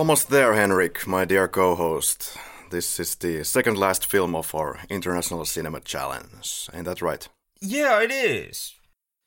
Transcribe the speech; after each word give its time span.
almost 0.00 0.30
there, 0.30 0.54
Henrik, 0.54 1.06
my 1.06 1.26
dear 1.26 1.46
co 1.46 1.74
host. 1.74 2.34
This 2.70 2.98
is 2.98 3.16
the 3.16 3.44
second 3.44 3.76
last 3.76 4.06
film 4.06 4.34
of 4.34 4.54
our 4.54 4.78
International 4.88 5.44
Cinema 5.44 5.80
Challenge. 5.80 6.70
Ain't 6.72 6.86
that 6.86 7.02
right? 7.02 7.28
Yeah, 7.60 8.00
it 8.00 8.10
is. 8.10 8.72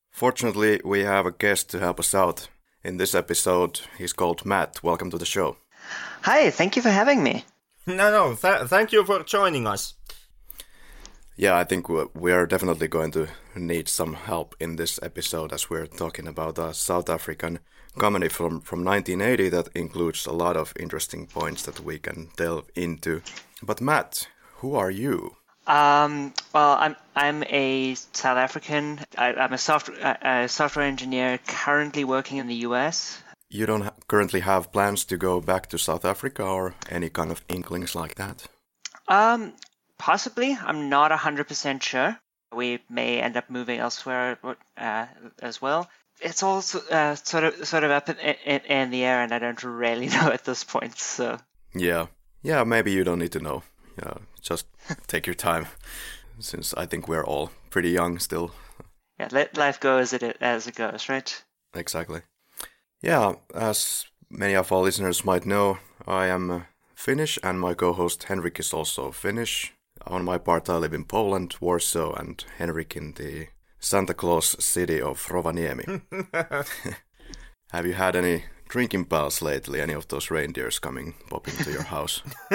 Fortunately, 0.10 0.82
we 0.84 1.02
have 1.02 1.28
a 1.28 1.32
guest 1.32 1.70
to 1.70 1.80
help 1.80 2.00
us 2.00 2.16
out. 2.16 2.48
In 2.84 2.98
this 2.98 3.14
episode, 3.14 3.82
he's 4.00 4.14
called 4.14 4.48
Matt. 4.48 4.82
Welcome 4.82 5.12
to 5.12 5.20
the 5.20 5.28
show. 5.28 5.58
Hi, 6.24 6.50
thank 6.50 6.76
you 6.76 6.82
for 6.82 6.90
having 6.90 7.22
me. 7.22 7.46
No, 7.86 8.10
no, 8.10 8.34
th- 8.34 8.68
thank 8.68 8.92
you 8.92 9.06
for 9.06 9.22
joining 9.24 9.68
us. 9.68 9.94
Yeah, 11.36 11.56
I 11.56 11.66
think 11.66 11.88
we 11.88 12.32
are 12.32 12.48
definitely 12.48 12.88
going 12.88 13.12
to 13.12 13.28
need 13.56 13.90
some 13.90 14.16
help 14.16 14.56
in 14.60 14.78
this 14.78 15.00
episode 15.04 15.54
as 15.54 15.70
we're 15.70 15.86
talking 15.86 16.28
about 16.28 16.58
a 16.58 16.74
South 16.74 17.12
African 17.12 17.60
comedy 17.98 18.28
from, 18.28 18.62
from 18.62 18.84
1980 18.84 19.50
that 19.50 19.70
includes 19.76 20.26
a 20.26 20.32
lot 20.32 20.58
of 20.58 20.74
interesting 20.80 21.28
points 21.28 21.64
that 21.64 21.80
we 21.80 22.00
can 22.00 22.30
delve 22.36 22.70
into. 22.76 23.22
But 23.62 23.82
Matt, 23.82 24.28
who 24.58 24.76
are 24.76 24.92
you? 24.92 25.36
Um, 25.66 26.34
well, 26.54 26.74
I'm 26.78 26.96
I'm 27.16 27.44
a 27.44 27.96
South 27.96 28.38
African. 28.38 29.00
I, 29.18 29.34
am 29.46 29.54
a 29.54 29.58
software 29.58 30.18
a 30.22 30.50
software 30.50 30.86
engineer 30.86 31.40
currently 31.48 32.04
working 32.04 32.38
in 32.38 32.48
the 32.48 32.68
U.S. 32.68 33.24
You 33.50 33.66
don't 33.66 33.84
ha- 33.84 33.94
currently 34.08 34.42
have 34.42 34.74
plans 34.74 35.06
to 35.06 35.16
go 35.16 35.40
back 35.40 35.68
to 35.68 35.78
South 35.78 36.04
Africa 36.04 36.44
or 36.44 36.76
any 36.90 37.10
kind 37.10 37.32
of 37.32 37.42
inklings 37.48 37.96
like 37.96 38.16
that. 38.16 38.46
Um, 39.08 39.54
possibly. 39.98 40.58
I'm 40.62 40.90
not 40.90 41.12
hundred 41.14 41.48
percent 41.48 41.82
sure. 41.82 42.20
We 42.54 42.80
may 42.90 43.22
end 43.22 43.38
up 43.38 43.50
moving 43.50 43.80
elsewhere 43.80 44.38
uh, 44.78 45.06
as 45.42 45.62
well 45.62 45.90
it's 46.22 46.44
all 46.44 46.64
uh, 46.92 47.16
sort 47.16 47.44
of 47.44 47.68
sort 47.68 47.84
of 47.84 47.92
up 47.92 48.10
in, 48.10 48.18
in, 48.18 48.62
in, 48.62 48.90
the 48.92 49.04
air, 49.04 49.22
and 49.22 49.34
I 49.34 49.40
don't 49.40 49.64
really 49.64 50.08
know 50.16 50.32
at 50.32 50.46
this 50.46 50.64
point. 50.64 50.98
So 50.98 51.38
yeah, 51.74 52.08
yeah, 52.42 52.64
maybe 52.64 52.92
you 52.92 53.04
don't 53.04 53.20
need 53.20 53.32
to 53.34 53.40
know. 53.40 53.64
Yeah, 53.98 54.16
just 54.42 54.68
take 55.08 55.28
your 55.28 55.36
time, 55.36 55.68
since 56.40 56.74
I 56.76 56.86
think 56.86 57.08
we're 57.08 57.26
all 57.26 57.52
pretty 57.70 57.90
young 57.90 58.20
still. 58.20 58.52
Yeah, 59.20 59.30
let 59.32 59.58
life 59.58 59.80
go 59.80 59.98
as 59.98 60.14
it 60.14 60.24
as 60.42 60.68
it 60.68 60.76
goes, 60.76 61.10
right? 61.10 61.44
Exactly. 61.76 62.22
Yeah, 63.02 63.34
as 63.54 64.06
many 64.30 64.56
of 64.56 64.72
our 64.72 64.82
listeners 64.82 65.26
might 65.26 65.46
know, 65.46 65.80
I 66.08 66.28
am 66.28 66.66
Finnish, 66.96 67.38
and 67.44 67.60
my 67.60 67.74
co-host 67.74 68.24
Henrik 68.24 68.60
is 68.60 68.74
also 68.74 69.12
Finnish. 69.12 69.74
On 70.08 70.24
my 70.24 70.38
part, 70.38 70.70
I 70.70 70.78
live 70.78 70.94
in 70.94 71.06
Poland, 71.06 71.56
Warsaw, 71.60 72.14
and 72.14 72.44
Henrik 72.58 72.96
in 72.96 73.14
the 73.14 73.48
Santa 73.84 74.14
Claus 74.14 74.56
city 74.64 75.02
of 75.02 75.28
Rovaniemi. 75.28 76.02
Have 77.72 77.86
you 77.86 77.94
had 77.94 78.16
any 78.16 78.46
drinking 78.70 79.06
pals 79.06 79.42
lately? 79.42 79.82
Any 79.82 79.92
of 79.92 80.08
those 80.08 80.32
reindeers 80.32 80.80
coming 80.80 81.16
popping 81.30 81.56
to 81.58 81.72
your 81.72 81.84
house? 81.84 82.22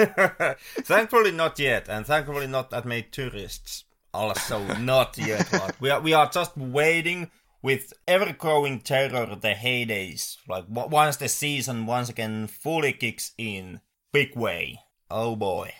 thankfully 0.81 1.31
not 1.31 1.59
yet, 1.59 1.87
and 1.87 2.03
thankfully 2.05 2.47
not 2.47 2.71
that 2.71 2.85
many 2.85 3.03
tourists. 3.03 3.83
Also 4.11 4.73
not 4.79 5.19
yet. 5.19 5.47
we 5.79 5.91
are 5.91 6.01
we 6.01 6.13
are 6.13 6.27
just 6.27 6.57
waiting 6.57 7.29
with 7.61 7.93
ever 8.07 8.33
growing 8.33 8.79
terror 8.79 9.35
the 9.35 9.53
heydays. 9.53 10.37
Like 10.47 10.65
once 10.67 11.17
the 11.17 11.27
season 11.27 11.85
once 11.85 12.09
again 12.09 12.47
fully 12.47 12.93
kicks 12.93 13.33
in, 13.37 13.81
big 14.11 14.35
way. 14.35 14.79
Oh 15.11 15.35
boy. 15.35 15.73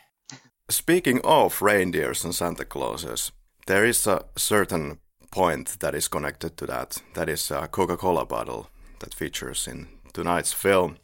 Speaking 0.70 1.22
of 1.24 1.60
reindeers 1.64 2.24
and 2.24 2.36
Santa 2.36 2.66
Clauses, 2.66 3.32
there 3.66 3.84
is 3.84 4.06
a 4.06 4.26
certain 4.38 5.00
point 5.32 5.80
that 5.80 5.96
is 5.96 6.08
connected 6.08 6.58
to 6.58 6.66
that. 6.68 7.02
That 7.14 7.30
is 7.30 7.52
a 7.52 7.68
Coca 7.68 7.98
Cola 7.98 8.26
bottle 8.26 8.70
that 9.00 9.14
features 9.14 9.68
in 9.68 9.88
tonight's 10.14 10.54
film. 10.54 10.98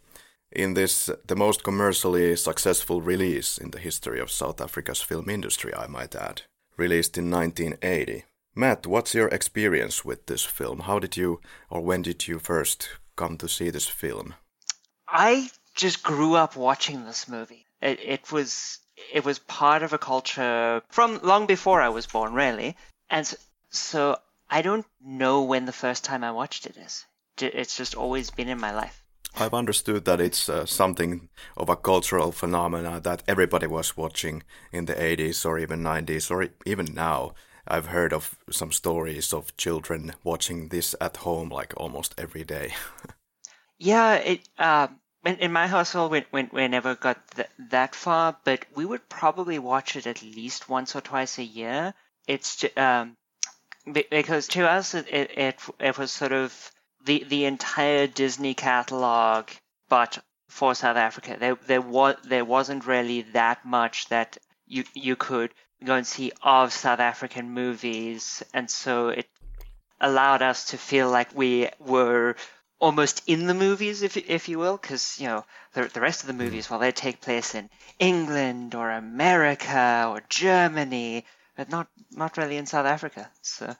In 0.51 0.73
this, 0.73 1.09
the 1.27 1.35
most 1.35 1.63
commercially 1.63 2.35
successful 2.35 3.01
release 3.01 3.57
in 3.57 3.71
the 3.71 3.79
history 3.79 4.19
of 4.19 4.31
South 4.31 4.61
Africa's 4.61 5.01
film 5.01 5.29
industry, 5.29 5.73
I 5.75 5.87
might 5.87 6.15
add, 6.15 6.43
released 6.77 7.17
in 7.17 7.29
1980. 7.29 8.23
Matt, 8.55 8.87
what's 8.87 9.13
your 9.13 9.27
experience 9.27 10.05
with 10.05 10.27
this 10.27 10.45
film? 10.45 10.81
How 10.81 10.99
did 10.99 11.17
you, 11.17 11.41
or 11.69 11.81
when 11.81 12.03
did 12.03 12.27
you 12.27 12.39
first 12.39 12.89
come 13.17 13.37
to 13.37 13.49
see 13.49 13.69
this 13.69 13.87
film? 13.87 14.35
I 15.07 15.49
just 15.75 16.03
grew 16.03 16.35
up 16.35 16.55
watching 16.55 17.05
this 17.05 17.27
movie. 17.27 17.65
It, 17.81 17.99
it 18.01 18.31
was 18.31 18.79
it 19.13 19.25
was 19.25 19.39
part 19.39 19.83
of 19.83 19.91
a 19.91 19.97
culture 19.97 20.81
from 20.89 21.19
long 21.21 21.45
before 21.47 21.81
I 21.81 21.89
was 21.89 22.07
born, 22.07 22.33
really. 22.33 22.77
And 23.09 23.33
so 23.77 24.17
I 24.49 24.61
don't 24.61 24.85
know 25.03 25.43
when 25.43 25.65
the 25.65 25.71
first 25.71 26.03
time 26.03 26.23
I 26.23 26.31
watched 26.31 26.65
it 26.65 26.77
is. 26.77 27.05
It's 27.41 27.77
just 27.77 27.95
always 27.95 28.31
been 28.31 28.47
in 28.47 28.59
my 28.59 28.73
life. 28.73 29.03
I've 29.37 29.53
understood 29.53 30.05
that 30.05 30.21
it's 30.21 30.47
uh, 30.47 30.65
something 30.65 31.27
of 31.57 31.67
a 31.67 31.75
cultural 31.75 32.31
phenomena 32.31 33.01
that 33.01 33.23
everybody 33.27 33.67
was 33.67 33.97
watching 33.97 34.43
in 34.71 34.85
the 34.85 34.93
80s 34.93 35.45
or 35.45 35.59
even 35.59 35.83
90s 35.83 36.31
or 36.31 36.47
even 36.65 36.93
now. 36.93 37.33
I've 37.67 37.87
heard 37.87 38.13
of 38.13 38.37
some 38.49 38.71
stories 38.71 39.33
of 39.33 39.57
children 39.57 40.13
watching 40.23 40.69
this 40.69 40.95
at 41.01 41.17
home 41.17 41.49
like 41.49 41.73
almost 41.75 42.15
every 42.17 42.43
day. 42.43 42.73
yeah, 43.77 44.15
it 44.15 44.47
uh, 44.57 44.87
in, 45.25 45.35
in, 45.37 45.51
my 45.51 45.67
household 45.67 46.11
we, 46.11 46.25
we, 46.31 46.47
we 46.53 46.67
never 46.67 46.95
got 46.95 47.27
th- 47.31 47.49
that 47.71 47.95
far, 47.95 48.37
but 48.45 48.65
we 48.75 48.85
would 48.85 49.09
probably 49.09 49.59
watch 49.59 49.95
it 49.95 50.07
at 50.07 50.21
least 50.21 50.69
once 50.69 50.95
or 50.95 51.01
twice 51.01 51.39
a 51.39 51.43
year. 51.43 51.93
It's 52.27 52.63
um, 52.77 53.17
because 53.91 54.47
to 54.49 54.69
us 54.69 54.93
it, 54.93 55.07
it 55.11 55.59
it 55.79 55.97
was 55.97 56.11
sort 56.11 56.31
of 56.31 56.71
the 57.03 57.23
the 57.23 57.45
entire 57.45 58.07
Disney 58.07 58.53
catalog, 58.53 59.49
but 59.89 60.17
for 60.49 60.73
South 60.73 60.97
Africa. 60.97 61.37
There 61.39 61.55
there 61.55 61.81
was 61.81 62.15
there 62.23 62.45
wasn't 62.45 62.85
really 62.85 63.21
that 63.33 63.65
much 63.65 64.07
that 64.09 64.37
you 64.65 64.83
you 64.93 65.15
could 65.15 65.53
go 65.83 65.95
and 65.95 66.07
see 66.07 66.31
of 66.41 66.73
South 66.73 66.99
African 66.99 67.51
movies, 67.51 68.43
and 68.53 68.69
so 68.69 69.09
it 69.09 69.27
allowed 69.99 70.41
us 70.41 70.65
to 70.65 70.77
feel 70.77 71.09
like 71.09 71.35
we 71.35 71.69
were 71.79 72.35
almost 72.79 73.21
in 73.27 73.47
the 73.47 73.53
movies, 73.53 74.01
if 74.01 74.17
if 74.17 74.49
you 74.49 74.59
will, 74.59 74.77
because 74.77 75.19
you 75.19 75.27
know 75.27 75.45
the 75.73 75.83
the 75.93 76.01
rest 76.01 76.21
of 76.21 76.27
the 76.27 76.33
movies, 76.43 76.67
mm. 76.67 76.71
well, 76.71 76.79
they 76.79 76.91
take 76.91 77.21
place 77.21 77.55
in 77.55 77.69
England 77.99 78.75
or 78.75 78.89
America 78.91 80.07
or 80.09 80.21
Germany, 80.29 81.25
but 81.55 81.69
not 81.69 81.87
not 82.11 82.37
really 82.37 82.57
in 82.57 82.65
South 82.65 82.85
Africa. 82.85 83.31
So. 83.41 83.75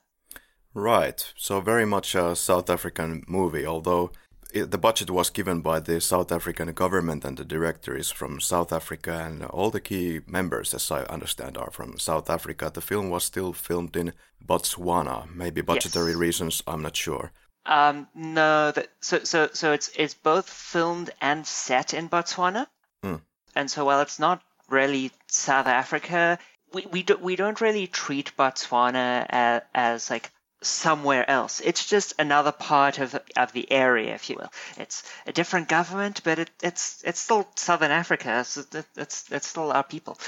Right. 0.73 1.33
So 1.37 1.61
very 1.61 1.85
much 1.85 2.15
a 2.15 2.35
South 2.35 2.69
African 2.69 3.23
movie, 3.27 3.65
although 3.65 4.11
it, 4.53 4.71
the 4.71 4.77
budget 4.77 5.09
was 5.09 5.29
given 5.29 5.61
by 5.61 5.79
the 5.79 5.99
South 6.01 6.31
African 6.31 6.71
government 6.73 7.25
and 7.25 7.37
the 7.37 7.45
director 7.45 7.95
is 7.95 8.11
from 8.11 8.39
South 8.39 8.71
Africa 8.71 9.23
and 9.25 9.43
all 9.45 9.69
the 9.69 9.81
key 9.81 10.21
members, 10.27 10.73
as 10.73 10.91
I 10.91 11.03
understand, 11.03 11.57
are 11.57 11.71
from 11.71 11.99
South 11.99 12.29
Africa. 12.29 12.71
The 12.73 12.81
film 12.81 13.09
was 13.09 13.23
still 13.23 13.53
filmed 13.53 13.95
in 13.95 14.13
Botswana. 14.45 15.33
Maybe 15.33 15.61
budgetary 15.61 16.11
yes. 16.11 16.19
reasons. 16.19 16.63
I'm 16.67 16.81
not 16.81 16.95
sure. 16.95 17.31
Um, 17.65 18.07
no, 18.13 18.71
that, 18.71 18.89
so 19.01 19.23
so 19.23 19.49
so 19.53 19.71
it's 19.71 19.89
it's 19.97 20.13
both 20.13 20.47
filmed 20.47 21.09
and 21.19 21.47
set 21.47 21.95
in 21.95 22.07
Botswana, 22.07 22.67
mm. 23.03 23.19
and 23.55 23.71
so 23.71 23.85
while 23.85 24.01
it's 24.01 24.19
not 24.19 24.43
really 24.69 25.11
South 25.27 25.65
Africa, 25.65 26.37
we 26.75 26.85
we, 26.91 27.03
do, 27.03 27.17
we 27.17 27.35
don't 27.35 27.61
really 27.61 27.87
treat 27.87 28.35
Botswana 28.37 29.25
as, 29.29 29.61
as 29.73 30.09
like 30.09 30.29
somewhere 30.61 31.27
else. 31.29 31.61
It's 31.61 31.85
just 31.85 32.13
another 32.19 32.51
part 32.51 32.99
of 32.99 33.17
of 33.37 33.53
the 33.53 33.71
area, 33.71 34.13
if 34.13 34.29
you 34.29 34.35
will. 34.35 34.51
It's 34.77 35.03
a 35.25 35.31
different 35.31 35.69
government, 35.69 36.21
but 36.23 36.37
it, 36.39 36.51
it's 36.61 37.01
it's 37.05 37.19
still 37.19 37.47
Southern 37.55 37.91
Africa. 37.91 38.43
So 38.43 38.63
it's 38.97 39.31
it's 39.31 39.47
still 39.47 39.71
our 39.71 39.83
people. 39.83 40.19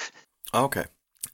Okay, 0.53 0.85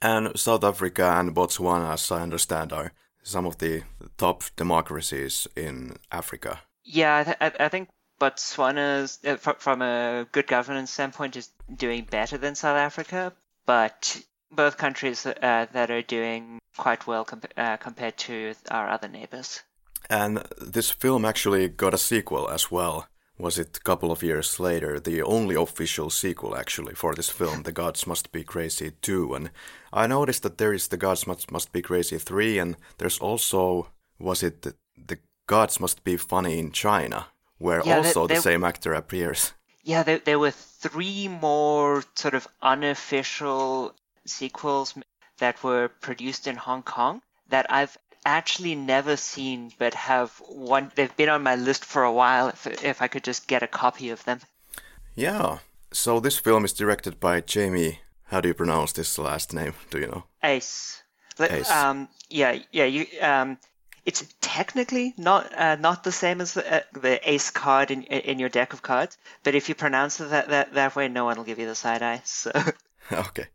and 0.02 0.38
South 0.38 0.64
Africa 0.64 1.14
and 1.18 1.34
Botswana, 1.34 1.92
as 1.92 2.10
I 2.10 2.22
understand, 2.22 2.72
are 2.72 2.92
some 3.22 3.46
of 3.46 3.58
the 3.58 3.82
top 4.18 4.42
democracies 4.56 5.46
in 5.56 5.96
Africa. 6.10 6.60
Yeah, 6.84 7.24
I, 7.40 7.48
th- 7.48 7.60
I 7.60 7.68
think 7.68 7.88
Botswana, 8.20 9.08
uh, 9.24 9.36
from 9.36 9.80
a 9.80 10.26
good 10.32 10.46
governance 10.46 10.90
standpoint, 10.90 11.36
is 11.36 11.48
doing 11.74 12.04
better 12.10 12.36
than 12.36 12.54
South 12.54 12.76
Africa, 12.76 13.32
but 13.64 14.20
both 14.50 14.76
countries 14.76 15.26
uh, 15.26 15.66
that 15.72 15.90
are 15.90 16.02
doing 16.02 16.58
quite 16.76 17.06
well 17.06 17.24
comp- 17.24 17.52
uh, 17.56 17.76
compared 17.76 18.16
to 18.16 18.54
our 18.70 18.88
other 18.88 19.08
neighbors. 19.08 19.62
And 20.10 20.44
this 20.60 20.90
film 20.90 21.24
actually 21.24 21.68
got 21.68 21.94
a 21.94 21.98
sequel 21.98 22.48
as 22.50 22.70
well. 22.70 23.08
Was 23.36 23.58
it 23.58 23.76
a 23.76 23.80
couple 23.80 24.12
of 24.12 24.22
years 24.22 24.60
later? 24.60 25.00
The 25.00 25.20
only 25.22 25.56
official 25.56 26.08
sequel, 26.10 26.56
actually, 26.56 26.94
for 26.94 27.14
this 27.14 27.28
film, 27.28 27.62
The 27.62 27.72
Gods 27.72 28.06
Must 28.06 28.30
Be 28.30 28.44
Crazy 28.44 28.92
2. 29.02 29.34
And 29.34 29.50
I 29.92 30.06
noticed 30.06 30.44
that 30.44 30.58
there 30.58 30.72
is 30.72 30.88
The 30.88 30.96
Gods 30.96 31.26
Must, 31.26 31.50
Must 31.50 31.72
Be 31.72 31.82
Crazy 31.82 32.18
3, 32.18 32.58
and 32.58 32.76
there's 32.98 33.18
also, 33.18 33.88
was 34.20 34.44
it 34.44 34.62
The, 34.62 34.74
the 34.96 35.18
Gods 35.48 35.80
Must 35.80 36.04
Be 36.04 36.16
Funny 36.16 36.60
in 36.60 36.70
China, 36.70 37.26
where 37.58 37.82
yeah, 37.84 37.96
also 37.96 38.28
the 38.28 38.36
same 38.36 38.62
actor 38.62 38.94
appears. 38.94 39.52
Yeah, 39.82 40.04
there, 40.04 40.18
there 40.18 40.38
were 40.38 40.52
three 40.52 41.26
more 41.26 42.04
sort 42.14 42.34
of 42.34 42.46
unofficial 42.62 43.96
sequels 44.26 44.94
that 45.38 45.62
were 45.62 45.88
produced 45.88 46.46
in 46.46 46.56
Hong 46.56 46.82
Kong 46.82 47.22
that 47.48 47.66
I've 47.70 47.96
actually 48.24 48.74
never 48.74 49.16
seen, 49.16 49.72
but 49.78 49.94
have 49.94 50.30
one. 50.48 50.90
They've 50.94 51.16
been 51.16 51.28
on 51.28 51.42
my 51.42 51.56
list 51.56 51.84
for 51.84 52.02
a 52.02 52.12
while. 52.12 52.48
If 52.48 52.66
if 52.84 53.02
I 53.02 53.08
could 53.08 53.24
just 53.24 53.46
get 53.46 53.62
a 53.62 53.66
copy 53.66 54.10
of 54.10 54.24
them. 54.24 54.40
Yeah. 55.14 55.58
So 55.92 56.20
this 56.20 56.38
film 56.38 56.64
is 56.64 56.72
directed 56.72 57.20
by 57.20 57.40
Jamie. 57.40 58.00
How 58.24 58.40
do 58.40 58.48
you 58.48 58.54
pronounce 58.54 58.92
this 58.92 59.18
last 59.18 59.52
name? 59.52 59.74
Do 59.90 59.98
you 59.98 60.06
know? 60.06 60.24
Ace. 60.42 61.02
Ace. 61.38 61.70
Um, 61.70 62.08
yeah, 62.30 62.58
yeah. 62.72 62.84
You. 62.84 63.06
Um, 63.20 63.58
it's 64.06 64.24
technically 64.40 65.14
not 65.16 65.56
uh, 65.56 65.76
not 65.76 66.04
the 66.04 66.12
same 66.12 66.40
as 66.40 66.54
the, 66.54 66.76
uh, 66.76 66.80
the 66.92 67.30
ace 67.30 67.50
card 67.50 67.90
in 67.90 68.02
in 68.02 68.38
your 68.38 68.48
deck 68.48 68.72
of 68.72 68.82
cards, 68.82 69.16
but 69.42 69.54
if 69.54 69.68
you 69.68 69.74
pronounce 69.74 70.20
it 70.20 70.30
that 70.30 70.48
that, 70.48 70.74
that 70.74 70.96
way, 70.96 71.08
no 71.08 71.24
one 71.24 71.36
will 71.36 71.44
give 71.44 71.58
you 71.58 71.66
the 71.66 71.74
side 71.74 72.02
eye. 72.02 72.20
So 72.24 72.52
okay, 73.12 73.46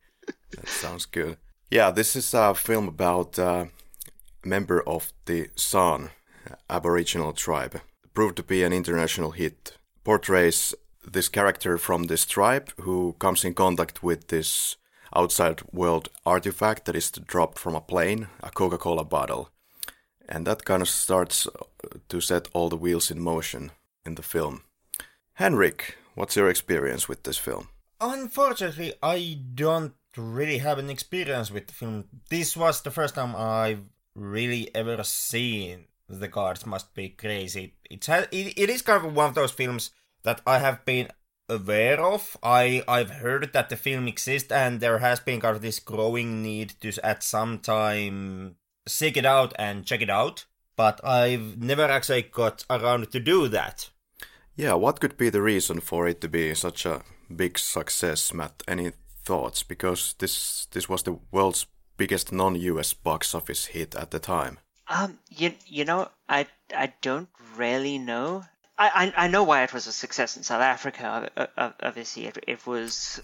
that 0.52 0.68
sounds 0.68 1.06
good. 1.06 1.38
Yeah, 1.72 1.92
this 1.92 2.16
is 2.16 2.34
a 2.34 2.54
film 2.54 2.88
about 2.88 3.38
a 3.38 3.70
member 4.44 4.82
of 4.88 5.14
the 5.26 5.50
San 5.56 6.10
Aboriginal 6.70 7.34
tribe. 7.34 7.82
Proved 8.14 8.38
to 8.38 8.44
be 8.44 8.64
an 8.64 8.74
international 8.74 9.32
hit. 9.32 9.78
Portrays 10.04 10.74
this 11.06 11.30
character 11.30 11.78
from 11.78 12.06
this 12.06 12.26
tribe 12.26 12.72
who 12.82 13.16
comes 13.20 13.46
in 13.46 13.54
contact 13.54 14.04
with 14.04 14.28
this 14.28 14.78
outside 15.16 15.62
world 15.72 16.10
artifact 16.26 16.86
that 16.86 16.96
is 16.96 17.12
dropped 17.12 17.58
from 17.60 17.76
a 17.76 17.82
plane, 17.82 18.28
a 18.42 18.50
Coca-Cola 18.50 19.06
bottle. 19.06 19.50
And 20.28 20.46
that 20.46 20.66
kind 20.66 20.82
of 20.82 20.90
starts 20.90 21.48
to 22.10 22.22
set 22.22 22.48
all 22.54 22.70
the 22.70 22.78
wheels 22.78 23.10
in 23.12 23.20
motion 23.20 23.72
in 24.06 24.16
the 24.16 24.22
film. 24.22 24.64
Henrik, 25.34 25.98
what's 26.16 26.36
your 26.36 26.50
experience 26.50 27.08
with 27.08 27.24
this 27.24 27.38
film? 27.38 27.70
Unfortunately, 28.02 28.94
I 29.02 29.40
don't 29.56 29.94
really 30.18 30.60
have 30.60 30.78
an 30.80 30.90
experience 30.90 31.52
with 31.52 31.68
the 31.68 31.74
film. 31.74 32.06
This 32.30 32.58
was 32.58 32.82
the 32.82 32.92
first 32.92 33.16
time 33.16 33.36
I've 33.36 33.84
really 34.16 34.74
ever 34.76 35.04
seen 35.04 35.86
The 36.08 36.28
Gods 36.28 36.66
Must 36.66 36.94
Be 36.94 37.10
Crazy. 37.10 37.76
It's 37.90 38.10
it, 38.10 38.30
it 38.32 38.70
is 38.70 38.82
kind 38.82 39.06
of 39.06 39.14
one 39.14 39.30
of 39.30 39.36
those 39.36 39.52
films 39.52 39.92
that 40.24 40.42
I 40.46 40.60
have 40.60 40.86
been 40.86 41.10
aware 41.48 42.00
of. 42.00 42.38
I 42.44 42.84
I've 42.88 43.10
heard 43.10 43.52
that 43.54 43.70
the 43.70 43.76
film 43.76 44.08
exists, 44.08 44.52
and 44.52 44.80
there 44.80 45.00
has 45.00 45.20
been 45.20 45.42
kind 45.42 45.56
of 45.56 45.62
this 45.62 45.80
growing 45.80 46.42
need 46.42 46.74
to 46.82 46.94
at 47.04 47.24
some 47.24 47.60
time 47.60 48.56
seek 48.88 49.18
it 49.18 49.26
out 49.26 49.54
and 49.58 49.86
check 49.86 50.02
it 50.02 50.10
out. 50.10 50.46
But 50.76 51.04
I've 51.04 51.58
never 51.62 51.84
actually 51.84 52.24
got 52.24 52.66
around 52.70 53.12
to 53.12 53.20
do 53.20 53.48
that. 53.50 53.90
Yeah, 54.56 54.74
what 54.74 55.00
could 55.00 55.18
be 55.18 55.30
the 55.30 55.42
reason 55.42 55.80
for 55.80 56.08
it 56.08 56.22
to 56.22 56.30
be 56.30 56.54
such 56.54 56.86
a 56.86 57.02
big 57.34 57.58
success, 57.58 58.34
Matt? 58.34 58.64
Any 58.68 58.92
thoughts? 59.30 59.62
Because 59.64 60.16
this 60.18 60.68
this 60.72 60.90
was 60.90 61.04
the 61.04 61.20
world's 61.32 61.68
biggest 61.98 62.32
non-US 62.32 62.94
box 62.94 63.36
office 63.36 63.66
hit 63.76 63.96
at 63.96 64.10
the 64.12 64.20
time. 64.20 64.58
Um, 64.88 65.20
you 65.30 65.54
you 65.68 65.86
know, 65.86 66.10
I 66.28 66.48
I 66.76 66.94
don't 67.02 67.30
really 67.56 67.98
know. 68.00 68.44
I 68.78 68.88
I, 69.02 69.26
I 69.26 69.28
know 69.28 69.44
why 69.44 69.64
it 69.64 69.74
was 69.74 69.86
a 69.88 69.92
success 69.92 70.38
in 70.38 70.44
South 70.44 70.64
Africa. 70.64 71.30
Obviously, 71.90 72.26
it, 72.26 72.38
it 72.48 72.66
was 72.66 73.20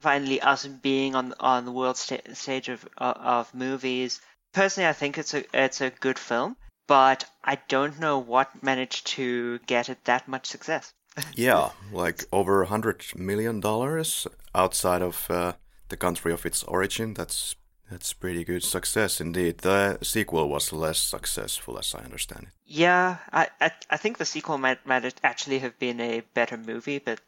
finally 0.00 0.40
us 0.40 0.66
being 0.66 1.14
on 1.14 1.34
on 1.38 1.64
the 1.64 1.76
world 1.78 1.96
sta- 1.96 2.34
stage 2.34 2.68
of 2.68 2.88
of 2.98 3.54
movies. 3.54 4.20
Personally, 4.52 4.88
I 4.88 4.98
think 5.00 5.18
it's 5.18 5.34
a 5.34 5.42
it's 5.64 5.80
a 5.80 5.90
good 6.06 6.18
film, 6.18 6.56
but 6.88 7.24
I 7.44 7.54
don't 7.68 8.00
know 8.00 8.18
what 8.18 8.62
managed 8.62 9.06
to 9.18 9.60
get 9.66 9.88
it 9.88 10.04
that 10.04 10.26
much 10.26 10.46
success. 10.46 10.92
Yeah, 11.34 11.70
like 11.92 12.24
over 12.32 12.62
a 12.62 12.66
hundred 12.66 13.04
million 13.16 13.60
dollars 13.60 14.26
outside 14.54 15.02
of 15.02 15.30
uh, 15.30 15.52
the 15.88 15.96
country 15.96 16.32
of 16.32 16.44
its 16.46 16.62
origin. 16.64 17.14
That's 17.14 17.56
that's 17.90 18.12
pretty 18.12 18.44
good 18.44 18.62
success 18.64 19.20
indeed. 19.20 19.58
The 19.58 19.98
sequel 20.02 20.48
was 20.48 20.72
less 20.72 20.98
successful, 20.98 21.78
as 21.78 21.94
I 21.94 22.04
understand 22.04 22.44
it. 22.48 22.52
Yeah, 22.64 23.18
I 23.32 23.48
I, 23.60 23.70
I 23.90 23.96
think 23.96 24.18
the 24.18 24.24
sequel 24.24 24.58
might 24.58 24.86
might 24.86 25.14
actually 25.22 25.58
have 25.60 25.78
been 25.78 26.00
a 26.00 26.22
better 26.34 26.56
movie, 26.56 26.98
but 26.98 27.20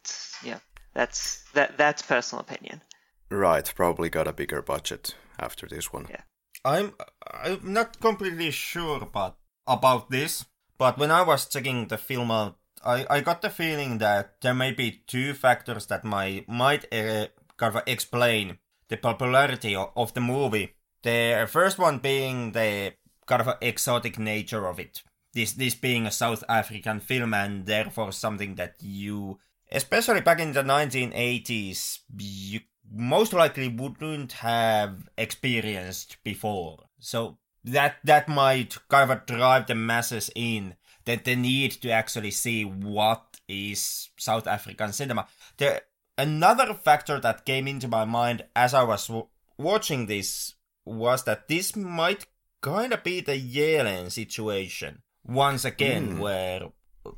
yeah, 0.43 0.59
that's 0.93 1.43
that 1.53 1.77
that's 1.77 2.01
personal 2.01 2.41
opinion. 2.41 2.81
Right, 3.29 3.71
probably 3.75 4.09
got 4.09 4.27
a 4.27 4.33
bigger 4.33 4.61
budget 4.61 5.15
after 5.39 5.67
this 5.67 5.93
one. 5.93 6.07
Yeah. 6.09 6.21
I'm 6.65 6.93
I'm 7.31 7.73
not 7.73 7.99
completely 7.99 8.51
sure 8.51 9.01
about 9.01 9.37
about 9.65 10.09
this, 10.09 10.45
but 10.77 10.97
when 10.97 11.11
I 11.11 11.21
was 11.21 11.45
checking 11.45 11.87
the 11.87 11.97
film 11.97 12.31
out, 12.31 12.57
I, 12.85 13.05
I 13.09 13.21
got 13.21 13.41
the 13.41 13.49
feeling 13.49 13.97
that 13.99 14.41
there 14.41 14.53
may 14.53 14.71
be 14.71 15.03
two 15.07 15.33
factors 15.33 15.87
that 15.87 16.03
might 16.03 16.47
might 16.47 16.85
uh, 16.93 17.27
kind 17.57 17.75
of 17.75 17.83
explain 17.85 18.57
the 18.89 18.97
popularity 18.97 19.75
of, 19.75 19.91
of 19.95 20.13
the 20.13 20.21
movie. 20.21 20.73
The 21.03 21.47
first 21.49 21.77
one 21.77 21.99
being 21.99 22.51
the 22.51 22.93
kind 23.25 23.41
of 23.41 23.57
exotic 23.61 24.17
nature 24.17 24.67
of 24.67 24.79
it. 24.79 25.03
This 25.33 25.53
this 25.53 25.75
being 25.75 26.05
a 26.05 26.11
South 26.11 26.43
African 26.49 26.99
film 26.99 27.33
and 27.33 27.65
therefore 27.65 28.11
something 28.11 28.55
that 28.55 28.75
you, 28.79 29.39
especially 29.71 30.21
back 30.21 30.39
in 30.39 30.53
the 30.53 30.63
1980s, 30.63 31.99
you 32.17 32.61
most 32.91 33.33
likely 33.33 33.67
wouldn't 33.67 34.31
have 34.33 35.09
experienced 35.17 36.17
before. 36.23 36.85
So 36.99 37.37
that 37.63 37.97
that 38.03 38.27
might 38.27 38.77
kind 38.87 39.11
of 39.11 39.25
drive 39.25 39.67
the 39.67 39.75
masses 39.75 40.29
in 40.35 40.75
that 41.07 41.23
they 41.23 41.35
need 41.35 41.71
to 41.71 41.89
actually 41.89 42.31
see 42.31 42.63
what 42.63 43.39
is 43.47 44.09
South 44.17 44.45
African 44.45 44.91
cinema. 44.91 45.25
The 45.57 45.81
another 46.17 46.73
factor 46.73 47.19
that 47.21 47.45
came 47.45 47.67
into 47.67 47.87
my 47.87 48.03
mind 48.05 48.43
as 48.55 48.73
I 48.73 48.83
was 48.83 49.07
w- 49.07 49.27
watching 49.57 50.05
this 50.05 50.55
was 50.85 51.23
that 51.23 51.47
this 51.47 51.75
might 51.75 52.25
kind 52.61 52.91
of 52.91 53.03
be 53.03 53.21
the 53.21 53.39
Yeelen 53.39 54.11
situation 54.11 55.01
once 55.25 55.63
again, 55.63 56.11
hmm. 56.11 56.19
where 56.19 56.61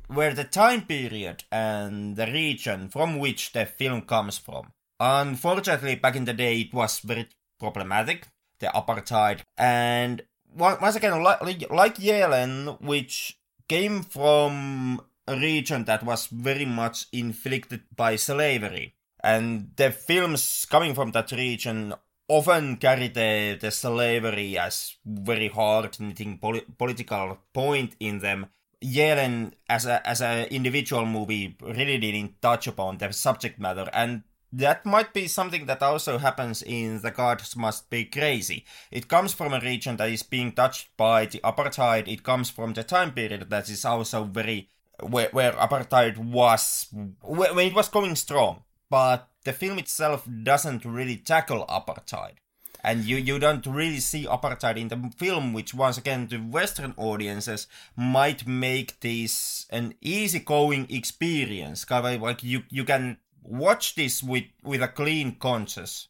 where 0.06 0.34
the 0.34 0.44
time 0.44 0.82
period 0.82 1.42
and 1.50 2.14
the 2.14 2.26
region 2.26 2.88
from 2.88 3.18
which 3.18 3.52
the 3.52 3.66
film 3.66 4.02
comes 4.02 4.38
from. 4.38 4.72
Unfortunately, 5.00 5.96
back 5.96 6.14
in 6.14 6.26
the 6.26 6.32
day, 6.32 6.60
it 6.60 6.72
was 6.72 7.00
very 7.00 7.26
problematic, 7.58 8.28
the 8.60 8.68
apartheid, 8.68 9.40
and 9.58 10.22
once 10.54 10.96
again, 10.96 11.22
like, 11.22 11.70
like 11.70 11.96
Yeelen, 11.96 12.80
which 12.80 13.39
came 13.70 14.02
from 14.02 15.00
a 15.28 15.36
region 15.36 15.84
that 15.84 16.02
was 16.02 16.26
very 16.26 16.64
much 16.64 17.06
inflicted 17.12 17.82
by 17.94 18.16
slavery. 18.16 18.96
And 19.22 19.70
the 19.76 19.92
films 19.92 20.66
coming 20.68 20.92
from 20.92 21.12
that 21.12 21.30
region 21.30 21.94
often 22.26 22.78
carry 22.78 23.06
the, 23.06 23.56
the 23.60 23.70
slavery 23.70 24.58
as 24.58 24.96
very 25.06 25.46
hard 25.46 25.94
hitting 25.94 26.38
poli- 26.38 26.66
political 26.76 27.38
point 27.52 27.94
in 28.00 28.18
them. 28.18 28.46
Yeelen, 28.82 29.52
as 29.68 29.86
a 29.86 30.04
as 30.08 30.22
an 30.22 30.46
individual 30.46 31.04
movie, 31.04 31.54
really 31.60 31.98
didn't 31.98 32.40
touch 32.40 32.66
upon 32.66 32.96
the 32.96 33.12
subject 33.12 33.60
matter, 33.60 33.90
and 33.92 34.22
that 34.52 34.84
might 34.84 35.12
be 35.12 35.28
something 35.28 35.66
that 35.66 35.82
also 35.82 36.18
happens 36.18 36.62
in 36.62 37.02
The 37.02 37.10
Gods 37.10 37.56
Must 37.56 37.88
Be 37.88 38.04
Crazy. 38.04 38.64
It 38.90 39.08
comes 39.08 39.32
from 39.32 39.52
a 39.52 39.60
region 39.60 39.96
that 39.98 40.10
is 40.10 40.22
being 40.22 40.52
touched 40.52 40.96
by 40.96 41.26
the 41.26 41.40
apartheid. 41.40 42.08
It 42.08 42.22
comes 42.22 42.50
from 42.50 42.72
the 42.72 42.82
time 42.82 43.12
period 43.12 43.48
that 43.50 43.68
is 43.68 43.84
also 43.84 44.24
very 44.24 44.68
where, 45.02 45.28
where 45.32 45.52
apartheid 45.52 46.18
was 46.18 46.88
when 47.22 47.66
it 47.66 47.74
was 47.74 47.88
going 47.88 48.16
strong. 48.16 48.64
But 48.88 49.28
the 49.44 49.52
film 49.52 49.78
itself 49.78 50.26
doesn't 50.42 50.84
really 50.84 51.16
tackle 51.16 51.64
apartheid. 51.66 52.34
And 52.82 53.04
you, 53.04 53.16
you 53.16 53.38
don't 53.38 53.66
really 53.66 54.00
see 54.00 54.24
apartheid 54.24 54.78
in 54.78 54.88
the 54.88 55.12
film, 55.16 55.52
which 55.52 55.74
once 55.74 55.98
again 55.98 56.28
to 56.28 56.38
Western 56.38 56.94
audiences 56.96 57.66
might 57.94 58.46
make 58.46 59.00
this 59.00 59.66
an 59.70 59.94
easygoing 60.00 60.86
experience. 60.88 61.88
Like 61.88 62.42
you, 62.42 62.62
you 62.70 62.84
can 62.84 63.18
watch 63.42 63.94
this 63.94 64.22
with, 64.22 64.44
with 64.62 64.82
a 64.82 64.88
clean 64.88 65.36
conscience. 65.36 66.08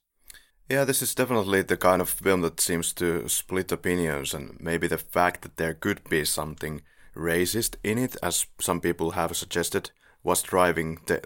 Yeah, 0.69 0.85
this 0.85 1.03
is 1.03 1.15
definitely 1.15 1.63
the 1.63 1.77
kind 1.77 2.01
of 2.01 2.09
film 2.09 2.43
that 2.43 2.61
seems 2.61 2.93
to 2.95 3.29
split 3.29 3.73
opinions, 3.73 4.35
and 4.35 4.57
maybe 4.61 4.87
the 4.87 4.99
fact 4.99 5.43
that 5.43 5.57
there 5.57 5.75
could 5.75 6.09
be 6.09 6.25
something 6.25 6.83
racist 7.17 7.75
in 7.83 7.99
it, 7.99 8.17
as 8.23 8.47
some 8.61 8.81
people 8.81 9.13
have 9.13 9.37
suggested, 9.37 9.91
was 10.23 10.43
driving 10.43 11.01
the 11.07 11.21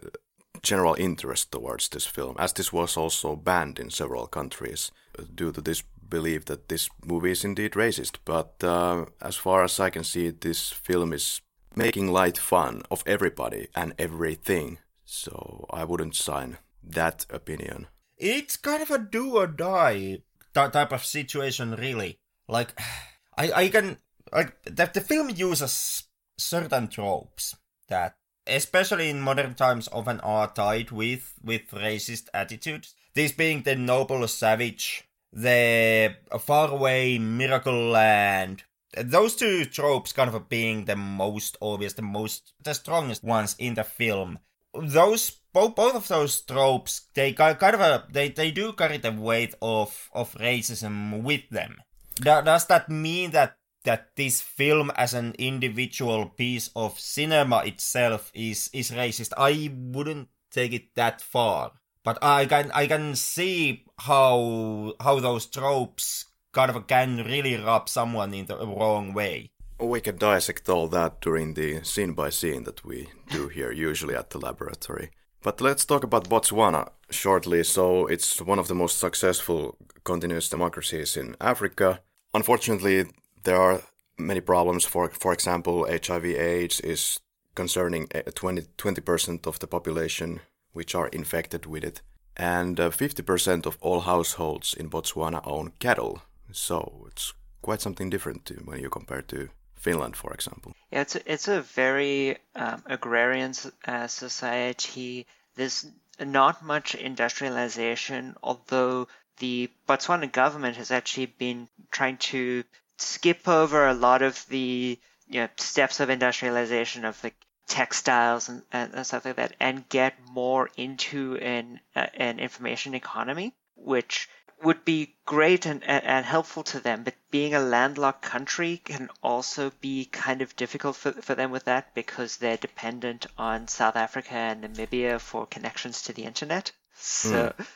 general 0.62 0.94
interest 0.99 1.52
towards 1.52 1.88
this 1.90 2.06
film, 2.06 2.37
as 2.38 2.52
this 2.54 2.73
was 2.73 2.96
also 2.96 3.37
banned 3.37 3.78
in 3.78 3.90
several 3.90 4.26
countries 4.26 4.90
due 5.34 5.52
to 5.52 5.61
this 5.61 5.82
belief 6.08 6.46
that 6.46 6.68
this 6.68 6.88
movie 7.04 7.32
is 7.32 7.44
indeed 7.44 7.73
racist. 7.73 8.16
But 8.25 8.64
uh, 8.64 9.06
as 9.20 9.37
far 9.37 9.64
as 9.64 9.78
I 9.78 9.90
can 9.90 10.04
see, 10.04 10.30
this 10.30 10.70
film 10.70 11.12
is 11.12 11.42
making 11.76 12.12
light 12.12 12.38
fun 12.38 12.82
of 12.90 13.02
everybody 13.06 13.68
and 13.75 13.94
everything, 13.99 14.78
so 15.04 15.66
I 15.70 15.84
wouldn't 15.84 16.16
sign 16.16 16.58
that 16.82 17.26
opinion. 17.30 17.88
It's 18.16 18.56
kind 18.56 18.82
of 18.82 18.90
a 18.90 18.99
do 18.99 19.37
or 19.37 19.46
die 19.46 20.18
ty- 20.54 20.70
type 20.70 20.92
of 20.92 21.04
situation, 21.04 21.75
really. 21.75 22.18
Like, 22.49 22.78
I, 23.37 23.52
I 23.52 23.68
can 23.68 23.99
like 24.32 24.62
the, 24.64 24.90
the 24.92 25.00
film 25.00 25.30
uses 25.30 26.04
certain 26.38 26.88
tropes 26.88 27.56
that, 27.88 28.16
especially 28.46 29.11
in 29.11 29.20
modern 29.20 29.54
times, 29.54 29.88
often 29.92 30.20
are 30.20 30.52
tied 30.52 30.90
with 30.90 31.34
with 31.42 31.70
racist 31.70 32.28
attitudes. 32.32 32.94
This 33.14 33.32
being 33.32 33.62
the 33.62 33.76
noble 33.76 34.26
savage, 34.28 35.04
the 35.32 36.16
faraway 36.40 37.18
miracle 37.18 37.90
land. 37.90 38.64
Those 38.96 39.34
two 39.34 39.64
tropes 39.64 40.12
kind 40.12 40.32
of 40.32 40.49
being 40.49 40.84
the 40.84 40.94
most 40.94 41.56
obvious, 41.61 41.94
the 41.94 42.02
most, 42.02 42.52
the 42.62 42.75
strongest 42.75 43.25
ones 43.25 43.56
in 43.58 43.75
the 43.75 43.82
film. 43.82 44.38
Those 44.82 45.30
both 45.52 45.74
both 45.74 45.94
of 45.94 46.08
those 46.08 46.42
tropes 46.42 47.06
they 47.14 47.32
kind 47.32 47.56
of 47.62 48.12
they 48.12 48.28
they 48.28 48.50
do 48.50 48.72
carry 48.72 48.98
the 48.98 49.12
weight 49.12 49.54
of 49.62 50.10
of 50.12 50.34
racism 50.34 51.22
with 51.22 51.48
them. 51.50 51.78
Does 52.20 52.66
that 52.66 52.88
mean 52.88 53.30
that 53.32 53.56
that 53.84 54.16
this 54.16 54.40
film 54.40 54.90
as 54.96 55.14
an 55.14 55.34
individual 55.38 56.26
piece 56.26 56.70
of 56.74 56.98
cinema 56.98 57.62
itself 57.64 58.30
is 58.34 58.70
is 58.72 58.90
racist? 58.90 59.32
I 59.36 59.70
wouldn't 59.72 60.28
take 60.50 60.72
it 60.72 60.94
that 60.94 61.20
far, 61.20 61.72
but 62.02 62.18
I 62.22 62.46
can 62.46 62.70
I 62.72 62.86
can 62.86 63.14
see 63.14 63.84
how 63.98 64.94
how 65.00 65.20
those 65.20 65.46
tropes 65.46 66.26
kind 66.52 66.70
of 66.70 66.86
can 66.86 67.18
really 67.18 67.56
rub 67.56 67.88
someone 67.88 68.34
in 68.34 68.46
the 68.46 68.56
wrong 68.56 69.12
way. 69.12 69.50
We 69.78 70.00
can 70.00 70.16
dissect 70.16 70.68
all 70.68 70.88
that 70.88 71.20
during 71.20 71.54
the 71.54 71.82
scene 71.82 72.12
by 72.12 72.30
scene 72.30 72.64
that 72.64 72.84
we 72.84 73.08
do 73.30 73.48
here, 73.48 73.72
usually 73.72 74.14
at 74.14 74.30
the 74.30 74.38
laboratory. 74.38 75.10
But 75.42 75.60
let's 75.60 75.84
talk 75.84 76.04
about 76.04 76.28
Botswana 76.28 76.88
shortly. 77.10 77.64
So, 77.64 78.06
it's 78.06 78.40
one 78.40 78.58
of 78.58 78.68
the 78.68 78.74
most 78.74 78.98
successful 78.98 79.76
continuous 80.04 80.48
democracies 80.48 81.16
in 81.16 81.36
Africa. 81.40 82.00
Unfortunately, 82.32 83.06
there 83.42 83.60
are 83.60 83.82
many 84.16 84.40
problems. 84.40 84.84
For, 84.84 85.10
for 85.10 85.32
example, 85.32 85.86
HIV/AIDS 85.86 86.80
is 86.80 87.20
concerning 87.54 88.08
20 88.34 89.00
percent 89.00 89.46
of 89.46 89.58
the 89.58 89.66
population 89.66 90.40
which 90.72 90.94
are 90.94 91.08
infected 91.08 91.66
with 91.66 91.84
it, 91.84 92.02
and 92.36 92.80
uh, 92.80 92.90
50% 92.90 93.66
of 93.66 93.78
all 93.80 94.00
households 94.00 94.74
in 94.74 94.90
Botswana 94.90 95.40
own 95.46 95.72
cattle. 95.78 96.22
So 96.52 97.06
it's 97.08 97.32
quite 97.62 97.80
something 97.80 98.10
different 98.10 98.50
when 98.64 98.80
you 98.80 98.90
compare 98.90 99.22
to 99.22 99.48
Finland, 99.84 100.16
for 100.16 100.32
example. 100.32 100.72
Yeah, 100.90 101.02
it's 101.02 101.16
a, 101.16 101.32
it's 101.32 101.48
a 101.48 101.60
very 101.60 102.38
um, 102.54 102.82
agrarian 102.86 103.52
uh, 103.86 104.06
society. 104.06 105.26
There's 105.56 105.86
not 106.18 106.64
much 106.64 106.94
industrialization, 106.94 108.36
although 108.42 109.08
the 109.38 109.70
Botswana 109.88 110.30
government 110.30 110.76
has 110.76 110.90
actually 110.90 111.26
been 111.26 111.68
trying 111.90 112.18
to 112.32 112.64
skip 112.96 113.46
over 113.48 113.86
a 113.86 113.94
lot 113.94 114.22
of 114.22 114.46
the 114.48 114.98
you 115.28 115.40
know, 115.40 115.48
steps 115.56 116.00
of 116.00 116.10
industrialization 116.10 117.04
of 117.04 117.22
like 117.22 117.36
textiles 117.66 118.48
and, 118.48 118.62
and, 118.72 119.06
stuff 119.06 119.24
like 119.24 119.36
that, 119.36 119.54
and 119.60 119.88
get 119.88 120.14
more 120.30 120.70
into 120.76 121.36
an 121.36 121.80
uh, 121.96 122.06
an 122.14 122.38
information 122.38 122.94
economy, 122.94 123.54
which 123.76 124.28
would 124.62 124.84
be 124.84 125.14
great 125.26 125.66
and, 125.66 125.82
and, 125.84 126.25
helpful 126.25 126.62
to 126.62 126.80
them, 126.80 127.04
but 127.04 127.14
being 127.30 127.54
a 127.54 127.61
landlocked 127.61 128.23
country 128.23 128.78
can 128.78 129.08
also 129.23 129.73
be 129.80 130.04
kind 130.06 130.42
of 130.42 130.56
difficult 130.56 130.96
for, 130.96 131.12
for 131.12 131.34
them 131.34 131.50
with 131.50 131.64
that 131.64 131.94
because 131.94 132.37
they're 132.37 132.56
dependent 132.56 133.26
on 133.37 133.68
South 133.68 133.96
Africa 133.96 134.34
and 134.34 134.64
Namibia 134.64 135.20
for 135.20 135.46
connections 135.46 136.02
to 136.02 136.12
the 136.12 136.25
internet. 136.25 136.73
So 136.94 137.52
mm. 137.58 137.66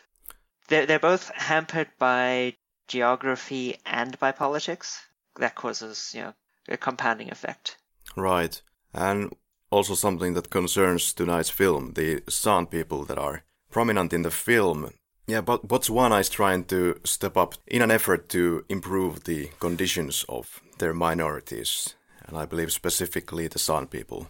they're, 0.68 0.86
they're 0.86 0.98
both 0.98 1.30
hampered 1.34 1.88
by 1.98 2.54
geography 2.86 3.78
and 3.84 4.18
by 4.18 4.32
politics. 4.32 5.00
That 5.36 5.54
causes, 5.54 6.12
you 6.14 6.22
know, 6.22 6.34
a 6.68 6.76
compounding 6.76 7.30
effect. 7.30 7.76
Right. 8.16 8.60
And 8.92 9.34
also 9.70 9.94
something 9.94 10.34
that 10.34 10.50
concerns 10.50 11.12
tonight's 11.12 11.50
film, 11.50 11.92
the 11.92 12.22
San 12.28 12.66
people 12.66 13.04
that 13.04 13.18
are 13.18 13.44
prominent 13.70 14.12
in 14.12 14.22
the 14.22 14.30
film 14.30 14.92
yeah, 15.28 15.42
but 15.42 15.68
Botswana 15.68 16.20
is 16.20 16.30
trying 16.30 16.64
to 16.64 16.98
step 17.04 17.36
up 17.36 17.54
in 17.66 17.82
an 17.82 17.90
effort 17.90 18.30
to 18.30 18.64
improve 18.70 19.24
the 19.24 19.50
conditions 19.60 20.24
of 20.26 20.62
their 20.78 20.94
minorities, 20.94 21.94
and 22.26 22.36
I 22.36 22.46
believe 22.46 22.72
specifically 22.72 23.46
the 23.46 23.58
San 23.58 23.86
people. 23.86 24.28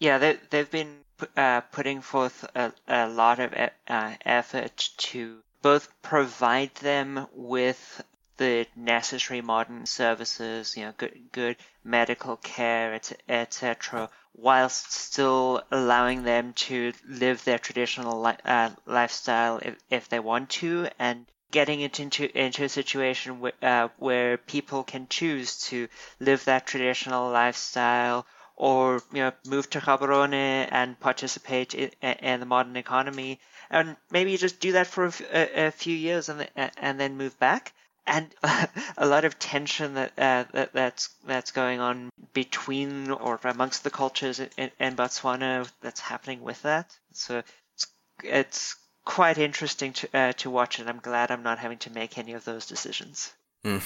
Yeah, 0.00 0.18
they, 0.18 0.38
they've 0.50 0.70
been 0.70 0.96
uh, 1.36 1.60
putting 1.60 2.00
forth 2.00 2.44
a, 2.56 2.72
a 2.88 3.08
lot 3.08 3.38
of 3.38 3.54
uh, 3.54 4.14
effort 4.24 4.90
to 4.96 5.38
both 5.62 5.88
provide 6.02 6.74
them 6.74 7.28
with 7.32 8.02
the 8.36 8.66
necessary 8.74 9.40
modern 9.40 9.86
services, 9.86 10.76
you 10.76 10.84
know, 10.84 10.92
good, 10.98 11.18
good 11.30 11.56
medical 11.84 12.36
care, 12.36 13.00
etc., 13.28 14.10
whilst 14.36 14.92
still 14.92 15.62
allowing 15.70 16.22
them 16.22 16.52
to 16.52 16.92
live 17.08 17.42
their 17.44 17.58
traditional 17.58 18.20
li- 18.20 18.36
uh, 18.44 18.70
lifestyle 18.84 19.58
if, 19.58 19.76
if 19.90 20.08
they 20.08 20.20
want 20.20 20.50
to, 20.50 20.86
and 20.98 21.26
getting 21.50 21.80
it 21.80 21.98
into 22.00 22.24
into 22.38 22.64
a 22.64 22.68
situation 22.68 23.40
where, 23.40 23.52
uh, 23.62 23.88
where 23.96 24.36
people 24.36 24.84
can 24.84 25.06
choose 25.08 25.58
to 25.68 25.88
live 26.20 26.44
that 26.44 26.66
traditional 26.66 27.30
lifestyle 27.30 28.26
or 28.56 29.02
you 29.12 29.22
know 29.22 29.32
move 29.46 29.68
to 29.70 29.80
Gaborone 29.80 30.68
and 30.70 30.98
participate 31.00 31.74
in, 31.74 31.90
in, 32.02 32.40
the 32.40 32.46
modern 32.46 32.76
economy 32.76 33.40
and 33.70 33.96
maybe 34.10 34.36
just 34.36 34.60
do 34.60 34.72
that 34.72 34.86
for 34.86 35.06
a, 35.32 35.66
a 35.66 35.70
few 35.70 35.94
years 35.94 36.28
and 36.28 36.48
and 36.76 37.00
then 37.00 37.16
move 37.16 37.38
back 37.38 37.72
and 38.06 38.28
a 38.96 39.06
lot 39.06 39.24
of 39.24 39.38
tension 39.38 39.94
that, 39.94 40.12
uh, 40.18 40.44
that 40.52 40.72
that's 40.72 41.10
that's 41.26 41.50
going 41.50 41.80
on 41.80 42.10
between 42.32 43.10
or 43.10 43.38
amongst 43.44 43.84
the 43.84 43.90
cultures 43.90 44.40
in, 44.40 44.70
in 44.78 44.96
Botswana 44.96 45.70
that's 45.80 46.00
happening 46.00 46.42
with 46.42 46.62
that. 46.62 46.96
So 47.12 47.42
it's, 47.74 47.86
it's 48.22 48.76
quite 49.04 49.38
interesting 49.38 49.92
to 49.94 50.08
uh, 50.14 50.32
to 50.34 50.50
watch, 50.50 50.78
and 50.78 50.88
I'm 50.88 51.00
glad 51.00 51.30
I'm 51.30 51.42
not 51.42 51.58
having 51.58 51.78
to 51.78 51.92
make 51.92 52.18
any 52.18 52.32
of 52.34 52.44
those 52.44 52.66
decisions. 52.66 53.32
Mm, 53.64 53.82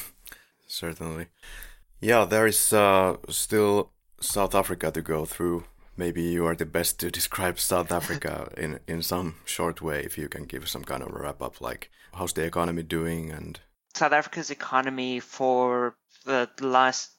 certainly, 0.67 1.27
yeah. 2.01 2.25
There 2.25 2.47
is 2.47 2.73
uh, 2.73 3.17
still 3.29 3.91
South 4.21 4.55
Africa 4.55 4.91
to 4.91 5.03
go 5.03 5.25
through. 5.25 5.65
Maybe 5.97 6.23
you 6.23 6.47
are 6.47 6.55
the 6.55 6.67
best 6.67 6.99
to 7.01 7.11
describe 7.19 7.59
South 7.59 7.93
Africa 7.93 8.53
in 8.57 8.81
in 8.87 9.03
some 9.03 9.37
short 9.45 9.81
way. 9.81 10.03
If 10.05 10.19
you 10.19 10.29
can 10.29 10.45
give 10.45 10.69
some 10.69 10.85
kind 10.85 11.03
of 11.03 11.13
wrap 11.13 11.41
up, 11.41 11.61
like 11.61 11.91
how's 12.15 12.33
the 12.33 12.45
economy 12.45 12.83
doing 12.83 13.31
and 13.31 13.61
South 13.95 14.13
Africa's 14.13 14.51
economy 14.51 15.21
for 15.21 15.97
the 16.25 16.49
last 16.61 17.11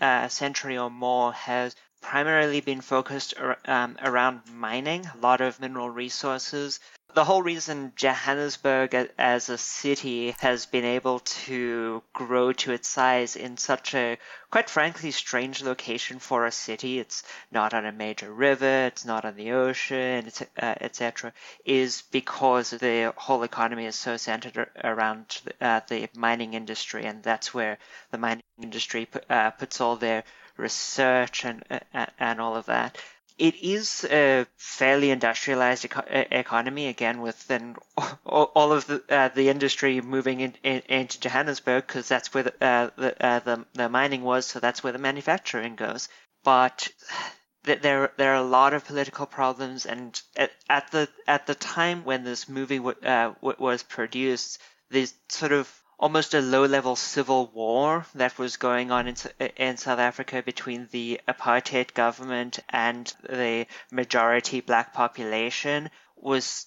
uh, 0.00 0.28
century 0.28 0.78
or 0.78 0.90
more 0.90 1.32
has 1.32 1.74
primarily 2.00 2.60
been 2.60 2.80
focused 2.80 3.34
um, 3.66 3.96
around 4.02 4.42
mining, 4.52 5.06
a 5.06 5.16
lot 5.18 5.40
of 5.40 5.58
mineral 5.60 5.88
resources, 5.88 6.80
the 7.14 7.24
whole 7.24 7.42
reason 7.42 7.92
Johannesburg 7.94 8.94
as 9.16 9.48
a 9.48 9.56
city 9.56 10.34
has 10.40 10.66
been 10.66 10.84
able 10.84 11.20
to 11.20 12.02
grow 12.12 12.52
to 12.52 12.72
its 12.72 12.88
size 12.88 13.36
in 13.36 13.56
such 13.56 13.94
a, 13.94 14.18
quite 14.50 14.68
frankly, 14.68 15.12
strange 15.12 15.62
location 15.62 16.18
for 16.18 16.44
a 16.44 16.50
city, 16.52 16.98
it's 16.98 17.22
not 17.52 17.72
on 17.72 17.86
a 17.86 17.92
major 17.92 18.32
river, 18.32 18.86
it's 18.86 19.04
not 19.04 19.24
on 19.24 19.36
the 19.36 19.52
ocean, 19.52 20.30
uh, 20.60 20.74
etc., 20.80 21.32
is 21.64 22.02
because 22.10 22.70
the 22.70 23.12
whole 23.16 23.44
economy 23.44 23.86
is 23.86 23.96
so 23.96 24.16
centered 24.16 24.68
around 24.82 25.40
uh, 25.60 25.80
the 25.88 26.08
mining 26.16 26.54
industry, 26.54 27.04
and 27.04 27.22
that's 27.22 27.54
where 27.54 27.78
the 28.10 28.18
mining 28.18 28.42
industry 28.60 29.08
uh, 29.30 29.50
puts 29.52 29.80
all 29.80 29.96
their 29.96 30.24
research 30.56 31.44
and 31.44 31.64
uh, 31.70 32.06
and 32.18 32.40
all 32.40 32.54
of 32.54 32.66
that 32.66 32.96
it 33.38 33.56
is 33.56 34.04
a 34.04 34.46
fairly 34.56 35.10
industrialized 35.10 35.84
eco- 35.84 36.04
economy 36.08 36.86
again, 36.88 37.20
with 37.20 37.46
then 37.48 37.76
all 38.24 38.72
of 38.72 38.86
the 38.86 39.02
uh, 39.08 39.28
the 39.28 39.48
industry 39.48 40.00
moving 40.00 40.40
in, 40.40 40.54
in, 40.62 40.82
into 40.88 41.20
Johannesburg 41.20 41.86
because 41.86 42.08
that's 42.08 42.32
where 42.32 42.44
the, 42.44 42.64
uh, 42.64 42.90
the, 42.96 43.24
uh, 43.26 43.38
the, 43.40 43.66
the 43.74 43.88
mining 43.88 44.22
was, 44.22 44.46
so 44.46 44.60
that's 44.60 44.82
where 44.84 44.92
the 44.92 44.98
manufacturing 44.98 45.74
goes. 45.76 46.08
But 46.44 46.88
there 47.64 48.12
there 48.16 48.32
are 48.32 48.36
a 48.36 48.42
lot 48.42 48.74
of 48.74 48.84
political 48.84 49.26
problems, 49.26 49.86
and 49.86 50.20
at, 50.36 50.52
at 50.68 50.90
the 50.92 51.08
at 51.26 51.46
the 51.46 51.54
time 51.54 52.04
when 52.04 52.24
this 52.24 52.48
movie 52.48 52.78
w- 52.78 52.98
uh, 53.02 53.32
w- 53.40 53.56
was 53.58 53.82
produced, 53.82 54.60
these 54.90 55.14
sort 55.28 55.52
of 55.52 55.68
almost 55.98 56.34
a 56.34 56.40
low-level 56.40 56.96
civil 56.96 57.46
war 57.46 58.06
that 58.14 58.38
was 58.38 58.56
going 58.56 58.90
on 58.90 59.08
in, 59.08 59.16
in 59.56 59.76
South 59.76 59.98
Africa 59.98 60.42
between 60.42 60.88
the 60.90 61.20
apartheid 61.28 61.94
government 61.94 62.58
and 62.68 63.12
the 63.22 63.66
majority 63.90 64.60
black 64.60 64.92
population 64.92 65.90
was 66.16 66.66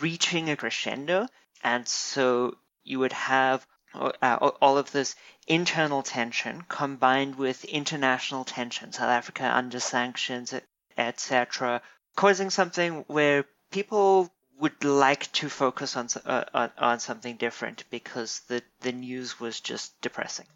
reaching 0.00 0.50
a 0.50 0.56
crescendo. 0.56 1.26
And 1.62 1.86
so 1.86 2.56
you 2.82 2.98
would 3.00 3.12
have 3.12 3.66
uh, 3.94 4.50
all 4.60 4.78
of 4.78 4.90
this 4.92 5.14
internal 5.46 6.02
tension 6.02 6.64
combined 6.68 7.36
with 7.36 7.64
international 7.64 8.44
tension, 8.44 8.92
South 8.92 9.10
Africa 9.10 9.44
under 9.44 9.80
sanctions, 9.80 10.54
etc., 10.96 11.82
causing 12.16 12.50
something 12.50 13.04
where 13.06 13.44
people 13.70 14.30
would 14.60 14.84
like 14.84 15.30
to 15.32 15.48
focus 15.48 15.96
on, 15.96 16.08
uh, 16.24 16.44
on, 16.54 16.70
on 16.78 17.00
something 17.00 17.36
different 17.36 17.84
because 17.90 18.40
the 18.48 18.62
the 18.80 18.92
news 18.92 19.40
was 19.40 19.60
just 19.60 20.00
depressing. 20.00 20.46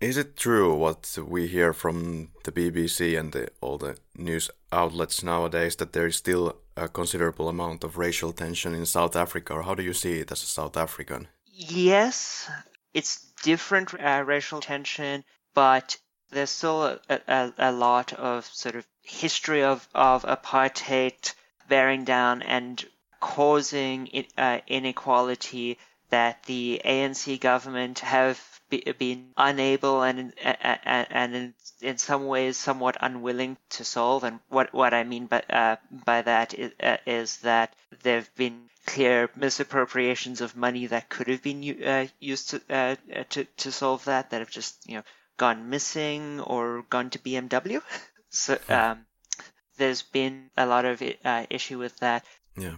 Is 0.00 0.16
it 0.16 0.36
true 0.36 0.74
what 0.74 1.18
we 1.26 1.48
hear 1.48 1.72
from 1.72 2.28
the 2.44 2.52
BBC 2.52 3.18
and 3.18 3.32
the, 3.32 3.48
all 3.60 3.78
the 3.78 3.96
news 4.14 4.48
outlets 4.72 5.24
nowadays 5.24 5.74
that 5.76 5.92
there 5.92 6.06
is 6.06 6.14
still 6.14 6.56
a 6.76 6.88
considerable 6.88 7.48
amount 7.48 7.82
of 7.82 7.98
racial 7.98 8.32
tension 8.32 8.74
in 8.74 8.86
South 8.86 9.16
Africa, 9.16 9.54
or 9.54 9.62
how 9.62 9.74
do 9.74 9.82
you 9.82 9.92
see 9.92 10.20
it 10.20 10.30
as 10.30 10.42
a 10.44 10.46
South 10.46 10.76
African? 10.76 11.26
Yes, 11.52 12.48
it's 12.94 13.26
different 13.42 13.92
uh, 13.94 14.22
racial 14.24 14.60
tension, 14.60 15.24
but 15.52 15.98
there's 16.30 16.50
still 16.50 16.84
a, 16.84 17.00
a, 17.26 17.52
a 17.58 17.72
lot 17.72 18.12
of 18.12 18.44
sort 18.46 18.76
of 18.76 18.86
history 19.02 19.64
of, 19.64 19.88
of 19.94 20.22
apartheid 20.22 21.34
bearing 21.68 22.04
down 22.04 22.42
and 22.42 22.84
causing 23.20 24.26
uh, 24.36 24.60
inequality 24.66 25.78
that 26.10 26.42
the 26.44 26.80
ANC 26.84 27.38
government 27.40 28.00
have 28.00 28.40
been 28.98 29.30
unable 29.36 30.02
and 30.02 30.32
and, 30.42 31.06
and 31.10 31.34
in, 31.34 31.54
in 31.80 31.98
some 31.98 32.26
ways 32.26 32.56
somewhat 32.56 32.96
unwilling 33.00 33.56
to 33.70 33.84
solve. 33.84 34.24
And 34.24 34.40
what 34.48 34.72
what 34.72 34.94
I 34.94 35.04
mean 35.04 35.26
by 35.26 35.42
uh, 35.48 35.76
by 36.04 36.22
that 36.22 36.54
is, 36.54 36.72
uh, 36.80 36.98
is 37.06 37.38
that 37.38 37.74
there've 38.02 38.34
been 38.34 38.68
clear 38.86 39.28
misappropriations 39.36 40.40
of 40.40 40.56
money 40.56 40.86
that 40.86 41.08
could 41.08 41.28
have 41.28 41.42
been 41.42 41.84
uh, 41.84 42.06
used 42.20 42.50
to, 42.50 42.62
uh, 42.70 42.96
to 43.30 43.44
to 43.44 43.72
solve 43.72 44.04
that 44.04 44.30
that 44.30 44.40
have 44.40 44.50
just 44.50 44.88
you 44.88 44.96
know 44.96 45.02
gone 45.36 45.70
missing 45.70 46.40
or 46.40 46.84
gone 46.90 47.10
to 47.10 47.18
BMW. 47.18 47.82
so 48.28 48.56
hmm. 48.56 48.72
um, 48.72 49.06
there's 49.76 50.02
been 50.02 50.50
a 50.56 50.66
lot 50.66 50.84
of 50.84 51.02
uh, 51.24 51.46
issue 51.50 51.78
with 51.78 51.96
that. 51.98 52.24
Yeah. 52.56 52.76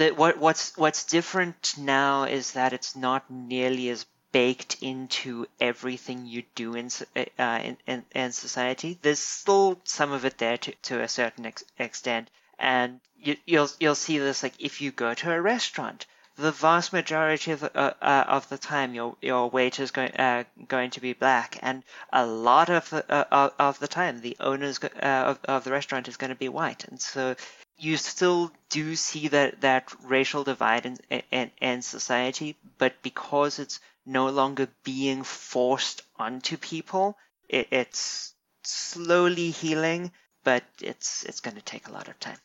The, 0.00 0.12
what 0.12 0.38
what's 0.38 0.74
what's 0.78 1.04
different 1.04 1.74
now 1.76 2.24
is 2.24 2.52
that 2.52 2.72
it's 2.72 2.96
not 2.96 3.30
nearly 3.30 3.90
as 3.90 4.06
baked 4.32 4.78
into 4.80 5.46
everything 5.60 6.24
you 6.24 6.42
do 6.54 6.74
in 6.74 6.88
uh, 7.14 7.60
in, 7.62 7.76
in, 7.86 8.06
in, 8.12 8.32
society. 8.32 8.98
There's 9.02 9.18
still 9.18 9.78
some 9.84 10.12
of 10.12 10.24
it 10.24 10.38
there 10.38 10.56
to, 10.56 10.72
to 10.72 11.02
a 11.02 11.06
certain 11.06 11.44
ex- 11.44 11.64
extent, 11.78 12.30
and 12.58 13.00
you, 13.18 13.36
you'll 13.44 13.68
you'll 13.78 13.94
see 13.94 14.16
this 14.16 14.42
like 14.42 14.54
if 14.58 14.80
you 14.80 14.90
go 14.90 15.12
to 15.12 15.32
a 15.32 15.42
restaurant, 15.42 16.06
the 16.34 16.52
vast 16.52 16.94
majority 16.94 17.52
of 17.52 17.60
the, 17.60 17.76
uh, 17.76 17.92
uh, 18.00 18.24
of 18.26 18.48
the 18.48 18.56
time 18.56 18.94
your 18.94 19.18
your 19.20 19.50
waiter 19.50 19.82
is 19.82 19.90
going 19.90 20.12
uh, 20.16 20.44
going 20.66 20.88
to 20.92 21.00
be 21.02 21.12
black, 21.12 21.58
and 21.60 21.84
a 22.10 22.24
lot 22.24 22.70
of 22.70 22.88
the 22.88 23.04
uh, 23.12 23.50
of 23.58 23.78
the 23.80 23.88
time 23.88 24.22
the 24.22 24.38
owners 24.40 24.80
uh, 24.82 24.88
of, 25.02 25.40
of 25.44 25.64
the 25.64 25.70
restaurant 25.70 26.08
is 26.08 26.16
going 26.16 26.30
to 26.30 26.36
be 26.36 26.48
white, 26.48 26.84
and 26.84 27.02
so 27.02 27.36
you 27.80 27.96
still 27.96 28.52
do 28.68 28.94
see 28.94 29.28
that 29.28 29.62
that 29.62 29.92
racial 30.04 30.44
divide 30.44 30.86
in, 30.86 30.98
in 31.30 31.50
in 31.60 31.82
society, 31.82 32.56
but 32.78 33.02
because 33.02 33.58
it's 33.58 33.80
no 34.06 34.28
longer 34.28 34.68
being 34.84 35.22
forced 35.22 36.02
onto 36.16 36.56
people. 36.56 37.16
It, 37.48 37.68
it's 37.70 38.34
slowly 38.62 39.50
healing, 39.50 40.12
but 40.44 40.64
it's 40.80 41.24
it's 41.24 41.40
going 41.40 41.56
to 41.56 41.62
take 41.62 41.88
a 41.88 41.92
lot 41.92 42.08
of 42.08 42.18
time. 42.20 42.38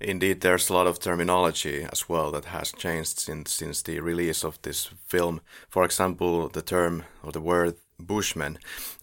Indeed, 0.00 0.42
there's 0.42 0.70
a 0.70 0.74
lot 0.74 0.86
of 0.86 1.00
terminology 1.00 1.84
as 1.90 2.08
well 2.08 2.30
that 2.30 2.44
has 2.44 2.70
changed 2.72 3.18
since 3.18 3.52
since 3.52 3.82
the 3.82 4.00
release 4.00 4.44
of 4.44 4.60
this 4.62 4.90
film. 5.06 5.40
For 5.68 5.84
example, 5.84 6.48
the 6.48 6.62
term 6.62 7.04
or 7.22 7.32
the 7.32 7.40
word 7.40 7.74
Bushman. 7.98 8.58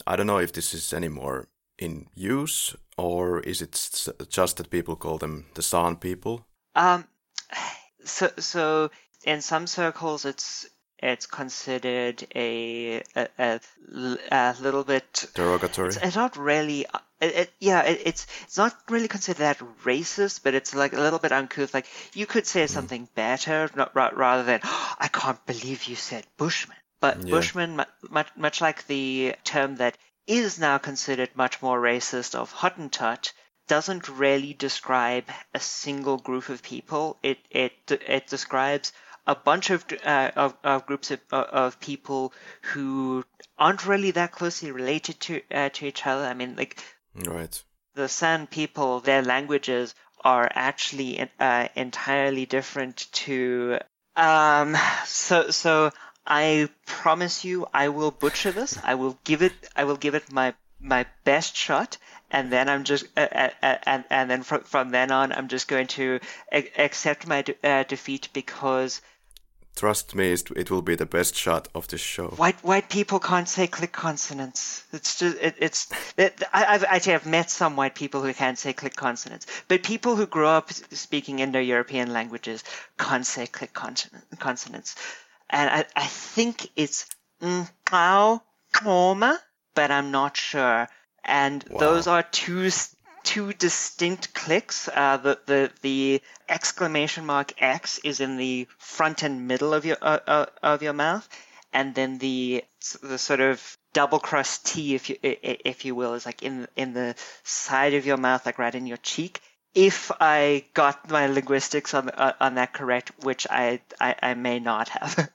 I 0.07 0.15
don't 0.15 0.27
know 0.27 0.39
if 0.39 0.53
this 0.53 0.74
is 0.74 0.93
anymore 0.93 1.48
in 1.77 2.08
use 2.15 2.75
or 2.98 3.39
is 3.41 3.62
it 3.62 3.72
just 4.29 4.58
that 4.58 4.70
people 4.70 4.96
call 4.96 5.17
them 5.17 5.46
the 5.53 5.62
San 5.62 5.98
people? 5.98 6.46
Um, 6.75 7.08
so 8.03 8.29
so 8.38 8.91
in 9.23 9.41
some 9.41 9.67
circles 9.67 10.26
it's 10.26 10.67
it's 11.00 11.26
considered 11.26 12.26
a 12.36 13.02
a, 13.15 13.28
a, 13.38 13.60
a 14.32 14.56
little 14.62 14.84
bit 14.84 15.26
derogatory. 15.34 15.89
It's, 15.89 15.97
it's 15.97 16.15
not 16.15 16.38
really. 16.38 16.86
It, 17.21 17.36
it, 17.36 17.54
yeah, 17.60 17.84
it, 17.84 18.02
it's 18.06 18.28
it's 18.43 18.58
not 18.58 18.76
really 18.89 19.08
considered 19.08 19.39
that 19.39 19.60
racist, 19.84 20.41
but 20.43 20.54
it's 20.54 20.73
like 20.73 20.93
a 20.93 21.02
little 21.02 21.19
bit 21.19 21.32
uncouth. 21.32 21.73
Like 21.73 21.88
you 22.13 22.26
could 22.26 22.47
say 22.47 22.62
hmm. 22.62 22.67
something 22.67 23.04
mm. 23.08 23.15
better, 23.15 23.69
not, 23.76 23.95
rather 23.95 24.43
than 24.43 24.62
oh, 24.63 24.95
"I 25.00 25.08
can't 25.08 25.43
believe 25.45 25.86
you 25.86 25.95
said 25.95 26.26
Bushman." 26.38 26.78
But 27.02 27.23
yeah. 27.23 27.32
Bushman, 27.32 27.86
much 28.10 28.28
much 28.36 28.62
like 28.62 28.88
the 28.88 29.36
term 29.43 29.76
that 29.76 29.97
is 30.28 30.60
now 30.60 30.78
considered 30.78 31.36
much 31.36 31.62
more 31.62 31.80
racist 31.80 32.36
of 32.36 32.52
Hottentot, 32.52 33.32
doesn't 33.68 34.10
really 34.10 34.54
describe 34.54 35.26
a 35.54 35.60
single 35.60 36.18
group 36.18 36.50
of 36.50 36.62
people. 36.62 37.18
It 37.24 37.40
it 37.50 37.74
it 37.90 38.28
describes 38.28 38.94
a 39.28 39.36
bunch 39.36 39.70
of 39.70 39.86
uh, 40.04 40.32
of, 40.36 40.56
of, 40.64 40.86
groups 40.86 41.12
of, 41.12 41.20
of 41.32 41.80
people 41.80 42.34
who 42.62 43.24
aren't 43.58 43.86
really 43.86 44.12
that 44.12 44.32
closely 44.32 44.72
related 44.72 45.20
to 45.22 45.42
uh, 45.52 45.70
to 45.70 45.86
each 45.86 46.06
other. 46.06 46.26
I 46.26 46.34
mean, 46.34 46.56
like 46.56 46.84
right. 47.16 47.64
the 47.96 48.08
San 48.08 48.48
people, 48.48 49.00
their 49.00 49.24
languages 49.24 49.96
are 50.24 50.50
actually 50.54 51.28
uh, 51.40 51.68
entirely 51.76 52.46
different 52.46 53.08
to. 53.12 53.80
Um, 54.16 54.78
so 55.06 55.50
so 55.50 55.92
I 56.26 56.70
promise 56.86 57.46
you, 57.46 57.68
I 57.74 57.90
will 57.90 58.12
butcher 58.12 58.52
this. 58.52 58.80
I 58.84 58.96
will 58.96 59.18
give 59.24 59.42
it. 59.42 59.54
I 59.76 59.84
will 59.84 59.98
give 59.98 60.16
it 60.16 60.32
my 60.32 60.54
my 60.80 61.06
best 61.24 61.56
shot 61.56 61.98
and 62.32 62.52
then 62.52 62.70
I'm 62.70 62.84
just 62.84 63.06
uh, 63.18 63.28
uh, 63.32 63.50
uh, 63.64 63.78
and 63.84 64.04
and 64.10 64.30
then 64.30 64.44
from 64.44 64.64
from 64.64 64.90
then 64.90 65.12
on 65.12 65.32
I'm 65.32 65.48
just 65.48 65.68
going 65.68 65.88
to 65.88 66.20
accept 66.52 67.28
my 67.28 67.42
de- 67.44 67.56
uh, 67.64 67.84
defeat 67.84 68.30
because 68.34 69.02
Trust 69.76 70.16
me, 70.16 70.32
it 70.32 70.72
will 70.72 70.82
be 70.82 70.96
the 70.96 71.06
best 71.06 71.36
shot 71.36 71.68
of 71.76 71.90
the 71.90 71.98
show. 71.98 72.30
White 72.30 72.64
white 72.64 72.90
people 72.90 73.20
can't 73.20 73.50
say 73.50 73.68
click 73.68 73.92
consonants. 73.92 74.86
It's 74.94 75.20
just 75.20 75.38
it, 75.38 75.56
it's 75.60 75.90
it, 76.18 76.42
I, 76.54 76.66
I've 76.66 76.86
actually 76.86 77.16
I've 77.16 77.26
met 77.26 77.50
some 77.50 77.76
white 77.76 77.94
people 77.94 78.22
who 78.22 78.34
can't 78.34 78.58
say 78.58 78.72
click 78.72 78.96
consonants, 78.96 79.48
but 79.68 79.84
people 79.84 80.16
who 80.16 80.28
grow 80.28 80.48
up 80.48 80.72
speaking 80.72 81.40
Indo-European 81.40 82.14
languages 82.14 82.64
can't 82.98 83.26
say 83.26 83.48
click 83.48 83.74
consonants, 83.74 84.96
and 85.56 85.70
I, 85.70 85.86
I 85.96 86.06
think 86.06 86.70
it's 86.76 87.10
koma, 88.74 89.39
but 89.74 89.89
I'm 89.89 90.12
not 90.12 90.36
sure. 90.36 90.89
And 91.24 91.63
wow. 91.70 91.80
those 91.80 92.08
are 92.08 92.24
two 92.24 92.70
two 93.24 93.54
distinct 93.54 94.34
clicks. 94.34 94.89
Uh, 94.89 95.18
the, 95.18 95.39
the 95.46 95.72
the 95.82 96.22
exclamation 96.50 97.26
mark 97.26 97.54
X 97.58 98.00
is 98.04 98.20
in 98.20 98.36
the 98.36 98.68
front 98.78 99.24
and 99.24 99.48
middle 99.48 99.74
of 99.74 99.86
your 99.86 99.98
uh, 100.02 100.20
uh, 100.28 100.46
of 100.62 100.84
your 100.84 100.94
mouth, 100.94 101.28
and 101.72 101.96
then 101.96 102.18
the 102.18 102.65
the 103.02 103.18
sort 103.18 103.39
of 103.39 103.78
double 103.94 104.20
cross 104.20 104.58
T, 104.58 104.94
if 104.94 105.10
you 105.10 105.18
if 105.24 105.86
you 105.86 105.96
will, 105.96 106.15
is 106.15 106.26
like 106.26 106.44
in 106.44 106.68
in 106.76 106.94
the 106.94 107.15
side 107.44 107.94
of 107.94 108.06
your 108.06 108.18
mouth, 108.18 108.46
like 108.46 108.60
right 108.60 108.76
in 108.76 108.88
your 108.88 108.98
cheek. 108.98 109.39
If 109.74 110.12
I 110.20 110.65
got 110.74 111.10
my 111.10 111.28
linguistics 111.28 111.94
on 111.94 112.10
uh, 112.10 112.34
on 112.41 112.56
that 112.56 112.74
correct, 112.74 113.12
which 113.24 113.48
I 113.50 113.80
I, 114.02 114.15
I 114.22 114.34
may 114.34 114.60
not 114.60 114.89
have. 114.89 115.32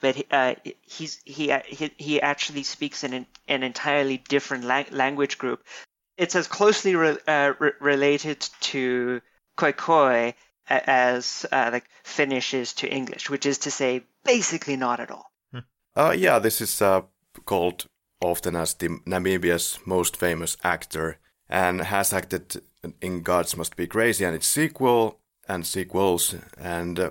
but 0.00 0.24
uh, 0.30 0.54
he's 0.82 1.20
he, 1.24 1.52
he 1.66 1.90
he 1.96 2.20
actually 2.20 2.62
speaks 2.62 3.04
an, 3.04 3.26
an 3.48 3.62
entirely 3.62 4.18
different 4.28 4.64
language 4.64 5.38
group 5.38 5.64
it's 6.18 6.34
as 6.34 6.48
closely 6.48 6.96
re- 6.96 7.16
uh, 7.26 7.52
re- 7.58 7.72
related 7.80 8.40
to 8.60 9.22
Khoikhoi 9.56 10.34
as 10.68 11.46
uh, 11.50 11.70
like 11.72 11.84
Finnish 12.02 12.52
is 12.52 12.74
to 12.74 12.92
English, 12.92 13.30
which 13.30 13.46
is 13.46 13.58
to 13.58 13.70
say, 13.70 14.02
basically 14.24 14.76
not 14.76 15.00
at 15.00 15.10
all. 15.10 15.32
Hmm. 15.52 15.60
Uh, 15.96 16.14
yeah, 16.16 16.38
this 16.38 16.60
is 16.60 16.82
uh, 16.82 17.02
called 17.46 17.86
often 18.20 18.56
as 18.56 18.74
the 18.74 18.88
Namibia's 19.06 19.78
most 19.86 20.16
famous 20.16 20.56
actor 20.62 21.18
and 21.48 21.80
has 21.80 22.12
acted 22.12 22.60
in 23.00 23.22
Gods 23.22 23.56
Must 23.56 23.74
Be 23.76 23.86
Crazy 23.86 24.24
and 24.24 24.34
its 24.34 24.46
sequel 24.46 25.20
and 25.48 25.66
sequels 25.66 26.34
and 26.58 26.98
uh, 26.98 27.10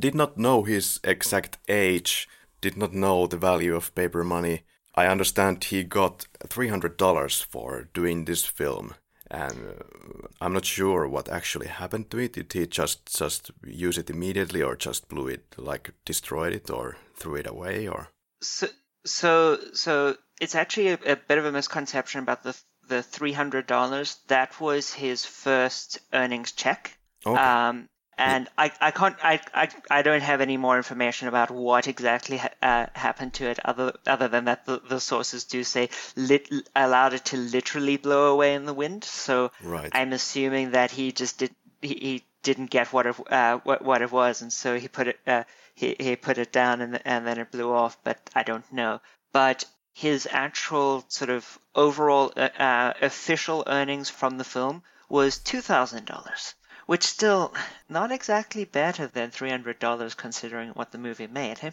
did 0.00 0.14
not 0.14 0.38
know 0.38 0.62
his 0.62 1.00
exact 1.04 1.58
age, 1.68 2.28
did 2.60 2.76
not 2.76 2.92
know 2.92 3.26
the 3.26 3.36
value 3.36 3.74
of 3.74 3.94
paper 3.94 4.24
money 4.24 4.62
I 4.96 5.06
understand 5.08 5.62
he 5.62 5.84
got 5.84 6.26
$300 6.40 7.44
for 7.44 7.88
doing 7.92 8.24
this 8.24 8.46
film, 8.46 8.94
and 9.30 9.52
uh, 9.52 10.28
I'm 10.40 10.54
not 10.54 10.64
sure 10.64 11.06
what 11.06 11.28
actually 11.28 11.66
happened 11.66 12.10
to 12.10 12.18
it. 12.18 12.32
Did 12.32 12.52
he 12.52 12.66
just 12.66 13.14
just 13.18 13.50
use 13.66 13.98
it 13.98 14.08
immediately, 14.08 14.62
or 14.62 14.74
just 14.74 15.08
blew 15.08 15.28
it, 15.28 15.54
like 15.58 15.92
destroyed 16.06 16.54
it, 16.54 16.70
or 16.70 16.96
threw 17.14 17.34
it 17.34 17.46
away, 17.46 17.86
or? 17.86 18.08
So, 18.40 18.68
so, 19.04 19.58
so 19.74 20.16
it's 20.40 20.54
actually 20.54 20.88
a, 20.88 20.98
a 21.04 21.16
bit 21.16 21.38
of 21.38 21.44
a 21.44 21.52
misconception 21.52 22.20
about 22.20 22.42
the 22.42 22.56
the 22.88 23.02
three 23.02 23.32
hundred 23.32 23.66
dollars. 23.66 24.16
That 24.28 24.58
was 24.62 24.94
his 24.94 25.26
first 25.26 25.98
earnings 26.14 26.52
check. 26.52 26.96
Okay. 27.26 27.38
Um, 27.38 27.90
and 28.18 28.48
I, 28.56 28.72
I 28.80 28.90
can't 28.92 29.16
I, 29.22 29.40
I, 29.52 29.68
I 29.90 30.02
don't 30.02 30.22
have 30.22 30.40
any 30.40 30.56
more 30.56 30.78
information 30.78 31.28
about 31.28 31.50
what 31.50 31.86
exactly 31.86 32.38
ha- 32.38 32.50
uh, 32.62 32.86
happened 32.94 33.34
to 33.34 33.46
it 33.46 33.58
other 33.64 33.92
other 34.06 34.28
than 34.28 34.46
that 34.46 34.64
the, 34.64 34.80
the 34.80 35.00
sources 35.00 35.44
do 35.44 35.62
say 35.64 35.90
lit, 36.16 36.48
allowed 36.74 37.12
it 37.12 37.26
to 37.26 37.36
literally 37.36 37.98
blow 37.98 38.32
away 38.32 38.54
in 38.54 38.64
the 38.64 38.72
wind. 38.72 39.04
So 39.04 39.50
right. 39.62 39.90
I'm 39.92 40.12
assuming 40.14 40.70
that 40.70 40.90
he 40.90 41.12
just 41.12 41.38
did 41.38 41.54
he, 41.82 41.88
he 41.88 42.24
didn't 42.42 42.70
get 42.70 42.92
what 42.92 43.06
it 43.06 43.16
uh, 43.30 43.58
what 43.64 43.82
what 43.82 44.00
it 44.00 44.10
was. 44.10 44.40
And 44.40 44.52
so 44.52 44.78
he 44.78 44.88
put 44.88 45.08
it 45.08 45.18
uh, 45.26 45.44
he, 45.74 45.94
he 46.00 46.16
put 46.16 46.38
it 46.38 46.52
down 46.52 46.80
and 46.80 47.00
and 47.04 47.26
then 47.26 47.38
it 47.38 47.50
blew 47.50 47.70
off 47.70 47.98
but 48.02 48.18
I 48.34 48.44
don't 48.44 48.70
know. 48.72 49.00
But 49.32 49.66
his 49.92 50.26
actual 50.30 51.04
sort 51.08 51.30
of 51.30 51.58
overall 51.74 52.32
uh, 52.34 52.48
uh 52.58 52.92
official 53.02 53.64
earnings 53.66 54.08
from 54.08 54.38
the 54.38 54.44
film 54.44 54.82
was 55.10 55.38
two 55.38 55.60
thousand 55.60 56.06
dollars 56.06 56.54
which 56.86 57.04
still 57.04 57.52
not 57.88 58.10
exactly 58.10 58.64
better 58.64 59.06
than 59.06 59.30
$300 59.30 60.16
considering 60.16 60.70
what 60.70 60.92
the 60.92 60.98
movie 60.98 61.26
made. 61.26 61.58
Hey? 61.58 61.72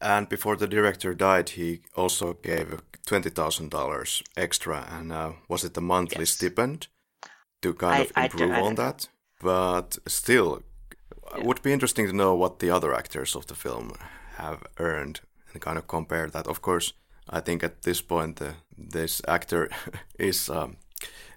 And 0.00 0.28
before 0.28 0.56
the 0.56 0.66
director 0.66 1.14
died, 1.14 1.50
he 1.50 1.82
also 1.94 2.34
gave 2.34 2.82
$20,000 3.06 4.22
extra. 4.36 4.86
And 4.90 5.12
uh, 5.12 5.32
was 5.48 5.64
it 5.64 5.76
a 5.76 5.80
monthly 5.80 6.22
yes. 6.22 6.30
stipend 6.30 6.88
to 7.62 7.72
kind 7.72 8.08
I, 8.16 8.24
of 8.24 8.32
improve 8.32 8.52
on 8.52 8.74
that? 8.74 9.08
but 9.40 9.98
still, 10.06 10.62
it 11.36 11.44
would 11.44 11.62
be 11.62 11.72
interesting 11.72 12.06
to 12.06 12.12
know 12.12 12.34
what 12.34 12.58
the 12.58 12.70
other 12.70 12.94
actors 12.94 13.36
of 13.36 13.46
the 13.46 13.54
film 13.54 13.92
have 14.36 14.62
earned 14.78 15.20
and 15.52 15.62
kind 15.62 15.78
of 15.78 15.86
compare 15.86 16.28
that. 16.28 16.46
Of 16.46 16.62
course, 16.62 16.92
I 17.28 17.40
think 17.40 17.62
at 17.62 17.82
this 17.82 18.00
point 18.00 18.40
uh, 18.40 18.52
this 18.76 19.22
actor 19.26 19.70
is 20.18 20.48
a 20.48 20.70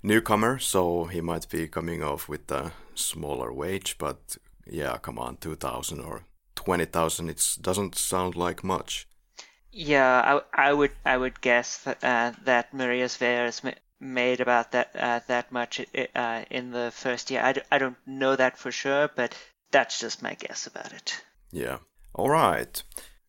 newcomer, 0.04 0.60
so 0.60 1.06
he 1.06 1.22
might 1.22 1.50
be 1.50 1.68
coming 1.68 2.04
off 2.04 2.30
with 2.30 2.52
a 2.52 2.72
smaller 2.96 3.52
wage. 3.52 3.98
But 3.98 4.38
yeah, 4.66 4.98
come 4.98 5.20
on, 5.20 5.38
two 5.38 5.56
thousand 5.56 6.02
or 6.02 6.24
twenty 6.56 6.86
thousand, 6.86 7.30
it 7.30 7.58
doesn't 7.62 7.96
sound 7.96 8.36
like 8.36 8.64
much. 8.64 9.08
Yeah, 9.72 10.42
I, 10.56 10.70
I 10.70 10.74
would 10.74 10.92
I 11.06 11.18
would 11.18 11.42
guess 11.42 11.78
that 11.84 12.04
uh, 12.04 12.32
that 12.46 12.74
Marius 12.74 13.20
Weyers 13.20 13.62
made 14.00 14.42
about 14.42 14.72
that 14.72 14.96
uh, 14.96 15.20
that 15.28 15.52
much 15.52 15.82
uh, 16.16 16.44
in 16.50 16.72
the 16.72 16.92
first 16.94 17.30
year. 17.32 17.42
I 17.44 17.54
d- 17.54 17.62
I 17.72 17.78
don't 17.78 17.98
know 18.06 18.36
that 18.36 18.58
for 18.58 18.72
sure, 18.72 19.10
but 19.16 19.36
that's 19.72 20.00
just 20.00 20.24
my 20.24 20.34
guess 20.34 20.68
about 20.68 20.94
it. 20.94 21.22
Yeah. 21.52 21.78
All 22.14 22.30
right. 22.30 22.82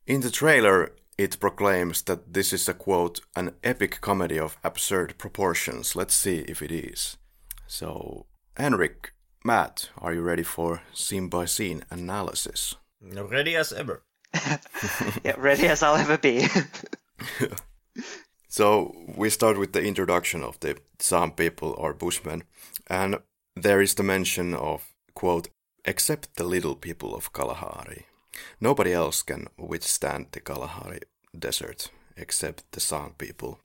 In 0.06 0.22
the 0.22 0.30
trailer, 0.30 0.92
it 1.20 1.38
proclaims 1.38 2.00
that 2.02 2.32
this 2.32 2.50
is 2.50 2.66
a 2.66 2.72
quote, 2.72 3.20
an 3.36 3.52
epic 3.62 4.00
comedy 4.00 4.38
of 4.38 4.56
absurd 4.64 5.18
proportions. 5.18 5.94
Let's 5.94 6.14
see 6.14 6.38
if 6.48 6.62
it 6.62 6.72
is. 6.72 7.18
So, 7.66 8.24
Henrik, 8.56 9.12
Matt, 9.44 9.90
are 9.98 10.14
you 10.14 10.22
ready 10.22 10.42
for 10.42 10.80
scene 10.94 11.28
by 11.28 11.44
scene 11.44 11.84
analysis? 11.90 12.76
Ready 13.02 13.54
as 13.54 13.70
ever. 13.70 14.02
yeah, 15.22 15.34
ready 15.36 15.66
as 15.66 15.82
I'll 15.82 15.96
ever 15.96 16.16
be. 16.16 16.46
so, 18.48 18.94
we 19.14 19.28
start 19.28 19.58
with 19.58 19.74
the 19.74 19.84
introduction 19.84 20.42
of 20.42 20.58
the 20.60 20.78
San 21.00 21.32
people 21.32 21.74
or 21.76 21.92
Bushmen, 21.92 22.44
and 22.86 23.18
there 23.54 23.82
is 23.82 23.92
the 23.94 24.02
mention 24.02 24.54
of, 24.54 24.94
quote, 25.14 25.48
except 25.84 26.36
the 26.36 26.44
little 26.44 26.76
people 26.76 27.14
of 27.14 27.34
Kalahari. 27.34 28.06
Nobody 28.60 28.92
else 28.92 29.22
can 29.22 29.48
withstand 29.58 30.26
the 30.32 30.40
Kalahari 30.40 31.00
desert 31.36 31.90
except 32.16 32.70
the 32.72 32.80
San 32.80 33.10
people. 33.18 33.60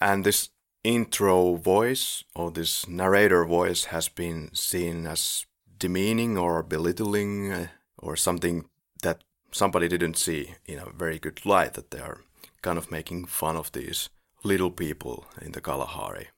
And 0.00 0.24
this 0.24 0.50
intro 0.84 1.54
voice 1.56 2.24
or 2.34 2.50
this 2.50 2.86
narrator 2.88 3.44
voice 3.44 3.84
has 3.84 4.08
been 4.08 4.50
seen 4.54 5.06
as 5.06 5.46
demeaning 5.78 6.38
or 6.38 6.62
belittling 6.62 7.52
uh, 7.52 7.66
or 7.98 8.16
something 8.16 8.66
that 9.02 9.22
somebody 9.50 9.88
didn't 9.88 10.16
see 10.16 10.54
in 10.66 10.78
a 10.78 10.90
very 10.90 11.18
good 11.18 11.44
light 11.44 11.74
that 11.74 11.90
they 11.90 12.00
are 12.00 12.22
kind 12.62 12.78
of 12.78 12.90
making 12.90 13.24
fun 13.26 13.56
of 13.56 13.72
these 13.72 14.08
little 14.44 14.70
people 14.70 15.26
in 15.40 15.52
the 15.52 15.60
Kalahari. 15.60 16.28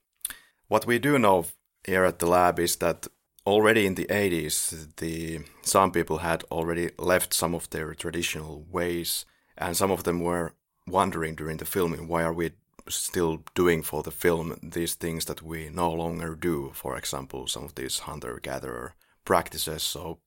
What 0.67 0.85
we 0.85 0.99
do 0.99 1.19
know 1.19 1.45
here 1.85 2.05
at 2.05 2.19
the 2.19 2.27
lab 2.27 2.59
is 2.59 2.77
that 2.77 3.07
already 3.45 3.85
in 3.85 3.95
the 3.95 4.05
80s, 4.05 4.95
the 4.97 5.39
San 5.61 5.91
people 5.91 6.19
had 6.19 6.43
already 6.51 6.91
left 6.97 7.33
some 7.33 7.55
of 7.55 7.69
their 7.69 7.93
traditional 7.93 8.65
ways, 8.71 9.25
and 9.57 9.75
some 9.75 9.91
of 9.91 10.03
them 10.03 10.19
were 10.21 10.53
wondering 10.87 11.35
during 11.35 11.57
the 11.57 11.65
filming 11.65 12.07
why 12.07 12.23
are 12.23 12.33
we 12.33 12.51
still 12.89 13.43
doing 13.53 13.83
for 13.83 14.03
the 14.03 14.11
film 14.11 14.57
these 14.63 14.95
things 14.95 15.25
that 15.25 15.41
we 15.41 15.69
no 15.69 15.91
longer 15.91 16.35
do. 16.35 16.71
For 16.73 16.97
example, 16.97 17.47
some 17.47 17.63
of 17.63 17.75
these 17.75 17.99
hunter 17.99 18.39
gatherer 18.41 18.95
practices. 19.25 19.83
So 19.83 20.19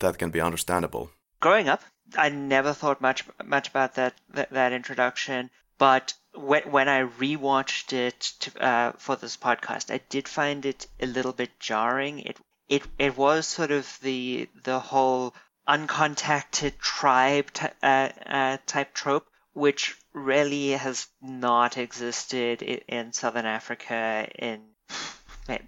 that 0.00 0.18
can 0.18 0.30
be 0.30 0.40
understandable. 0.40 1.10
Growing 1.40 1.68
up, 1.68 1.82
I 2.16 2.28
never 2.28 2.72
thought 2.72 3.00
much 3.00 3.24
much 3.44 3.68
about 3.68 3.94
that 3.94 4.14
that, 4.28 4.50
that 4.50 4.72
introduction, 4.72 5.50
but 5.78 6.14
when 6.34 6.70
when 6.70 6.88
I 6.88 7.02
rewatched 7.02 7.92
it 7.92 8.20
to, 8.40 8.62
uh, 8.62 8.92
for 8.98 9.16
this 9.16 9.36
podcast, 9.36 9.92
I 9.92 10.00
did 10.08 10.28
find 10.28 10.64
it 10.64 10.86
a 11.00 11.06
little 11.06 11.32
bit 11.32 11.58
jarring. 11.58 12.20
It 12.20 12.38
it 12.68 12.82
it 12.98 13.16
was 13.16 13.46
sort 13.46 13.70
of 13.70 13.98
the 14.02 14.48
the 14.62 14.78
whole 14.78 15.34
uncontacted 15.68 16.78
tribe 16.78 17.52
t- 17.52 17.66
uh, 17.82 18.08
uh, 18.26 18.58
type 18.66 18.94
trope, 18.94 19.26
which 19.52 19.96
really 20.12 20.70
has 20.70 21.08
not 21.20 21.78
existed 21.78 22.62
in 22.62 23.12
Southern 23.12 23.46
Africa 23.46 24.28
in 24.36 24.62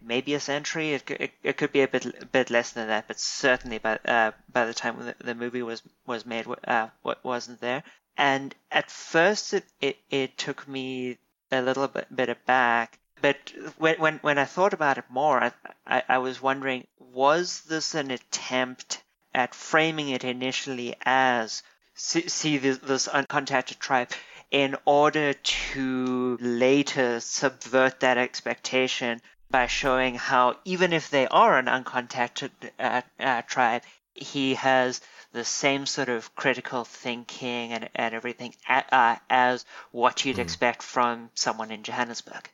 maybe 0.01 0.35
a 0.35 0.40
century. 0.40 0.94
It, 0.94 1.11
it, 1.11 1.33
it, 1.42 1.57
could 1.57 1.72
be 1.72 1.83
a 1.83 1.88
bit 1.88 2.07
a 2.07 2.27
bit 2.27 2.51
less 2.51 2.70
than 2.72 2.88
that, 2.88 3.09
but 3.09 3.18
certainly 3.18 3.79
by 3.79 3.98
uh, 4.05 4.33
by 4.53 4.66
the 4.66 4.75
time 4.75 4.96
the, 5.05 5.14
the 5.25 5.35
movie 5.35 5.62
was 5.62 5.83
was 6.07 6.25
made, 6.27 6.46
uh, 6.64 6.88
wasn't 7.22 7.61
there. 7.61 7.83
And 8.16 8.55
at 8.70 8.90
first, 8.90 9.55
it, 9.55 9.64
it, 9.81 9.98
it 10.11 10.38
took 10.38 10.66
me 10.68 11.18
a 11.51 11.62
little 11.62 11.88
bit, 11.88 12.14
bit 12.14 12.29
aback. 12.29 12.98
But 13.20 13.53
when, 13.79 13.96
when, 13.96 14.18
when 14.18 14.38
I 14.38 14.44
thought 14.44 14.72
about 14.75 14.98
it 14.98 15.05
more, 15.09 15.42
I, 15.42 15.53
I, 15.87 16.03
I 16.09 16.18
was 16.18 16.42
wondering, 16.42 16.87
was 16.98 17.61
this 17.62 17.94
an 17.94 18.11
attempt 18.11 19.03
at 19.35 19.55
framing 19.55 20.11
it 20.11 20.25
initially 20.25 20.94
as 21.03 21.62
see, 21.94 22.29
see 22.29 22.59
this, 22.59 22.79
this 22.79 23.09
uncontacted 23.09 23.79
tribe 23.79 24.11
in 24.51 24.77
order 24.85 25.33
to 25.33 26.37
later 26.40 27.20
subvert 27.20 28.01
that 28.01 28.18
expectation 28.18 29.20
by 29.51 29.66
showing 29.66 30.14
how 30.14 30.57
even 30.64 30.92
if 30.92 31.11
they 31.11 31.27
are 31.29 31.59
an 31.59 31.66
uncontacted 31.66 32.51
uh, 32.79 33.03
uh, 33.18 33.42
tribe, 33.42 33.83
he 34.14 34.55
has 34.55 35.01
the 35.33 35.45
same 35.45 35.87
sort 35.87 36.09
of 36.09 36.35
critical 36.35 36.85
thinking 36.85 37.73
and, 37.73 37.88
and 37.95 38.14
everything 38.14 38.55
uh, 38.68 39.16
as 39.31 39.64
what 39.90 40.25
you'd 40.25 40.37
mm. 40.37 40.42
expect 40.42 40.83
from 40.83 41.31
someone 41.35 41.71
in 41.71 41.83
Johannesburg. 41.83 42.51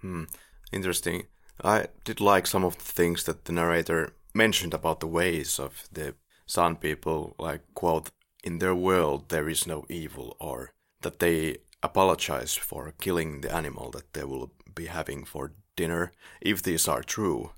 Hmm. 0.00 0.24
Interesting. 0.72 1.26
I 1.62 1.86
did 2.04 2.20
like 2.20 2.46
some 2.46 2.64
of 2.64 2.76
the 2.78 2.84
things 2.84 3.24
that 3.24 3.44
the 3.44 3.52
narrator 3.52 4.12
mentioned 4.34 4.74
about 4.74 5.00
the 5.00 5.06
ways 5.06 5.58
of 5.58 5.88
the 5.92 6.14
San 6.46 6.76
people, 6.76 7.34
like, 7.38 7.62
quote, 7.74 8.10
in 8.44 8.58
their 8.58 8.74
world 8.74 9.28
there 9.28 9.48
is 9.48 9.66
no 9.66 9.84
evil, 9.88 10.36
or 10.38 10.72
that 11.02 11.18
they 11.18 11.58
apologize 11.82 12.54
for 12.54 12.94
killing 13.00 13.40
the 13.40 13.54
animal 13.54 13.90
that 13.90 14.12
they 14.12 14.24
will 14.24 14.52
be 14.74 14.86
having 14.86 15.24
for 15.24 15.52
dinner, 15.76 16.12
if 16.40 16.62
these 16.62 16.88
are 16.88 17.02
true. 17.02 17.50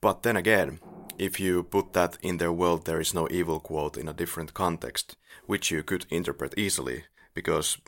But 0.00 0.22
then 0.22 0.36
again, 0.36 0.80
if 1.18 1.40
you 1.40 1.62
put 1.62 1.92
that 1.92 2.18
in 2.22 2.38
their 2.38 2.52
world 2.52 2.84
there 2.84 3.00
is 3.00 3.14
no 3.14 3.28
evil 3.30 3.60
quote 3.60 3.96
in 3.96 4.08
a 4.08 4.12
different 4.12 4.54
context, 4.54 5.16
which 5.46 5.70
you 5.70 5.82
could 5.82 6.06
interpret 6.10 6.54
easily, 6.56 7.04
because 7.34 7.78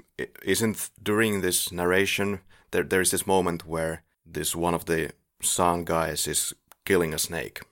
isn't 0.43 0.91
during 1.03 1.41
this 1.41 1.73
narration 1.73 2.41
there 2.71 2.85
there 2.85 3.01
is 3.01 3.11
this 3.11 3.27
moment 3.27 3.67
where 3.67 4.03
this 4.27 4.55
one 4.55 4.75
of 4.75 4.85
the 4.85 5.11
San 5.41 5.85
guys 5.85 6.27
is 6.27 6.55
killing 6.85 7.15
a 7.15 7.19
snake, 7.19 7.63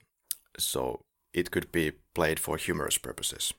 so 0.57 1.01
it 1.33 1.51
could 1.51 1.71
be 1.71 1.91
played 2.13 2.39
for 2.39 2.57
humorous 2.57 2.97
purposes. 2.97 3.53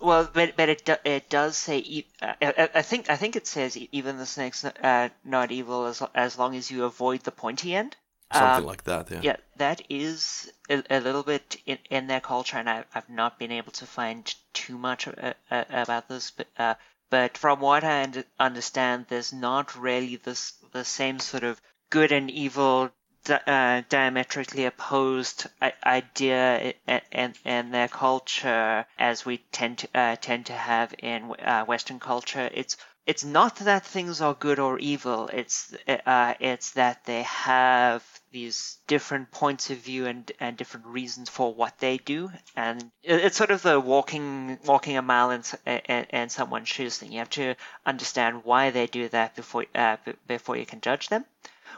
Well, 0.00 0.28
but 0.32 0.56
but 0.56 0.68
it 0.68 0.84
do, 0.84 0.96
it 1.04 1.30
does 1.30 1.56
say 1.56 2.06
uh, 2.20 2.34
I, 2.42 2.68
I, 2.74 2.82
think 2.82 3.08
I 3.08 3.16
think 3.16 3.36
it 3.36 3.46
says 3.46 3.76
even 3.76 4.18
the 4.18 4.26
snake's 4.26 4.64
uh, 4.64 5.08
not 5.24 5.52
evil 5.52 5.86
as 5.86 6.02
as 6.14 6.38
long 6.38 6.56
as 6.56 6.70
you 6.70 6.84
avoid 6.84 7.22
the 7.22 7.30
pointy 7.30 7.74
end. 7.74 7.96
Something 8.32 8.64
um, 8.64 8.66
like 8.66 8.84
that, 8.84 9.10
yeah. 9.10 9.20
Yeah, 9.22 9.36
that 9.56 9.82
is 9.88 10.50
a, 10.68 10.82
a 10.90 11.00
little 11.00 11.22
bit 11.22 11.56
in, 11.66 11.78
in, 11.90 12.06
their 12.06 12.20
culture, 12.20 12.56
and 12.56 12.68
I, 12.68 12.84
have 12.90 13.08
not 13.08 13.38
been 13.38 13.52
able 13.52 13.72
to 13.72 13.86
find 13.86 14.34
too 14.52 14.78
much 14.78 15.06
uh, 15.06 15.34
uh, 15.50 15.64
about 15.70 16.08
this. 16.08 16.30
But, 16.30 16.48
uh, 16.58 16.74
but 17.10 17.36
from 17.36 17.60
what 17.60 17.84
I 17.84 18.08
understand, 18.38 19.06
there's 19.08 19.32
not 19.32 19.76
really 19.76 20.16
this 20.16 20.52
the 20.72 20.84
same 20.84 21.20
sort 21.20 21.44
of 21.44 21.60
good 21.90 22.10
and 22.10 22.30
evil 22.30 22.90
uh, 23.28 23.82
diametrically 23.88 24.64
opposed 24.64 25.46
idea 25.84 26.74
and 27.12 27.38
and 27.44 27.72
their 27.72 27.86
culture 27.86 28.84
as 28.98 29.24
we 29.24 29.38
tend 29.38 29.78
to 29.78 29.88
uh, 29.94 30.16
tend 30.16 30.46
to 30.46 30.54
have 30.54 30.94
in 30.98 31.32
uh, 31.38 31.64
Western 31.64 32.00
culture. 32.00 32.50
It's 32.52 32.76
it's 33.04 33.24
not 33.24 33.56
that 33.56 33.84
things 33.84 34.20
are 34.20 34.34
good 34.34 34.58
or 34.58 34.78
evil. 34.78 35.28
It's 35.32 35.74
uh, 35.88 36.34
it's 36.38 36.72
that 36.72 37.04
they 37.04 37.22
have 37.22 38.04
these 38.30 38.78
different 38.86 39.30
points 39.30 39.70
of 39.70 39.78
view 39.78 40.06
and, 40.06 40.30
and 40.40 40.56
different 40.56 40.86
reasons 40.86 41.28
for 41.28 41.52
what 41.52 41.78
they 41.78 41.98
do, 41.98 42.30
and 42.56 42.90
it's 43.02 43.36
sort 43.36 43.50
of 43.50 43.62
the 43.62 43.80
walking 43.80 44.58
walking 44.64 44.96
a 44.96 45.02
mile 45.02 45.30
in, 45.30 45.42
in 45.66 46.28
someone's 46.28 46.68
shoes 46.68 46.98
thing. 46.98 47.12
You 47.12 47.18
have 47.18 47.30
to 47.30 47.56
understand 47.84 48.44
why 48.44 48.70
they 48.70 48.86
do 48.86 49.08
that 49.08 49.34
before 49.34 49.66
uh, 49.74 49.96
before 50.26 50.56
you 50.56 50.66
can 50.66 50.80
judge 50.80 51.08
them, 51.08 51.24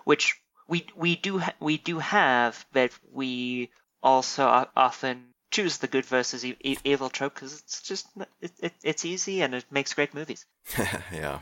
which 0.05 0.39
we 0.69 0.87
we 0.95 1.17
do 1.17 1.39
ha- 1.39 1.55
we 1.59 1.79
do 1.79 1.99
have, 1.99 2.65
but 2.73 2.91
we 3.13 3.71
also 4.03 4.69
often 4.77 5.34
choose 5.55 5.79
the 5.79 5.87
good 5.87 6.05
versus 6.05 6.45
e- 6.45 6.79
evil 6.85 7.09
trope 7.09 7.35
because 7.35 7.61
it's 7.61 7.81
just 7.81 8.09
it, 8.41 8.51
it, 8.61 8.73
it's 8.83 9.05
easy 9.05 9.41
and 9.43 9.55
it 9.55 9.65
makes 9.71 9.95
great 9.95 10.13
movies. 10.13 10.47
yeah. 11.13 11.39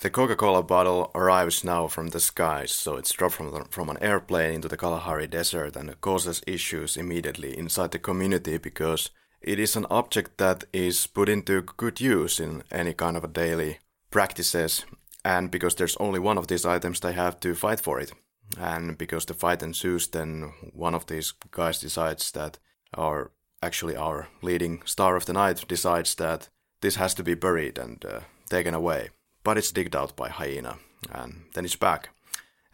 The 0.00 0.10
Coca-Cola 0.10 0.62
bottle 0.62 1.10
arrives 1.14 1.64
now 1.64 1.88
from 1.88 2.08
the 2.08 2.20
skies, 2.20 2.70
so 2.70 2.96
it's 2.96 3.12
dropped 3.12 3.34
from, 3.34 3.50
the, 3.50 3.64
from 3.70 3.88
an 3.88 3.98
airplane 4.00 4.54
into 4.54 4.68
the 4.68 4.76
Kalahari 4.76 5.26
Desert 5.26 5.74
and 5.74 6.00
causes 6.00 6.42
issues 6.46 6.96
immediately 6.96 7.58
inside 7.58 7.90
the 7.90 7.98
community 7.98 8.58
because 8.58 9.10
it 9.40 9.58
is 9.58 9.74
an 9.74 9.86
object 9.90 10.38
that 10.38 10.64
is 10.72 11.06
put 11.08 11.28
into 11.28 11.62
good 11.62 12.00
use 12.00 12.38
in 12.38 12.62
any 12.70 12.92
kind 12.92 13.16
of 13.16 13.24
a 13.24 13.28
daily 13.28 13.78
practices, 14.10 14.84
and 15.24 15.50
because 15.50 15.74
there's 15.74 15.96
only 15.96 16.20
one 16.20 16.38
of 16.38 16.46
these 16.46 16.64
items, 16.64 17.00
they 17.00 17.12
have 17.12 17.40
to 17.40 17.54
fight 17.54 17.80
for 17.80 17.98
it. 17.98 18.12
And 18.56 18.96
because 18.96 19.24
the 19.24 19.34
fight 19.34 19.62
ensues, 19.62 20.08
then 20.08 20.52
one 20.72 20.94
of 20.94 21.06
these 21.06 21.32
guys 21.50 21.80
decides 21.80 22.30
that, 22.32 22.58
or 22.96 23.32
actually 23.62 23.96
our 23.96 24.28
leading 24.42 24.82
star 24.84 25.16
of 25.16 25.26
the 25.26 25.32
night 25.32 25.64
decides 25.68 26.14
that 26.16 26.48
this 26.80 26.96
has 26.96 27.14
to 27.14 27.22
be 27.22 27.34
buried 27.34 27.78
and 27.78 28.04
uh, 28.04 28.20
taken 28.48 28.74
away. 28.74 29.10
But 29.44 29.58
it's 29.58 29.72
digged 29.72 29.96
out 29.96 30.16
by 30.16 30.28
hyena, 30.28 30.76
and 31.12 31.44
then 31.54 31.64
it's 31.64 31.76
back. 31.76 32.10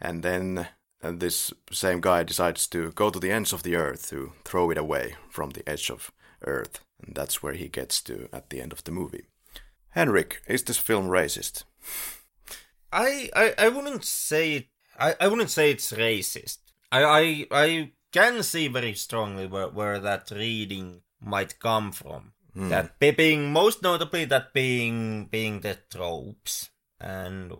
And 0.01 0.23
then 0.23 0.67
uh, 1.01 1.11
this 1.11 1.53
same 1.71 2.01
guy 2.01 2.23
decides 2.23 2.67
to 2.67 2.91
go 2.91 3.09
to 3.09 3.19
the 3.19 3.31
ends 3.31 3.53
of 3.53 3.63
the 3.63 3.75
earth 3.75 4.09
to 4.09 4.33
throw 4.43 4.71
it 4.71 4.77
away 4.77 5.15
from 5.29 5.51
the 5.51 5.67
edge 5.69 5.89
of 5.89 6.11
earth. 6.45 6.81
And 7.01 7.15
that's 7.15 7.41
where 7.41 7.53
he 7.53 7.67
gets 7.67 8.01
to 8.01 8.27
at 8.33 8.49
the 8.49 8.61
end 8.61 8.71
of 8.71 8.83
the 8.83 8.91
movie. 8.91 9.25
Henrik, 9.89 10.41
is 10.47 10.63
this 10.63 10.77
film 10.77 11.07
racist? 11.07 11.63
I, 12.91 13.29
I, 13.35 13.53
I 13.57 13.69
wouldn't 13.69 14.03
say 14.03 14.53
it. 14.53 14.67
I, 14.99 15.15
I 15.19 15.27
wouldn't 15.27 15.49
say 15.49 15.71
it's 15.71 15.91
racist. 15.91 16.57
I, 16.91 17.03
I, 17.03 17.47
I 17.51 17.91
can 18.15 18.43
see 18.43 18.69
very 18.69 18.93
strongly 18.93 19.45
where, 19.45 19.67
where 19.67 19.99
that 19.99 20.31
reading 20.31 21.01
might 21.19 21.59
come 21.59 21.91
from. 21.91 22.31
Mm. 22.55 22.69
That 22.69 22.97
being 22.97 23.51
most 23.51 23.83
notably 23.83 24.23
that 24.25 24.53
being 24.53 25.25
being 25.25 25.59
the 25.59 25.77
tropes 25.91 26.69
and 27.01 27.51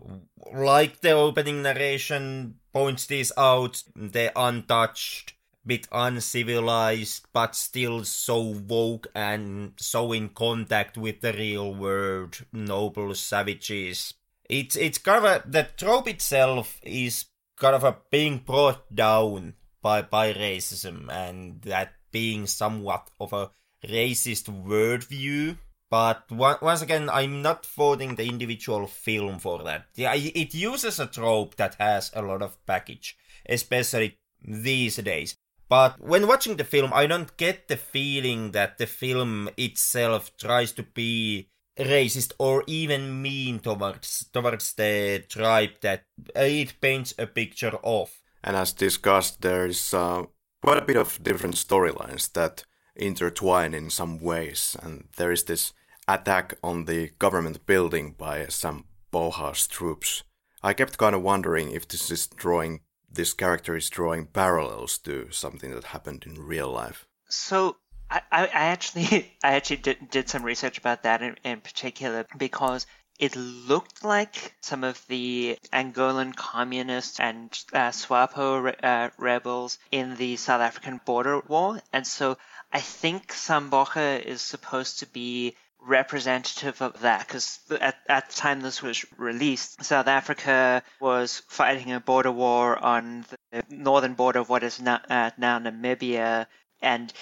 like 0.54 1.02
the 1.02 1.10
opening 1.10 1.62
narration 1.62 2.54
points 2.72 3.04
this 3.04 3.30
out, 3.36 3.82
the 3.94 4.32
untouched, 4.34 5.34
bit 5.66 5.86
uncivilized, 5.92 7.26
but 7.34 7.54
still 7.54 8.04
so 8.04 8.40
woke 8.40 9.08
and 9.14 9.74
so 9.76 10.12
in 10.12 10.30
contact 10.30 10.96
with 10.96 11.20
the 11.20 11.34
real 11.34 11.74
world, 11.74 12.46
noble 12.50 13.14
savages. 13.14 14.14
It's 14.48 14.76
it's 14.76 14.96
kind 14.96 15.22
of 15.22 15.24
a 15.24 15.42
the 15.46 15.68
trope 15.76 16.08
itself 16.08 16.80
is 16.82 17.26
kind 17.58 17.74
of 17.74 17.84
a 17.84 17.98
being 18.10 18.38
brought 18.38 18.94
down 18.94 19.52
by 19.86 20.02
by 20.02 20.32
racism 20.32 21.08
and 21.08 21.62
that 21.62 21.92
being 22.10 22.44
somewhat 22.48 23.08
of 23.20 23.32
a 23.32 23.50
racist 23.86 24.46
worldview. 24.50 25.56
But 25.88 26.28
once 26.32 26.82
again, 26.82 27.08
I'm 27.08 27.40
not 27.40 27.64
faulting 27.64 28.16
the 28.16 28.26
individual 28.26 28.88
film 28.88 29.38
for 29.38 29.62
that. 29.62 29.86
Yeah, 29.94 30.14
it 30.16 30.52
uses 30.54 30.98
a 30.98 31.06
trope 31.06 31.54
that 31.54 31.76
has 31.78 32.10
a 32.14 32.22
lot 32.22 32.42
of 32.42 32.58
package, 32.66 33.16
especially 33.48 34.18
these 34.42 34.96
days. 34.96 35.36
But 35.68 36.00
when 36.00 36.26
watching 36.26 36.56
the 36.56 36.64
film, 36.64 36.90
I 36.92 37.06
don't 37.06 37.36
get 37.36 37.68
the 37.68 37.76
feeling 37.76 38.50
that 38.50 38.78
the 38.78 38.86
film 38.86 39.48
itself 39.56 40.36
tries 40.36 40.72
to 40.72 40.82
be 40.82 41.48
racist 41.78 42.32
or 42.38 42.64
even 42.66 43.22
mean 43.22 43.60
towards 43.60 44.26
towards 44.32 44.72
the 44.72 45.22
tribe 45.28 45.78
that 45.82 46.02
it 46.34 46.80
paints 46.80 47.14
a 47.18 47.28
picture 47.28 47.78
of. 47.84 48.10
And 48.42 48.56
as 48.56 48.72
discussed, 48.72 49.42
there's 49.42 49.92
uh, 49.92 50.24
quite 50.62 50.78
a 50.78 50.84
bit 50.84 50.96
of 50.96 51.22
different 51.22 51.56
storylines 51.56 52.32
that 52.32 52.64
intertwine 52.94 53.74
in 53.74 53.90
some 53.90 54.20
ways, 54.20 54.76
and 54.82 55.08
there 55.16 55.30
is 55.30 55.44
this 55.44 55.72
attack 56.08 56.54
on 56.62 56.84
the 56.84 57.10
government 57.18 57.66
building 57.66 58.14
by 58.16 58.46
some 58.46 58.84
Bauhaus 59.12 59.68
troops. 59.68 60.22
I 60.62 60.72
kept 60.72 60.98
kind 60.98 61.14
of 61.14 61.22
wondering 61.22 61.70
if 61.70 61.86
this 61.86 62.10
is 62.10 62.26
drawing 62.26 62.80
this 63.10 63.32
character 63.32 63.76
is 63.76 63.88
drawing 63.88 64.26
parallels 64.26 64.98
to 64.98 65.30
something 65.30 65.74
that 65.74 65.84
happened 65.84 66.24
in 66.26 66.34
real 66.34 66.70
life. 66.70 67.06
So 67.28 67.76
I, 68.10 68.20
I 68.30 68.48
actually 68.52 69.32
I 69.44 69.54
actually 69.54 69.78
did, 69.78 70.10
did 70.10 70.28
some 70.28 70.42
research 70.42 70.78
about 70.78 71.02
that 71.02 71.22
in, 71.22 71.36
in 71.44 71.60
particular 71.60 72.26
because 72.36 72.86
it 73.18 73.34
looked 73.36 74.04
like 74.04 74.54
some 74.60 74.84
of 74.84 75.02
the 75.08 75.58
Angolan 75.72 76.34
communists 76.34 77.20
and 77.20 77.50
uh, 77.72 77.90
SWAPO 77.90 78.62
re- 78.64 78.76
uh, 78.82 79.10
rebels 79.18 79.78
in 79.90 80.16
the 80.16 80.36
South 80.36 80.60
African 80.60 81.00
border 81.04 81.40
war. 81.40 81.80
And 81.92 82.06
so 82.06 82.36
I 82.72 82.80
think 82.80 83.32
Sam 83.32 83.70
Boga 83.70 84.22
is 84.22 84.42
supposed 84.42 85.00
to 85.00 85.06
be 85.06 85.56
representative 85.80 86.82
of 86.82 87.00
that 87.00 87.26
because 87.26 87.60
at, 87.80 87.96
at 88.08 88.28
the 88.30 88.34
time 88.34 88.60
this 88.60 88.82
was 88.82 89.04
released, 89.16 89.82
South 89.84 90.08
Africa 90.08 90.82
was 91.00 91.42
fighting 91.48 91.92
a 91.92 92.00
border 92.00 92.32
war 92.32 92.76
on 92.78 93.24
the 93.50 93.64
northern 93.70 94.14
border 94.14 94.40
of 94.40 94.48
what 94.48 94.62
is 94.62 94.80
now, 94.80 95.00
uh, 95.08 95.30
now 95.38 95.58
Namibia. 95.58 96.46
And 96.82 97.12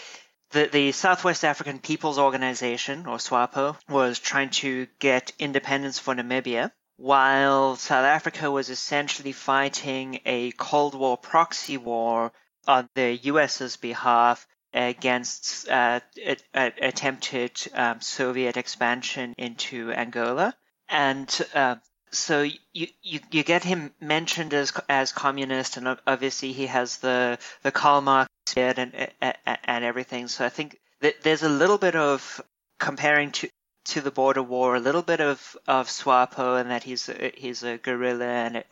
the, 0.55 0.69
the 0.73 0.93
Southwest 0.93 1.45
African 1.45 1.81
People's 1.81 2.19
Organization, 2.19 3.07
or 3.07 3.19
SWAPO, 3.19 3.77
was 3.89 4.21
trying 4.21 4.51
to 4.51 4.87
get 5.01 5.33
independence 5.39 5.99
for 5.99 6.15
Namibia, 6.15 6.71
while 6.97 7.75
South 7.75 8.05
Africa 8.05 8.51
was 8.51 8.71
essentially 8.71 9.33
fighting 9.33 10.21
a 10.25 10.53
Cold 10.53 10.95
War 10.95 11.19
proxy 11.19 11.77
war 11.77 12.33
on 12.69 12.89
the 12.95 13.19
US's 13.25 13.77
behalf 13.77 14.47
against 14.73 15.69
uh, 15.69 16.01
a, 16.25 16.37
a 16.55 16.73
attempted 16.83 17.53
um, 17.75 18.01
Soviet 18.01 18.57
expansion 18.57 19.35
into 19.37 19.91
Angola. 19.93 20.55
And 20.89 21.29
uh, 21.53 21.77
so 22.13 22.43
you, 22.43 22.87
you 23.03 23.21
you 23.31 23.43
get 23.43 23.65
him 23.65 23.93
mentioned 24.01 24.55
as 24.55 24.73
as 24.89 25.11
communist, 25.11 25.77
and 25.77 25.99
obviously 26.07 26.53
he 26.53 26.67
has 26.67 26.99
the 26.99 27.39
the 27.63 27.73
Karl 27.73 28.01
Marx 28.01 28.31
beard 28.55 28.79
and 28.79 28.93
and 29.21 29.85
everything. 29.85 30.29
So 30.29 30.45
I 30.45 30.49
think 30.49 30.79
that 31.01 31.23
there's 31.23 31.43
a 31.43 31.49
little 31.49 31.79
bit 31.79 31.97
of 31.97 32.41
comparing 32.79 33.33
to 33.33 33.49
to 33.87 34.01
the 34.01 34.11
border 34.11 34.43
war, 34.43 34.77
a 34.77 34.81
little 34.81 35.03
bit 35.03 35.21
of 35.21 35.57
of 35.67 35.89
Swapo, 35.89 36.61
and 36.61 36.71
that 36.71 36.83
he's 36.83 37.09
a, 37.09 37.33
he's 37.37 37.63
a 37.63 37.77
guerrilla 37.77 38.25
and 38.27 38.65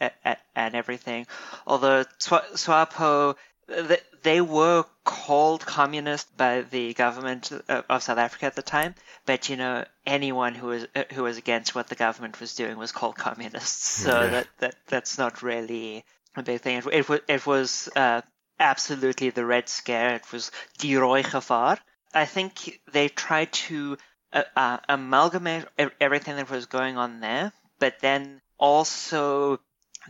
and 0.55 0.75
everything. 0.75 1.27
Although 1.67 2.05
Swapo 2.19 3.37
they 4.23 4.41
were 4.41 4.85
called 5.05 5.65
communist 5.65 6.37
by 6.37 6.63
the 6.63 6.95
government 6.95 7.53
of 7.69 8.03
South 8.03 8.19
Africa 8.19 8.47
at 8.47 8.57
the 8.57 8.63
time, 8.63 8.95
but 9.27 9.49
you 9.49 9.57
know 9.57 9.85
anyone 10.07 10.55
who 10.55 10.69
was 10.69 10.87
who 11.13 11.23
was 11.23 11.37
against 11.37 11.75
what 11.75 11.89
the 11.89 11.95
government 11.95 12.41
was 12.41 12.55
doing 12.55 12.77
was 12.77 12.93
called 12.93 13.17
communists. 13.17 14.03
So 14.03 14.23
yeah. 14.23 14.31
that, 14.31 14.49
that 14.59 14.75
that's 14.89 15.19
not 15.19 15.43
really 15.43 16.05
a 16.37 16.43
big 16.43 16.61
thing. 16.61 16.79
It, 16.79 16.87
it 16.87 17.09
was 17.09 17.21
it 17.29 17.47
was 17.47 17.89
uh, 17.95 18.23
absolutely 18.63 19.31
the 19.31 19.45
Red 19.45 19.69
Scare. 19.69 20.15
It 20.15 20.33
was 20.33 20.51
die 20.79 21.23
Gevaar. 21.23 21.79
I 22.15 22.25
think 22.25 22.81
they 22.93 23.09
tried 23.09 23.53
to 23.53 23.99
uh, 24.33 24.45
uh, 24.57 24.79
amalgamate 24.89 25.67
everything 26.01 26.37
that 26.37 26.51
was 26.51 26.67
going 26.67 26.97
on 26.97 27.21
there, 27.21 27.53
but 27.79 28.01
then 28.01 28.41
also 28.59 29.61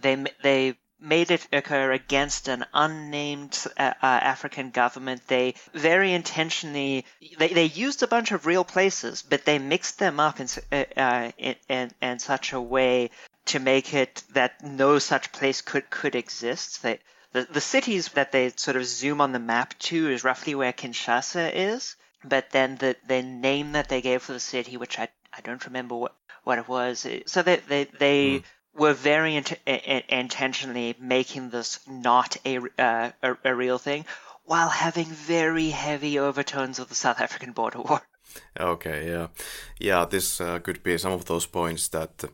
they 0.00 0.24
they 0.42 0.76
made 1.00 1.32
it 1.32 1.48
occur 1.52 1.90
against 1.90 2.46
an 2.46 2.64
unnamed 2.72 3.58
uh, 3.76 3.92
uh, 4.02 4.06
African 4.06 4.70
government. 4.70 5.26
They 5.26 5.54
very 5.72 6.12
intentionally 6.12 7.04
they, 7.38 7.48
they 7.48 7.64
used 7.64 8.02
a 8.02 8.06
bunch 8.06 8.30
of 8.32 8.46
real 8.46 8.64
places, 8.64 9.22
but 9.22 9.44
they 9.44 9.58
mixed 9.58 9.98
them 9.98 10.20
up 10.20 10.38
in, 10.38 10.46
uh, 10.70 10.84
uh, 10.96 11.32
in, 11.38 11.56
in, 11.68 11.90
in 12.00 12.18
such 12.18 12.52
a 12.52 12.60
way 12.60 13.10
to 13.46 13.58
make 13.58 13.94
it 13.94 14.22
that 14.34 14.62
no 14.62 14.98
such 14.98 15.32
place 15.32 15.60
could 15.60 15.90
could 15.90 16.14
exist. 16.14 16.82
They, 16.82 17.00
the 17.32 17.46
the 17.50 17.60
cities 17.60 18.08
that 18.10 18.32
they 18.32 18.52
sort 18.56 18.76
of 18.76 18.86
zoom 18.86 19.20
on 19.20 19.32
the 19.32 19.38
map 19.38 19.78
to 19.80 20.10
is 20.10 20.24
roughly 20.24 20.54
where 20.54 20.72
Kinshasa 20.72 21.52
is, 21.54 21.96
but 22.24 22.50
then 22.50 22.76
the 22.76 22.96
the 23.06 23.22
name 23.22 23.72
that 23.72 23.88
they 23.88 24.00
gave 24.00 24.22
for 24.22 24.32
the 24.32 24.40
city, 24.40 24.76
which 24.76 24.98
I 24.98 25.08
I 25.32 25.40
don't 25.40 25.64
remember 25.66 25.96
what 25.96 26.14
what 26.44 26.58
it 26.58 26.68
was. 26.68 27.06
So 27.26 27.42
they 27.42 27.56
they 27.56 27.84
they. 27.84 28.38
Mm 28.38 28.44
were 28.74 28.94
very 28.94 29.36
int- 29.36 29.58
intentionally 29.66 30.96
making 30.98 31.50
this 31.50 31.80
not 31.86 32.36
a, 32.44 32.58
uh, 32.78 33.10
a, 33.22 33.36
a 33.44 33.54
real 33.54 33.78
thing, 33.78 34.04
while 34.44 34.68
having 34.68 35.06
very 35.06 35.70
heavy 35.70 36.18
overtones 36.18 36.78
of 36.78 36.88
the 36.88 36.94
South 36.94 37.20
African 37.20 37.52
border 37.52 37.80
war. 37.80 38.02
Okay, 38.58 39.08
yeah, 39.10 39.26
yeah. 39.78 40.06
This 40.06 40.40
uh, 40.40 40.58
could 40.60 40.82
be 40.82 40.96
some 40.96 41.12
of 41.12 41.26
those 41.26 41.44
points 41.44 41.88
that 41.88 42.24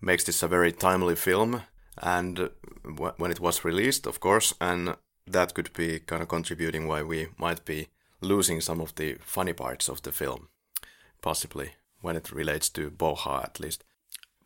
makes 0.00 0.24
this 0.24 0.42
a 0.42 0.48
very 0.48 0.72
timely 0.72 1.14
film, 1.14 1.62
and 1.98 2.50
when 3.16 3.30
it 3.30 3.40
was 3.40 3.64
released, 3.64 4.06
of 4.06 4.20
course, 4.20 4.54
and 4.60 4.96
that 5.26 5.54
could 5.54 5.72
be 5.72 6.00
kind 6.00 6.22
of 6.22 6.28
contributing 6.28 6.86
why 6.86 7.02
we 7.02 7.28
might 7.38 7.64
be 7.64 7.88
losing 8.20 8.60
some 8.60 8.80
of 8.80 8.94
the 8.94 9.16
funny 9.20 9.52
parts 9.52 9.88
of 9.88 10.02
the 10.02 10.12
film, 10.12 10.48
possibly 11.20 11.72
when 12.00 12.16
it 12.16 12.32
relates 12.32 12.68
to 12.70 12.90
Boha 12.90 13.44
at 13.44 13.60
least. 13.60 13.84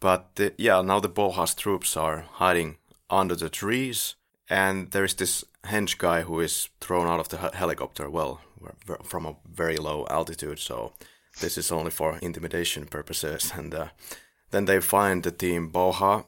But 0.01 0.31
uh, 0.39 0.51
yeah, 0.57 0.81
now 0.83 1.01
the 1.01 1.09
Bauhaus 1.09 1.57
troops 1.57 1.97
are 1.97 2.25
hiding 2.33 2.77
under 3.11 3.35
the 3.35 3.49
trees, 3.49 4.15
and 4.49 4.91
there 4.91 5.05
is 5.05 5.15
this 5.15 5.45
hench 5.65 5.99
guy 5.99 6.23
who 6.23 6.41
is 6.41 6.69
thrown 6.81 7.07
out 7.07 7.21
of 7.21 7.29
the 7.29 7.51
helicopter, 7.57 8.09
well, 8.09 8.41
from 9.03 9.27
a 9.27 9.37
very 9.53 9.77
low 9.77 10.07
altitude, 10.11 10.59
so 10.59 10.93
this 11.41 11.59
is 11.59 11.73
only 11.73 11.91
for 11.91 12.19
intimidation 12.23 12.87
purposes. 12.87 13.53
And 13.59 13.75
uh, 13.75 13.89
then 14.51 14.65
they 14.65 14.81
find 14.81 15.23
the 15.23 15.31
team 15.31 15.71
Boha 15.71 16.25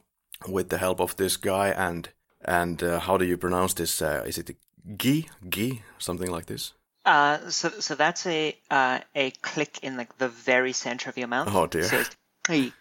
with 0.47 0.69
the 0.69 0.77
help 0.77 0.99
of 0.99 1.15
this 1.15 1.37
guy, 1.37 1.69
and 1.69 2.09
and 2.43 2.81
uh, 2.83 2.99
how 2.99 3.17
do 3.17 3.25
you 3.25 3.37
pronounce 3.37 3.73
this? 3.73 4.01
Uh, 4.01 4.23
is 4.27 4.37
it 4.37 4.55
Gi? 4.97 5.29
Gi? 5.49 5.81
Something 5.97 6.31
like 6.31 6.45
this? 6.45 6.73
Uh, 7.05 7.49
so 7.49 7.69
so 7.69 7.95
that's 7.95 8.25
a 8.25 8.55
uh, 8.69 8.99
a 9.15 9.31
click 9.41 9.79
in 9.81 9.97
like 9.97 10.17
the 10.17 10.29
very 10.29 10.73
center 10.73 11.09
of 11.09 11.17
your 11.17 11.27
mouth. 11.27 11.49
Oh 11.51 11.67
dear. 11.67 11.83
So 11.83 12.03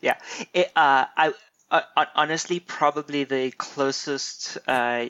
yeah, 0.00 0.16
it, 0.52 0.72
uh, 0.76 1.06
I 1.16 1.32
uh, 1.70 2.04
honestly, 2.14 2.60
probably 2.60 3.24
the 3.24 3.50
closest 3.52 4.58
uh, 4.66 5.06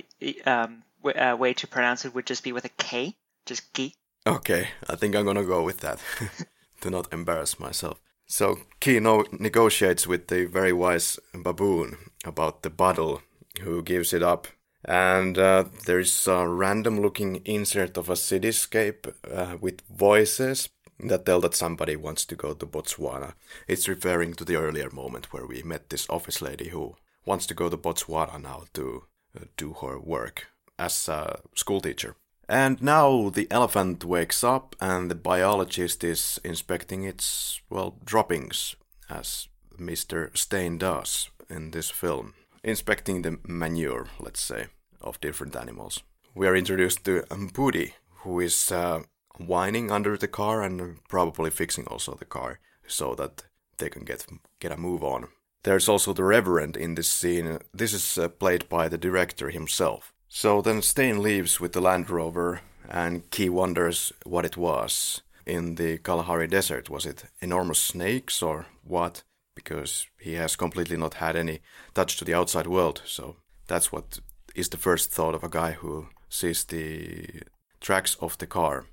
um, 0.47 0.83
w- 1.03 1.21
uh, 1.21 1.37
way 1.37 1.55
to 1.55 1.67
pronounce 1.67 2.05
it 2.05 2.15
would 2.15 2.27
just 2.27 2.45
be 2.45 2.53
with 2.53 2.65
a 2.65 2.71
K, 2.71 3.17
just 3.47 3.73
Ki. 3.73 3.95
Okay, 4.27 4.69
I 4.89 4.97
think 4.97 5.15
I'm 5.15 5.25
gonna 5.25 5.45
go 5.45 5.63
with 5.63 5.79
that 5.81 5.99
to 6.81 6.91
not 6.91 7.13
embarrass 7.13 7.59
myself. 7.59 8.01
So 8.27 8.59
Ki 8.81 9.01
no- 9.01 9.27
negotiates 9.33 10.07
with 10.07 10.29
the 10.29 10.47
very 10.47 10.73
wise 10.73 11.19
baboon 11.35 11.97
about 12.25 12.63
the 12.63 12.71
bottle, 12.71 13.23
who 13.61 13.83
gives 13.83 14.13
it 14.13 14.23
up. 14.23 14.49
And 14.85 15.39
uh, 15.39 15.65
there 15.87 16.01
is 16.01 16.27
a 16.27 16.47
random 16.47 17.01
looking 17.01 17.37
insert 17.45 17.97
of 17.97 18.11
a 18.11 18.15
cityscape 18.15 19.13
uh, 19.31 19.57
with 19.61 19.81
voices 19.89 20.69
that 21.01 21.25
tell 21.25 21.41
that 21.41 21.55
somebody 21.55 21.97
wants 21.97 22.25
to 22.27 22.37
go 22.37 22.55
to 22.55 22.67
Botswana. 22.67 23.35
It's 23.67 23.89
referring 23.89 24.35
to 24.35 24.45
the 24.45 24.57
earlier 24.57 24.91
moment 24.91 25.33
where 25.33 25.47
we 25.47 25.63
met 25.63 25.89
this 25.89 26.09
office 26.11 26.43
lady 26.43 26.69
who 26.69 26.97
wants 27.25 27.47
to 27.47 27.55
go 27.55 27.69
to 27.69 27.77
Botswana 27.77 28.41
now 28.41 28.65
to 28.75 29.05
uh, 29.37 29.45
do 29.57 29.73
her 29.81 29.99
work 29.99 30.49
as 30.79 31.09
a 31.09 31.41
school 31.55 31.81
teacher. 31.81 32.17
And 32.49 32.83
now 32.83 33.31
the 33.31 33.47
elephant 33.51 34.05
wakes 34.05 34.45
up 34.45 34.77
and 34.81 35.11
the 35.11 35.15
biologist 35.15 36.05
is 36.05 36.41
inspecting 36.45 37.05
its, 37.05 37.61
well, 37.71 37.97
droppings, 38.05 38.77
as 39.09 39.49
Mr. 39.79 40.37
Steyn 40.37 40.79
does 40.79 41.31
in 41.49 41.71
this 41.71 41.91
film. 41.91 42.35
Inspecting 42.63 43.23
the 43.23 43.39
manure, 43.47 44.07
let's 44.19 44.41
say, 44.41 44.67
of 45.01 45.21
different 45.21 45.57
animals. 45.57 46.03
We 46.35 46.47
are 46.47 46.57
introduced 46.57 47.05
to 47.05 47.23
Mpudi, 47.31 47.93
who 48.23 48.41
is 48.41 48.73
uh, 48.73 49.03
whining 49.37 49.91
under 49.91 50.17
the 50.17 50.29
car 50.29 50.63
and 50.63 50.99
probably 51.09 51.51
fixing 51.51 51.87
also 51.87 52.15
the 52.15 52.25
car 52.25 52.61
so 52.87 53.15
that 53.15 53.45
they 53.79 53.89
can 53.89 54.05
get 54.05 54.27
get 54.61 54.73
a 54.73 54.77
move 54.77 55.03
on. 55.03 55.29
There's 55.63 55.89
also 55.89 56.13
the 56.13 56.25
Reverend 56.25 56.77
in 56.77 56.95
this 56.95 57.11
scene. 57.11 57.59
This 57.73 57.93
is 57.93 58.19
uh, 58.19 58.29
played 58.29 58.69
by 58.69 58.89
the 58.89 58.99
director 58.99 59.51
himself. 59.51 60.14
So 60.37 60.61
then 60.61 60.83
Steyn 60.83 61.23
leaves 61.23 61.61
with 61.61 61.75
the 61.75 61.81
Land 61.81 62.11
Rover, 62.11 62.61
and 62.89 63.31
Ki 63.31 63.49
wonders 63.49 64.13
what 64.25 64.45
it 64.45 64.57
was 64.57 65.23
in 65.47 65.77
the 65.77 65.99
Kalahari 65.99 66.49
Desert. 66.49 66.91
Was 66.91 67.07
it 67.07 67.27
enormous 67.41 67.79
snakes 67.79 68.43
or 68.43 68.67
what? 68.83 69.23
Because 69.55 70.09
he 70.19 70.33
has 70.33 70.57
completely 70.57 70.97
not 70.97 71.15
had 71.15 71.37
any 71.37 71.61
touch 71.95 72.17
to 72.17 72.25
the 72.25 72.35
outside 72.35 72.67
world. 72.67 73.01
So 73.07 73.37
that's 73.69 73.93
what 73.93 74.19
is 74.57 74.69
the 74.69 74.77
first 74.77 75.13
thought 75.13 75.37
of 75.37 75.45
a 75.45 75.49
guy 75.49 75.71
who 75.71 76.09
sees 76.29 76.65
the 76.65 77.43
tracks 77.81 78.17
of 78.21 78.37
the 78.39 78.49
car. 78.49 78.87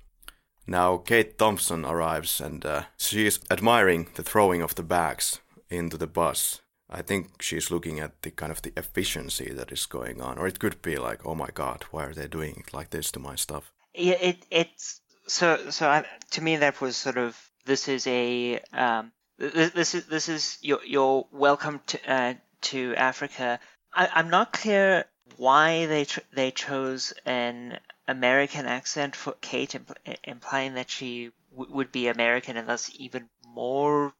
Now 0.68 0.96
Kate 0.96 1.36
Thompson 1.38 1.84
arrives 1.84 2.40
and 2.40 2.64
uh, 2.64 2.82
she 2.96 3.26
is 3.26 3.40
admiring 3.50 4.06
the 4.14 4.22
throwing 4.22 4.62
of 4.62 4.76
the 4.76 4.84
bags 4.84 5.40
into 5.68 5.96
the 5.96 6.06
bus. 6.06 6.61
I 6.94 7.00
think 7.00 7.40
she's 7.40 7.70
looking 7.70 8.00
at 8.00 8.20
the 8.20 8.30
kind 8.30 8.52
of 8.52 8.60
the 8.60 8.72
efficiency 8.76 9.50
that 9.52 9.72
is 9.72 9.86
going 9.86 10.20
on, 10.20 10.38
or 10.38 10.46
it 10.46 10.58
could 10.58 10.82
be 10.82 10.96
like, 10.96 11.24
oh 11.24 11.34
my 11.34 11.48
god, 11.54 11.84
why 11.90 12.04
are 12.04 12.12
they 12.12 12.28
doing 12.28 12.64
like 12.72 12.90
this 12.90 13.10
to 13.12 13.18
my 13.18 13.34
stuff? 13.34 13.72
Yeah, 13.94 14.18
it 14.20 14.46
it's 14.50 15.00
so 15.26 15.70
so. 15.70 15.88
I, 15.88 16.04
to 16.32 16.42
me, 16.42 16.56
that 16.56 16.80
was 16.82 16.96
sort 16.96 17.16
of 17.16 17.38
this 17.64 17.88
is 17.88 18.06
a 18.06 18.60
um, 18.74 19.12
this, 19.38 19.70
this 19.70 19.94
is 19.94 20.06
this 20.06 20.28
is 20.28 20.58
your 20.60 20.84
your 20.84 21.26
welcome 21.32 21.80
to 21.86 22.12
uh, 22.12 22.34
to 22.62 22.94
Africa. 22.96 23.58
I, 23.94 24.08
I'm 24.14 24.28
not 24.28 24.52
clear 24.52 25.06
why 25.36 25.86
they 25.86 26.04
tr- 26.04 26.20
they 26.34 26.50
chose 26.50 27.14
an 27.24 27.78
American 28.06 28.66
accent 28.66 29.16
for 29.16 29.32
Kate, 29.40 29.70
impl- 29.70 30.16
implying 30.24 30.74
that 30.74 30.90
she 30.90 31.30
w- 31.56 31.74
would 31.74 31.90
be 31.90 32.08
American 32.08 32.56
and 32.58 32.68
thus 32.68 32.90
even 32.98 33.28
more 33.46 34.12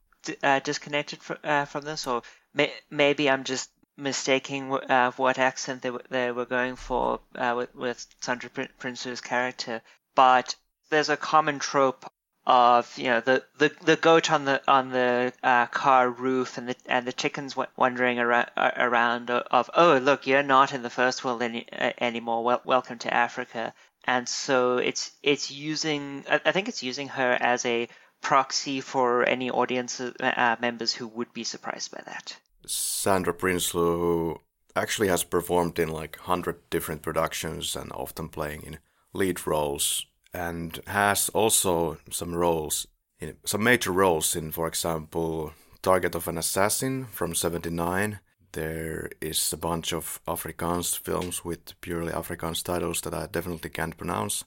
uh, 0.42 0.58
disconnected 0.60 1.22
fr- 1.22 1.34
uh, 1.44 1.64
from 1.64 1.84
this. 1.84 2.06
Or 2.06 2.22
may- 2.54 2.74
maybe 2.90 3.28
I'm 3.30 3.44
just 3.44 3.70
mistaking 3.96 4.72
uh, 4.72 5.12
what 5.12 5.38
accent 5.38 5.82
they, 5.82 5.90
w- 5.90 6.04
they 6.10 6.32
were 6.32 6.46
going 6.46 6.76
for 6.76 7.20
uh, 7.34 7.54
with, 7.56 7.74
with 7.74 8.06
Sandra 8.20 8.50
Prin- 8.50 8.68
Prince's 8.78 9.20
character. 9.20 9.82
But 10.14 10.54
there's 10.90 11.08
a 11.08 11.16
common 11.16 11.58
trope 11.58 12.10
of 12.44 12.98
you 12.98 13.04
know 13.04 13.20
the, 13.20 13.44
the, 13.58 13.70
the 13.84 13.96
goat 13.96 14.32
on 14.32 14.44
the 14.44 14.60
on 14.66 14.90
the 14.90 15.32
uh, 15.44 15.66
car 15.66 16.10
roof 16.10 16.58
and 16.58 16.68
the 16.68 16.76
and 16.86 17.06
the 17.06 17.12
chickens 17.12 17.56
wandering 17.76 18.18
around, 18.18 18.50
around 18.56 19.30
of 19.30 19.70
oh 19.74 19.98
look 19.98 20.26
you're 20.26 20.42
not 20.42 20.72
in 20.74 20.82
the 20.82 20.90
first 20.90 21.24
world 21.24 21.40
any, 21.40 21.64
anymore 22.00 22.42
well, 22.42 22.60
welcome 22.64 22.98
to 22.98 23.14
Africa 23.14 23.72
and 24.04 24.28
so 24.28 24.78
it's 24.78 25.12
it's 25.22 25.52
using 25.52 26.24
I 26.28 26.50
think 26.50 26.68
it's 26.68 26.82
using 26.82 27.08
her 27.08 27.30
as 27.40 27.64
a 27.64 27.88
proxy 28.22 28.80
for 28.80 29.24
any 29.24 29.50
audience 29.50 30.00
uh, 30.00 30.56
members 30.60 30.94
who 30.94 31.06
would 31.08 31.32
be 31.34 31.44
surprised 31.44 31.90
by 31.90 32.00
that. 32.06 32.36
Sandra 32.66 33.34
Prinsloo, 33.34 33.98
who 33.98 34.40
actually 34.74 35.08
has 35.08 35.24
performed 35.24 35.78
in 35.78 35.88
like 35.88 36.16
hundred 36.20 36.70
different 36.70 37.02
productions 37.02 37.76
and 37.76 37.92
often 37.92 38.28
playing 38.28 38.62
in 38.62 38.78
lead 39.12 39.46
roles 39.46 40.06
and 40.32 40.80
has 40.86 41.28
also 41.30 41.98
some 42.10 42.34
roles 42.34 42.86
in 43.20 43.36
some 43.44 43.62
major 43.62 43.92
roles 43.92 44.34
in, 44.34 44.50
for 44.50 44.66
example, 44.66 45.52
Target 45.82 46.14
of 46.14 46.28
an 46.28 46.38
Assassin 46.38 47.06
from 47.06 47.34
'79. 47.34 48.20
There 48.52 49.10
is 49.20 49.52
a 49.52 49.56
bunch 49.56 49.92
of 49.92 50.20
Afrikaans 50.26 50.98
films 50.98 51.44
with 51.44 51.80
purely 51.80 52.12
Afrikaans 52.12 52.62
titles 52.62 53.00
that 53.02 53.14
I 53.14 53.26
definitely 53.26 53.70
can't 53.70 53.96
pronounce. 53.96 54.44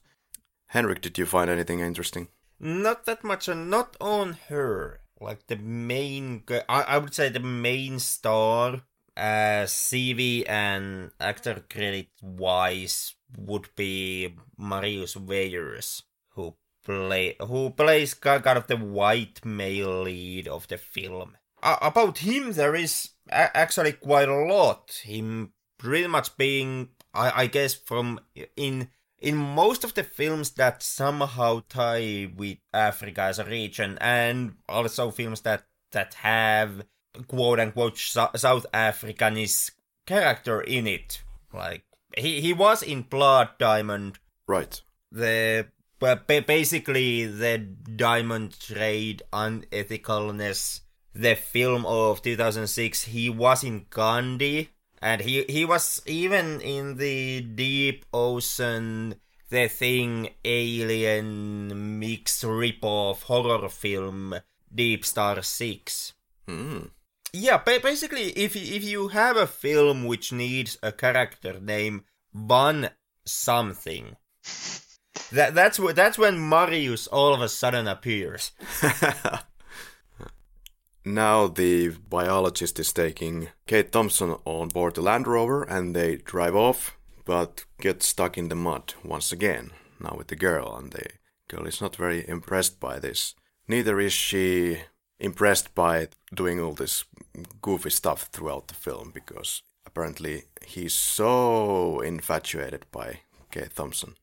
Henrik, 0.68 1.00
did 1.00 1.18
you 1.18 1.26
find 1.26 1.50
anything 1.50 1.80
interesting? 1.80 2.28
Not 2.58 3.04
that 3.04 3.22
much, 3.24 3.48
and 3.48 3.70
not 3.70 3.96
on 4.00 4.38
her. 4.48 5.00
Like 5.20 5.46
the 5.46 5.56
main, 5.56 6.42
I, 6.68 6.82
I 6.82 6.98
would 6.98 7.14
say 7.14 7.28
the 7.28 7.40
main 7.40 7.98
star, 7.98 8.82
uh, 9.16 9.64
CV 9.64 10.44
and 10.48 11.10
actor 11.18 11.64
credit 11.70 12.08
wise 12.20 13.14
would 13.36 13.68
be 13.76 14.34
Marius 14.58 15.16
Weyers, 15.16 16.02
who 16.30 16.54
play 16.84 17.36
who 17.40 17.70
plays 17.70 18.14
kind 18.14 18.46
of 18.46 18.66
the 18.66 18.76
white 18.76 19.44
male 19.44 20.02
lead 20.02 20.48
of 20.48 20.68
the 20.68 20.78
film. 20.78 21.36
Uh, 21.62 21.78
about 21.80 22.18
him, 22.18 22.52
there 22.52 22.74
is 22.74 23.10
a- 23.28 23.56
actually 23.56 23.92
quite 23.92 24.28
a 24.28 24.34
lot. 24.34 25.00
Him 25.02 25.52
pretty 25.78 26.06
much 26.06 26.36
being, 26.36 26.90
I, 27.12 27.42
I 27.42 27.46
guess, 27.46 27.74
from 27.74 28.20
in 28.56 28.88
in 29.20 29.36
most 29.36 29.84
of 29.84 29.94
the 29.94 30.02
films 30.02 30.50
that 30.52 30.82
somehow 30.82 31.62
tie 31.68 32.30
with 32.36 32.58
Africa 32.72 33.22
as 33.22 33.38
a 33.38 33.44
region, 33.44 33.98
and 34.00 34.54
also 34.68 35.10
films 35.10 35.40
that 35.42 35.64
that 35.92 36.14
have 36.14 36.84
quote 37.26 37.60
unquote 37.60 37.98
South 37.98 38.66
Africanist 38.72 39.72
character 40.06 40.60
in 40.60 40.86
it, 40.86 41.22
like 41.52 41.84
he 42.16 42.40
he 42.40 42.52
was 42.52 42.82
in 42.82 43.02
Blood 43.02 43.50
Diamond. 43.58 44.18
Right. 44.46 44.80
The 45.10 45.66
but 45.98 46.26
basically 46.26 47.26
the 47.26 47.58
diamond 47.58 48.58
trade 48.60 49.22
unethicalness. 49.32 50.80
The 51.14 51.34
film 51.34 51.86
of 51.86 52.20
2006. 52.20 53.04
He 53.04 53.30
was 53.30 53.64
in 53.64 53.86
Gandhi, 53.88 54.68
and 55.02 55.20
he 55.20 55.44
he 55.48 55.64
was 55.64 56.02
even 56.06 56.60
in 56.60 56.96
the 56.96 57.40
Deep 57.40 58.04
Ocean. 58.12 59.16
The 59.48 59.68
Thing 59.68 60.30
alien 60.44 62.00
mixed 62.00 62.42
rip-off 62.42 63.22
horror 63.24 63.68
film 63.68 64.34
Deep 64.74 65.04
Star 65.04 65.40
Six. 65.42 66.14
Hmm. 66.48 66.86
Yeah, 67.32 67.58
basically, 67.58 68.30
if 68.30 68.56
if 68.56 68.82
you 68.82 69.08
have 69.08 69.36
a 69.36 69.46
film 69.46 70.04
which 70.04 70.32
needs 70.32 70.78
a 70.82 70.90
character 70.90 71.60
name 71.60 72.04
Van 72.34 72.90
something, 73.24 74.16
that 75.32 75.54
that's 75.54 75.78
that's 75.94 76.18
when 76.18 76.48
Marius 76.48 77.06
all 77.06 77.34
of 77.34 77.40
a 77.40 77.48
sudden 77.48 77.86
appears. 77.86 78.52
now 81.06 81.46
the 81.46 81.90
biologist 82.10 82.80
is 82.80 82.92
taking 82.92 83.48
Kate 83.66 83.92
Thompson 83.92 84.36
on 84.44 84.68
board 84.68 84.96
the 84.96 85.02
Land 85.02 85.26
Rover, 85.26 85.62
and 85.62 85.94
they 85.94 86.16
drive 86.16 86.56
off, 86.56 86.98
but 87.24 87.64
get 87.80 88.02
stuck 88.02 88.36
in 88.36 88.48
the 88.48 88.56
mud 88.56 88.94
once 89.04 89.30
again. 89.30 89.70
Now 90.00 90.16
with 90.18 90.26
the 90.26 90.36
girl, 90.36 90.76
and 90.76 90.92
the 90.92 91.06
girl 91.48 91.66
is 91.66 91.80
not 91.80 91.96
very 91.96 92.28
impressed 92.28 92.80
by 92.80 92.98
this. 92.98 93.34
Neither 93.68 94.00
is 94.00 94.12
she 94.12 94.80
impressed 95.18 95.74
by 95.74 96.08
doing 96.34 96.60
all 96.60 96.74
this 96.74 97.04
goofy 97.62 97.90
stuff 97.90 98.28
throughout 98.32 98.68
the 98.68 98.74
film 98.74 99.12
because 99.14 99.62
apparently 99.86 100.42
he's 100.64 100.92
so 100.92 102.00
infatuated 102.00 102.84
by 102.90 103.20
Kate 103.50 103.74
Thompson. 103.74 104.16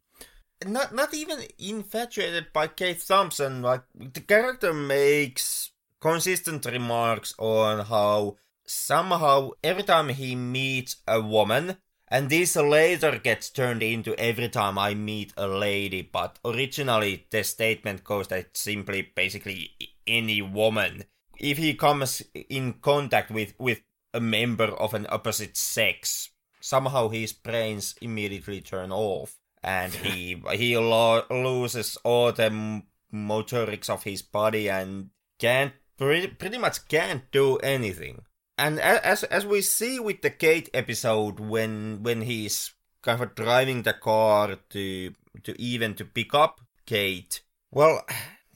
Not 0.66 0.94
not 0.94 1.14
even 1.14 1.40
infatuated 1.58 2.54
by 2.54 2.68
Kate 2.68 3.04
Thompson. 3.06 3.62
Like 3.62 3.84
the 3.94 4.22
character 4.22 4.74
makes 4.74 5.73
consistent 6.04 6.66
remarks 6.66 7.34
on 7.40 7.86
how 7.86 8.36
somehow 8.66 9.52
every 9.64 9.84
time 9.84 10.10
he 10.10 10.36
meets 10.36 10.98
a 11.08 11.22
woman, 11.22 11.78
and 12.10 12.30
this 12.30 12.58
later 12.58 13.18
gets 13.18 13.50
turned 13.50 13.82
into 13.82 14.14
every 14.20 14.50
time 14.50 14.78
I 14.78 14.96
meet 14.96 15.32
a 15.38 15.48
lady, 15.48 16.02
but 16.02 16.40
originally 16.44 17.26
the 17.32 17.46
statement 17.46 18.04
goes 18.04 18.28
that 18.28 18.58
simply 18.58 19.14
basically 19.16 19.72
any 20.06 20.42
woman. 20.42 21.06
If 21.40 21.58
he 21.58 21.74
comes 21.74 22.22
in 22.34 22.74
contact 22.82 23.32
with, 23.32 23.54
with 23.58 23.82
a 24.14 24.20
member 24.20 24.66
of 24.66 24.94
an 24.94 25.08
opposite 25.10 25.56
sex, 25.56 26.32
somehow 26.60 27.08
his 27.08 27.32
brains 27.32 27.96
immediately 28.02 28.60
turn 28.60 28.92
off, 28.92 29.40
and 29.64 29.94
he 29.94 30.44
he 30.52 30.78
lo- 30.78 31.24
loses 31.32 31.98
all 32.04 32.34
the 32.34 32.84
motorics 33.14 33.90
of 33.90 34.04
his 34.04 34.22
body 34.22 34.70
and 34.70 35.12
can't 35.40 35.74
pretty, 36.04 36.28
pretty 36.28 36.58
much 36.58 36.88
can't 36.88 37.30
do 37.32 37.58
anything. 37.58 38.24
And 38.58 38.80
as 38.80 39.24
as 39.24 39.46
we 39.46 39.62
see 39.62 40.00
with 40.00 40.22
the 40.22 40.30
Kate 40.30 40.70
episode, 40.74 41.40
when 41.40 42.04
when 42.04 42.22
he's 42.22 42.74
kind 43.02 43.22
of 43.22 43.36
driving 43.36 43.82
the 43.82 43.94
car 43.94 44.58
to 44.70 45.14
to 45.44 45.62
even 45.62 45.96
to 45.96 46.06
pick 46.06 46.34
up 46.34 46.62
Kate, 46.86 47.42
well, 47.72 48.06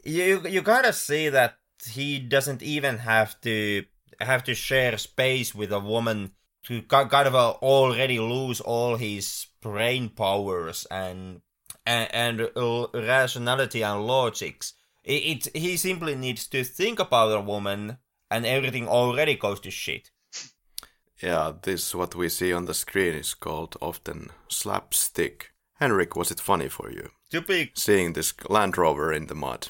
you 0.03 0.41
you 0.47 0.61
gotta 0.61 0.93
see 0.93 1.29
that 1.29 1.57
he 1.85 2.19
doesn't 2.19 2.61
even 2.61 2.99
have 2.99 3.39
to 3.41 3.85
have 4.19 4.43
to 4.43 4.53
share 4.53 4.97
space 4.97 5.55
with 5.55 5.71
a 5.71 5.79
woman 5.79 6.31
to 6.63 6.81
kind 6.83 7.13
of 7.13 7.35
already 7.35 8.19
lose 8.19 8.61
all 8.61 8.97
his 8.97 9.47
brain 9.61 10.09
powers 10.09 10.85
and 10.91 11.41
and, 11.85 12.13
and 12.13 12.49
rationality 12.93 13.81
and 13.81 14.05
logics. 14.05 14.73
It, 15.07 15.47
it 15.47 15.57
he 15.57 15.77
simply 15.77 16.15
needs 16.15 16.47
to 16.47 16.63
think 16.65 16.99
about 16.99 17.37
a 17.37 17.41
woman, 17.41 17.97
and 18.29 18.45
everything 18.45 18.87
already 18.87 19.35
goes 19.35 19.61
to 19.61 19.71
shit. 19.71 20.11
Yeah, 21.21 21.53
this 21.61 21.95
what 21.95 22.13
we 22.13 22.29
see 22.29 22.53
on 22.53 22.65
the 22.65 22.73
screen 22.73 23.15
is 23.15 23.33
called 23.33 23.77
often 23.81 24.29
slapstick. 24.49 25.53
Henrik, 25.79 26.15
was 26.15 26.29
it 26.29 26.41
funny 26.41 26.67
for 26.67 26.91
you? 26.91 27.09
To 27.31 27.41
be 27.41 27.71
seeing 27.73 28.13
this 28.13 28.33
Land 28.49 28.77
Rover 28.77 29.13
in 29.13 29.27
the 29.27 29.35
mud. 29.35 29.69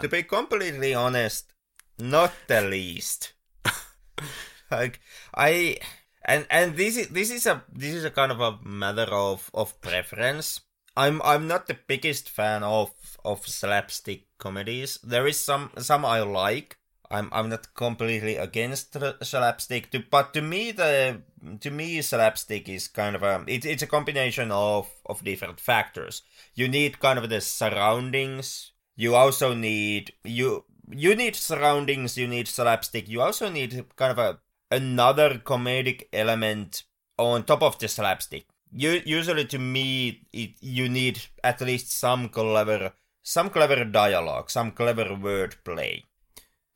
To 0.00 0.08
be 0.08 0.22
completely 0.22 0.94
honest, 0.94 1.52
not 1.98 2.32
the 2.48 2.62
least. 2.62 3.34
like 4.70 5.00
I 5.34 5.76
and 6.24 6.46
and 6.50 6.76
this 6.76 6.96
is 6.96 7.08
this 7.08 7.30
is 7.30 7.46
a 7.46 7.62
this 7.70 7.92
is 7.92 8.04
a 8.04 8.10
kind 8.10 8.32
of 8.32 8.40
a 8.40 8.58
matter 8.64 9.12
of 9.12 9.50
of 9.52 9.78
preference. 9.82 10.62
I'm 10.96 11.22
I'm 11.22 11.46
not 11.48 11.66
the 11.66 11.78
biggest 11.86 12.28
fan 12.28 12.62
of 12.62 12.90
of 13.24 13.46
slapstick 13.46 14.26
comedies. 14.38 14.98
There 15.02 15.26
is 15.26 15.40
some 15.40 15.70
some 15.78 16.04
I 16.04 16.20
like. 16.20 16.76
I'm 17.10 17.28
I'm 17.32 17.48
not 17.48 17.74
completely 17.74 18.36
against 18.36 18.96
slapstick, 19.22 19.88
but 20.10 20.32
to 20.34 20.42
me 20.42 20.72
the 20.72 21.22
to 21.60 21.70
me 21.70 22.00
slapstick 22.02 22.68
is 22.68 22.88
kind 22.88 23.16
of 23.16 23.22
a 23.22 23.44
it, 23.46 23.64
it's 23.64 23.82
a 23.82 23.86
combination 23.86 24.50
of 24.50 24.88
of 25.06 25.24
different 25.24 25.60
factors. 25.60 26.22
You 26.54 26.68
need 26.68 27.00
kind 27.00 27.18
of 27.18 27.28
the 27.28 27.40
surroundings. 27.40 28.72
You 28.96 29.14
also 29.14 29.54
need 29.54 30.12
you 30.24 30.64
you 30.90 31.14
need 31.14 31.36
surroundings. 31.36 32.18
You 32.18 32.28
need 32.28 32.48
slapstick. 32.48 33.08
You 33.08 33.22
also 33.22 33.48
need 33.50 33.84
kind 33.96 34.12
of 34.12 34.18
a 34.18 34.38
another 34.70 35.38
comedic 35.38 36.04
element 36.12 36.84
on 37.18 37.44
top 37.44 37.62
of 37.62 37.78
the 37.78 37.88
slapstick. 37.88 38.46
You, 38.72 39.02
usually, 39.04 39.44
to 39.46 39.58
me, 39.58 40.26
it, 40.32 40.52
you 40.60 40.88
need 40.88 41.20
at 41.44 41.60
least 41.60 41.92
some 41.92 42.28
clever, 42.28 42.92
some 43.22 43.50
clever 43.50 43.84
dialogue, 43.84 44.50
some 44.50 44.72
clever 44.72 45.04
wordplay. 45.04 46.04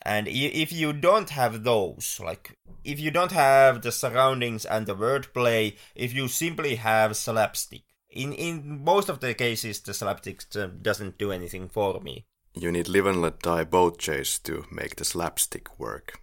And 0.03 0.28
if 0.28 0.72
you 0.72 0.92
don't 0.92 1.30
have 1.30 1.64
those, 1.64 2.20
like 2.22 2.57
if 2.84 3.01
you 3.01 3.11
don't 3.11 3.32
have 3.32 3.82
the 3.82 3.90
surroundings 3.90 4.64
and 4.64 4.86
the 4.86 4.94
wordplay, 4.94 5.76
if 5.97 6.14
you 6.14 6.28
simply 6.28 6.76
have 6.76 7.16
slapstick, 7.16 7.82
in 8.09 8.32
in 8.32 8.84
most 8.84 9.09
of 9.09 9.18
the 9.18 9.34
cases, 9.34 9.80
the 9.80 9.92
slapstick 9.92 10.44
doesn't 10.80 11.18
do 11.18 11.32
anything 11.32 11.68
for 11.68 12.01
me. 12.01 12.24
You 12.55 12.70
need 12.70 12.88
live 12.88 13.07
and 13.07 13.20
let 13.20 13.40
die 13.40 13.64
boat 13.64 13.99
chase 13.99 14.38
to 14.40 14.64
make 14.70 14.94
the 14.94 15.05
slapstick 15.05 15.76
work. 15.78 16.20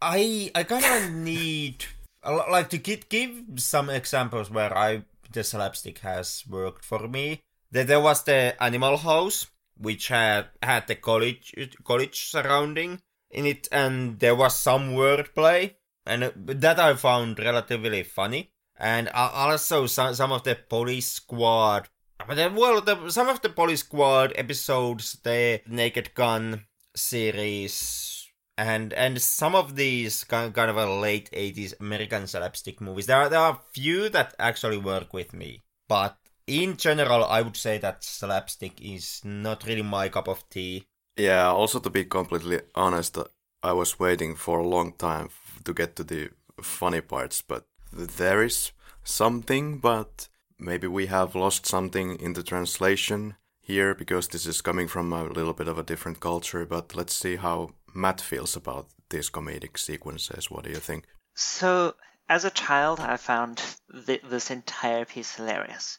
I 0.00 0.52
I 0.54 0.62
kind 0.62 0.84
of 0.84 1.10
need 1.10 1.86
like 2.24 2.68
to 2.70 2.78
give 2.78 3.42
some 3.56 3.90
examples 3.90 4.50
where 4.50 4.76
I 4.76 5.04
the 5.32 5.44
slapstick 5.44 6.00
has 6.00 6.44
worked 6.48 6.84
for 6.84 7.08
me. 7.08 7.42
There, 7.70 7.84
there 7.84 8.00
was 8.00 8.24
the 8.24 8.60
Animal 8.62 8.96
House, 8.96 9.46
which 9.78 10.08
had 10.08 10.48
had 10.62 10.86
the 10.86 10.96
college 10.96 11.54
college 11.84 12.28
surrounding 12.28 13.00
in 13.30 13.46
it, 13.46 13.68
and 13.70 14.18
there 14.18 14.34
was 14.34 14.56
some 14.56 14.90
wordplay, 14.90 15.74
and 16.04 16.24
uh, 16.24 16.30
that 16.36 16.80
I 16.80 16.94
found 16.94 17.38
relatively 17.38 18.02
funny. 18.02 18.50
And 18.76 19.08
uh, 19.08 19.30
also 19.32 19.86
some 19.86 20.14
some 20.14 20.32
of 20.32 20.42
the 20.42 20.56
Police 20.56 21.08
Squad. 21.08 21.88
Well, 22.28 22.82
the, 22.82 23.10
some 23.10 23.28
of 23.28 23.40
the 23.40 23.48
Police 23.48 23.80
Squad 23.80 24.32
episodes, 24.36 25.18
the 25.22 25.62
Naked 25.66 26.14
Gun 26.14 26.66
series, 26.94 28.19
and 28.60 28.92
and 28.92 29.20
some 29.22 29.54
of 29.54 29.74
these 29.74 30.24
kind 30.24 30.54
kind 30.54 30.70
of 30.70 30.76
a 30.76 31.00
late 31.00 31.30
80s 31.32 31.72
american 31.80 32.26
slapstick 32.26 32.80
movies. 32.80 33.06
There 33.06 33.16
are, 33.16 33.28
there 33.30 33.40
are 33.40 33.60
few 33.72 34.10
that 34.10 34.34
actually 34.38 34.76
work 34.76 35.14
with 35.14 35.32
me 35.32 35.62
but 35.88 36.16
in 36.46 36.76
general 36.76 37.24
i 37.24 37.40
would 37.40 37.56
say 37.56 37.78
that 37.78 38.04
slapstick 38.04 38.74
is 38.80 39.22
not 39.24 39.66
really 39.66 39.82
my 39.82 40.08
cup 40.08 40.28
of 40.28 40.48
tea. 40.50 40.84
Yeah 41.16 41.48
also 41.48 41.78
to 41.80 41.90
be 41.90 42.04
completely 42.04 42.60
honest 42.74 43.16
i 43.62 43.72
was 43.72 43.98
waiting 43.98 44.36
for 44.36 44.58
a 44.58 44.68
long 44.76 44.92
time 44.92 45.30
to 45.64 45.72
get 45.72 45.96
to 45.96 46.04
the 46.04 46.30
funny 46.60 47.00
parts 47.00 47.42
but 47.42 47.64
there 47.92 48.42
is 48.42 48.72
something 49.02 49.78
but 49.78 50.28
maybe 50.58 50.86
we 50.86 51.06
have 51.06 51.34
lost 51.34 51.64
something 51.64 52.16
in 52.20 52.34
the 52.34 52.42
translation 52.42 53.36
here 53.62 53.94
because 53.94 54.28
this 54.28 54.46
is 54.46 54.60
coming 54.60 54.88
from 54.88 55.12
a 55.12 55.24
little 55.24 55.54
bit 55.54 55.68
of 55.68 55.78
a 55.78 55.88
different 55.90 56.20
culture 56.20 56.66
but 56.66 56.94
let's 56.94 57.14
see 57.14 57.36
how 57.36 57.70
Matt 57.94 58.20
feels 58.20 58.56
about 58.56 58.88
these 59.10 59.30
comedic 59.30 59.78
sequences. 59.78 60.50
What 60.50 60.64
do 60.64 60.70
you 60.70 60.76
think? 60.76 61.06
So, 61.34 61.94
as 62.28 62.44
a 62.44 62.50
child, 62.50 63.00
I 63.00 63.16
found 63.16 63.62
th- 64.06 64.22
this 64.22 64.50
entire 64.50 65.04
piece 65.04 65.34
hilarious. 65.34 65.98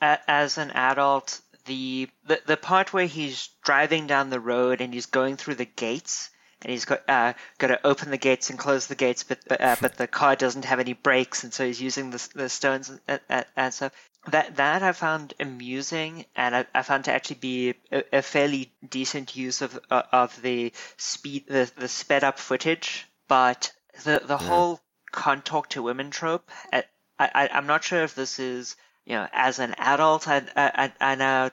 A- 0.00 0.18
as 0.28 0.58
an 0.58 0.70
adult, 0.72 1.40
the, 1.64 2.08
the 2.26 2.40
the 2.46 2.56
part 2.56 2.92
where 2.92 3.06
he's 3.06 3.48
driving 3.64 4.06
down 4.06 4.30
the 4.30 4.40
road 4.40 4.80
and 4.80 4.94
he's 4.94 5.06
going 5.06 5.36
through 5.36 5.56
the 5.56 5.64
gates 5.64 6.30
and 6.62 6.70
he's 6.70 6.84
got 6.84 7.02
uh, 7.08 7.32
got 7.58 7.68
to 7.68 7.86
open 7.86 8.10
the 8.10 8.16
gates 8.16 8.50
and 8.50 8.58
close 8.58 8.86
the 8.86 8.94
gates, 8.94 9.22
but 9.22 9.38
but, 9.46 9.60
uh, 9.60 9.76
but 9.80 9.96
the 9.96 10.06
car 10.06 10.36
doesn't 10.36 10.64
have 10.64 10.80
any 10.80 10.94
brakes, 10.94 11.44
and 11.44 11.52
so 11.52 11.66
he's 11.66 11.80
using 11.80 12.10
the, 12.10 12.28
the 12.34 12.48
stones 12.48 12.90
and, 13.06 13.20
and, 13.28 13.46
and 13.56 13.74
stuff 13.74 13.92
that 14.28 14.56
that 14.56 14.82
I 14.82 14.92
found 14.92 15.34
amusing, 15.38 16.24
and 16.34 16.56
I, 16.56 16.66
I 16.74 16.82
found 16.82 17.04
to 17.04 17.12
actually 17.12 17.36
be 17.36 17.74
a, 17.92 18.04
a, 18.12 18.22
fairly 18.22 18.72
decent 18.88 19.36
use 19.36 19.62
of 19.62 19.78
uh, 19.90 20.02
of 20.12 20.40
the 20.42 20.72
speed 20.96 21.46
the, 21.48 21.70
the 21.76 21.88
sped 21.88 22.24
up 22.24 22.38
footage. 22.38 23.06
But 23.28 23.72
the 24.04 24.20
the 24.24 24.38
yeah. 24.40 24.48
whole 24.48 24.80
can't 25.12 25.44
talk 25.44 25.68
to 25.70 25.82
women 25.82 26.10
trope, 26.10 26.50
I, 26.72 26.84
I 27.18 27.48
I'm 27.52 27.66
not 27.66 27.84
sure 27.84 28.02
if 28.02 28.14
this 28.14 28.38
is 28.38 28.76
you 29.04 29.14
know 29.14 29.28
as 29.32 29.58
an 29.58 29.74
adult 29.78 30.28
I 30.28 30.42
I 30.56 30.92
I 31.00 31.14
now 31.14 31.50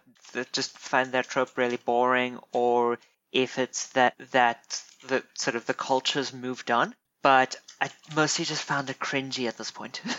just 0.52 0.78
find 0.78 1.12
that 1.12 1.28
trope 1.28 1.58
really 1.58 1.78
boring, 1.78 2.40
or 2.52 3.00
if 3.32 3.60
it's 3.60 3.90
that 3.90 4.16
that 4.32 4.82
the 5.08 5.24
sort 5.36 5.56
of 5.56 5.66
the 5.66 5.74
culture's 5.74 6.34
moved 6.34 6.72
on. 6.72 6.96
But 7.22 7.56
I 7.80 7.90
mostly 8.16 8.46
just 8.46 8.64
found 8.64 8.90
it 8.90 9.00
cringy 9.00 9.48
at 9.48 9.58
this 9.58 9.72
point. 9.72 10.02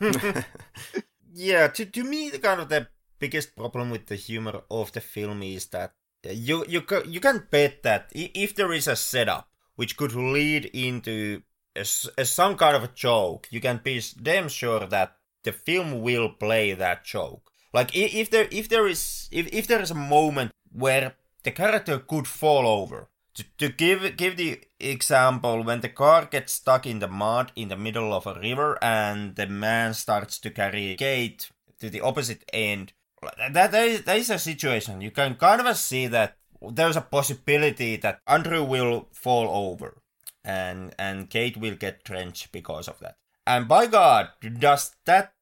yeah, 1.40 1.68
to 1.68 1.86
to 1.86 2.04
me, 2.04 2.28
the 2.28 2.38
kind 2.38 2.60
of 2.60 2.68
the 2.68 2.88
biggest 3.18 3.56
problem 3.56 3.90
with 3.90 4.06
the 4.06 4.16
humor 4.16 4.62
of 4.70 4.92
the 4.92 5.00
film 5.00 5.42
is 5.42 5.66
that 5.66 5.94
you 6.24 6.64
you 6.68 6.82
you 7.06 7.20
can 7.20 7.46
bet 7.50 7.82
that 7.82 8.10
if 8.14 8.54
there 8.54 8.72
is 8.72 8.86
a 8.86 8.96
setup 8.96 9.48
which 9.76 9.96
could 9.96 10.12
lead 10.12 10.66
into 10.66 11.42
a, 11.74 11.86
a, 12.18 12.24
some 12.24 12.56
kind 12.56 12.76
of 12.76 12.84
a 12.84 12.88
joke, 12.88 13.48
you 13.50 13.60
can 13.60 13.80
be 13.82 14.02
damn 14.22 14.48
sure 14.48 14.86
that 14.86 15.16
the 15.44 15.52
film 15.52 16.02
will 16.02 16.28
play 16.28 16.74
that 16.74 17.04
joke. 17.04 17.50
Like 17.72 17.96
if 17.96 18.28
there 18.28 18.48
if 18.50 18.68
there 18.68 18.86
is 18.86 19.28
if, 19.32 19.46
if 19.52 19.66
there 19.66 19.80
is 19.80 19.90
a 19.90 20.06
moment 20.16 20.52
where 20.72 21.14
the 21.42 21.52
character 21.52 21.98
could 21.98 22.28
fall 22.28 22.66
over. 22.66 23.08
To, 23.34 23.44
to 23.58 23.68
give 23.68 24.16
give 24.16 24.36
the 24.36 24.60
example, 24.80 25.62
when 25.62 25.80
the 25.80 25.88
car 25.88 26.26
gets 26.26 26.54
stuck 26.54 26.86
in 26.86 26.98
the 26.98 27.08
mud 27.08 27.52
in 27.54 27.68
the 27.68 27.76
middle 27.76 28.12
of 28.12 28.26
a 28.26 28.34
river 28.34 28.78
and 28.82 29.36
the 29.36 29.46
man 29.46 29.94
starts 29.94 30.38
to 30.40 30.50
carry 30.50 30.96
Kate 30.96 31.48
to 31.78 31.88
the 31.88 32.00
opposite 32.00 32.44
end, 32.52 32.92
that, 33.38 33.70
that, 33.70 33.86
is, 33.86 34.02
that 34.02 34.16
is 34.16 34.30
a 34.30 34.38
situation. 34.38 35.00
You 35.00 35.10
can 35.10 35.36
kind 35.36 35.60
of 35.60 35.76
see 35.76 36.06
that 36.08 36.36
there's 36.60 36.96
a 36.96 37.02
possibility 37.02 37.96
that 37.96 38.20
Andrew 38.26 38.64
will 38.64 39.08
fall 39.12 39.48
over 39.48 40.02
and 40.44 40.94
and 40.98 41.30
Kate 41.30 41.56
will 41.56 41.76
get 41.76 42.04
drenched 42.04 42.52
because 42.52 42.88
of 42.88 42.98
that. 43.00 43.16
And 43.46 43.68
by 43.68 43.86
God, 43.86 44.30
does 44.58 44.94
that 45.06 45.32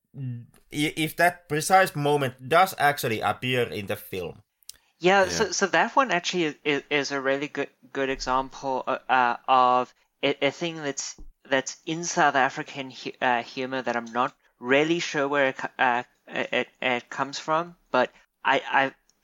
if 0.70 1.16
that 1.16 1.48
precise 1.48 1.94
moment 1.94 2.48
does 2.48 2.74
actually 2.78 3.20
appear 3.20 3.62
in 3.62 3.86
the 3.86 3.96
film, 3.96 4.42
yeah, 5.00 5.24
yeah, 5.24 5.30
So, 5.30 5.52
so 5.52 5.66
that 5.66 5.94
one 5.94 6.10
actually 6.10 6.56
is, 6.64 6.82
is 6.90 7.12
a 7.12 7.20
really 7.20 7.48
good 7.48 7.68
good 7.92 8.10
example 8.10 8.82
uh, 8.86 8.98
uh 9.08 9.36
of 9.46 9.94
a, 10.22 10.46
a, 10.46 10.50
thing 10.50 10.76
that's 10.82 11.14
that's 11.48 11.76
in 11.86 12.04
South 12.04 12.34
African 12.34 12.92
uh, 13.20 13.42
humor 13.42 13.82
that 13.82 13.96
I'm 13.96 14.12
not 14.12 14.34
really 14.58 14.98
sure 14.98 15.28
where 15.28 15.48
it, 15.48 15.56
uh, 15.78 16.02
it, 16.26 16.68
it 16.82 17.08
comes 17.08 17.38
from, 17.38 17.76
but 17.90 18.10
I, 18.44 18.62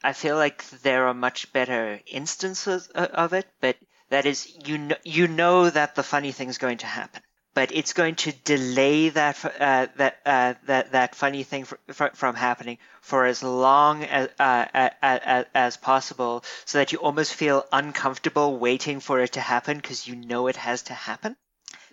I 0.02 0.10
I 0.10 0.12
feel 0.12 0.36
like 0.36 0.64
there 0.82 1.08
are 1.08 1.14
much 1.14 1.52
better 1.52 2.00
instances 2.06 2.88
of 2.88 3.32
it. 3.32 3.46
But 3.60 3.76
that 4.10 4.26
is 4.26 4.46
you 4.66 4.78
know 4.78 4.96
you 5.02 5.26
know 5.26 5.70
that 5.70 5.94
the 5.94 6.02
funny 6.02 6.32
thing's 6.32 6.58
going 6.58 6.78
to 6.78 6.86
happen, 6.86 7.22
but 7.54 7.70
it's 7.72 7.92
going 7.92 8.16
to 8.16 8.32
delay 8.44 9.08
that 9.10 9.42
uh, 9.44 9.86
that 9.96 10.18
uh, 10.26 10.54
that 10.66 10.92
that 10.92 11.14
funny 11.14 11.44
thing 11.44 11.64
for, 11.64 11.78
for, 11.92 12.10
from 12.14 12.34
happening 12.34 12.78
for 13.00 13.24
as 13.24 13.42
long 13.42 14.02
as, 14.04 14.28
uh, 14.38 14.66
as 15.00 15.46
as 15.54 15.76
possible, 15.76 16.44
so 16.64 16.78
that 16.78 16.92
you 16.92 16.98
almost 16.98 17.32
feel 17.34 17.64
uncomfortable 17.72 18.58
waiting 18.58 19.00
for 19.00 19.20
it 19.20 19.32
to 19.32 19.40
happen 19.40 19.76
because 19.76 20.06
you 20.06 20.16
know 20.16 20.48
it 20.48 20.56
has 20.56 20.82
to 20.82 20.94
happen. 20.94 21.36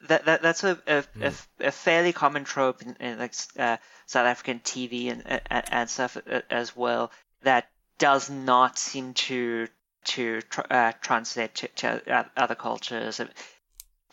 That, 0.07 0.25
that 0.25 0.41
that's 0.41 0.63
a 0.63 0.71
a, 0.87 1.03
mm. 1.03 1.05
a, 1.21 1.29
hmm. 1.29 1.35
a 1.59 1.71
fairly 1.71 2.11
common 2.11 2.43
trope 2.43 2.81
in, 2.81 2.95
in 2.99 3.19
like 3.19 3.35
uh, 3.57 3.77
South 4.07 4.25
African 4.25 4.59
TV 4.59 5.11
and, 5.11 5.23
and, 5.27 5.63
and 5.71 5.89
stuff 5.89 6.17
uh, 6.17 6.41
as 6.49 6.75
well. 6.75 7.11
That 7.43 7.69
does 7.99 8.31
not 8.31 8.79
seem 8.79 9.13
to 9.13 9.67
to 10.03 10.41
uh, 10.71 10.93
translate 11.01 11.53
to, 11.53 11.67
to, 11.67 12.29
other 12.35 12.55
cultures 12.55 13.21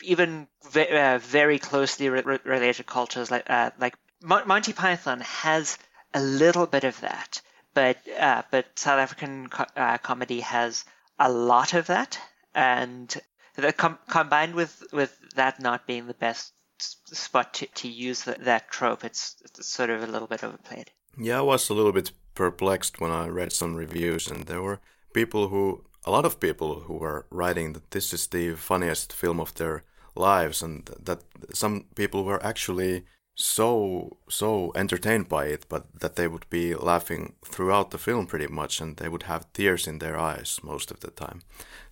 even 0.03 0.49
ve- 0.71 0.89
uh, 0.89 1.19
very 1.19 1.59
closely 1.59 2.09
re- 2.09 2.39
related 2.45 2.87
cultures 2.87 3.31
like 3.31 3.49
uh, 3.49 3.71
like 3.79 3.95
Monty 4.23 4.73
Python 4.73 5.21
has 5.21 5.79
a 6.15 6.21
little 6.23 6.67
bit 6.67 6.85
of 6.85 7.01
that, 7.01 7.41
but 7.75 7.99
uh, 8.19 8.43
but 8.51 8.67
South 8.79 8.99
African 8.99 9.49
co- 9.49 9.67
uh, 9.77 9.99
comedy 9.99 10.41
has 10.41 10.85
a 11.19 11.31
lot 11.31 11.75
of 11.75 11.87
that, 11.87 12.19
and 12.55 13.15
the 13.57 13.73
com- 13.73 13.99
combined 14.09 14.55
with 14.55 14.83
with 14.93 15.17
that 15.35 15.61
not 15.61 15.87
being 15.87 16.07
the 16.07 16.15
best 16.15 16.53
spot 16.81 17.55
to, 17.55 17.67
to 17.67 17.89
use 17.89 18.23
that 18.23 18.71
trope, 18.71 19.05
it's, 19.05 19.37
it's 19.45 19.67
sort 19.67 19.91
of 19.91 20.03
a 20.03 20.07
little 20.07 20.29
bit 20.29 20.45
overplayed. 20.45 20.91
Yeah, 21.19 21.39
I 21.39 21.43
was 21.43 21.69
a 21.69 21.75
little 21.75 21.93
bit 21.93 22.13
perplexed 22.35 23.01
when 23.01 23.11
I 23.11 23.27
read 23.27 23.53
some 23.53 23.75
reviews, 23.75 24.29
and 24.29 24.45
there 24.45 24.63
were 24.63 24.81
people 25.13 25.49
who 25.49 25.85
a 26.09 26.11
lot 26.11 26.25
of 26.25 26.41
people 26.41 26.81
who 26.87 26.95
were 26.95 27.27
writing 27.31 27.75
that 27.75 27.91
this 27.91 28.15
is 28.15 28.29
the 28.29 28.55
funniest 28.55 29.13
film 29.13 29.39
of 29.39 29.53
their 29.55 29.85
lives 30.17 30.63
and 30.63 30.87
that 30.99 31.21
some 31.53 31.85
people 31.95 32.25
were 32.25 32.43
actually 32.43 33.05
so 33.35 34.17
so 34.29 34.73
entertained 34.75 35.29
by 35.29 35.45
it 35.45 35.67
but 35.69 35.85
that 36.01 36.17
they 36.17 36.27
would 36.27 36.49
be 36.49 36.75
laughing 36.75 37.35
throughout 37.45 37.91
the 37.91 37.99
film 37.99 38.27
pretty 38.27 38.47
much 38.47 38.81
and 38.81 38.97
they 38.97 39.09
would 39.09 39.25
have 39.25 39.53
tears 39.53 39.87
in 39.87 39.99
their 39.99 40.19
eyes 40.19 40.59
most 40.63 40.91
of 40.91 41.01
the 41.01 41.11
time. 41.11 41.43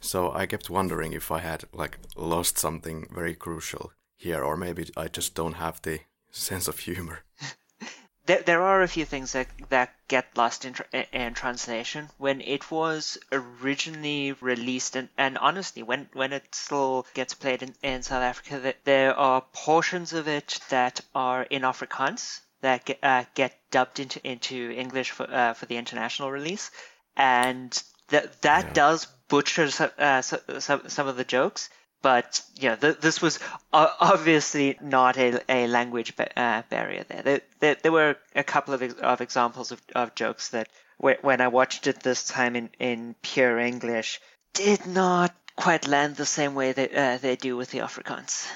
So 0.01 0.33
i 0.33 0.47
kept 0.47 0.71
wondering 0.71 1.13
if 1.13 1.31
i 1.31 1.41
had 1.41 1.65
like 1.75 1.99
lost 2.17 2.59
something 2.59 3.07
very 3.15 3.35
crucial 3.35 3.93
here 4.17 4.43
or 4.43 4.57
maybe 4.57 4.89
i 4.97 5.09
just 5.09 5.35
don't 5.35 5.61
have 5.65 5.83
the 5.83 6.01
sense 6.31 6.69
of 6.69 6.79
humor 6.79 7.26
there, 8.27 8.43
there 8.43 8.63
are 8.63 8.83
a 8.83 8.89
few 8.89 9.05
things 9.05 9.33
that, 9.33 9.49
that 9.69 9.95
get 10.09 10.37
lost 10.37 10.65
in, 10.65 10.75
in 11.13 11.35
translation. 11.35 12.09
When 12.19 12.41
it 12.41 12.71
was 12.71 13.19
originally 13.33 14.33
released, 14.33 14.97
and, 14.97 15.09
and 15.17 15.39
honestly, 15.39 15.83
when, 15.83 16.09
when 16.13 16.33
it 16.33 16.55
still 16.55 17.07
gets 17.15 17.35
played 17.35 17.63
in, 17.63 17.75
in 17.83 18.03
South 18.03 18.23
Africa, 18.23 18.59
that 18.61 18.85
there 18.85 19.17
are 19.17 19.45
portions 19.53 20.13
of 20.13 20.29
it 20.29 20.59
that 20.71 21.01
are 21.15 21.43
in 21.43 21.63
Afrikaans 21.63 22.41
that 22.61 22.85
get, 22.85 22.99
uh, 23.03 23.25
get 23.35 23.59
dubbed 23.71 24.01
into, 24.01 24.27
into 24.27 24.73
English 24.73 25.13
for, 25.13 25.31
uh, 25.31 25.55
for 25.55 25.67
the 25.67 25.77
international 25.77 26.31
release. 26.31 26.71
And 27.17 27.71
that 28.09 28.43
that 28.43 28.67
yeah. 28.67 28.73
does 28.73 29.07
butcher 29.29 29.69
uh, 29.99 30.23
some, 30.23 30.89
some 30.89 31.09
of 31.09 31.17
the 31.17 31.25
jokes 31.25 31.69
but 32.07 32.41
yeah, 32.55 32.77
th- 32.77 32.99
this 33.01 33.21
was 33.21 33.41
obviously 33.73 34.79
not 34.81 35.17
a, 35.19 35.43
a 35.49 35.67
language 35.67 36.15
ba- 36.15 36.39
uh, 36.39 36.63
barrier 36.71 37.05
there. 37.09 37.23
There, 37.23 37.41
there. 37.59 37.77
there, 37.83 37.91
were 37.91 38.17
a 38.33 38.45
couple 38.45 38.75
of, 38.75 38.81
ex- 38.81 38.95
of 38.95 39.21
examples 39.21 39.73
of, 39.73 39.83
of 39.93 40.15
jokes 40.15 40.51
that 40.51 40.69
when 40.99 41.41
I 41.41 41.49
watched 41.49 41.89
it 41.89 42.05
this 42.05 42.23
time 42.23 42.55
in, 42.55 42.71
in 42.79 43.17
pure 43.23 43.59
English 43.59 44.21
did 44.53 44.87
not 44.87 45.35
quite 45.57 45.89
land 45.89 46.15
the 46.15 46.27
same 46.27 46.55
way 46.55 46.71
that 46.71 46.95
uh, 46.95 47.19
they 47.19 47.35
do 47.35 47.57
with 47.57 47.73
the 47.73 47.79
Afrikaans. 47.79 48.47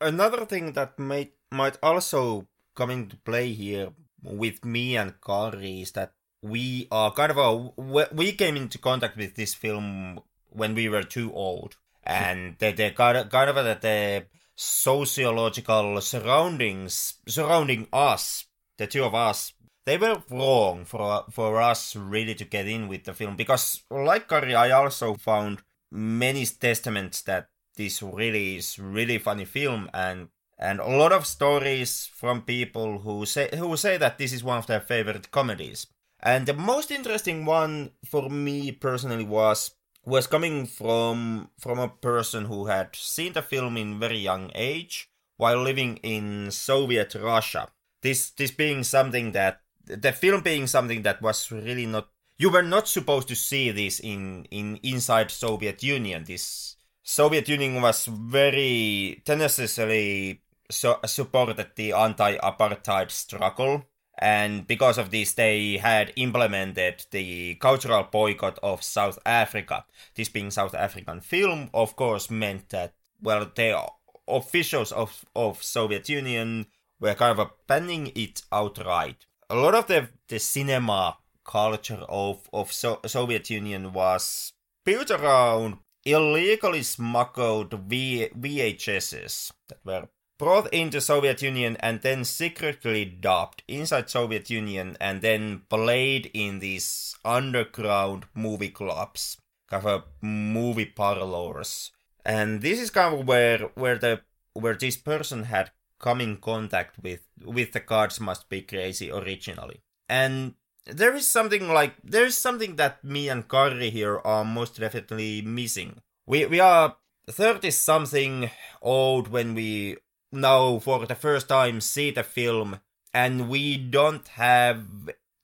Another 0.00 0.46
thing 0.46 0.72
that 0.72 0.98
might 0.98 1.34
might 1.52 1.76
also 1.82 2.46
come 2.74 2.88
into 2.88 3.16
play 3.18 3.52
here 3.52 3.90
with 4.22 4.64
me 4.64 4.96
and 4.96 5.20
Karri 5.20 5.82
is 5.82 5.92
that 5.92 6.14
we 6.40 6.88
are 6.90 7.12
kind 7.12 7.30
of 7.30 7.36
a 7.36 8.14
we 8.14 8.32
came 8.32 8.56
into 8.56 8.78
contact 8.78 9.18
with 9.18 9.34
this 9.34 9.52
film 9.52 10.20
when 10.48 10.74
we 10.74 10.88
were 10.88 11.02
too 11.02 11.30
old 11.34 11.76
and 12.02 12.56
the, 12.58 12.72
the 12.72 12.90
kind 12.90 13.18
of, 13.18 13.30
kind 13.30 13.50
of 13.50 13.56
the, 13.56 13.78
the 13.80 14.26
sociological 14.56 16.00
surroundings 16.00 17.14
surrounding 17.26 17.86
us, 17.92 18.46
the 18.78 18.86
two 18.86 19.04
of 19.04 19.14
us, 19.14 19.52
they 19.86 19.96
were 19.96 20.22
wrong 20.30 20.84
for 20.84 21.24
for 21.30 21.60
us 21.60 21.96
really 21.96 22.34
to 22.34 22.44
get 22.44 22.68
in 22.68 22.86
with 22.86 23.04
the 23.04 23.14
film 23.14 23.36
because, 23.36 23.82
like 23.90 24.28
Karri, 24.28 24.54
I 24.54 24.70
also 24.70 25.14
found 25.14 25.62
many 25.90 26.44
testaments 26.46 27.22
that 27.22 27.48
this 27.76 28.02
really 28.02 28.56
is 28.56 28.78
really 28.78 29.18
funny 29.18 29.44
film 29.44 29.88
and 29.94 30.28
and 30.58 30.78
a 30.78 30.86
lot 30.86 31.12
of 31.12 31.26
stories 31.26 32.10
from 32.14 32.42
people 32.42 32.98
who 32.98 33.24
say 33.24 33.48
who 33.56 33.76
say 33.76 33.96
that 33.96 34.18
this 34.18 34.32
is 34.32 34.44
one 34.44 34.58
of 34.58 34.66
their 34.66 34.80
favorite 34.80 35.30
comedies. 35.30 35.86
And 36.22 36.44
the 36.44 36.52
most 36.52 36.90
interesting 36.90 37.46
one 37.46 37.92
for 38.04 38.28
me 38.28 38.72
personally 38.72 39.24
was 39.24 39.70
was 40.04 40.26
coming 40.26 40.66
from 40.66 41.50
from 41.58 41.78
a 41.78 41.88
person 41.88 42.46
who 42.46 42.66
had 42.66 42.94
seen 42.96 43.32
the 43.32 43.42
film 43.42 43.76
in 43.76 44.00
very 44.00 44.18
young 44.18 44.50
age 44.54 45.10
while 45.36 45.62
living 45.62 45.98
in 45.98 46.50
Soviet 46.50 47.14
Russia. 47.14 47.68
This 48.02 48.30
this 48.30 48.50
being 48.50 48.84
something 48.84 49.32
that 49.32 49.60
the 49.84 50.12
film 50.12 50.42
being 50.42 50.66
something 50.66 51.02
that 51.02 51.20
was 51.20 51.50
really 51.50 51.86
not 51.86 52.08
you 52.38 52.50
were 52.50 52.62
not 52.62 52.88
supposed 52.88 53.28
to 53.28 53.36
see 53.36 53.70
this 53.70 54.00
in 54.00 54.46
in 54.50 54.78
inside 54.82 55.30
Soviet 55.30 55.82
Union. 55.82 56.24
This 56.24 56.76
Soviet 57.02 57.48
Union 57.48 57.82
was 57.82 58.06
very 58.06 59.22
tenaciously 59.24 60.42
so, 60.70 61.00
supported 61.04 61.66
the 61.74 61.92
anti-apartheid 61.92 63.10
struggle 63.10 63.84
and 64.20 64.66
because 64.66 64.98
of 64.98 65.10
this 65.10 65.32
they 65.32 65.78
had 65.78 66.12
implemented 66.16 67.06
the 67.10 67.54
cultural 67.56 68.04
boycott 68.04 68.58
of 68.62 68.82
South 68.82 69.18
Africa. 69.24 69.84
This 70.14 70.28
being 70.28 70.50
South 70.50 70.74
African 70.74 71.20
film, 71.20 71.70
of 71.72 71.96
course, 71.96 72.30
meant 72.30 72.68
that 72.68 72.92
well 73.20 73.50
the 73.54 73.82
officials 74.28 74.92
of, 74.92 75.24
of 75.34 75.62
Soviet 75.62 76.08
Union 76.08 76.66
were 77.00 77.14
kind 77.14 77.38
of 77.38 77.50
banning 77.66 78.12
it 78.14 78.42
outright. 78.52 79.26
A 79.48 79.56
lot 79.56 79.74
of 79.74 79.86
the, 79.86 80.08
the 80.28 80.38
cinema 80.38 81.16
culture 81.44 82.04
of, 82.08 82.48
of 82.52 82.72
so- 82.72 83.00
Soviet 83.06 83.48
Union 83.50 83.92
was 83.92 84.52
built 84.84 85.10
around 85.10 85.78
illegally 86.04 86.82
smuggled 86.82 87.72
v- 87.72 88.28
VHSs 88.38 89.52
that 89.68 89.78
were 89.84 90.08
brought 90.40 90.72
into 90.72 91.02
Soviet 91.02 91.42
Union 91.42 91.76
and 91.80 92.00
then 92.00 92.24
secretly 92.24 93.04
dubbed 93.04 93.62
inside 93.68 94.08
Soviet 94.08 94.48
Union 94.48 94.96
and 94.98 95.20
then 95.20 95.60
played 95.68 96.30
in 96.32 96.60
these 96.60 97.14
underground 97.26 98.24
movie 98.34 98.70
clubs, 98.70 99.36
kind 99.68 99.84
of 99.84 100.04
movie 100.22 100.86
parlors. 100.86 101.92
And 102.24 102.62
this 102.62 102.80
is 102.80 102.88
kind 102.88 103.20
of 103.20 103.28
where 103.28 103.58
where 103.74 103.98
the 103.98 104.22
where 104.54 104.74
this 104.74 104.96
person 104.96 105.42
had 105.44 105.72
come 105.98 106.22
in 106.22 106.38
contact 106.38 106.96
with 107.02 107.20
with 107.44 107.72
the 107.72 107.80
Gods 107.80 108.18
Must 108.18 108.48
Be 108.48 108.62
Crazy 108.62 109.10
originally. 109.10 109.82
And 110.08 110.54
there 110.86 111.14
is 111.14 111.28
something 111.28 111.68
like 111.68 111.96
there 112.02 112.24
is 112.24 112.38
something 112.38 112.76
that 112.76 113.04
me 113.04 113.28
and 113.28 113.46
Karri 113.46 113.90
here 113.90 114.18
are 114.24 114.44
most 114.46 114.80
definitely 114.80 115.42
missing. 115.42 116.00
We 116.26 116.46
we 116.46 116.60
are 116.60 116.96
30 117.28 117.70
something 117.70 118.50
old 118.80 119.28
when 119.28 119.54
we 119.54 119.98
now 120.32 120.78
for 120.78 121.06
the 121.06 121.14
first 121.14 121.48
time 121.48 121.80
see 121.80 122.10
the 122.10 122.22
film. 122.22 122.80
And 123.12 123.48
we 123.48 123.76
don't 123.76 124.26
have 124.28 124.86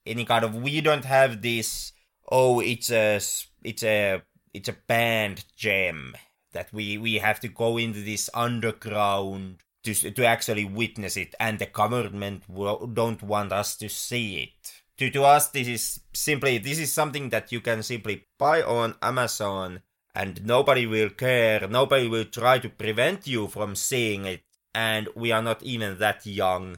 any 0.06 0.24
kind 0.24 0.44
of 0.44 0.54
we 0.54 0.80
don't 0.80 1.04
have 1.04 1.42
this 1.42 1.92
oh 2.30 2.60
it's 2.60 2.90
a 2.90 3.20
it's 3.64 3.82
a 3.82 4.22
it's 4.54 4.68
a 4.68 4.76
band 4.86 5.44
gem 5.56 6.14
that 6.52 6.72
we 6.72 6.96
we 6.96 7.14
have 7.16 7.40
to 7.40 7.48
go 7.48 7.76
into 7.76 8.02
this 8.02 8.30
underground 8.32 9.56
to 9.82 9.94
to 9.94 10.24
actually 10.24 10.64
witness 10.64 11.16
it. 11.16 11.34
And 11.40 11.58
the 11.58 11.66
government 11.66 12.44
will, 12.48 12.86
don't 12.86 13.22
want 13.22 13.52
us 13.52 13.76
to 13.76 13.88
see 13.88 14.36
it. 14.36 14.82
To 14.98 15.10
to 15.10 15.24
us 15.24 15.48
this 15.48 15.68
is 15.68 16.00
simply 16.14 16.58
this 16.58 16.78
is 16.78 16.92
something 16.92 17.30
that 17.30 17.52
you 17.52 17.60
can 17.60 17.82
simply 17.82 18.26
buy 18.38 18.62
on 18.62 18.94
amazon 19.02 19.82
and 20.14 20.46
nobody 20.46 20.86
will 20.86 21.10
care. 21.10 21.68
Nobody 21.68 22.08
will 22.08 22.24
try 22.24 22.58
to 22.58 22.70
prevent 22.70 23.26
you 23.26 23.48
from 23.48 23.76
seeing 23.76 24.24
it 24.24 24.45
and 24.76 25.08
we 25.14 25.32
are 25.32 25.40
not 25.40 25.62
even 25.62 25.98
that 25.98 26.26
young. 26.26 26.76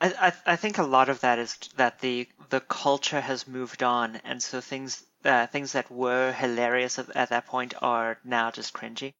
I, 0.00 0.12
I, 0.28 0.52
I 0.52 0.56
think 0.56 0.78
a 0.78 0.84
lot 0.84 1.08
of 1.08 1.20
that 1.20 1.40
is 1.40 1.58
that 1.76 1.98
the 1.98 2.28
the 2.50 2.60
culture 2.60 3.20
has 3.20 3.48
moved 3.48 3.82
on, 3.82 4.20
and 4.24 4.40
so 4.40 4.60
things 4.60 5.04
uh, 5.24 5.48
things 5.48 5.72
that 5.72 5.90
were 5.90 6.30
hilarious 6.30 6.98
at, 6.98 7.14
at 7.16 7.30
that 7.30 7.46
point 7.46 7.74
are 7.82 8.18
now 8.24 8.52
just 8.52 8.72
cringy. 8.72 9.14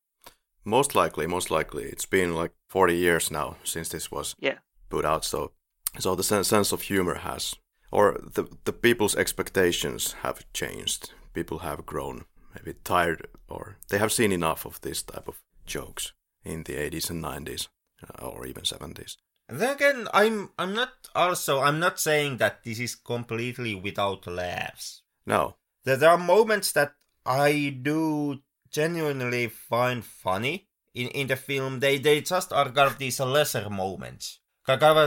Most 0.64 0.94
likely, 0.94 1.26
most 1.26 1.50
likely, 1.50 1.84
it's 1.84 2.06
been 2.06 2.34
like 2.34 2.52
forty 2.68 2.96
years 2.96 3.32
now 3.32 3.56
since 3.64 3.88
this 3.88 4.12
was 4.12 4.36
yeah. 4.38 4.58
put 4.88 5.04
out. 5.04 5.24
So, 5.24 5.50
so 5.98 6.14
the 6.14 6.22
sense, 6.22 6.46
sense 6.46 6.70
of 6.70 6.82
humor 6.82 7.16
has, 7.16 7.56
or 7.90 8.20
the 8.22 8.44
the 8.64 8.72
people's 8.72 9.16
expectations 9.16 10.14
have 10.22 10.46
changed. 10.52 11.10
People 11.34 11.58
have 11.58 11.84
grown 11.84 12.26
maybe 12.54 12.78
tired, 12.84 13.26
or 13.48 13.78
they 13.88 13.98
have 13.98 14.12
seen 14.12 14.30
enough 14.30 14.64
of 14.64 14.80
this 14.82 15.02
type 15.02 15.26
of 15.26 15.42
jokes 15.66 16.12
in 16.44 16.62
the 16.62 16.74
80s 16.74 17.10
and 17.10 17.22
90s. 17.22 17.68
Uh, 18.02 18.26
or 18.26 18.46
even 18.46 18.62
70s. 18.62 19.16
then 19.48 19.74
again, 19.74 20.08
I'm 20.12 20.50
I'm 20.58 20.74
not 20.74 20.92
also 21.14 21.60
I'm 21.60 21.80
not 21.80 21.98
saying 21.98 22.36
that 22.38 22.64
this 22.64 22.78
is 22.78 22.94
completely 22.94 23.74
without 23.74 24.26
laughs. 24.26 25.02
No. 25.26 25.56
There, 25.84 25.96
there 25.96 26.10
are 26.10 26.18
moments 26.18 26.72
that 26.72 26.92
I 27.24 27.76
do 27.82 28.40
genuinely 28.70 29.48
find 29.48 30.04
funny 30.04 30.68
in, 30.94 31.08
in 31.08 31.26
the 31.28 31.36
film. 31.36 31.80
They 31.80 31.98
they 31.98 32.20
just 32.20 32.52
are 32.52 32.70
kind 32.70 32.90
of 32.90 32.98
these 32.98 33.20
lesser 33.20 33.70
moments. 33.70 34.40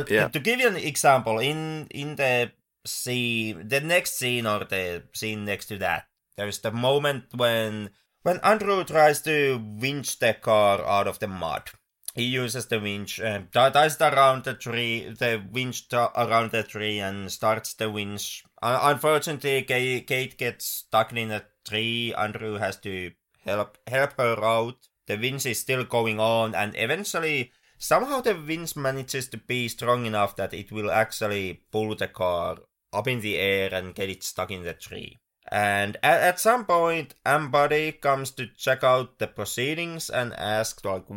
Yeah. 0.09 0.27
To 0.29 0.39
give 0.39 0.59
you 0.59 0.67
an 0.67 0.77
example, 0.77 1.39
in 1.39 1.87
in 1.91 2.15
the 2.15 2.51
scene, 2.85 3.67
the 3.67 3.81
next 3.81 4.17
scene 4.17 4.47
or 4.47 4.65
the 4.65 5.03
scene 5.13 5.45
next 5.45 5.67
to 5.67 5.77
that, 5.77 6.07
there's 6.35 6.59
the 6.59 6.71
moment 6.71 7.25
when 7.35 7.91
when 8.23 8.39
Andrew 8.39 8.83
tries 8.83 9.21
to 9.23 9.61
winch 9.79 10.19
the 10.19 10.33
car 10.33 10.85
out 10.85 11.07
of 11.07 11.19
the 11.19 11.27
mud. 11.27 11.69
He 12.13 12.23
uses 12.23 12.65
the 12.65 12.79
winch, 12.79 13.21
um, 13.21 13.47
ties 13.53 13.95
it 13.95 14.01
around 14.01 14.43
the 14.43 14.53
tree, 14.53 15.13
the 15.17 15.41
winch 15.51 15.85
around 15.93 16.51
the 16.51 16.63
tree, 16.63 16.99
and 16.99 17.31
starts 17.31 17.73
the 17.73 17.89
winch. 17.89 18.43
Uh, 18.61 18.79
unfortunately, 18.83 19.61
Kate, 19.63 20.37
gets 20.37 20.65
stuck 20.65 21.13
in 21.13 21.31
a 21.31 21.45
tree. 21.65 22.13
Andrew 22.13 22.55
has 22.55 22.77
to 22.81 23.11
help 23.45 23.77
help 23.87 24.13
her 24.17 24.43
out. 24.43 24.75
The 25.07 25.17
winch 25.17 25.45
is 25.45 25.59
still 25.61 25.85
going 25.85 26.19
on, 26.19 26.53
and 26.53 26.73
eventually, 26.75 27.51
somehow, 27.77 28.19
the 28.19 28.35
winch 28.35 28.75
manages 28.75 29.29
to 29.29 29.37
be 29.37 29.69
strong 29.69 30.05
enough 30.05 30.35
that 30.35 30.53
it 30.53 30.71
will 30.71 30.91
actually 30.91 31.63
pull 31.71 31.95
the 31.95 32.07
car 32.07 32.57
up 32.91 33.07
in 33.07 33.21
the 33.21 33.37
air 33.37 33.73
and 33.73 33.95
get 33.95 34.09
it 34.09 34.23
stuck 34.23 34.51
in 34.51 34.63
the 34.63 34.73
tree. 34.73 35.21
And 35.49 35.97
at, 36.03 36.21
at 36.21 36.39
some 36.39 36.65
point, 36.65 37.15
Ambody 37.25 37.99
comes 37.99 38.31
to 38.31 38.47
check 38.47 38.83
out 38.83 39.17
the 39.17 39.27
proceedings 39.27 40.09
and 40.09 40.33
asks, 40.33 40.85
like, 40.85 41.09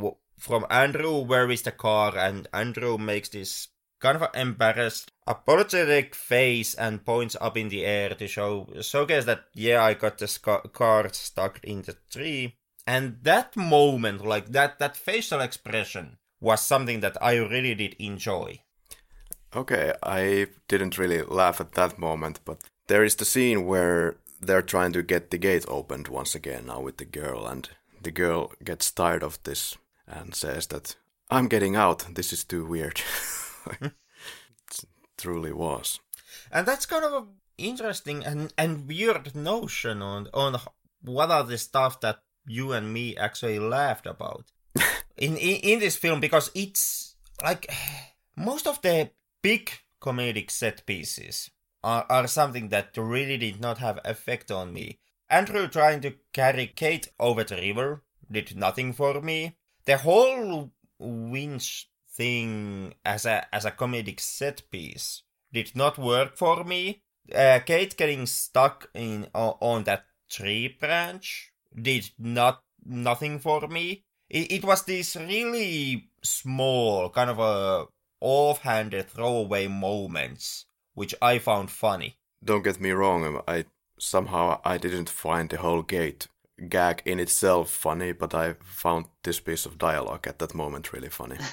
from 0.44 0.66
Andrew, 0.68 1.20
where 1.20 1.50
is 1.50 1.62
the 1.62 1.72
car? 1.72 2.16
And 2.16 2.46
Andrew 2.52 2.98
makes 2.98 3.30
this 3.30 3.68
kind 3.98 4.20
of 4.20 4.28
embarrassed, 4.34 5.10
apologetic 5.26 6.14
face 6.14 6.74
and 6.74 7.04
points 7.04 7.34
up 7.40 7.56
in 7.56 7.70
the 7.70 7.86
air 7.86 8.10
to 8.10 8.28
show 8.28 8.68
showcase 8.82 9.24
that 9.24 9.44
yeah, 9.54 9.82
I 9.82 9.94
got 9.94 10.18
the 10.18 10.28
sca- 10.28 10.68
car 10.72 11.08
stuck 11.12 11.64
in 11.64 11.82
the 11.82 11.96
tree. 12.12 12.56
And 12.86 13.16
that 13.22 13.56
moment, 13.56 14.22
like 14.26 14.52
that, 14.52 14.78
that 14.78 14.96
facial 14.96 15.40
expression 15.40 16.18
was 16.40 16.60
something 16.60 17.00
that 17.00 17.16
I 17.22 17.36
really 17.36 17.74
did 17.74 17.96
enjoy. 17.98 18.60
Okay, 19.56 19.94
I 20.02 20.48
didn't 20.68 20.98
really 20.98 21.22
laugh 21.22 21.60
at 21.60 21.72
that 21.72 21.98
moment, 21.98 22.40
but 22.44 22.58
there 22.88 23.04
is 23.04 23.14
the 23.14 23.24
scene 23.24 23.64
where 23.64 24.16
they're 24.42 24.60
trying 24.60 24.92
to 24.92 25.02
get 25.02 25.30
the 25.30 25.38
gate 25.38 25.64
opened 25.68 26.08
once 26.08 26.34
again 26.34 26.66
now 26.66 26.80
with 26.80 26.98
the 26.98 27.06
girl, 27.06 27.46
and 27.46 27.70
the 28.02 28.10
girl 28.10 28.52
gets 28.62 28.90
tired 28.90 29.22
of 29.22 29.42
this 29.44 29.78
and 30.06 30.34
says 30.34 30.66
that 30.68 30.96
I'm 31.30 31.48
getting 31.48 31.76
out. 31.76 32.06
This 32.14 32.32
is 32.32 32.44
too 32.44 32.64
weird. 32.64 32.98
Hmm. 33.64 33.86
it 34.70 34.84
truly 35.16 35.52
was. 35.52 36.00
And 36.50 36.66
that's 36.66 36.86
kind 36.86 37.04
of 37.04 37.12
an 37.12 37.28
interesting 37.58 38.24
and, 38.24 38.52
and 38.58 38.86
weird 38.88 39.34
notion 39.34 40.02
on 40.02 40.28
on 40.34 40.60
what 41.02 41.30
are 41.30 41.44
the 41.44 41.58
stuff 41.58 42.00
that 42.00 42.18
you 42.46 42.72
and 42.72 42.92
me 42.92 43.16
actually 43.16 43.58
laughed 43.58 44.06
about 44.06 44.44
in, 45.16 45.36
in 45.36 45.56
in 45.56 45.78
this 45.78 45.96
film 45.96 46.20
because 46.20 46.50
it's 46.54 47.16
like 47.42 47.72
most 48.36 48.66
of 48.66 48.82
the 48.82 49.10
big 49.42 49.70
comedic 50.00 50.50
set 50.50 50.84
pieces 50.86 51.50
are, 51.82 52.06
are 52.08 52.26
something 52.26 52.68
that 52.70 52.96
really 52.96 53.36
did 53.36 53.60
not 53.60 53.78
have 53.78 54.00
effect 54.04 54.50
on 54.50 54.72
me. 54.72 54.98
Andrew 55.30 55.68
trying 55.68 56.00
to 56.02 56.14
carry 56.32 56.66
Kate 56.66 57.08
over 57.18 57.44
the 57.44 57.56
river 57.56 58.02
did 58.30 58.56
nothing 58.56 58.92
for 58.92 59.20
me. 59.20 59.56
The 59.86 59.98
whole 59.98 60.72
winch 60.98 61.88
thing 62.10 62.94
as 63.04 63.26
a 63.26 63.46
as 63.54 63.64
a 63.64 63.70
comedic 63.70 64.20
set 64.20 64.62
piece 64.70 65.22
did 65.52 65.74
not 65.74 65.98
work 65.98 66.36
for 66.36 66.64
me. 66.64 67.02
Uh, 67.34 67.60
Kate 67.64 67.96
getting 67.96 68.26
stuck 68.26 68.90
in 68.94 69.28
on, 69.34 69.56
on 69.60 69.84
that 69.84 70.04
tree 70.28 70.68
branch 70.68 71.52
did 71.74 72.10
not 72.18 72.62
nothing 72.84 73.38
for 73.38 73.66
me. 73.68 74.04
It, 74.28 74.52
it 74.52 74.64
was 74.64 74.82
these 74.82 75.16
really 75.16 76.08
small, 76.22 77.10
kind 77.10 77.30
of 77.30 77.38
a 77.38 77.86
offhanded 78.20 79.08
throwaway 79.10 79.66
moments 79.66 80.66
which 80.94 81.14
I 81.20 81.38
found 81.38 81.70
funny. 81.70 82.16
Don't 82.42 82.62
get 82.62 82.80
me 82.80 82.90
wrong, 82.90 83.42
I 83.46 83.64
somehow 83.98 84.60
I 84.64 84.78
didn't 84.78 85.08
find 85.08 85.48
the 85.48 85.58
whole 85.58 85.82
gate 85.82 86.26
gag 86.68 87.02
in 87.04 87.20
itself 87.20 87.70
funny, 87.70 88.12
but 88.12 88.34
I 88.34 88.54
found 88.64 89.06
this 89.22 89.40
piece 89.40 89.66
of 89.66 89.78
dialogue 89.78 90.26
at 90.26 90.38
that 90.38 90.54
moment 90.54 90.92
really 90.92 91.10
funny. 91.10 91.36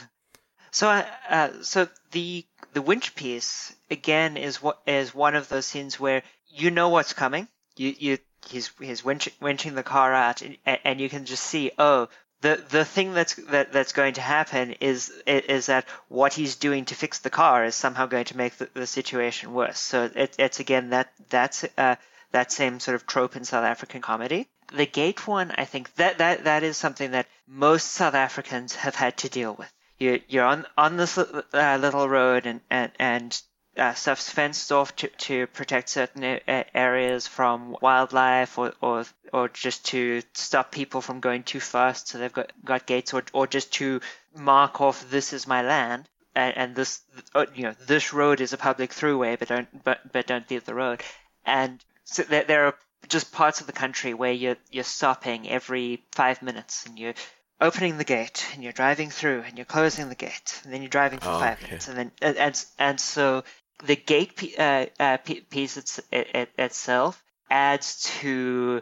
So, 0.74 0.88
uh, 0.88 1.06
uh, 1.30 1.50
so 1.64 1.90
the 2.12 2.46
the 2.74 2.82
winch 2.82 3.14
piece 3.16 3.76
again 3.90 4.38
is 4.38 4.62
what 4.62 4.80
is 4.88 5.14
one 5.14 5.36
of 5.36 5.50
those 5.50 5.66
scenes 5.66 6.00
where 6.00 6.24
you 6.48 6.72
know 6.72 6.88
what's 6.88 7.12
coming. 7.12 7.50
You 7.76 7.94
you 8.00 8.18
he's 8.48 8.72
he's 8.80 9.04
winch, 9.04 9.30
winching 9.42 9.76
the 9.76 9.84
car 9.84 10.14
out, 10.14 10.42
and, 10.42 10.58
and 10.66 11.02
you 11.02 11.10
can 11.10 11.26
just 11.26 11.44
see 11.44 11.72
oh 11.78 12.08
the 12.40 12.64
the 12.70 12.86
thing 12.86 13.14
that's 13.14 13.36
that 13.36 13.74
that's 13.74 13.92
going 13.92 14.14
to 14.14 14.22
happen 14.22 14.72
is 14.80 15.10
is 15.28 15.66
that 15.66 15.86
what 16.08 16.34
he's 16.34 16.56
doing 16.56 16.86
to 16.86 16.96
fix 16.96 17.20
the 17.20 17.30
car 17.30 17.66
is 17.66 17.76
somehow 17.76 18.06
going 18.06 18.26
to 18.26 18.38
make 18.38 18.58
the, 18.58 18.70
the 18.74 18.88
situation 18.88 19.54
worse. 19.54 19.80
So 19.80 20.10
it, 20.16 20.36
it's 20.40 20.62
again 20.62 20.92
that 20.92 21.12
that's 21.30 21.66
uh, 21.78 21.98
that 22.32 22.52
same 22.52 22.80
sort 22.80 22.96
of 22.96 23.06
trope 23.06 23.36
in 23.36 23.44
South 23.44 23.66
African 23.66 24.02
comedy. 24.02 24.48
The 24.72 24.86
gate 24.86 25.28
one, 25.28 25.52
I 25.52 25.66
think 25.66 25.94
that 25.96 26.20
that 26.20 26.46
that 26.46 26.64
is 26.64 26.78
something 26.78 27.12
that 27.12 27.28
most 27.48 27.92
South 27.92 28.14
Africans 28.14 28.76
have 28.76 28.96
had 28.96 29.18
to 29.18 29.30
deal 29.30 29.54
with. 29.54 29.72
You're 30.00 30.20
you're 30.28 30.46
on 30.46 30.66
on 30.78 30.98
this 30.98 31.18
uh, 31.18 31.78
little 31.80 32.08
road 32.08 32.46
and 32.46 32.62
and 32.70 32.92
and 32.98 33.42
uh, 33.78 33.94
stuff's 33.94 34.30
fenced 34.30 34.72
off 34.72 34.96
to, 34.98 35.08
to 35.08 35.48
protect 35.48 35.90
certain 35.90 36.40
areas 36.74 37.28
from 37.28 37.76
wildlife 37.82 38.58
or, 38.58 38.74
or 38.82 39.06
or 39.32 39.50
just 39.50 39.86
to 39.88 40.22
stop 40.34 40.72
people 40.72 41.02
from 41.02 41.20
going 41.20 41.44
too 41.44 41.60
fast. 41.60 42.10
So 42.10 42.18
they've 42.18 42.34
got, 42.34 42.52
got 42.64 42.86
gates 42.86 43.14
or 43.14 43.24
or 43.34 43.48
just 43.48 43.74
to 43.74 44.02
mark 44.36 44.82
off 44.82 45.10
this 45.10 45.34
is 45.34 45.48
my 45.48 45.62
land 45.62 46.10
and, 46.36 46.58
and 46.58 46.76
this 46.76 47.02
uh, 47.36 47.46
you 47.54 47.64
know 47.64 47.76
this 47.88 48.14
road 48.14 48.42
is 48.42 48.54
a 48.54 48.58
public 48.58 48.92
throughway, 48.92 49.38
but 49.38 49.48
don't 49.48 49.84
but 49.84 50.00
but 50.12 50.28
don't 50.28 50.50
leave 50.50 50.66
the 50.66 50.74
road. 50.76 51.02
And 51.46 51.84
so 52.04 52.24
there, 52.24 52.44
there 52.44 52.66
are 52.66 52.76
just 53.08 53.32
parts 53.32 53.62
of 53.62 53.68
the 53.68 53.74
country 53.74 54.14
where 54.14 54.32
you're 54.32 54.58
you're 54.72 54.84
stopping 54.84 55.50
every 55.50 56.04
five 56.12 56.42
minutes 56.42 56.86
and 56.86 56.98
you're 57.00 57.14
opening 57.60 57.98
the 57.98 58.04
gate 58.04 58.46
and 58.54 58.64
you're 58.64 58.72
driving 58.74 59.10
through 59.10 59.42
and 59.42 59.58
you're 59.58 59.66
closing 59.66 60.10
the 60.10 60.16
gate 60.16 60.60
and 60.64 60.74
then 60.74 60.82
you're 60.82 60.90
driving 60.90 61.20
for 61.20 61.32
Oh, 61.32 61.40
five 61.40 61.58
okay. 61.58 61.68
minutes 61.68 61.88
and 61.88 61.98
then 61.98 62.12
and 62.22 62.38
and, 62.38 62.66
and 62.80 63.00
so 63.00 63.44
the 63.84 63.96
gate 63.96 64.36
p- 64.36 64.56
uh, 64.58 64.86
uh, 65.00 65.18
p- 65.18 65.42
piece 65.42 65.78
it's, 65.78 66.00
it, 66.12 66.28
it, 66.36 66.50
itself 66.58 67.24
adds 67.50 68.04
to 68.22 68.82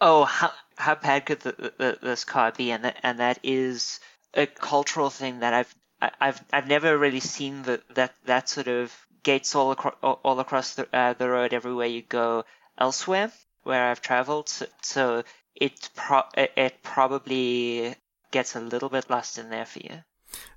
oh 0.00 0.24
how 0.24 0.52
how 0.76 0.94
bad 0.94 1.26
could 1.26 1.40
the, 1.40 1.52
the, 1.78 1.98
this 2.02 2.24
car 2.24 2.52
be 2.52 2.70
and 2.72 2.84
that 2.84 2.96
and 3.02 3.18
that 3.20 3.38
is 3.42 4.00
a 4.34 4.46
cultural 4.46 5.10
thing 5.10 5.40
that 5.40 5.54
I've 5.54 5.74
I've 6.20 6.40
I've 6.52 6.68
never 6.68 6.96
really 6.98 7.20
seen 7.20 7.62
the, 7.62 7.80
that 7.94 8.14
that 8.26 8.48
sort 8.48 8.68
of 8.68 8.92
gates 9.22 9.54
all 9.54 9.70
across 9.72 9.94
all 10.02 10.40
across 10.40 10.74
the 10.74 10.88
uh, 10.92 11.12
the 11.14 11.28
road 11.28 11.52
everywhere 11.54 11.86
you 11.86 12.02
go 12.02 12.44
elsewhere 12.78 13.32
where 13.62 13.90
I've 13.90 14.02
traveled 14.02 14.48
so, 14.48 14.66
so 14.82 15.22
it 15.54 15.90
pro- 15.94 16.30
it 16.34 16.82
probably 16.82 17.94
gets 18.30 18.56
a 18.56 18.60
little 18.60 18.88
bit 18.88 19.10
lost 19.10 19.38
in 19.38 19.50
there 19.50 19.66
for 19.66 19.80
you. 19.80 20.02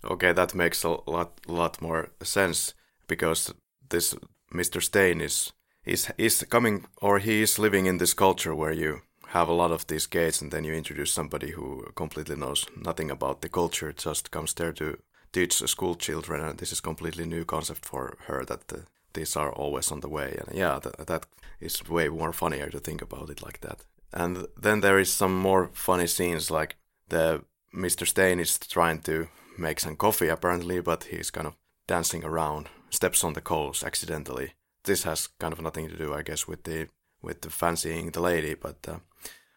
Okay, 0.04 0.34
that 0.34 0.56
makes 0.56 0.84
a 0.84 0.98
lot 1.06 1.40
lot 1.48 1.82
more 1.82 2.10
sense 2.24 2.74
because 3.08 3.54
this 3.90 4.16
Mr. 4.54 4.82
Steyn 4.82 5.22
is 5.22 5.54
is 5.86 6.12
is 6.18 6.46
coming 6.50 6.86
or 7.02 7.20
he 7.20 7.42
is 7.42 7.60
living 7.60 7.86
in 7.86 7.98
this 7.98 8.14
culture 8.14 8.56
where 8.56 8.74
you 8.74 9.02
have 9.28 9.50
a 9.50 9.54
lot 9.54 9.72
of 9.72 9.86
these 9.88 10.08
gates 10.08 10.42
and 10.42 10.52
then 10.52 10.64
you 10.64 10.74
introduce 10.74 11.12
somebody 11.12 11.52
who 11.52 11.86
completely 11.96 12.36
knows 12.36 12.66
nothing 12.76 13.12
about 13.12 13.42
the 13.42 13.50
culture 13.50 13.92
just 13.92 14.32
comes 14.32 14.54
there 14.54 14.72
to 14.72 14.98
teach 15.34 15.54
school 15.54 15.96
children 15.96 16.42
and 16.42 16.58
this 16.60 16.72
is 16.72 16.82
completely 16.82 17.26
new 17.26 17.44
concept 17.44 17.86
for 17.86 18.18
her 18.28 18.46
that 18.46 18.68
the, 18.70 18.86
these 19.18 19.36
are 19.36 19.52
always 19.52 19.92
on 19.92 20.00
the 20.02 20.10
way 20.18 20.30
and 20.40 20.58
yeah 20.58 20.80
that, 21.08 21.26
is 21.60 21.90
way 21.90 22.08
more 22.08 22.34
funnier 22.34 22.70
to 22.70 22.80
think 22.80 23.02
about 23.02 23.30
it 23.30 23.42
like 23.42 23.60
that 23.62 23.80
and 24.14 24.46
then 24.62 24.82
there 24.82 25.00
is 25.00 25.12
some 25.12 25.36
more 25.36 25.70
funny 25.74 26.08
scenes 26.08 26.52
like 26.52 26.76
the 27.10 27.44
Mr. 27.74 28.08
Steyn 28.08 28.40
is 28.40 28.58
trying 28.58 29.00
to 29.02 29.28
make 29.58 29.80
some 29.80 29.96
coffee 29.96 30.30
apparently, 30.30 30.80
but 30.80 31.06
he's 31.06 31.32
kind 31.32 31.48
of 31.48 31.56
dancing 31.88 32.24
around, 32.24 32.70
steps 32.90 33.24
on 33.24 33.34
the 33.34 33.42
coals 33.42 33.84
accidentally. 33.84 34.54
This 34.84 35.04
has 35.04 35.28
kind 35.40 35.54
of 35.54 35.62
nothing 35.62 35.90
to 35.90 35.98
do, 35.98 36.14
I 36.14 36.22
guess, 36.22 36.48
with 36.48 36.64
the 36.64 36.88
with 37.22 37.42
the 37.42 37.50
fancying 37.50 38.12
the 38.12 38.22
lady, 38.22 38.54
but 38.54 38.78
uh, 38.88 38.98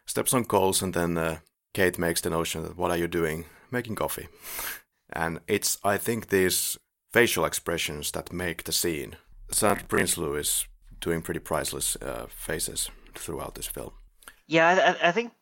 steps 0.06 0.34
on 0.34 0.44
coals, 0.44 0.82
and 0.82 0.94
then 0.94 1.16
uh, 1.16 1.38
Kate 1.72 1.98
makes 1.98 2.20
the 2.20 2.30
notion 2.30 2.62
that 2.62 2.76
what 2.76 2.90
are 2.90 2.96
you 2.96 3.08
doing? 3.08 3.44
Making 3.70 3.94
coffee, 3.94 4.28
and 5.12 5.40
it's 5.46 5.78
I 5.84 5.98
think 5.98 6.28
these 6.28 6.76
facial 7.12 7.44
expressions 7.44 8.10
that 8.12 8.32
make 8.32 8.64
the 8.64 8.72
scene. 8.72 9.16
Sandra 9.50 9.86
Prinsloo 9.86 10.38
is 10.38 10.66
doing 11.00 11.22
pretty 11.22 11.40
priceless 11.40 11.96
uh, 11.96 12.26
faces 12.28 12.90
throughout 13.14 13.54
this 13.54 13.66
film. 13.66 13.92
Yeah, 14.46 14.96
I, 15.02 15.08
I 15.08 15.12
think 15.12 15.32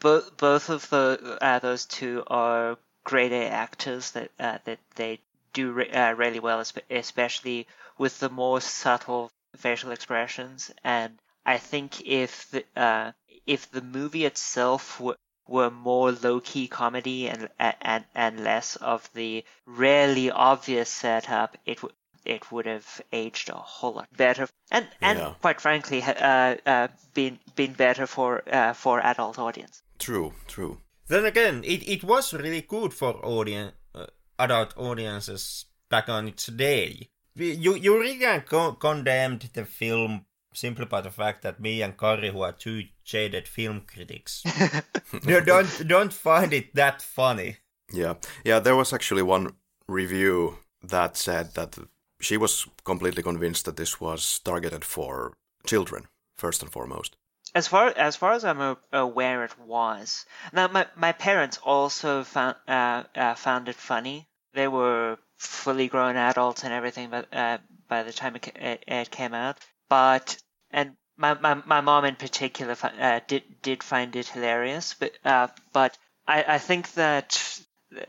both 0.00 0.36
both 0.36 0.68
of 0.70 0.88
the 0.90 1.38
uh, 1.40 1.58
those 1.58 1.86
two 1.86 2.22
are 2.26 2.78
great 3.04 3.32
actors 3.32 4.10
that 4.12 4.30
uh, 4.38 4.58
that 4.64 4.78
they 4.96 5.20
do 5.52 5.72
re- 5.72 5.90
uh, 5.90 6.12
really 6.14 6.40
well, 6.40 6.62
especially 6.90 7.66
with 7.98 8.18
the 8.20 8.28
more 8.28 8.60
subtle 8.60 9.30
facial 9.56 9.92
expressions. 9.92 10.70
And 10.82 11.18
I 11.46 11.58
think 11.58 12.06
if 12.06 12.50
the 12.50 12.64
uh, 12.76 13.12
if 13.46 13.70
the 13.70 13.82
movie 13.82 14.24
itself 14.24 15.00
were, 15.00 15.16
were 15.46 15.70
more 15.70 16.12
low 16.12 16.40
key 16.40 16.68
comedy 16.68 17.28
and 17.28 17.48
and 17.58 18.04
and 18.14 18.42
less 18.42 18.76
of 18.76 19.08
the 19.14 19.44
rarely 19.66 20.30
obvious 20.30 20.90
setup, 20.90 21.56
it 21.64 21.82
would 21.82 21.92
it 22.24 22.50
would 22.50 22.66
have 22.66 23.00
aged 23.12 23.50
a 23.50 23.54
whole 23.54 23.94
lot 23.94 24.08
better, 24.16 24.48
and 24.70 24.86
and 25.00 25.18
yeah. 25.18 25.34
quite 25.40 25.60
frankly, 25.60 26.02
uh, 26.02 26.56
uh, 26.66 26.88
been 27.14 27.38
been 27.54 27.72
better 27.72 28.06
for 28.06 28.42
uh, 28.52 28.72
for 28.72 29.00
adult 29.00 29.38
audience. 29.38 29.82
True, 29.98 30.32
true. 30.46 30.78
Then 31.06 31.24
again, 31.26 31.62
it, 31.64 31.86
it 31.88 32.02
was 32.04 32.32
really 32.32 32.62
good 32.62 32.94
for 32.94 33.24
audience 33.24 33.74
uh, 33.94 34.06
adult 34.38 34.74
audiences 34.76 35.66
back 35.90 36.08
on 36.08 36.28
its 36.28 36.46
day. 36.46 37.10
You 37.34 37.74
you 37.74 38.00
really 38.00 38.40
con- 38.42 38.76
condemned 38.76 39.50
the 39.52 39.64
film 39.64 40.26
simply 40.54 40.86
by 40.86 41.00
the 41.00 41.10
fact 41.10 41.42
that 41.42 41.60
me 41.60 41.82
and 41.82 41.96
Karri, 41.96 42.30
who 42.30 42.42
are 42.42 42.52
two 42.52 42.84
jaded 43.04 43.48
film 43.48 43.82
critics, 43.86 44.44
don't 45.44 45.88
don't 45.88 46.12
find 46.12 46.52
it 46.52 46.74
that 46.74 47.02
funny. 47.02 47.56
Yeah, 47.92 48.14
yeah. 48.44 48.60
There 48.60 48.76
was 48.76 48.92
actually 48.92 49.22
one 49.22 49.54
review 49.88 50.58
that 50.82 51.16
said 51.16 51.54
that 51.54 51.76
she 52.24 52.36
was 52.36 52.66
completely 52.84 53.22
convinced 53.22 53.64
that 53.66 53.76
this 53.76 54.00
was 54.00 54.38
targeted 54.40 54.84
for 54.84 55.34
children 55.66 56.08
first 56.36 56.62
and 56.62 56.72
foremost. 56.72 57.16
As 57.54 57.68
far 57.68 57.88
as 57.96 58.16
far 58.16 58.32
as 58.32 58.44
I'm 58.44 58.76
aware, 58.92 59.44
it 59.44 59.58
was. 59.58 60.26
Now, 60.52 60.68
my 60.68 60.86
my 60.96 61.12
parents 61.12 61.58
also 61.58 62.24
found 62.24 62.56
uh, 62.66 63.04
uh, 63.14 63.34
found 63.34 63.68
it 63.68 63.76
funny. 63.76 64.26
They 64.54 64.66
were 64.66 65.18
fully 65.36 65.88
grown 65.88 66.16
adults 66.16 66.64
and 66.64 66.72
everything, 66.72 67.10
but 67.10 67.32
uh, 67.32 67.58
by 67.88 68.02
the 68.02 68.12
time 68.12 68.36
it, 68.36 68.48
it, 68.56 68.84
it, 68.88 69.10
came 69.10 69.34
out, 69.34 69.58
but 69.88 70.36
and 70.70 70.96
my 71.16 71.34
my, 71.34 71.54
my 71.66 71.80
mom 71.80 72.04
in 72.04 72.16
particular 72.16 72.76
uh, 72.82 73.20
did 73.28 73.42
did 73.62 73.82
find 73.82 74.16
it 74.16 74.28
hilarious. 74.28 74.94
But 74.94 75.12
uh, 75.24 75.48
but 75.72 75.98
I, 76.26 76.44
I 76.54 76.58
think 76.58 76.92
that 76.94 77.60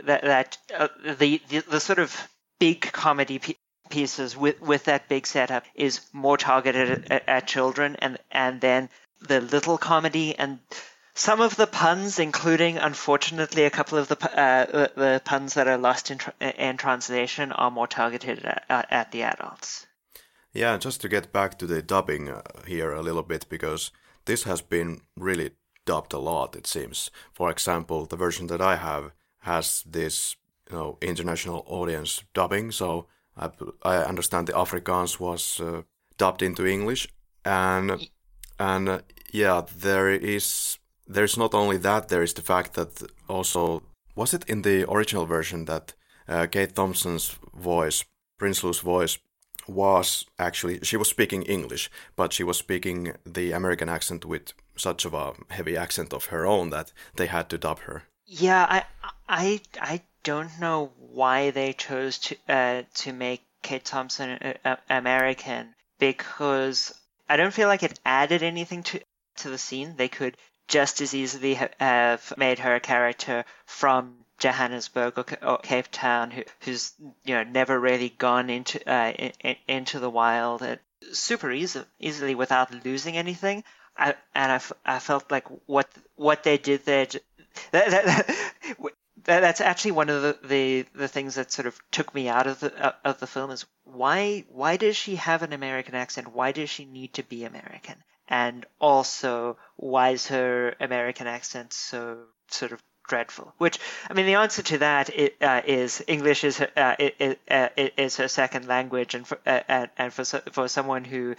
that 0.03 0.23
that 0.23 0.57
uh, 0.73 0.87
the, 1.03 1.41
the 1.49 1.59
the 1.59 1.79
sort 1.79 1.99
of 1.99 2.15
big 2.59 2.81
comedy 2.81 3.37
pieces 3.89 4.35
with 4.35 4.61
with 4.61 4.85
that 4.85 5.09
big 5.09 5.27
setup 5.27 5.65
is 5.75 6.01
more 6.13 6.37
targeted 6.37 7.11
at, 7.11 7.27
at 7.27 7.47
children, 7.47 7.95
and 7.99 8.17
and 8.31 8.61
then 8.61 8.89
the 9.21 9.41
little 9.41 9.77
comedy 9.77 10.37
and 10.37 10.59
some 11.15 11.39
of 11.39 11.55
the 11.55 11.65
puns, 11.65 12.19
including 12.19 12.77
unfortunately 12.77 13.63
a 13.63 13.69
couple 13.69 13.97
of 13.97 14.07
the 14.09 14.17
uh, 14.39 14.87
the 14.95 15.21
puns 15.23 15.53
that 15.53 15.67
are 15.67 15.77
lost 15.77 16.11
in, 16.11 16.19
in 16.41 16.77
translation, 16.77 17.51
are 17.53 17.71
more 17.71 17.87
targeted 17.87 18.43
at, 18.45 18.87
at, 18.91 19.11
the 19.11 19.23
adults. 19.23 19.87
Yeah, 20.51 20.77
just 20.77 21.01
to 21.01 21.09
get 21.09 21.31
back 21.31 21.57
to 21.59 21.65
the 21.65 21.81
dubbing 21.81 22.29
uh, 22.29 22.41
here 22.67 22.91
a 22.91 23.01
little 23.01 23.23
bit, 23.23 23.47
because 23.49 23.91
this 24.25 24.43
has 24.43 24.61
been 24.61 25.01
really 25.15 25.51
dubbed 25.85 26.13
a 26.13 26.19
lot. 26.19 26.55
It 26.55 26.67
seems. 26.67 27.09
For 27.31 27.49
example, 27.49 28.05
the 28.05 28.17
version 28.17 28.47
that 28.47 28.61
I 28.61 28.75
have 28.75 29.11
has 29.39 29.83
this 29.89 30.35
you 30.69 30.75
know 30.75 30.97
international 31.01 31.63
audience 31.67 32.23
dubbing, 32.33 32.71
so 32.71 33.07
I, 33.37 33.49
I 33.83 33.97
understand 34.05 34.47
the 34.47 34.53
Afrikaans 34.53 35.19
was 35.19 35.59
uh, 35.59 35.81
dubbed 36.17 36.41
into 36.41 36.65
English, 36.65 37.07
and 37.43 38.09
and 38.59 38.89
uh, 38.89 38.99
yeah, 39.31 39.63
there 39.77 40.09
is 40.09 40.79
there's 41.07 41.37
not 41.37 41.53
only 41.53 41.77
that. 41.77 42.07
There 42.07 42.23
is 42.23 42.33
the 42.33 42.41
fact 42.41 42.73
that 42.73 43.03
also 43.27 43.83
was 44.15 44.33
it 44.33 44.45
in 44.47 44.61
the 44.61 44.89
original 44.89 45.25
version 45.25 45.65
that 45.65 45.93
uh, 46.27 46.47
Kate 46.47 46.73
Thompson's 46.73 47.37
voice, 47.53 48.05
Prinsloo's 48.39 48.79
voice, 48.79 49.19
was 49.67 50.25
actually 50.37 50.79
she 50.83 50.97
was 50.97 51.09
speaking 51.09 51.43
English, 51.43 51.89
but 52.15 52.33
she 52.33 52.43
was 52.43 52.57
speaking 52.57 53.13
the 53.25 53.51
American 53.51 53.89
accent 53.89 54.25
with 54.25 54.53
such 54.77 55.05
of 55.05 55.13
a 55.13 55.33
heavy 55.49 55.77
accent 55.77 56.13
of 56.13 56.25
her 56.25 56.45
own 56.45 56.69
that 56.69 56.91
they 57.15 57.27
had 57.27 57.49
to 57.49 57.57
dub 57.57 57.79
her. 57.79 58.03
Yeah, 58.25 58.65
I 58.69 58.83
I 59.27 59.61
I 59.81 60.01
don't 60.25 60.59
know 60.59 60.91
why 60.97 61.51
they 61.51 61.71
chose 61.71 62.17
to 62.17 62.35
uh, 62.49 62.81
to 62.95 63.13
make 63.13 63.45
Kate 63.61 63.85
Thompson 63.85 64.31
uh, 64.65 64.75
American 64.89 65.73
because 65.99 66.93
I 67.29 67.37
don't 67.37 67.53
feel 67.53 67.69
like 67.69 67.83
it 67.83 67.99
added 68.05 68.43
anything 68.43 68.83
to 68.83 68.99
to 69.37 69.49
the 69.49 69.57
scene. 69.57 69.95
They 69.95 70.09
could 70.09 70.35
just 70.67 70.99
as 70.99 71.13
easily 71.13 71.53
have 71.79 72.33
made 72.37 72.59
her 72.59 72.75
a 72.75 72.79
character 72.79 73.45
from 73.65 74.15
Johannesburg 74.39 75.17
or, 75.19 75.25
or 75.47 75.57
Cape 75.59 75.89
Town 75.91 76.31
who, 76.31 76.43
who's 76.61 76.93
you 77.23 77.35
know 77.35 77.43
never 77.43 77.79
really 77.79 78.09
gone 78.09 78.49
into 78.49 78.77
uh, 78.91 79.11
in, 79.11 79.55
into 79.67 79.99
the 79.99 80.09
wild 80.09 80.63
uh, 80.63 80.77
super 81.13 81.51
easy, 81.51 81.83
easily 81.99 82.33
without 82.33 82.83
losing 82.83 83.15
anything. 83.15 83.63
I, 83.95 84.15
and 84.33 84.51
I, 84.51 84.95
I 84.95 84.99
felt 84.99 85.31
like 85.31 85.45
what 85.67 85.87
what 86.15 86.43
they 86.43 86.57
did 86.57 86.83
there 86.85 87.05
that, 87.71 87.91
that, 87.91 88.05
that, 88.05 88.94
that's 89.25 89.61
actually 89.61 89.91
one 89.91 90.09
of 90.09 90.21
the, 90.21 90.37
the, 90.43 90.85
the 90.93 91.07
things 91.07 91.35
that 91.35 91.51
sort 91.51 91.67
of 91.67 91.79
took 91.91 92.13
me 92.13 92.29
out 92.29 92.47
of 92.47 92.59
the 92.59 92.87
uh, 92.87 92.93
of 93.03 93.19
the 93.19 93.27
film 93.27 93.51
is 93.51 93.65
why 93.83 94.45
why 94.49 94.77
does 94.77 94.95
she 94.95 95.15
have 95.15 95.41
an 95.41 95.53
American 95.53 95.95
accent? 95.95 96.33
Why 96.33 96.51
does 96.51 96.69
she 96.69 96.85
need 96.85 97.13
to 97.15 97.23
be 97.23 97.43
American? 97.43 97.95
And 98.27 98.65
also, 98.79 99.57
why 99.75 100.11
is 100.11 100.27
her 100.27 100.75
American 100.79 101.27
accent 101.27 101.73
so 101.73 102.23
sort 102.49 102.71
of 102.71 102.81
dreadful? 103.07 103.53
Which 103.57 103.77
I 104.09 104.13
mean, 104.13 104.25
the 104.25 104.35
answer 104.35 104.63
to 104.63 104.77
that 104.79 105.13
is, 105.13 105.29
uh, 105.41 105.61
is 105.65 106.03
English 106.07 106.43
is 106.43 106.57
her, 106.57 106.69
uh, 106.75 106.95
is, 106.99 107.35
uh, 107.49 107.69
is 107.75 108.17
her 108.17 108.27
second 108.27 108.67
language, 108.67 109.13
and 109.13 109.27
for 109.27 109.37
uh, 109.45 109.61
and, 109.67 109.89
and 109.97 110.13
for 110.13 110.23
for 110.23 110.67
someone 110.67 111.03
who 111.03 111.35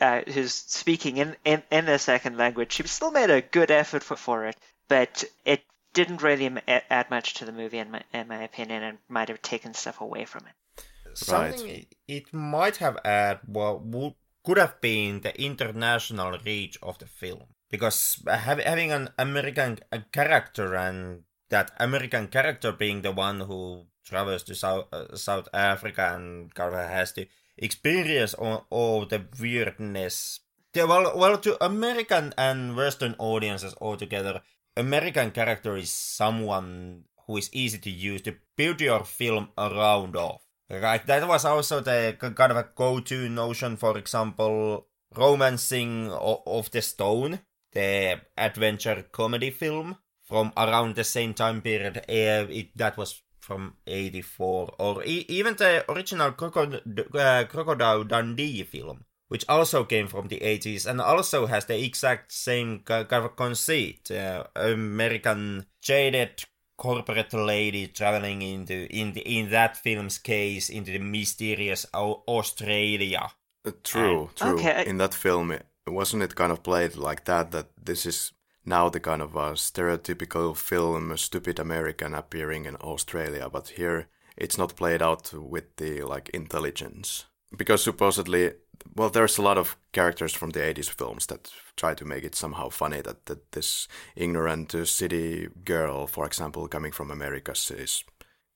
uh, 0.00 0.22
who's 0.26 0.54
speaking 0.54 1.18
in, 1.18 1.36
in 1.44 1.62
in 1.70 1.84
their 1.84 1.98
second 1.98 2.38
language, 2.38 2.72
she 2.72 2.82
still 2.84 3.10
made 3.10 3.30
a 3.30 3.42
good 3.42 3.70
effort 3.70 4.02
for, 4.02 4.16
for 4.16 4.46
it. 4.46 4.56
But 4.88 5.24
it 5.44 5.62
didn't 5.94 6.22
really 6.22 6.50
add 6.68 7.10
much 7.10 7.34
to 7.34 7.44
the 7.44 7.52
movie, 7.52 7.78
in 7.78 7.90
my, 7.90 8.02
in 8.12 8.28
my 8.28 8.42
opinion, 8.42 8.82
and 8.82 8.98
might 9.08 9.28
have 9.28 9.40
taken 9.40 9.72
stuff 9.72 10.00
away 10.00 10.24
from 10.24 10.42
it. 10.46 10.84
Something 11.16 11.66
right. 11.66 11.94
it 12.08 12.34
might 12.34 12.76
have 12.78 12.98
added 13.04 13.40
well, 13.46 13.78
would, 13.78 14.14
could 14.44 14.58
have 14.58 14.80
been 14.80 15.20
the 15.20 15.40
international 15.40 16.38
reach 16.44 16.76
of 16.82 16.98
the 16.98 17.06
film. 17.06 17.44
Because 17.70 18.22
having 18.28 18.92
an 18.92 19.08
American 19.18 19.78
character 20.12 20.74
and 20.74 21.22
that 21.50 21.70
American 21.78 22.28
character 22.28 22.72
being 22.72 23.02
the 23.02 23.12
one 23.12 23.40
who 23.40 23.86
travels 24.04 24.42
to 24.44 24.54
South, 24.54 24.86
uh, 24.92 25.16
South 25.16 25.48
Africa 25.52 26.12
and 26.14 26.54
kind 26.54 26.74
of 26.74 26.88
has 26.88 27.12
to 27.12 27.26
experience 27.56 28.34
all, 28.34 28.66
all 28.70 29.06
the 29.06 29.24
weirdness. 29.40 30.40
Yeah, 30.74 30.84
well, 30.84 31.16
well, 31.16 31.38
to 31.38 31.64
American 31.64 32.34
and 32.36 32.76
Western 32.76 33.14
audiences 33.18 33.74
altogether, 33.80 34.42
American 34.76 35.30
character 35.30 35.76
is 35.76 35.90
someone 35.90 37.04
who 37.26 37.36
is 37.36 37.50
easy 37.52 37.78
to 37.78 37.90
use 37.90 38.22
to 38.22 38.34
build 38.56 38.80
your 38.80 39.04
film 39.04 39.48
around 39.56 40.16
of. 40.16 40.40
Right, 40.70 41.04
that 41.06 41.28
was 41.28 41.44
also 41.44 41.80
the 41.80 42.16
kind 42.18 42.50
of 42.50 42.56
a 42.56 42.68
go-to 42.74 43.28
notion, 43.28 43.76
for 43.76 43.98
example, 43.98 44.86
Romancing 45.14 46.10
of 46.10 46.70
the 46.70 46.80
Stone, 46.82 47.40
the 47.72 48.20
adventure 48.36 49.04
comedy 49.12 49.50
film 49.50 49.98
from 50.22 50.52
around 50.56 50.94
the 50.94 51.04
same 51.04 51.34
time 51.34 51.60
period. 51.60 51.98
Uh, 52.08 52.48
it, 52.50 52.76
that 52.76 52.96
was 52.96 53.22
from 53.38 53.74
84, 53.86 54.74
or 54.78 55.04
e- 55.04 55.26
even 55.28 55.54
the 55.56 55.84
original 55.92 56.32
Crocod- 56.32 56.82
uh, 57.14 57.44
Crocodile 57.44 58.04
Dundee 58.04 58.62
film 58.64 59.04
which 59.28 59.44
also 59.48 59.84
came 59.84 60.06
from 60.06 60.28
the 60.28 60.40
80s 60.40 60.86
and 60.86 61.00
also 61.00 61.46
has 61.46 61.66
the 61.66 61.82
exact 61.82 62.32
same 62.32 62.80
kind 62.80 63.12
of 63.12 63.36
conceit. 63.36 64.10
Uh, 64.10 64.44
American 64.54 65.66
jaded 65.80 66.44
corporate 66.76 67.32
lady 67.32 67.86
traveling 67.86 68.42
into 68.42 68.86
in 68.94 69.12
the, 69.12 69.20
in 69.20 69.50
that 69.50 69.76
film's 69.76 70.18
case 70.18 70.68
into 70.68 70.92
the 70.92 70.98
mysterious 70.98 71.86
Australia. 71.94 73.30
Uh, 73.64 73.70
true, 73.82 74.30
true. 74.34 74.58
Okay. 74.58 74.84
In 74.86 74.98
that 74.98 75.14
film, 75.14 75.56
wasn't 75.86 76.22
it 76.22 76.34
kind 76.34 76.52
of 76.52 76.62
played 76.62 76.96
like 76.96 77.24
that? 77.24 77.50
That 77.52 77.68
this 77.82 78.06
is 78.06 78.32
now 78.64 78.88
the 78.88 79.00
kind 79.00 79.22
of 79.22 79.36
a 79.36 79.52
stereotypical 79.52 80.56
film, 80.56 81.16
stupid 81.16 81.58
American 81.58 82.14
appearing 82.14 82.64
in 82.66 82.76
Australia, 82.76 83.48
but 83.50 83.68
here 83.68 84.08
it's 84.36 84.58
not 84.58 84.76
played 84.76 85.02
out 85.02 85.32
with 85.32 85.76
the 85.76 86.02
like 86.02 86.28
intelligence 86.30 87.26
because 87.56 87.82
supposedly 87.82 88.52
well, 88.94 89.10
there's 89.10 89.38
a 89.38 89.42
lot 89.42 89.58
of 89.58 89.76
characters 89.92 90.34
from 90.34 90.50
the 90.50 90.60
80s 90.60 90.88
films 90.88 91.26
that 91.26 91.50
try 91.76 91.94
to 91.94 92.04
make 92.04 92.24
it 92.24 92.34
somehow 92.34 92.68
funny 92.68 93.00
that, 93.02 93.26
that 93.26 93.52
this 93.52 93.88
ignorant 94.16 94.74
uh, 94.74 94.84
city 94.84 95.48
girl, 95.64 96.06
for 96.06 96.26
example, 96.26 96.68
coming 96.68 96.92
from 96.92 97.10
Americas 97.10 97.70
is 97.70 98.04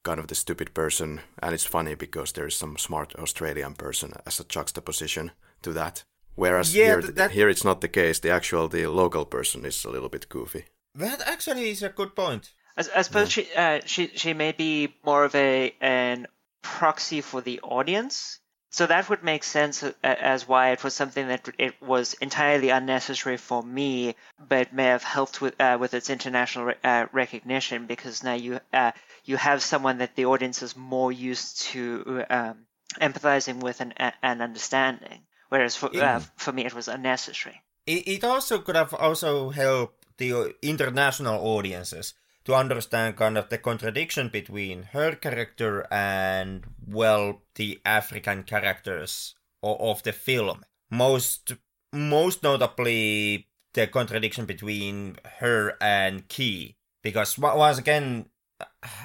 kind 0.05 0.21
of 0.21 0.29
the 0.29 0.35
stupid 0.35 0.75
person. 0.75 1.21
And 1.43 1.55
it's 1.55 1.65
funny 1.65 1.95
because 1.95 2.33
there 2.33 2.47
is 2.47 2.57
some 2.57 2.77
smart 2.79 3.15
Australian 3.17 3.75
person 3.75 4.13
as 4.27 4.41
a 4.41 4.45
juxtaposition 4.45 5.33
to 5.63 5.73
that. 5.73 6.05
Whereas 6.35 6.75
yeah, 6.75 6.85
here, 6.85 7.03
that... 7.03 7.31
here 7.33 7.49
it's 7.49 7.65
not 7.65 7.81
the 7.81 7.89
case. 7.89 8.21
The 8.21 8.31
actual, 8.31 8.69
the 8.69 8.87
local 8.87 9.25
person 9.25 9.65
is 9.65 9.85
a 9.85 9.91
little 9.91 10.09
bit 10.09 10.29
goofy. 10.29 10.67
That 10.95 11.21
actually 11.27 11.71
is 11.71 11.83
a 11.83 11.89
good 11.89 12.15
point. 12.15 12.53
I, 12.77 12.85
I 12.97 13.03
suppose 13.03 13.31
she 13.31 13.49
uh, 13.57 13.81
she 13.85 14.09
she 14.15 14.35
may 14.35 14.53
be 14.53 14.95
more 15.05 15.25
of 15.25 15.35
a 15.35 15.75
an 15.81 16.27
proxy 16.63 17.21
for 17.21 17.41
the 17.41 17.61
audience. 17.61 18.38
So 18.71 18.87
that 18.87 19.09
would 19.09 19.25
make 19.25 19.45
sense 19.45 19.83
as 20.03 20.47
why 20.47 20.71
it 20.73 20.85
was 20.85 20.95
something 20.95 21.29
that 21.29 21.49
it 21.59 21.81
was 21.83 22.15
entirely 22.15 22.69
unnecessary 22.69 23.39
for 23.39 23.63
me, 23.63 24.15
but 24.39 24.73
may 24.75 24.85
have 24.85 25.03
helped 25.03 25.41
with 25.41 25.59
uh, 25.61 25.79
with 25.81 25.95
its 25.95 26.11
international 26.11 26.67
re- 26.67 26.75
uh, 26.85 27.07
recognition 27.13 27.87
because 27.87 28.23
now 28.23 28.35
you 28.35 28.61
uh, 28.73 28.93
you 29.25 29.37
have 29.39 29.63
someone 29.63 29.99
that 29.99 30.17
the 30.17 30.27
audience 30.27 30.63
is 30.63 30.77
more 30.77 31.11
used 31.11 31.63
to 31.63 32.25
um, 32.29 32.67
empathizing 33.01 33.61
with 33.61 33.81
and, 33.81 33.95
and 34.23 34.43
understanding. 34.43 35.21
Whereas 35.49 35.75
for 35.77 35.87
uh, 35.89 35.97
Yeah. 35.99 36.21
for 36.37 36.53
me, 36.53 36.67
it 36.67 36.75
was 36.75 36.89
unnecessary. 36.89 37.63
It, 37.87 38.07
it 38.07 38.25
also 38.25 38.59
could 38.59 38.77
have 38.77 38.93
also 38.93 39.49
helped 39.49 40.05
the 40.19 40.33
uh, 40.33 40.49
international 40.61 41.41
audiences 41.41 42.13
to 42.49 42.55
understand 42.55 43.15
kind 43.15 43.37
of 43.37 43.51
the 43.51 43.59
contradiction 43.59 44.31
between 44.31 44.85
her 44.95 45.15
character 45.15 45.87
and 45.93 46.65
well 46.87 47.43
the 47.57 47.79
African 47.85 48.43
characters 48.43 49.35
of, 49.63 50.03
the 50.03 50.15
film. 50.15 50.65
Most 50.91 51.53
most 51.93 52.43
notably 52.43 53.49
the 53.75 53.87
contradiction 53.87 54.47
between 54.47 55.19
her 55.41 55.77
and 55.79 56.27
Ki 56.29 56.77
because 57.03 57.37
once 57.37 57.77
again 57.77 58.31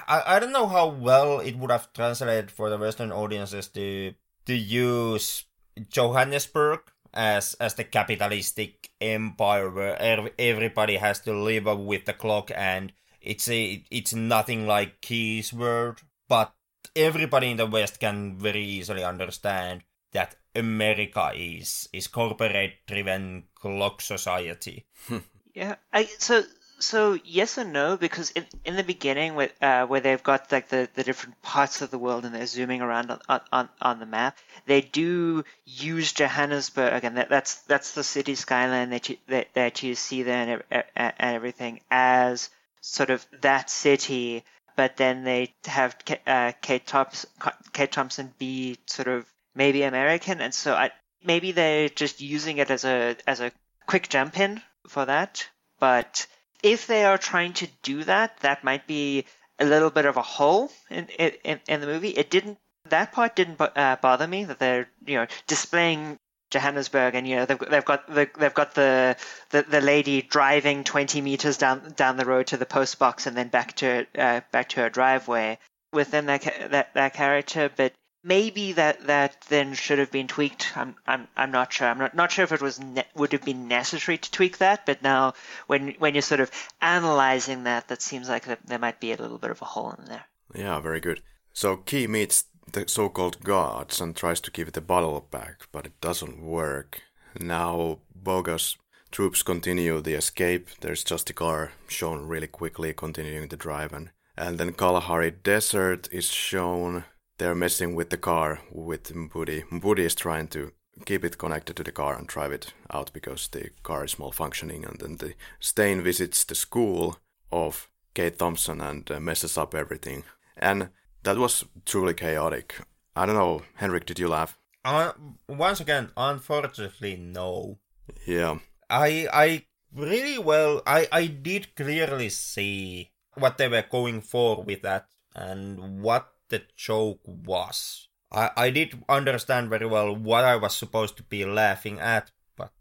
I, 0.07 0.23
I 0.25 0.39
don't 0.39 0.53
know 0.53 0.67
how 0.67 0.87
well 0.87 1.41
it 1.41 1.57
would 1.57 1.69
have 1.69 1.91
translated 1.91 2.49
for 2.49 2.69
the 2.69 2.77
Western 2.77 3.11
audiences 3.11 3.67
to 3.69 4.13
to 4.45 4.55
use 4.55 5.43
Johannesburg 5.89 6.79
as 7.13 7.55
as 7.55 7.73
the 7.73 7.83
capitalistic 7.83 8.89
empire 9.01 9.69
where 9.69 10.31
everybody 10.39 10.95
has 10.95 11.19
to 11.21 11.33
live 11.33 11.67
up 11.67 11.79
with 11.79 12.05
the 12.05 12.13
clock 12.13 12.49
and 12.55 12.93
it's 13.23 13.49
a 13.49 13.83
it's 13.89 14.13
nothing 14.13 14.67
like 14.67 15.01
Ki's 15.01 15.53
word, 15.53 16.01
but 16.27 16.53
everybody 16.95 17.51
in 17.51 17.57
the 17.57 17.65
West 17.65 17.99
can 17.99 18.37
very 18.37 18.63
easily 18.63 19.03
understand 19.03 19.83
that 20.11 20.35
America 20.55 21.31
is 21.35 21.89
is 21.93 22.07
corporate 22.07 22.73
driven 22.87 23.43
clock 23.55 24.01
society. 24.01 24.85
Yeah, 25.55 25.75
I 25.91 26.05
so 26.05 26.43
so 26.79 27.17
yes 27.23 27.57
and 27.59 27.73
no 27.73 27.95
because 27.95 28.31
in 28.31 28.45
in 28.65 28.75
the 28.75 28.83
beginning 28.83 29.35
with 29.35 29.51
uh, 29.61 29.85
where 29.85 30.01
they've 30.01 30.23
got 30.23 30.51
like 30.51 30.67
the, 30.69 30.89
the 30.95 31.03
different 31.03 31.41
parts 31.43 31.81
of 31.81 31.91
the 31.91 31.99
world 31.99 32.25
and 32.25 32.33
they're 32.33 32.47
zooming 32.47 32.81
around 32.81 33.11
on 33.11 33.41
on, 33.51 33.69
on 33.79 33.99
the 33.99 34.05
map, 34.05 34.37
they 34.65 34.81
do 34.81 35.43
use 35.65 36.11
Johannesburg 36.11 37.03
and 37.03 37.17
that, 37.17 37.29
that's 37.29 37.55
that's 37.61 37.93
the 37.93 38.03
city 38.03 38.35
skyline 38.35 38.89
that 38.89 39.09
you 39.09 39.17
that, 39.27 39.53
that 39.53 39.83
you 39.83 39.93
see 39.93 40.23
there 40.23 40.63
and, 40.71 40.83
and 40.95 41.13
everything 41.19 41.81
as 41.91 42.49
sort 42.83 43.09
of 43.09 43.25
that 43.41 43.69
city. 43.69 44.43
But 44.75 44.97
then 44.97 45.23
they 45.23 45.53
have 45.65 45.95
uh, 46.27 46.51
Kate 46.61 46.85
Thompson 46.85 47.29
Kate 47.73 47.91
Thompson 47.91 48.33
be 48.37 48.77
sort 48.87 49.07
of 49.07 49.25
maybe 49.55 49.83
American, 49.83 50.41
and 50.41 50.53
so 50.53 50.73
I 50.73 50.91
maybe 51.23 51.51
they're 51.51 51.89
just 51.89 52.21
using 52.21 52.57
it 52.57 52.69
as 52.69 52.83
a 52.83 53.15
as 53.27 53.39
a 53.39 53.51
quick 53.85 54.09
jump 54.09 54.39
in 54.39 54.61
for 54.87 55.05
that. 55.05 55.47
But 55.79 56.25
if 56.63 56.87
they 56.87 57.05
are 57.05 57.17
trying 57.17 57.53
to 57.53 57.67
do 57.83 58.03
that, 58.05 58.39
that 58.39 58.63
might 58.63 58.87
be 58.87 59.25
a 59.59 59.65
little 59.65 59.91
bit 59.91 60.05
of 60.05 60.17
a 60.17 60.21
hole 60.21 60.71
in 60.89 61.07
in, 61.07 61.59
in 61.67 61.81
the 61.81 61.87
movie. 61.87 62.09
It 62.09 62.29
didn't. 62.29 62.57
That 62.89 63.11
part 63.11 63.35
didn't 63.35 63.61
uh, 63.61 63.97
bother 64.01 64.27
me. 64.27 64.45
That 64.45 64.59
they're 64.59 64.89
you 65.05 65.17
know 65.17 65.27
displaying 65.47 66.17
Johannesburg, 66.53 67.15
and 67.15 67.27
you 67.27 67.35
know 67.35 67.45
they've 67.45 67.59
they've 67.59 67.85
got 67.85 68.07
the, 68.07 68.29
they've 68.37 68.53
got 68.53 68.75
the, 68.75 69.17
the 69.49 69.63
the 69.63 69.81
lady 69.81 70.21
driving 70.21 70.83
20 70.83 71.21
meters 71.21 71.57
down 71.57 71.93
down 71.95 72.17
the 72.17 72.25
road 72.25 72.47
to 72.47 72.57
the 72.57 72.65
post 72.65 72.99
box 72.99 73.27
and 73.27 73.35
then 73.35 73.49
back 73.49 73.75
to 73.77 74.05
uh, 74.17 74.41
back 74.51 74.69
to 74.69 74.81
her 74.81 74.89
driveway 74.89 75.57
within 75.91 76.27
that 76.27 76.43
that 76.71 76.93
that 76.93 77.13
character. 77.13 77.69
But 77.75 77.93
maybe 78.23 78.73
that 78.73 79.07
that 79.07 79.41
then 79.49 79.73
should 79.73 79.99
have 79.99 80.11
been 80.11 80.27
tweaked. 80.27 80.71
I'm 80.75 80.95
I'm 81.05 81.27
I'm 81.35 81.51
not 81.51 81.73
sure. 81.73 81.87
I'm 81.87 81.97
not 81.97 82.15
not 82.15 82.31
sure 82.31 82.43
if 82.43 82.51
it 82.51 82.61
was 82.61 82.79
ne- 82.79 83.05
would 83.15 83.33
have 83.33 83.43
been 83.43 83.67
necessary 83.67 84.17
to 84.17 84.31
tweak 84.31 84.59
that. 84.59 84.85
But 84.85 85.01
now 85.01 85.33
when 85.67 85.95
when 85.99 86.13
you're 86.13 86.21
sort 86.21 86.41
of 86.41 86.51
analyzing 86.81 87.63
that, 87.63 87.87
that 87.87 88.01
seems 88.01 88.29
like 88.29 88.45
there 88.65 88.79
might 88.79 88.99
be 88.99 89.11
a 89.11 89.17
little 89.17 89.37
bit 89.37 89.51
of 89.51 89.61
a 89.61 89.65
hole 89.65 89.95
in 89.97 90.05
there. 90.05 90.25
Yeah, 90.55 90.79
very 90.79 90.99
good. 90.99 91.21
So 91.53 91.77
Ki 91.77 92.07
meets 92.07 92.45
the 92.71 92.87
so-called 92.87 93.43
gods 93.43 94.01
and 94.01 94.15
tries 94.15 94.41
to 94.41 94.51
give 94.51 94.71
the 94.71 94.81
bottle 94.81 95.27
back, 95.31 95.67
but 95.71 95.85
it 95.85 95.99
doesn't 96.01 96.41
work. 96.41 97.01
Now 97.39 97.99
Boga's 98.15 98.77
troops 99.11 99.43
continue 99.43 100.01
the 100.01 100.15
escape. 100.15 100.69
There's 100.81 101.03
just 101.03 101.29
a 101.29 101.33
car 101.33 101.71
shown 101.87 102.27
really 102.27 102.47
quickly 102.47 102.93
continuing 102.93 103.47
the 103.47 103.57
drive 103.57 103.93
and 103.93 104.09
and 104.35 104.57
then 104.57 104.73
Kalahari 104.73 105.31
Desert 105.31 106.09
is 106.11 106.25
shown. 106.25 107.03
They're 107.37 107.55
messing 107.55 107.93
with 107.93 108.09
the 108.09 108.17
car 108.17 108.61
with 108.71 109.13
Mpudi. 109.13 109.65
Mpudi 109.69 109.99
is 109.99 110.15
trying 110.15 110.47
to 110.49 110.71
keep 111.05 111.23
it 111.23 111.37
connected 111.37 111.75
to 111.75 111.83
the 111.83 111.91
car 111.91 112.17
and 112.17 112.27
drive 112.27 112.51
it 112.51 112.73
out 112.91 113.11
because 113.13 113.47
the 113.47 113.69
car 113.83 114.05
is 114.05 114.15
malfunctioning 114.15 114.87
and 114.87 114.99
then 114.99 115.17
the 115.17 115.33
Steyn 115.59 116.01
visits 116.01 116.43
the 116.43 116.55
school 116.55 117.17
of 117.51 117.89
Kate 118.13 118.37
Thompson 118.37 118.81
and 118.81 119.09
messes 119.21 119.57
up 119.57 119.75
everything. 119.75 120.23
And 120.57 120.89
that 121.23 121.37
was 121.37 121.65
truly 121.85 122.13
chaotic. 122.13 122.75
I 123.15 123.25
don't 123.25 123.35
know, 123.35 123.61
Henrik, 123.75 124.05
did 124.05 124.19
you 124.19 124.27
laugh? 124.27 124.57
Uh, 124.85 125.13
once 125.47 125.79
again, 125.79 126.11
unfortunately, 126.17 127.15
no. 127.15 127.79
Yeah. 128.25 128.59
I 128.89 129.27
I 129.33 129.65
really 129.95 130.37
well 130.37 130.81
I 130.85 131.07
I 131.11 131.27
did 131.27 131.75
clearly 131.75 132.29
see 132.29 133.11
what 133.35 133.57
they 133.57 133.67
were 133.67 133.85
going 133.89 134.21
for 134.21 134.61
with 134.63 134.81
that 134.81 135.07
and 135.35 136.01
what 136.01 136.33
the 136.49 136.63
joke 136.75 137.21
was. 137.25 138.07
I 138.31 138.51
I 138.57 138.69
did 138.71 139.01
understand 139.07 139.69
very 139.69 139.85
well 139.87 140.13
what 140.15 140.43
I 140.43 140.55
was 140.57 140.75
supposed 140.75 141.15
to 141.17 141.23
be 141.23 141.45
laughing 141.45 141.99
at, 141.99 142.31
but 142.57 142.71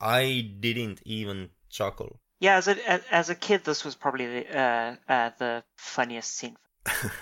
I 0.00 0.50
didn't 0.60 1.00
even 1.04 1.50
chuckle. 1.70 2.18
Yeah, 2.40 2.56
as 2.56 2.66
a 2.66 2.74
as- 2.90 3.06
as 3.10 3.30
a 3.30 3.34
kid, 3.36 3.62
this 3.64 3.84
was 3.84 3.94
probably 3.94 4.26
the 4.26 4.58
uh, 4.58 4.96
uh, 5.08 5.30
the 5.38 5.64
funniest 5.76 6.34
scene. 6.36 6.56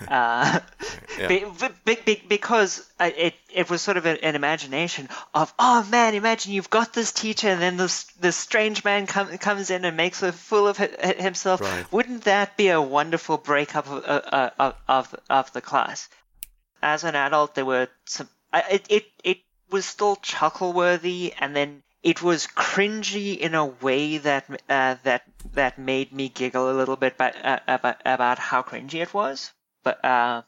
Uh, 0.07 0.59
Yeah. 1.19 1.27
be, 1.27 1.45
be, 1.85 1.95
be, 2.05 2.23
because 2.27 2.87
uh, 2.99 3.09
it 3.15 3.35
it 3.53 3.69
was 3.69 3.81
sort 3.81 3.97
of 3.97 4.05
an, 4.05 4.17
an 4.23 4.35
imagination 4.35 5.09
of 5.33 5.53
oh 5.59 5.85
man, 5.91 6.15
imagine 6.15 6.53
you've 6.53 6.69
got 6.69 6.93
this 6.93 7.11
teacher 7.11 7.49
and 7.49 7.61
then 7.61 7.77
this 7.77 8.05
this 8.19 8.37
strange 8.37 8.83
man 8.83 9.07
come, 9.07 9.37
comes 9.37 9.69
in 9.69 9.83
and 9.83 9.97
makes 9.97 10.23
a 10.23 10.31
fool 10.31 10.67
of 10.67 10.77
himself. 10.77 11.61
Right. 11.61 11.91
Wouldn't 11.91 12.23
that 12.23 12.55
be 12.57 12.69
a 12.69 12.81
wonderful 12.81 13.37
breakup 13.37 13.87
of 13.87 14.03
uh, 14.05 14.49
of 14.57 14.75
of 14.87 15.15
of 15.29 15.53
the 15.53 15.61
class? 15.61 16.07
As 16.81 17.03
an 17.03 17.15
adult, 17.15 17.55
there 17.55 17.65
were 17.65 17.89
some. 18.05 18.29
It 18.53 18.85
it 18.89 19.05
it 19.23 19.37
was 19.69 19.85
still 19.85 20.15
chuckle 20.15 20.73
worthy, 20.73 21.33
and 21.37 21.55
then 21.55 21.83
it 22.03 22.21
was 22.21 22.47
cringy 22.47 23.37
in 23.37 23.53
a 23.53 23.65
way 23.65 24.17
that 24.17 24.49
uh, 24.69 24.95
that 25.03 25.23
that 25.53 25.77
made 25.77 26.11
me 26.11 26.29
giggle 26.29 26.71
a 26.71 26.77
little 26.77 26.95
bit 26.95 27.17
by, 27.17 27.31
uh, 27.31 27.59
about 27.67 28.01
about 28.05 28.39
how 28.39 28.61
cringy 28.63 29.01
it 29.01 29.13
was. 29.13 29.51
But 29.83 30.03
uh, 30.03 30.41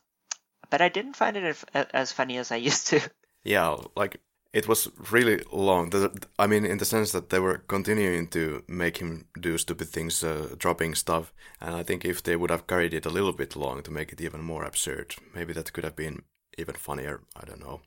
but 0.70 0.82
I 0.82 0.90
didn't 0.90 1.16
find 1.16 1.38
it 1.38 1.44
as, 1.44 1.66
as 1.94 2.12
funny 2.12 2.38
as 2.38 2.52
I 2.52 2.58
used 2.58 2.88
to. 2.88 3.00
Yeah, 3.46 3.76
like 3.98 4.22
it 4.54 4.70
was 4.70 4.90
really 5.12 5.42
long. 5.52 5.92
I 6.40 6.48
mean, 6.48 6.66
in 6.66 6.78
the 6.78 6.86
sense 6.86 7.12
that 7.12 7.30
they 7.30 7.40
were 7.40 7.58
continuing 7.58 8.30
to 8.30 8.64
make 8.70 9.00
him 9.00 9.26
do 9.38 9.58
stupid 9.58 9.90
things, 9.90 10.24
uh, 10.24 10.56
dropping 10.58 10.96
stuff. 10.96 11.34
And 11.60 11.76
I 11.76 11.84
think 11.84 12.06
if 12.06 12.24
they 12.24 12.38
would 12.38 12.52
have 12.52 12.68
carried 12.68 12.94
it 12.94 13.06
a 13.06 13.10
little 13.10 13.34
bit 13.34 13.58
long 13.58 13.84
to 13.84 13.92
make 13.92 14.14
it 14.14 14.22
even 14.22 14.42
more 14.42 14.64
absurd, 14.64 15.16
maybe 15.36 15.52
that 15.52 15.74
could 15.74 15.84
have 15.84 15.98
been 15.98 16.22
even 16.58 16.76
funnier. 16.76 17.20
I 17.36 17.44
don't 17.46 17.60
know. 17.60 17.82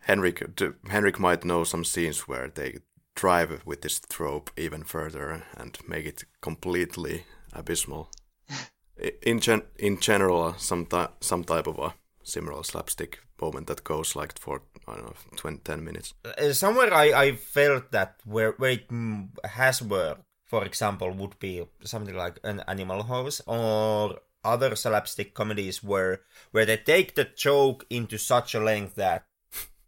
Henrik, 0.00 0.42
Henrik 0.88 1.20
might 1.20 1.44
know 1.44 1.62
some 1.62 1.84
scenes 1.84 2.26
where 2.26 2.48
they 2.48 2.78
drive 3.16 3.62
with 3.64 3.80
this 3.80 4.00
trope 4.08 4.50
even 4.56 4.84
further 4.84 5.42
and 5.56 5.76
make 5.88 6.06
it 6.06 6.24
completely 6.40 7.24
abysmal. 7.52 8.10
In 9.22 9.40
gen- 9.40 9.68
in 9.78 10.00
general, 10.00 10.54
some 10.56 10.86
ti- 10.86 11.12
some 11.20 11.44
type 11.44 11.66
of 11.66 11.78
a 11.78 11.94
similar 12.22 12.62
slapstick 12.62 13.18
moment 13.38 13.66
that 13.66 13.84
goes 13.84 14.16
like 14.16 14.38
for 14.38 14.62
I 14.88 14.94
don't 14.94 15.04
know 15.04 15.14
20, 15.36 15.58
10 15.58 15.84
minutes. 15.84 16.14
Uh, 16.24 16.52
somewhere 16.52 16.94
I, 16.94 17.12
I 17.12 17.32
felt 17.32 17.90
that 17.92 18.20
where, 18.24 18.52
where 18.52 18.70
it 18.70 18.88
mm, 18.88 19.28
has 19.44 19.82
worked, 19.82 20.22
for 20.46 20.64
example, 20.64 21.10
would 21.12 21.38
be 21.38 21.64
something 21.84 22.14
like 22.14 22.38
an 22.42 22.62
Animal 22.68 23.02
House 23.02 23.42
or 23.46 24.16
other 24.44 24.76
slapstick 24.76 25.34
comedies 25.34 25.82
where 25.82 26.20
where 26.52 26.64
they 26.64 26.76
take 26.76 27.16
the 27.16 27.24
joke 27.24 27.84
into 27.90 28.16
such 28.16 28.54
a 28.54 28.60
length 28.60 28.94
that 28.94 29.26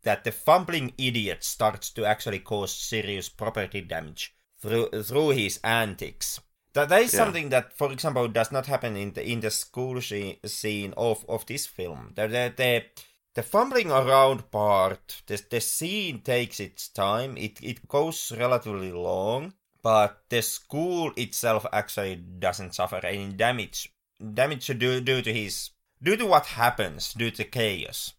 that 0.02 0.24
the 0.24 0.32
fumbling 0.32 0.92
idiot 0.98 1.44
starts 1.44 1.90
to 1.90 2.04
actually 2.04 2.38
cause 2.40 2.72
serious 2.74 3.28
property 3.28 3.80
damage 3.80 4.34
through 4.60 4.88
through 5.02 5.30
his 5.30 5.58
antics. 5.64 6.40
That, 6.74 6.88
that 6.90 7.02
is 7.02 7.12
Yeah. 7.12 7.24
something 7.24 7.48
that, 7.48 7.72
for 7.72 7.90
example, 7.92 8.28
does 8.28 8.52
not 8.52 8.66
happen 8.66 8.96
in 8.96 9.12
the 9.12 9.26
in 9.26 9.40
the 9.40 9.50
school 9.50 10.00
she, 10.00 10.38
scene 10.44 10.94
of, 10.96 11.24
of 11.28 11.46
this 11.46 11.66
film. 11.66 12.12
The, 12.14 12.28
the, 12.28 12.52
the, 12.56 12.84
the 13.34 13.42
fumbling 13.42 13.90
around 13.90 14.50
part, 14.50 15.22
the, 15.26 15.42
the 15.50 15.60
scene 15.60 16.20
takes 16.20 16.60
its 16.60 16.88
time. 16.88 17.36
It 17.36 17.58
it 17.62 17.88
goes 17.88 18.32
relatively 18.36 18.92
long, 18.92 19.54
but 19.82 20.24
the 20.28 20.42
school 20.42 21.12
itself 21.16 21.64
actually 21.72 22.16
doesn't 22.16 22.74
suffer 22.74 23.00
any 23.04 23.32
damage 23.32 23.92
damage 24.34 24.66
due, 24.66 25.00
due 25.00 25.22
to 25.22 25.32
his 25.32 25.70
due 26.02 26.16
to 26.16 26.26
what 26.26 26.46
happens 26.46 27.14
due 27.14 27.30
to 27.30 27.44
chaos. 27.44 28.12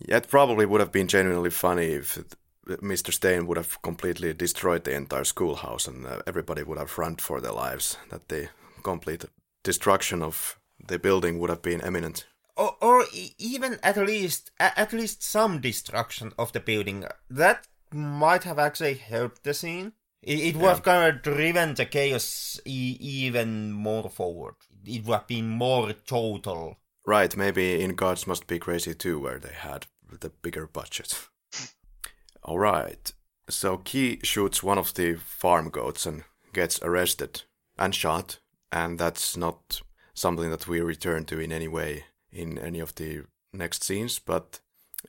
Yeah, 0.00 0.16
it 0.16 0.28
probably 0.28 0.66
would 0.66 0.80
have 0.80 0.92
been 0.92 1.08
genuinely 1.08 1.50
funny 1.50 1.86
if 1.86 2.18
Mr. 2.66 3.12
Steyn 3.12 3.46
would 3.46 3.56
have 3.56 3.80
completely 3.82 4.32
destroyed 4.32 4.84
the 4.84 4.94
entire 4.94 5.24
schoolhouse 5.24 5.86
and 5.86 6.06
uh, 6.06 6.20
everybody 6.26 6.62
would 6.62 6.78
have 6.78 6.98
run 6.98 7.16
for 7.16 7.40
their 7.40 7.52
lives. 7.52 7.96
That 8.10 8.28
the 8.28 8.48
complete 8.82 9.24
destruction 9.62 10.22
of 10.22 10.58
the 10.86 10.98
building 10.98 11.38
would 11.38 11.50
have 11.50 11.62
been 11.62 11.80
imminent. 11.80 12.26
Or, 12.56 12.76
or 12.80 13.04
even 13.38 13.78
at 13.82 13.96
least 13.96 14.50
at 14.58 14.92
least 14.92 15.22
some 15.22 15.60
destruction 15.60 16.32
of 16.38 16.52
the 16.52 16.60
building. 16.60 17.04
That 17.28 17.66
might 17.92 18.44
have 18.44 18.58
actually 18.58 18.94
helped 18.94 19.44
the 19.44 19.54
scene. 19.54 19.92
It, 20.22 20.40
it 20.40 20.56
would 20.56 20.64
yeah. 20.64 20.68
have 20.70 20.82
kind 20.82 21.14
of 21.14 21.22
driven 21.22 21.74
the 21.74 21.86
chaos 21.86 22.60
e- 22.66 22.98
even 23.00 23.72
more 23.72 24.10
forward. 24.10 24.54
It 24.84 25.04
would 25.04 25.14
have 25.14 25.26
been 25.26 25.48
more 25.48 25.92
total. 25.92 26.76
Right, 27.06 27.36
maybe 27.36 27.80
in 27.82 27.94
Gods 27.94 28.26
Must 28.26 28.46
Be 28.46 28.58
Crazy 28.58 28.94
too, 28.94 29.18
where 29.18 29.38
they 29.38 29.54
had 29.54 29.86
the 30.20 30.30
bigger 30.30 30.66
budget. 30.66 31.28
All 32.42 32.58
right. 32.58 33.12
So 33.48 33.78
Ki 33.78 34.20
shoots 34.22 34.62
one 34.62 34.78
of 34.78 34.94
the 34.94 35.14
farm 35.14 35.70
goats 35.70 36.06
and 36.06 36.24
gets 36.52 36.80
arrested 36.82 37.42
and 37.78 37.94
shot, 37.94 38.38
and 38.70 38.98
that's 38.98 39.36
not 39.36 39.82
something 40.14 40.50
that 40.50 40.68
we 40.68 40.80
return 40.80 41.24
to 41.26 41.40
in 41.40 41.52
any 41.52 41.68
way 41.68 42.04
in 42.32 42.58
any 42.58 42.80
of 42.80 42.94
the 42.94 43.24
next 43.52 43.82
scenes. 43.82 44.18
But 44.18 44.60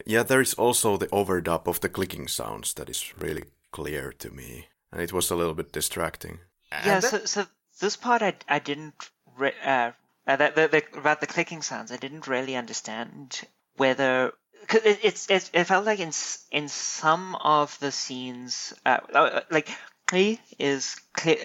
yeah, 0.05 0.23
there 0.23 0.41
is 0.41 0.53
also 0.53 0.97
the 0.97 1.07
overdub 1.07 1.67
of 1.67 1.81
the 1.81 1.89
clicking 1.89 2.27
sounds 2.27 2.73
that 2.75 2.89
is 2.89 3.13
really 3.19 3.43
clear 3.71 4.11
to 4.13 4.29
me, 4.31 4.67
and 4.91 5.01
it 5.01 5.13
was 5.13 5.29
a 5.29 5.35
little 5.35 5.53
bit 5.53 5.71
distracting. 5.71 6.39
Yeah, 6.71 7.01
so, 7.01 7.25
so 7.25 7.45
this 7.79 7.97
part 7.97 8.21
I, 8.21 8.33
I 8.47 8.59
didn't 8.59 9.11
re- 9.37 9.53
uh, 9.63 9.91
uh, 10.39 10.81
about 10.93 11.21
the 11.21 11.27
clicking 11.27 11.61
sounds. 11.61 11.91
I 11.91 11.97
didn't 11.97 12.27
really 12.27 12.55
understand 12.55 13.41
whether 13.77 14.33
cause 14.67 14.81
it, 14.83 14.99
it's, 15.03 15.29
it's 15.29 15.49
it 15.53 15.63
felt 15.65 15.85
like 15.85 15.99
in 15.99 16.11
in 16.51 16.67
some 16.67 17.35
of 17.35 17.77
the 17.79 17.91
scenes, 17.91 18.73
uh, 18.85 18.99
uh 19.13 19.41
like 19.49 19.69
he 20.11 20.39
is 20.59 20.95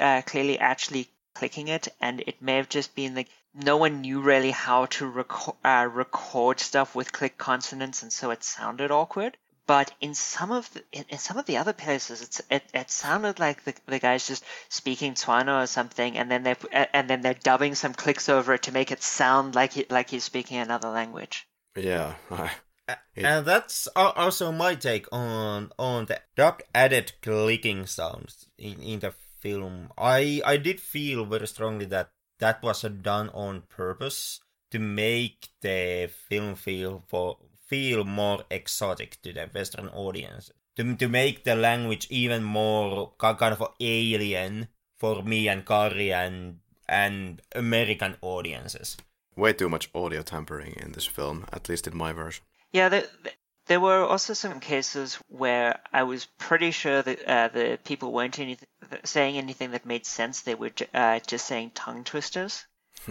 uh, 0.00 0.22
clearly 0.26 0.58
actually 0.58 1.08
clicking 1.34 1.68
it, 1.68 1.88
and 2.00 2.20
it 2.26 2.42
may 2.42 2.56
have 2.56 2.68
just 2.68 2.94
been 2.94 3.14
like 3.14 3.28
no 3.54 3.76
one 3.76 4.02
knew 4.02 4.20
really 4.20 4.50
how 4.50 4.86
to 4.86 5.24
uh, 5.64 5.88
record 5.90 6.60
stuff 6.60 6.94
with 6.94 7.12
click 7.12 7.38
consonants, 7.38 8.02
and 8.02 8.12
so 8.12 8.30
it 8.30 8.44
sounded 8.44 8.90
awkward. 8.90 9.36
But 9.66 9.92
in 10.00 10.14
some 10.14 10.52
of 10.52 10.72
the, 10.72 10.84
in, 10.92 11.04
in 11.08 11.18
some 11.18 11.38
of 11.38 11.46
the 11.46 11.56
other 11.56 11.72
places, 11.72 12.22
it's 12.22 12.40
it, 12.50 12.62
it 12.72 12.90
sounded 12.90 13.40
like 13.40 13.64
the, 13.64 13.74
the 13.86 13.98
guy's 13.98 14.28
just 14.28 14.44
speaking 14.68 15.14
Tswana 15.14 15.64
or 15.64 15.66
something, 15.66 16.16
and 16.16 16.30
then 16.30 16.44
they 16.44 16.54
and 16.72 17.10
then 17.10 17.20
they're 17.20 17.34
dubbing 17.34 17.74
some 17.74 17.92
clicks 17.92 18.28
over 18.28 18.54
it 18.54 18.62
to 18.62 18.72
make 18.72 18.92
it 18.92 19.02
sound 19.02 19.56
like 19.56 19.72
he, 19.72 19.86
like 19.90 20.10
he's 20.10 20.24
speaking 20.24 20.58
another 20.58 20.88
language. 20.88 21.48
Yeah, 21.74 22.14
and 23.16 23.44
that's 23.44 23.88
also 23.96 24.52
my 24.52 24.76
take 24.76 25.06
on 25.10 25.72
on 25.78 26.06
the 26.06 26.20
dubbed 26.36 26.62
added 26.72 27.12
clicking 27.20 27.86
sounds 27.86 28.46
in, 28.56 28.80
in 28.80 29.00
the 29.00 29.12
film. 29.40 29.90
I 29.98 30.40
I 30.44 30.58
did 30.58 30.80
feel 30.80 31.24
very 31.24 31.48
strongly 31.48 31.86
that 31.86 32.10
that 32.38 32.62
was 32.62 32.82
done 32.82 33.30
on 33.30 33.62
purpose 33.62 34.40
to 34.70 34.78
make 34.78 35.48
the 35.62 36.08
film 36.28 36.54
feel 36.54 37.02
for 37.08 37.38
feel 37.66 38.04
more 38.04 38.44
exotic 38.50 39.20
to 39.22 39.32
the 39.32 39.48
Western 39.54 39.88
audience. 39.88 40.50
To, 40.76 40.94
to 40.96 41.08
make 41.08 41.44
the 41.44 41.56
language 41.56 42.06
even 42.10 42.42
more 42.44 43.12
kind 43.18 43.54
of 43.54 43.62
alien 43.80 44.68
for 44.96 45.22
me 45.22 45.48
and 45.48 45.64
Karri 45.64 46.12
and 46.12 46.60
and 46.88 47.42
American 47.52 48.16
audiences. 48.22 48.96
Way 49.36 49.52
too 49.52 49.68
much 49.68 49.90
audio 49.94 50.22
tampering 50.22 50.74
in 50.74 50.92
this 50.92 51.06
film, 51.06 51.44
at 51.52 51.68
least 51.68 51.86
in 51.86 51.96
my 51.96 52.12
version. 52.12 52.44
Yeah, 52.72 52.88
there, 52.88 53.04
there 53.66 53.80
were 53.80 54.04
also 54.04 54.32
some 54.34 54.60
cases 54.60 55.18
where 55.28 55.80
I 55.92 56.04
was 56.04 56.26
pretty 56.38 56.70
sure 56.70 57.02
that 57.02 57.28
uh, 57.28 57.48
the 57.48 57.78
people 57.84 58.12
weren't 58.12 58.38
any, 58.38 58.58
saying 59.04 59.36
anything 59.36 59.72
that 59.72 59.84
made 59.84 60.06
sense. 60.06 60.42
They 60.42 60.54
were 60.54 60.70
uh, 60.94 61.20
just 61.26 61.46
saying 61.46 61.72
tongue 61.74 62.04
twisters. 62.04 62.64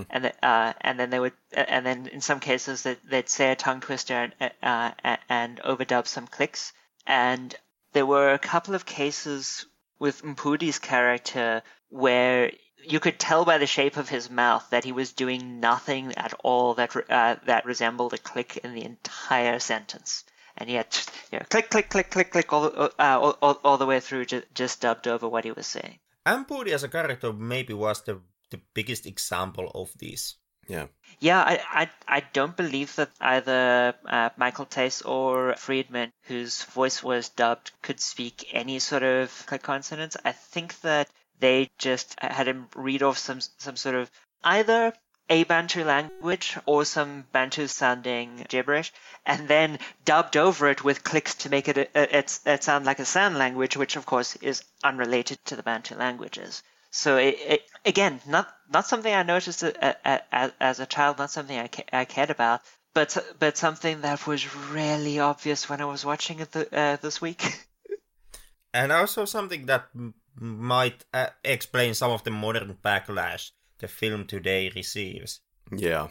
And 0.10 0.32
uh, 0.44 0.74
and 0.82 1.00
then 1.00 1.10
they 1.10 1.20
would, 1.20 1.34
and 1.54 1.86
then 1.86 2.08
in 2.08 2.22
some 2.22 2.40
cases 2.40 2.84
that 2.84 3.00
they'd 3.10 3.30
say 3.30 3.52
a 3.52 3.56
tongue 3.56 3.82
twister 3.82 4.32
and, 4.40 4.52
uh, 4.62 4.92
and 5.30 5.60
overdub 5.64 6.08
some 6.08 6.28
clicks. 6.28 6.74
And 7.08 7.56
there 7.94 8.06
were 8.06 8.34
a 8.34 8.40
couple 8.40 8.76
of 8.76 8.86
cases 8.86 9.66
with 10.00 10.24
Mpudi's 10.24 10.80
character 10.80 11.62
where 11.90 12.52
you 12.84 13.00
could 13.00 13.20
tell 13.20 13.46
by 13.46 13.58
the 13.58 13.68
shape 13.68 13.98
of 13.98 14.10
his 14.10 14.30
mouth 14.30 14.68
that 14.70 14.84
he 14.84 14.92
was 14.92 15.14
doing 15.14 15.60
nothing 15.60 16.14
at 16.18 16.34
all 16.44 16.76
that 16.76 16.96
uh, 17.10 17.36
that 17.46 17.66
resembled 17.66 18.14
a 18.14 18.18
click 18.18 18.58
in 18.58 18.74
the 18.74 18.84
entire 18.84 19.60
sentence, 19.60 20.24
and 20.58 20.70
yet, 20.70 21.06
you 21.32 21.40
know, 21.40 21.46
click, 21.50 21.70
click, 21.70 21.90
click, 21.90 22.12
click, 22.12 22.32
click 22.32 22.54
all, 22.54 22.66
uh, 22.66 22.90
all, 23.00 23.38
all, 23.42 23.60
all, 23.64 23.78
the 23.78 23.86
way 23.86 24.00
through, 24.00 24.26
just, 24.26 24.46
just 24.54 24.82
dubbed 24.82 25.08
over 25.08 25.28
what 25.28 25.44
he 25.44 25.52
was 25.52 25.68
saying. 25.68 26.00
Mpudi 26.26 26.70
as 26.70 26.84
a 26.84 26.90
character 26.90 27.34
maybe 27.34 27.74
was 27.74 28.02
the 28.02 28.20
the 28.50 28.62
biggest 28.74 29.06
example 29.06 29.72
of 29.74 29.92
this. 29.98 30.36
Yeah. 30.68 30.88
Yeah, 31.20 31.42
I, 31.42 31.62
I, 31.70 31.90
I 32.08 32.24
don't 32.34 32.58
believe 32.58 32.96
that 32.96 33.12
either 33.22 33.94
uh, 34.06 34.30
Michael 34.36 34.66
Thys 34.66 35.04
or 35.06 35.56
Friedman, 35.56 36.12
whose 36.24 36.64
voice 36.64 37.04
was 37.04 37.30
dubbed, 37.30 37.72
could 37.82 38.00
speak 38.00 38.50
any 38.52 38.80
sort 38.80 39.04
of 39.04 39.46
click 39.46 39.62
consonants. 39.62 40.18
I 40.26 40.32
think 40.32 40.80
that 40.82 41.10
they 41.40 41.70
just 41.78 42.16
had 42.20 42.48
him 42.48 42.68
read 42.76 43.04
off 43.04 43.18
some 43.18 43.42
some 43.42 43.76
sort 43.76 43.96
of 43.96 44.10
either 44.44 44.94
a 45.30 45.44
Bantu 45.44 45.84
language 45.84 46.58
or 46.66 46.86
some 46.86 47.26
Bantu 47.32 47.68
sounding 47.68 48.46
gibberish, 48.48 48.92
and 49.26 49.48
then 49.48 49.80
dubbed 50.04 50.38
over 50.38 50.70
it 50.70 50.84
with 50.84 51.04
clicks 51.04 51.36
to 51.36 51.50
make 51.50 51.68
it 51.68 51.78
it, 51.78 52.40
it 52.46 52.64
sound 52.64 52.86
like 52.86 53.00
a 53.00 53.06
San 53.06 53.38
language, 53.38 53.78
which 53.78 53.96
of 53.96 54.06
course 54.06 54.36
is 54.38 54.64
unrelated 54.84 55.44
to 55.46 55.56
the 55.56 55.64
Bantu 55.64 55.96
languages. 55.96 56.64
So 56.96 57.18
it, 57.18 57.36
it, 57.46 57.62
again, 57.84 58.22
not 58.26 58.48
not 58.72 58.88
something 58.88 59.14
I 59.14 59.24
noticed 59.24 59.64
as 59.64 60.80
a 60.80 60.86
child, 60.86 61.18
not 61.18 61.30
something 61.30 61.60
I, 61.60 61.70
I 61.92 62.06
cared 62.06 62.30
about, 62.30 62.62
but 62.94 63.18
but 63.38 63.58
something 63.58 64.00
that 64.02 64.26
was 64.26 64.56
really 64.72 65.20
obvious 65.20 65.68
when 65.68 65.82
I 65.82 65.86
was 65.86 66.06
watching 66.06 66.40
it 66.40 66.54
the, 66.54 66.64
uh, 66.74 66.96
this 66.96 67.20
week. 67.20 67.68
and 68.74 68.94
also 68.94 69.26
something 69.26 69.66
that 69.66 69.90
m- 69.94 70.14
might 70.40 71.04
uh, 71.14 71.28
explain 71.44 71.94
some 71.96 72.12
of 72.12 72.24
the 72.24 72.32
modern 72.32 72.78
backlash 72.82 73.52
the 73.80 73.90
film 73.90 74.26
today 74.26 74.72
receives. 74.74 75.42
Yeah. 75.76 76.08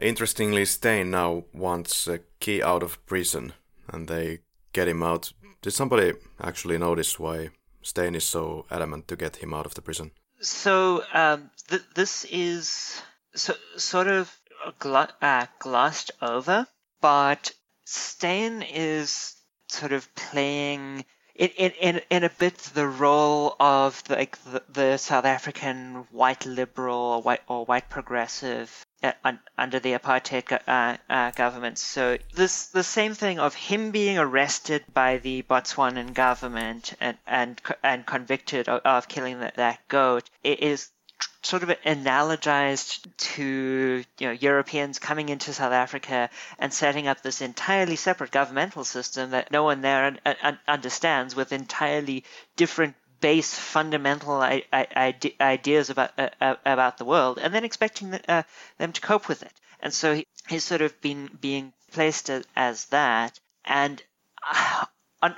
Interestingly, 0.00 0.64
Steyn 0.66 1.10
now 1.10 1.44
wants 1.52 2.06
a 2.06 2.20
Ki 2.38 2.62
out 2.62 2.84
of 2.84 3.04
prison, 3.06 3.54
and 3.88 4.06
they 4.06 4.38
get 4.72 4.86
him 4.86 5.02
out. 5.02 5.32
Did 5.62 5.72
somebody 5.72 6.12
actually 6.40 6.78
notice 6.78 7.18
why 7.18 7.50
Steyn 7.82 8.14
is 8.14 8.24
so 8.24 8.66
adamant 8.70 9.08
to 9.08 9.16
get 9.16 9.36
him 9.36 9.52
out 9.54 9.66
of 9.66 9.74
the 9.74 9.82
prison? 9.82 10.12
So 10.40 11.04
um, 11.12 11.50
th- 11.68 11.82
this 11.94 12.24
is 12.24 13.00
so, 13.34 13.54
sort 13.76 14.08
of 14.08 14.34
uh, 14.84 15.46
glossed 15.58 16.10
over, 16.20 16.66
but 17.00 17.52
Steyn 17.84 18.62
is 18.62 19.34
sort 19.68 19.92
of 19.92 20.14
playing 20.14 21.04
in, 21.34 21.48
in, 21.48 22.00
in 22.10 22.24
a 22.24 22.30
bit 22.30 22.58
the 22.74 22.86
role 22.86 23.56
of 23.58 24.02
the, 24.04 24.16
like 24.16 24.36
the, 24.44 24.62
the 24.68 24.96
South 24.98 25.24
African 25.24 26.06
white 26.10 26.44
liberal 26.44 26.96
or 26.96 27.22
white 27.22 27.40
or 27.48 27.64
white 27.64 27.88
progressive 27.88 28.84
under 29.58 29.80
the 29.80 29.92
apartheid 29.94 30.58
uh, 30.66 30.96
uh, 31.10 31.30
government. 31.32 31.78
So 31.78 32.18
this 32.34 32.66
the 32.66 32.84
same 32.84 33.14
thing 33.14 33.38
of 33.38 33.54
him 33.54 33.90
being 33.90 34.18
arrested 34.18 34.84
by 34.92 35.18
the 35.18 35.42
Botswanan 35.42 36.14
government 36.14 36.94
and 37.00 37.16
and 37.26 37.60
and 37.82 38.06
convicted 38.06 38.68
of, 38.68 38.80
of 38.84 39.08
killing 39.08 39.40
that, 39.40 39.56
that 39.56 39.86
goat 39.88 40.30
is 40.44 40.90
sort 41.42 41.64
of 41.64 41.70
analogized 41.84 43.04
to 43.16 44.04
you 44.18 44.26
know 44.26 44.32
Europeans 44.32 44.98
coming 44.98 45.28
into 45.28 45.52
South 45.52 45.72
Africa 45.72 46.30
and 46.58 46.72
setting 46.72 47.08
up 47.08 47.20
this 47.22 47.40
entirely 47.40 47.96
separate 47.96 48.30
governmental 48.30 48.84
system 48.84 49.30
that 49.30 49.50
no 49.50 49.64
one 49.64 49.80
there 49.80 50.04
un- 50.04 50.36
un- 50.42 50.58
understands 50.68 51.34
with 51.34 51.52
entirely 51.52 52.24
different 52.56 52.94
base 53.22 53.54
fundamental 53.54 54.34
I- 54.34 54.64
I- 54.72 55.14
ideas 55.40 55.88
about 55.88 56.10
uh, 56.18 56.28
uh, 56.40 56.56
about 56.66 56.98
the 56.98 57.06
world 57.06 57.38
and 57.38 57.54
then 57.54 57.64
expecting 57.64 58.10
the, 58.10 58.20
uh, 58.30 58.42
them 58.76 58.92
to 58.92 59.00
cope 59.00 59.28
with 59.28 59.42
it. 59.42 59.52
And 59.80 59.94
so 59.94 60.14
he, 60.14 60.26
he's 60.48 60.64
sort 60.64 60.82
of 60.82 61.00
been 61.00 61.30
being 61.40 61.72
placed 61.92 62.28
as, 62.28 62.44
as 62.54 62.84
that. 62.86 63.38
And 63.64 64.02
uh, 64.46 64.84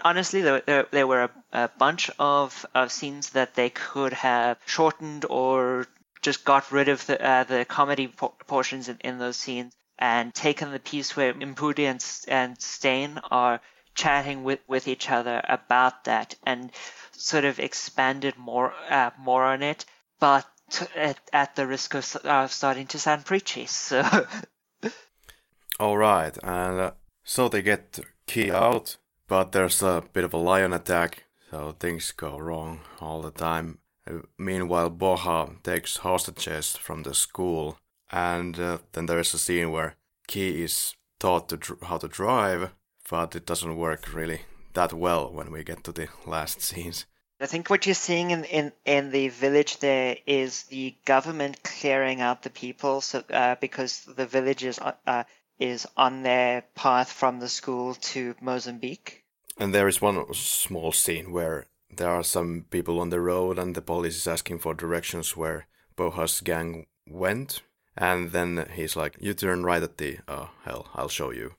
honestly, 0.02 0.40
there, 0.40 0.62
there, 0.66 0.86
there 0.90 1.06
were 1.06 1.24
a, 1.24 1.30
a, 1.52 1.68
bunch 1.78 2.10
of, 2.18 2.66
of 2.74 2.90
scenes 2.90 3.30
that 3.30 3.54
they 3.54 3.70
could 3.70 4.14
have 4.14 4.58
shortened 4.66 5.26
or 5.28 5.86
just 6.22 6.44
got 6.44 6.72
rid 6.72 6.88
of 6.88 7.04
the 7.06 7.22
uh, 7.22 7.44
the 7.44 7.66
comedy 7.66 8.08
po- 8.08 8.34
portions 8.46 8.88
in, 8.88 8.96
in, 9.04 9.18
those 9.18 9.36
scenes 9.36 9.74
and 9.98 10.34
taken 10.34 10.72
the 10.72 10.80
piece 10.80 11.14
where 11.14 11.34
Mpudi 11.34 11.84
and, 11.84 12.02
and 12.28 12.60
Steyn 12.60 13.20
are 13.30 13.60
chatting 13.94 14.44
with, 14.44 14.60
with 14.66 14.88
each 14.88 15.10
other 15.10 15.40
about 15.48 16.04
that 16.04 16.34
and 16.44 16.70
sort 17.12 17.44
of 17.44 17.58
expanded 17.58 18.36
more 18.36 18.72
uh, 18.90 19.10
more 19.18 19.44
on 19.44 19.62
it. 19.62 19.84
But 20.20 20.46
at, 20.96 21.18
at 21.32 21.56
the 21.56 21.66
risk 21.66 21.94
of 21.94 22.16
uh, 22.24 22.46
starting 22.48 22.86
to 22.88 22.98
sound 22.98 23.24
preachy. 23.24 23.66
So. 23.66 24.02
All 25.80 25.96
right, 25.96 26.36
and 26.42 26.80
uh, 26.80 26.90
so 27.24 27.48
they 27.48 27.62
get 27.62 27.98
Ki 28.26 28.50
out, 28.50 28.96
but 29.26 29.52
there's 29.52 29.82
a 29.82 30.04
bit 30.12 30.24
of 30.24 30.32
a 30.32 30.38
lion 30.38 30.72
attack, 30.72 31.24
so 31.50 31.74
things 31.78 32.12
go 32.12 32.38
wrong 32.38 32.80
all 33.00 33.22
the 33.22 33.32
time. 33.32 33.78
Uh, 34.08 34.18
meanwhile, 34.38 34.90
Boga 34.90 35.62
takes 35.62 35.98
hostages 35.98 36.76
from 36.76 37.02
the 37.02 37.14
school, 37.14 37.78
and 38.12 38.58
uh, 38.60 38.78
then 38.92 39.06
there 39.06 39.18
is 39.18 39.34
a 39.34 39.38
scene 39.38 39.72
where 39.72 39.96
Ki 40.28 40.62
is 40.62 40.94
taught 41.18 41.48
to 41.48 41.56
dr- 41.56 41.82
how 41.82 41.98
to 41.98 42.08
drive, 42.08 42.70
but 43.08 43.36
it 43.36 43.46
doesn't 43.46 43.76
work 43.76 44.12
really 44.14 44.42
that 44.74 44.92
well 44.92 45.32
when 45.32 45.50
we 45.50 45.64
get 45.64 45.84
to 45.84 45.92
the 45.92 46.08
last 46.26 46.60
scenes. 46.60 47.06
I 47.40 47.46
think 47.46 47.68
what 47.68 47.84
you're 47.84 47.94
seeing 47.94 48.30
in, 48.30 48.44
in, 48.44 48.72
in 48.84 49.10
the 49.10 49.28
village 49.28 49.78
there 49.78 50.16
is 50.26 50.62
the 50.64 50.96
government 51.04 51.62
clearing 51.62 52.20
out 52.20 52.42
the 52.42 52.50
people, 52.50 53.00
so 53.00 53.24
uh, 53.30 53.56
because 53.60 54.04
the 54.04 54.26
village 54.26 54.64
is 54.64 54.78
uh, 54.78 55.24
is 55.58 55.86
on 55.96 56.22
their 56.22 56.62
path 56.74 57.10
from 57.10 57.40
the 57.40 57.48
school 57.48 57.94
to 57.94 58.34
Mozambique. 58.40 59.24
And 59.58 59.74
there 59.74 59.88
is 59.88 60.00
one 60.00 60.32
small 60.34 60.92
scene 60.92 61.32
where 61.32 61.66
there 61.96 62.08
are 62.08 62.24
some 62.24 62.66
people 62.70 62.98
on 63.00 63.10
the 63.10 63.20
road, 63.20 63.58
and 63.58 63.74
the 63.74 63.82
police 63.82 64.16
is 64.16 64.26
asking 64.26 64.60
for 64.60 64.74
directions 64.74 65.36
where 65.36 65.66
Boga's 65.96 66.40
gang 66.40 66.86
went. 67.06 67.62
And 67.96 68.32
then 68.32 68.66
he's 68.74 68.96
like, 68.96 69.16
"You 69.20 69.34
turn 69.34 69.64
right 69.64 69.82
at 69.82 69.98
the 69.98 70.18
oh 70.26 70.50
hell, 70.64 70.88
I'll 70.94 71.08
show 71.08 71.30
you." 71.30 71.54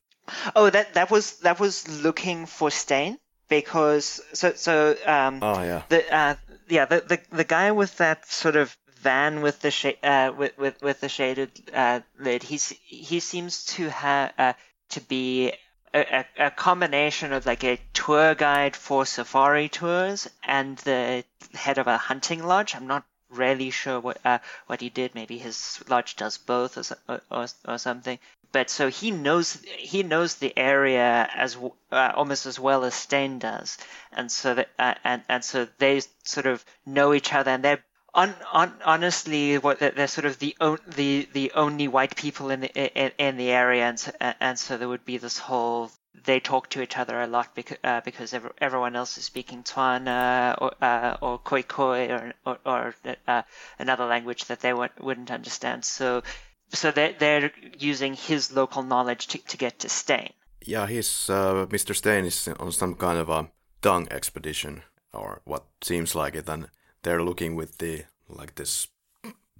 Oh, 0.56 0.70
that 0.70 0.94
that 0.96 1.12
was 1.12 1.38
that 1.40 1.60
was 1.60 1.88
looking 2.04 2.46
for 2.46 2.72
Steyn 2.72 3.18
because 3.48 4.22
so 4.34 4.54
so 4.54 4.96
um 5.06 5.40
oh 5.42 5.62
yeah 5.62 5.84
the 5.90 6.14
uh 6.14 6.36
yeah 6.68 6.86
the, 6.86 7.02
the 7.02 7.20
the 7.32 7.44
guy 7.44 7.72
with 7.72 7.98
that 7.98 8.28
sort 8.28 8.56
of 8.56 8.76
van 9.02 9.42
with 9.42 9.62
the 9.62 9.70
sh- 9.70 10.02
uh 10.04 10.32
with 10.36 10.58
with 10.58 10.82
with 10.82 11.00
the 11.00 11.10
shaded 11.10 11.52
uh 11.74 12.00
lid 12.20 12.42
he's 12.42 12.70
he 12.86 13.20
seems 13.20 13.66
to 13.66 13.90
have 13.90 14.34
uh 14.38 14.54
to 14.90 15.02
be 15.02 15.54
a, 15.94 16.26
a, 16.38 16.52
combination 16.52 17.32
of 17.32 17.46
like 17.46 17.64
a 17.64 17.80
tour 17.94 18.36
guide 18.36 18.76
for 18.76 19.06
safari 19.06 19.70
tours 19.70 20.30
and 20.44 20.78
the 20.80 21.24
head 21.54 21.78
of 21.78 21.88
a 21.88 21.98
hunting 21.98 22.44
lodge. 22.44 22.76
I'm 22.76 22.88
not 22.88 23.06
really 23.38 23.70
sure 23.70 24.00
what 24.00 24.18
uh, 24.26 24.40
what 24.68 24.82
he 24.82 24.90
did. 24.90 25.16
Maybe 25.16 25.38
his 25.38 25.84
lodge 25.88 26.16
does 26.16 26.38
both 26.38 26.78
or, 26.78 27.22
or, 27.30 27.48
or 27.68 27.78
something. 27.78 28.20
But 28.52 28.70
so 28.70 28.90
he 28.90 29.12
knows 29.12 29.62
he 29.78 30.04
knows 30.04 30.36
the 30.36 30.58
area 30.58 31.30
as 31.36 31.58
uh, 31.92 32.12
almost 32.16 32.46
as 32.46 32.60
well 32.60 32.86
as 32.86 32.96
Steyn 32.96 33.40
does, 33.40 33.78
and 34.14 34.32
so 34.32 34.54
that 34.56 34.70
uh, 34.80 34.96
and 35.04 35.24
and 35.28 35.44
so 35.44 35.68
they 35.78 36.02
sort 36.24 36.46
of 36.46 36.64
know 36.86 37.14
each 37.14 37.34
other, 37.34 37.52
and 37.52 37.64
they're 37.64 37.84
on, 38.14 38.34
on, 38.54 38.74
honestly 38.86 39.58
what 39.58 39.80
they're 39.80 40.08
sort 40.08 40.26
of 40.26 40.40
the 40.40 40.56
the 40.88 41.28
the 41.34 41.52
only 41.54 41.88
white 41.90 42.16
people 42.16 42.50
in 42.50 42.62
the 42.62 42.72
in, 42.74 43.12
in 43.18 43.38
the 43.38 43.50
area, 43.52 43.84
and 43.84 44.00
so, 44.00 44.12
and 44.22 44.58
so 44.58 44.78
there 44.78 44.88
would 44.88 45.06
be 45.06 45.18
this 45.18 45.38
whole 45.38 45.92
they 46.24 46.40
talk 46.40 46.70
to 46.70 46.82
each 46.82 46.98
other 46.98 47.22
a 47.22 47.28
lot 47.28 47.54
because, 47.56 47.78
uh, 47.84 48.02
because 48.06 48.34
everyone 48.60 48.96
else 48.96 49.18
is 49.18 49.26
speaking 49.26 49.64
Tswana 49.64 50.56
or, 50.60 50.74
uh, 50.82 51.18
or 51.22 51.40
Khoikhoi 51.40 52.10
or, 52.10 52.34
or, 52.46 52.60
or 52.66 52.96
uh, 53.28 53.42
another 53.80 54.06
language 54.06 54.46
that 54.46 54.62
they 54.62 54.74
wouldn't 54.74 55.32
understand. 55.32 55.86
So 55.86 56.24
so 56.70 56.92
they're, 56.92 57.14
they're 57.14 57.52
using 57.78 58.14
his 58.14 58.52
local 58.52 58.84
knowledge 58.84 59.28
to, 59.28 59.38
to 59.38 59.58
get 59.58 59.80
to 59.80 59.90
Steyn. 59.90 60.32
Yeah, 60.66 60.88
he's 60.88 61.30
uh, 61.30 61.68
Mr. 61.70 61.96
Steyn 61.96 62.26
is 62.26 62.48
on 62.60 62.72
some 62.72 62.96
kind 62.96 63.20
of 63.20 63.30
a 63.30 63.50
dung 63.82 64.08
expedition, 64.10 64.82
or 65.14 65.42
what 65.46 65.66
seems 65.82 66.16
like 66.16 66.36
it, 66.36 66.50
and 66.50 66.70
they're 67.04 67.24
looking 67.24 67.56
with 67.56 67.78
the 67.78 68.06
like 68.28 68.56
this 68.56 68.88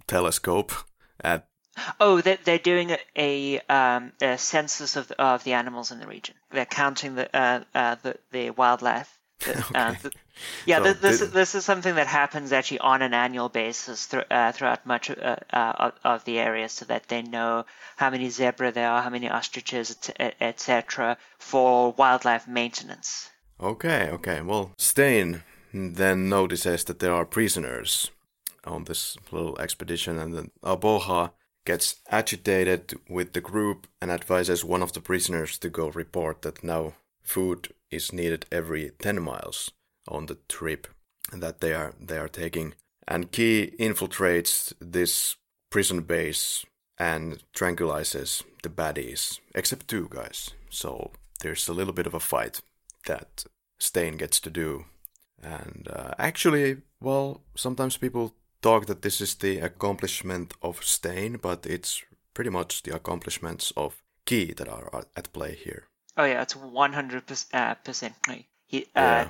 telescope 0.08 0.72
at. 1.22 1.48
Oh, 2.00 2.22
they're, 2.22 2.40
they're 2.44 2.58
doing 2.58 2.96
a, 3.16 3.60
um, 3.70 4.14
a 4.22 4.38
census 4.38 4.96
of 4.96 5.08
the, 5.08 5.22
of 5.22 5.44
the 5.44 5.54
animals 5.54 5.92
in 5.92 6.00
the 6.00 6.08
region. 6.08 6.36
They're 6.52 6.66
counting 6.66 7.16
the 7.16 7.36
uh, 7.36 7.64
uh, 7.74 7.96
the, 8.02 8.18
the 8.32 8.50
wildlife 8.52 9.16
uh, 9.48 9.52
okay. 9.52 9.98
the, 10.02 10.12
yeah, 10.66 10.84
so 10.84 10.94
this 10.94 11.20
this 11.20 11.56
is 11.56 11.66
something 11.66 11.96
that 11.96 12.08
happens 12.08 12.52
actually 12.52 12.80
on 12.80 13.02
an 13.02 13.14
annual 13.14 13.50
basis 13.50 14.08
th- 14.08 14.26
uh, 14.32 14.52
throughout 14.52 14.86
much 14.86 15.10
uh, 15.10 15.36
uh, 15.52 15.92
of 16.04 16.24
the 16.26 16.40
area, 16.40 16.68
so 16.70 16.86
that 16.86 17.08
they 17.08 17.22
know 17.22 17.66
how 17.96 18.10
many 18.10 18.30
zebra 18.30 18.72
there 18.72 18.90
are, 18.90 19.02
how 19.02 19.10
many 19.10 19.30
ostriches, 19.30 19.98
etc., 20.20 21.18
for 21.38 21.92
wildlife 21.94 22.48
maintenance. 22.48 23.30
Okay, 23.60 24.10
okay. 24.12 24.42
Well, 24.42 24.72
Steyn 24.78 25.44
then 25.74 26.30
notices 26.30 26.84
that 26.86 27.00
there 27.00 27.14
are 27.14 27.26
prisoners 27.26 28.12
on 28.64 28.86
this 28.86 29.18
little 29.32 29.58
expedition, 29.60 30.18
and 30.18 30.34
then 30.34 30.52
Aboha 30.64 31.32
gets 31.66 31.96
agitated 32.10 32.94
with 33.10 33.34
the 33.34 33.42
group 33.42 33.88
and 34.02 34.12
advises 34.12 34.64
one 34.64 34.84
of 34.84 34.94
the 34.94 35.02
prisoners 35.02 35.58
to 35.58 35.70
go 35.70 35.90
report 35.90 36.44
that 36.44 36.64
now 36.64 36.94
food 37.24 37.74
is 37.92 38.14
needed 38.14 38.46
every 38.52 38.92
10 39.00 39.22
miles 39.22 39.72
on 40.08 40.28
the 40.28 40.38
trip 40.48 40.88
that 41.34 41.60
they 41.60 41.74
are 41.74 41.94
they 42.00 42.18
are 42.18 42.30
taking. 42.30 42.76
And 43.08 43.32
Ki 43.32 43.74
infiltrates 43.80 44.74
this 44.80 45.36
prison 45.72 46.02
base 46.02 46.66
and 46.98 47.44
tranquilizes 47.54 48.44
the 48.64 48.70
baddies 48.70 49.40
except 49.54 49.88
two 49.88 50.08
guys. 50.10 50.52
So 50.70 51.12
there's 51.42 51.68
a 51.68 51.74
little 51.74 51.94
bit 51.94 52.08
of 52.08 52.14
a 52.14 52.20
fight 52.20 52.62
that 53.08 53.46
Steyn 53.80 54.18
gets 54.18 54.40
to 54.42 54.50
do. 54.50 54.86
And 55.42 55.88
uh, 55.92 56.14
actually 56.20 56.78
well 57.02 57.42
sometimes 57.56 57.98
people 57.98 58.34
talk 58.68 58.82
that 58.86 59.02
this 59.02 59.18
is 59.26 59.36
the 59.36 59.54
accomplishment 59.70 60.48
of 60.62 60.84
Steyn 60.94 61.34
but 61.48 61.66
it's 61.76 61.92
pretty 62.36 62.54
much 62.60 62.84
the 62.84 62.96
accomplishments 63.00 63.74
of 63.84 64.02
Ki 64.26 64.54
that 64.58 64.70
are 64.78 64.88
at 65.20 65.34
play 65.38 65.54
here 65.68 65.84
Oh 66.18 66.24
yeah, 66.24 66.42
it's 66.42 66.56
one 66.56 66.94
hundred 66.94 67.24
uh, 67.54 67.76
percent 67.76 68.16
He, 68.68 68.84
uh, 68.96 69.28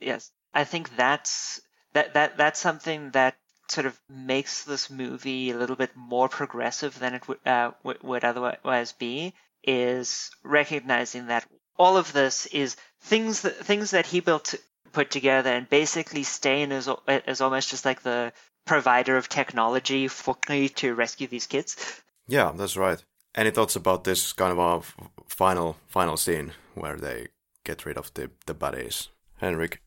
yes, 0.00 0.30
I 0.52 0.64
think 0.64 0.94
that's 0.96 1.60
that 1.94 2.14
that 2.14 2.36
that's 2.36 2.60
something 2.60 3.10
that 3.12 3.36
sort 3.68 3.86
of 3.86 3.98
makes 4.08 4.64
this 4.64 4.90
movie 4.90 5.50
a 5.50 5.56
little 5.56 5.76
bit 5.76 5.96
more 5.96 6.28
progressive 6.28 6.98
than 6.98 7.14
it 7.14 7.26
would 7.26 7.38
uh, 7.46 7.70
would 7.82 8.24
otherwise 8.24 8.92
be. 8.92 9.34
Is 9.62 10.30
recognizing 10.42 11.26
that 11.26 11.46
all 11.78 11.96
of 11.96 12.12
this 12.12 12.46
is 12.46 12.76
things 13.00 13.42
that 13.42 13.56
things 13.56 13.90
that 13.92 14.06
he 14.06 14.20
built 14.20 14.54
put 14.92 15.10
together, 15.10 15.50
and 15.50 15.68
basically 15.70 16.22
Steyn 16.22 16.72
is 16.72 16.88
is 17.08 17.40
almost 17.40 17.70
just 17.70 17.84
like 17.86 18.02
the 18.02 18.32
provider 18.66 19.16
of 19.16 19.28
technology 19.28 20.08
for 20.08 20.36
me 20.48 20.68
to 20.68 20.94
rescue 20.94 21.26
these 21.26 21.46
kids. 21.46 22.02
Yeah, 22.28 22.52
that's 22.54 22.76
right. 22.76 23.02
Any 23.34 23.50
thoughts 23.50 23.76
about 23.76 24.04
this 24.04 24.32
kind 24.32 24.58
of 24.58 24.94
a 24.98 25.24
final 25.28 25.76
final 25.86 26.16
scene 26.16 26.52
where 26.74 26.96
they 26.96 27.28
get 27.64 27.84
rid 27.84 27.96
of 27.96 28.12
the 28.14 28.30
the 28.46 28.54
baddies, 28.54 29.08
Henrik? 29.36 29.80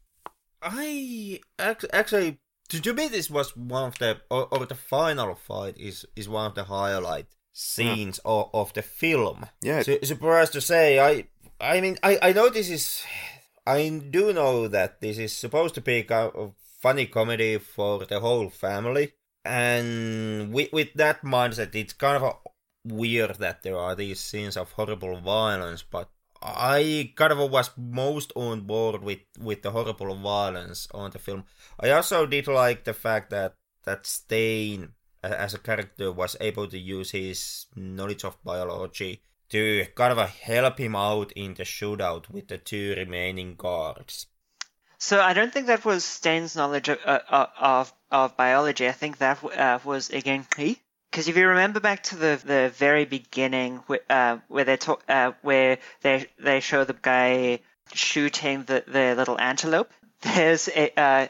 I 0.62 1.41
actually, 1.60 2.40
to 2.70 2.94
me, 2.94 3.10
this 3.10 3.30
was 3.30 3.56
one 3.56 3.90
of 3.90 4.00
the 4.00 4.22
or, 4.30 4.48
or 4.52 4.66
the 4.66 4.76
final 4.76 5.36
fight 5.36 5.78
is 5.78 6.06
is 6.16 6.30
one 6.30 6.48
of 6.48 6.56
the 6.56 6.64
highlight 6.66 7.28
scenes 7.52 8.20
mm. 8.20 8.30
of, 8.30 8.50
of 8.54 8.74
the 8.74 8.82
film. 8.82 9.45
Yeah, 9.62 9.82
Su- 9.82 10.00
surprised 10.04 10.54
to 10.54 10.62
say, 10.62 11.00
I 11.00 11.28
I 11.60 11.82
mean, 11.82 11.98
I 12.02 12.18
I 12.22 12.34
know 12.34 12.50
this 12.50 12.70
is, 12.70 13.04
I 13.66 13.90
do 14.10 14.34
know 14.34 14.68
that 14.68 15.02
this 15.02 15.18
is 15.18 15.36
supposed 15.36 15.76
to 15.76 15.82
be 15.82 16.06
a 16.10 16.50
funny 16.84 17.05
comedy 17.07 17.57
for 17.57 18.05
the 18.05 18.19
whole 18.19 18.49
family, 18.49 19.14
and 19.45 20.53
with 20.53 20.72
with 20.73 20.91
that 20.95 21.22
mindset, 21.23 21.73
it's 21.76 21.93
kind 21.93 22.22
of 22.22 22.38
weird 22.84 23.35
that 23.38 23.64
there 23.64 23.77
are 23.77 23.95
these 23.95 24.19
scenes 24.19 24.57
of 24.57 24.73
horrible 24.73 25.15
violence, 25.22 25.84
but 25.95 26.10
I 26.41 27.14
kind 27.15 27.31
of 27.31 27.49
was 27.49 27.72
most 27.77 28.34
on 28.35 28.61
board 28.61 29.01
with, 29.01 29.19
with 29.39 29.61
the 29.61 29.72
horrible 29.72 30.14
violence 30.15 30.89
on 30.93 31.11
the 31.11 31.19
film. 31.19 31.45
I 31.80 31.91
also 31.91 32.26
did 32.26 32.47
like 32.47 32.84
the 32.84 32.93
fact 32.93 33.30
that 33.30 33.55
that 33.85 34.05
Steyn 34.05 34.91
as 35.23 35.53
a 35.53 35.60
character 35.60 36.11
was 36.11 36.35
able 36.41 36.68
to 36.68 36.77
use 36.77 37.11
his 37.11 37.68
knowledge 37.76 38.26
of 38.26 38.43
biology 38.43 39.22
to 39.49 39.85
kind 39.95 40.19
of 40.19 40.30
help 40.30 40.77
him 40.80 40.95
out 40.95 41.31
in 41.34 41.53
the 41.53 41.64
shootout 41.64 42.30
with 42.30 42.49
the 42.49 42.57
two 42.57 42.93
remaining 42.97 43.55
guards. 43.55 44.27
So 45.03 45.19
I 45.19 45.34
don't 45.34 45.51
think 45.51 45.67
that 45.67 45.84
was 45.84 46.05
Steyn's 46.05 46.55
knowledge 46.55 46.88
of 46.88 46.97
of, 46.99 47.93
of, 48.09 48.38
biology. 48.38 48.88
I 48.88 48.93
think 48.93 49.17
that 49.17 49.43
uh, 49.43 49.80
was 49.84 50.09
again 50.09 50.45
Klee 50.49 50.80
because 51.11 51.27
if 51.27 51.35
you 51.35 51.45
remember 51.45 51.81
back 51.81 52.03
to 52.03 52.15
the 52.15 52.41
the 52.43 52.71
very 52.73 53.03
beginning, 53.03 53.84
uh, 54.09 54.38
where 54.47 54.63
they 54.63 54.77
talk, 54.77 55.03
uh, 55.09 55.34
where 55.41 55.80
they 56.03 56.27
they 56.39 56.61
show 56.61 56.85
the 56.85 56.95
guy 57.01 57.59
shooting 57.93 58.63
the 58.63 58.85
the 58.88 59.13
little 59.17 59.38
antelope, 59.38 59.91
there's 60.21 60.69
a 60.69 60.93
uh, 60.95 61.27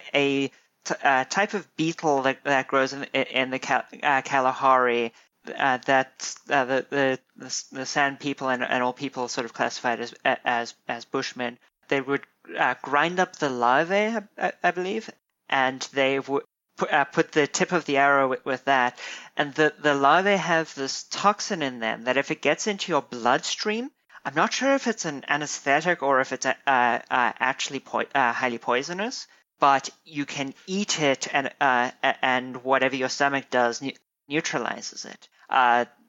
uh, 1.03 1.23
type 1.25 1.55
of 1.55 1.75
beetle 1.75 2.21
that, 2.21 2.43
that 2.43 2.67
grows 2.67 2.93
in 2.93 3.05
in 3.05 3.49
the 3.49 3.83
uh, 4.03 4.21
Kalahari 4.21 5.13
uh, 5.57 5.77
that 5.87 6.35
uh, 6.47 6.65
the, 6.65 6.85
the, 6.91 7.19
the 7.37 7.63
the 7.71 7.85
San 7.87 8.17
people 8.17 8.49
and, 8.49 8.63
and 8.63 8.83
all 8.83 8.93
people 8.93 9.27
sort 9.27 9.45
of 9.45 9.53
classified 9.53 9.99
as 9.99 10.13
as 10.45 10.75
as 10.87 11.05
bushmen. 11.05 11.57
They 11.87 12.01
would 12.01 12.21
uh, 12.57 12.75
grind 12.81 13.19
up 13.19 13.35
the 13.37 13.49
larvae, 13.49 14.17
I, 14.37 14.53
I 14.63 14.71
believe, 14.71 15.09
and 15.49 15.81
they 15.93 16.19
would 16.19 16.43
put, 16.77 16.91
uh, 16.91 17.05
put 17.05 17.31
the 17.31 17.47
tip 17.47 17.71
of 17.71 17.85
the 17.85 17.97
arrow 17.97 18.29
with, 18.29 18.45
with, 18.45 18.65
that, 18.65 18.97
and 19.37 19.53
the 19.53 19.73
the 19.79 19.93
larvae 19.93 20.37
have 20.37 20.73
this 20.75 21.03
toxin 21.03 21.61
in 21.61 21.79
them 21.79 22.03
that 22.05 22.17
if 22.17 22.31
it 22.31 22.41
gets 22.41 22.67
into 22.67 22.91
your 22.91 23.01
bloodstream, 23.01 23.91
I'm 24.25 24.35
not 24.35 24.53
sure 24.53 24.73
if 24.75 24.87
it's 24.87 25.05
an 25.05 25.23
anesthetic 25.27 26.01
or 26.03 26.19
if 26.21 26.31
it's 26.31 26.45
a, 26.45 26.55
uh, 26.65 26.99
uh, 27.09 27.33
actually 27.39 27.79
po- 27.79 28.05
uh, 28.15 28.33
highly 28.33 28.57
poisonous, 28.57 29.27
but 29.59 29.89
you 30.05 30.25
can 30.25 30.53
eat 30.67 31.01
it 31.01 31.27
and 31.33 31.51
uh, 31.61 31.91
and 32.21 32.63
whatever 32.63 32.95
your 32.95 33.09
stomach 33.09 33.49
does 33.49 33.81
ne- 33.81 33.97
neutralizes 34.27 35.05
it. 35.05 35.27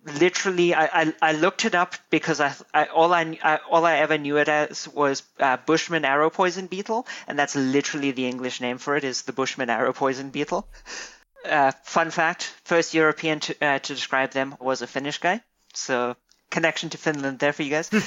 Uh, 0.07 0.13
literally, 0.19 0.75
I, 0.75 0.85
I, 0.85 1.15
I, 1.23 1.33
looked 1.33 1.65
it 1.65 1.75
up 1.75 1.95
because 2.11 2.41
I, 2.41 2.55
I 2.73 2.87
all 2.87 3.13
I, 3.13 3.39
I, 3.43 3.59
all 3.71 3.85
I 3.85 3.97
ever 3.97 4.19
knew 4.19 4.39
it 4.39 4.49
as 4.49 4.89
was 4.89 5.23
uh, 5.39 5.57
Bushman 5.57 6.05
arrow 6.05 6.31
poison 6.31 6.67
beetle, 6.67 7.07
and 7.27 7.39
that's 7.39 7.57
literally 7.57 8.13
the 8.13 8.27
English 8.27 8.61
name 8.61 8.79
for 8.79 8.97
it 8.97 9.05
is 9.05 9.23
the 9.23 9.33
Bushman 9.33 9.71
arrow 9.71 9.93
poison 9.93 10.31
beetle. 10.31 10.69
Uh, 11.45 11.73
fun 11.85 12.11
fact: 12.11 12.55
first 12.65 12.95
European 12.95 13.41
to, 13.41 13.65
uh, 13.65 13.79
to 13.79 13.95
describe 13.95 14.31
them 14.31 14.57
was 14.61 14.83
a 14.83 14.87
Finnish 14.87 15.19
guy. 15.19 15.41
So 15.75 16.17
connection 16.51 16.91
to 16.91 16.99
Finland 16.99 17.39
there 17.39 17.53
for 17.53 17.63
you 17.63 17.71
guys. 17.71 17.91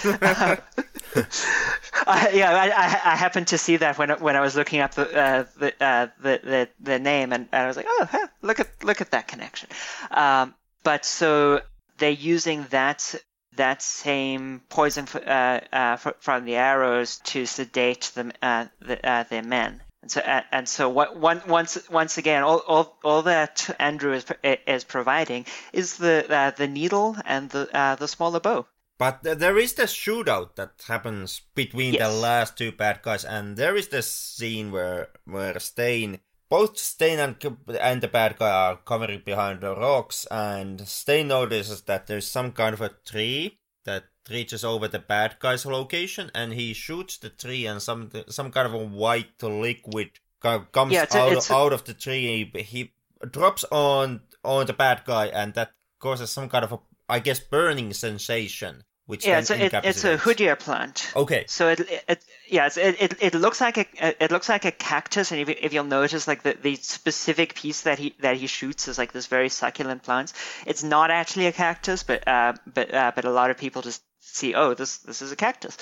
I, 2.07 2.31
yeah, 2.33 2.51
I, 2.51 2.69
I, 2.69 3.11
I, 3.11 3.15
happened 3.15 3.47
to 3.47 3.57
see 3.57 3.77
that 3.77 3.97
when 3.97 4.09
when 4.21 4.35
I 4.35 4.41
was 4.41 4.55
looking 4.55 4.79
up 4.79 4.93
the 4.93 5.15
uh, 5.15 5.45
the, 5.57 5.83
uh, 5.83 6.07
the, 6.21 6.39
the 6.43 6.69
the 6.79 6.99
name, 6.99 7.33
and, 7.33 7.47
I 7.51 7.67
was 7.67 7.75
like, 7.75 7.87
oh, 7.89 8.07
huh, 8.09 8.27
look 8.41 8.59
at 8.59 8.83
look 8.83 9.01
at 9.01 9.11
that 9.11 9.27
connection. 9.27 9.69
Um, 10.11 10.53
but 10.83 11.05
so 11.05 11.61
they're 11.97 12.09
using 12.09 12.65
that 12.69 13.15
that 13.55 13.81
same 13.81 14.61
poison 14.69 15.05
for, 15.07 15.17
uh, 15.27 15.59
uh 15.73 15.97
from 16.19 16.45
the 16.45 16.55
arrows 16.55 17.17
to 17.23 17.45
sedate 17.45 18.11
them, 18.13 18.31
uh, 18.41 18.65
the, 18.79 19.03
uh, 19.07 19.23
their 19.23 19.43
men. 19.43 19.81
And 20.03 20.11
so, 20.11 20.21
and 20.21 20.69
so 20.69 20.89
what, 20.89 21.17
one, 21.17 21.41
once, 21.47 21.89
once 21.89 22.17
again, 22.19 22.43
all, 22.43 22.59
all, 22.67 22.97
all 23.03 23.23
that 23.23 23.75
Andrew 23.79 24.13
is, 24.13 24.25
is 24.43 24.83
providing 24.83 25.47
is 25.73 25.97
the, 25.97 26.53
the 26.55 26.67
needle 26.67 27.17
and 27.25 27.49
the, 27.49 27.67
the 27.99 28.07
smaller 28.07 28.39
bow. 28.39 28.67
But 28.97 29.21
there 29.21 29.57
is 29.57 29.73
this 29.73 29.93
shootout 29.93 30.55
that 30.55 30.71
happens 30.87 31.41
between 31.53 31.93
yes. 31.93 32.01
the 32.01 32.17
last 32.17 32.57
two 32.57 32.71
bad 32.71 33.03
guys, 33.03 33.23
and 33.23 33.55
there 33.55 33.75
is 33.75 33.89
this 33.89 34.11
scene 34.11 34.71
where 34.71 35.09
where 35.25 35.59
Steyn 35.59 36.19
both 36.49 36.77
Steyn 36.77 37.19
and, 37.19 37.57
and 37.79 38.01
the 38.01 38.07
bad 38.07 38.37
guy 38.37 38.49
are 38.49 38.77
covering 38.77 39.21
behind 39.25 39.61
the 39.61 39.75
rocks, 39.75 40.25
and 40.31 40.87
Steyn 40.87 41.27
notices 41.27 41.81
that 41.83 42.07
there's 42.07 42.27
some 42.27 42.51
kind 42.51 42.73
of 42.73 42.81
a 42.81 42.95
tree 43.05 43.59
that 43.85 44.05
reaches 44.29 44.63
over 44.63 44.87
the 44.87 44.99
bad 44.99 45.37
guy's 45.39 45.65
location, 45.65 46.31
and 46.33 46.53
he 46.53 46.73
shoots 46.73 47.17
the 47.17 47.29
tree, 47.29 47.65
and 47.65 47.81
some 47.81 48.09
some 48.29 48.51
kind 48.51 48.67
of 48.67 48.73
a 48.73 48.85
white 48.85 49.41
liquid 49.41 50.11
comes 50.41 50.91
yeah, 50.91 51.05
a, 51.13 51.17
out, 51.17 51.51
out 51.51 51.73
of 51.73 51.83
the 51.85 51.93
tree. 51.93 52.51
He, 52.53 52.61
he 52.61 52.93
drops 53.31 53.65
on 53.71 54.21
on 54.43 54.65
the 54.65 54.73
bad 54.73 55.03
guy, 55.05 55.27
and 55.27 55.53
that 55.55 55.71
causes 55.99 56.29
some 56.29 56.49
kind 56.49 56.63
of 56.63 56.71
a, 56.73 56.79
I 57.09 57.19
guess, 57.19 57.39
burning 57.39 57.93
sensation 57.93 58.83
which 59.07 59.25
yeah, 59.25 59.41
a, 59.49 59.53
it, 59.53 59.73
it's 59.83 60.03
a 60.03 60.17
Hoodia 60.17 60.59
plant. 60.59 61.11
Okay. 61.15 61.45
So 61.47 61.69
it, 61.69 61.79
it 62.07 62.23
yeah, 62.49 62.67
it, 62.67 63.01
it 63.01 63.13
it 63.21 63.33
looks 63.33 63.59
like 63.59 63.77
a 63.77 64.23
it 64.23 64.31
looks 64.31 64.49
like 64.49 64.65
a 64.65 64.71
cactus, 64.71 65.31
and 65.31 65.41
if, 65.41 65.49
if 65.49 65.73
you'll 65.73 65.85
notice, 65.85 66.27
like 66.27 66.43
the, 66.43 66.57
the 66.61 66.75
specific 66.75 67.55
piece 67.55 67.81
that 67.81 67.99
he 67.99 68.15
that 68.19 68.35
he 68.35 68.47
shoots 68.47 68.87
is 68.87 68.97
like 68.97 69.13
this 69.13 69.25
very 69.27 69.49
succulent 69.49 70.03
plant. 70.03 70.33
It's 70.65 70.83
not 70.83 71.09
actually 71.09 71.47
a 71.47 71.53
cactus, 71.53 72.03
but 72.03 72.27
uh, 72.27 72.53
but 72.71 72.93
uh, 72.93 73.11
but 73.15 73.25
a 73.25 73.31
lot 73.31 73.49
of 73.49 73.57
people 73.57 73.81
just 73.81 74.03
see, 74.19 74.53
oh, 74.53 74.73
this 74.73 74.97
this 74.99 75.21
is 75.21 75.31
a 75.31 75.35
cactus. 75.35 75.77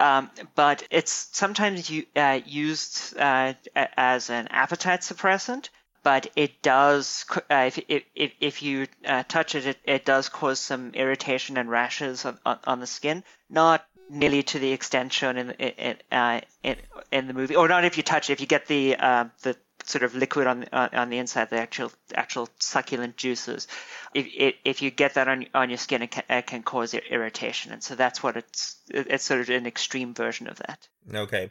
Um, 0.00 0.30
but 0.54 0.82
it's 0.90 1.28
sometimes 1.32 1.90
you, 1.90 2.06
uh, 2.16 2.40
used 2.46 3.16
uh, 3.18 3.52
as 3.74 4.30
an 4.30 4.48
appetite 4.48 5.00
suppressant 5.00 5.68
but 6.02 6.30
it 6.36 6.62
does 6.62 7.24
uh, 7.50 7.70
if, 7.76 7.78
if, 8.14 8.32
if 8.40 8.62
you 8.62 8.86
uh, 9.04 9.22
touch 9.28 9.54
it, 9.54 9.66
it, 9.66 9.78
it 9.84 10.04
does 10.04 10.28
cause 10.28 10.58
some 10.58 10.92
irritation 10.94 11.56
and 11.56 11.70
rashes 11.70 12.24
on, 12.24 12.38
on, 12.44 12.58
on 12.64 12.80
the 12.80 12.86
skin. 12.86 13.24
Not 13.48 13.84
nearly 14.08 14.42
to 14.42 14.58
the 14.58 14.72
extent 14.72 15.12
shown 15.12 15.36
in 15.36 15.50
in, 15.52 15.96
uh, 16.10 16.40
in, 16.62 16.76
in 17.12 17.26
the 17.26 17.34
movie. 17.34 17.56
Or 17.56 17.68
not 17.68 17.84
if 17.84 17.96
you 17.96 18.02
touch 18.02 18.30
it. 18.30 18.34
If 18.34 18.40
you 18.40 18.46
get 18.46 18.66
the 18.66 18.96
uh, 18.96 19.24
the 19.42 19.56
sort 19.84 20.02
of 20.02 20.14
liquid 20.14 20.46
on 20.46 20.64
on 20.72 21.10
the 21.10 21.18
inside 21.18 21.50
the 21.50 21.58
actual 21.58 21.92
actual 22.14 22.48
succulent 22.58 23.16
juices. 23.16 23.68
If 24.14 24.54
if 24.64 24.82
you 24.82 24.90
get 24.90 25.14
that 25.14 25.28
on 25.28 25.46
on 25.54 25.70
your 25.70 25.78
skin 25.78 26.02
it 26.02 26.10
can, 26.10 26.24
it 26.28 26.46
can 26.46 26.62
cause 26.62 26.94
irritation. 26.94 27.72
And 27.72 27.82
so 27.82 27.94
that's 27.94 28.22
what 28.22 28.36
it's 28.36 28.76
it's 28.88 29.24
sort 29.24 29.40
of 29.40 29.50
an 29.50 29.66
extreme 29.66 30.14
version 30.14 30.48
of 30.48 30.58
that. 30.58 30.88
Okay 31.14 31.50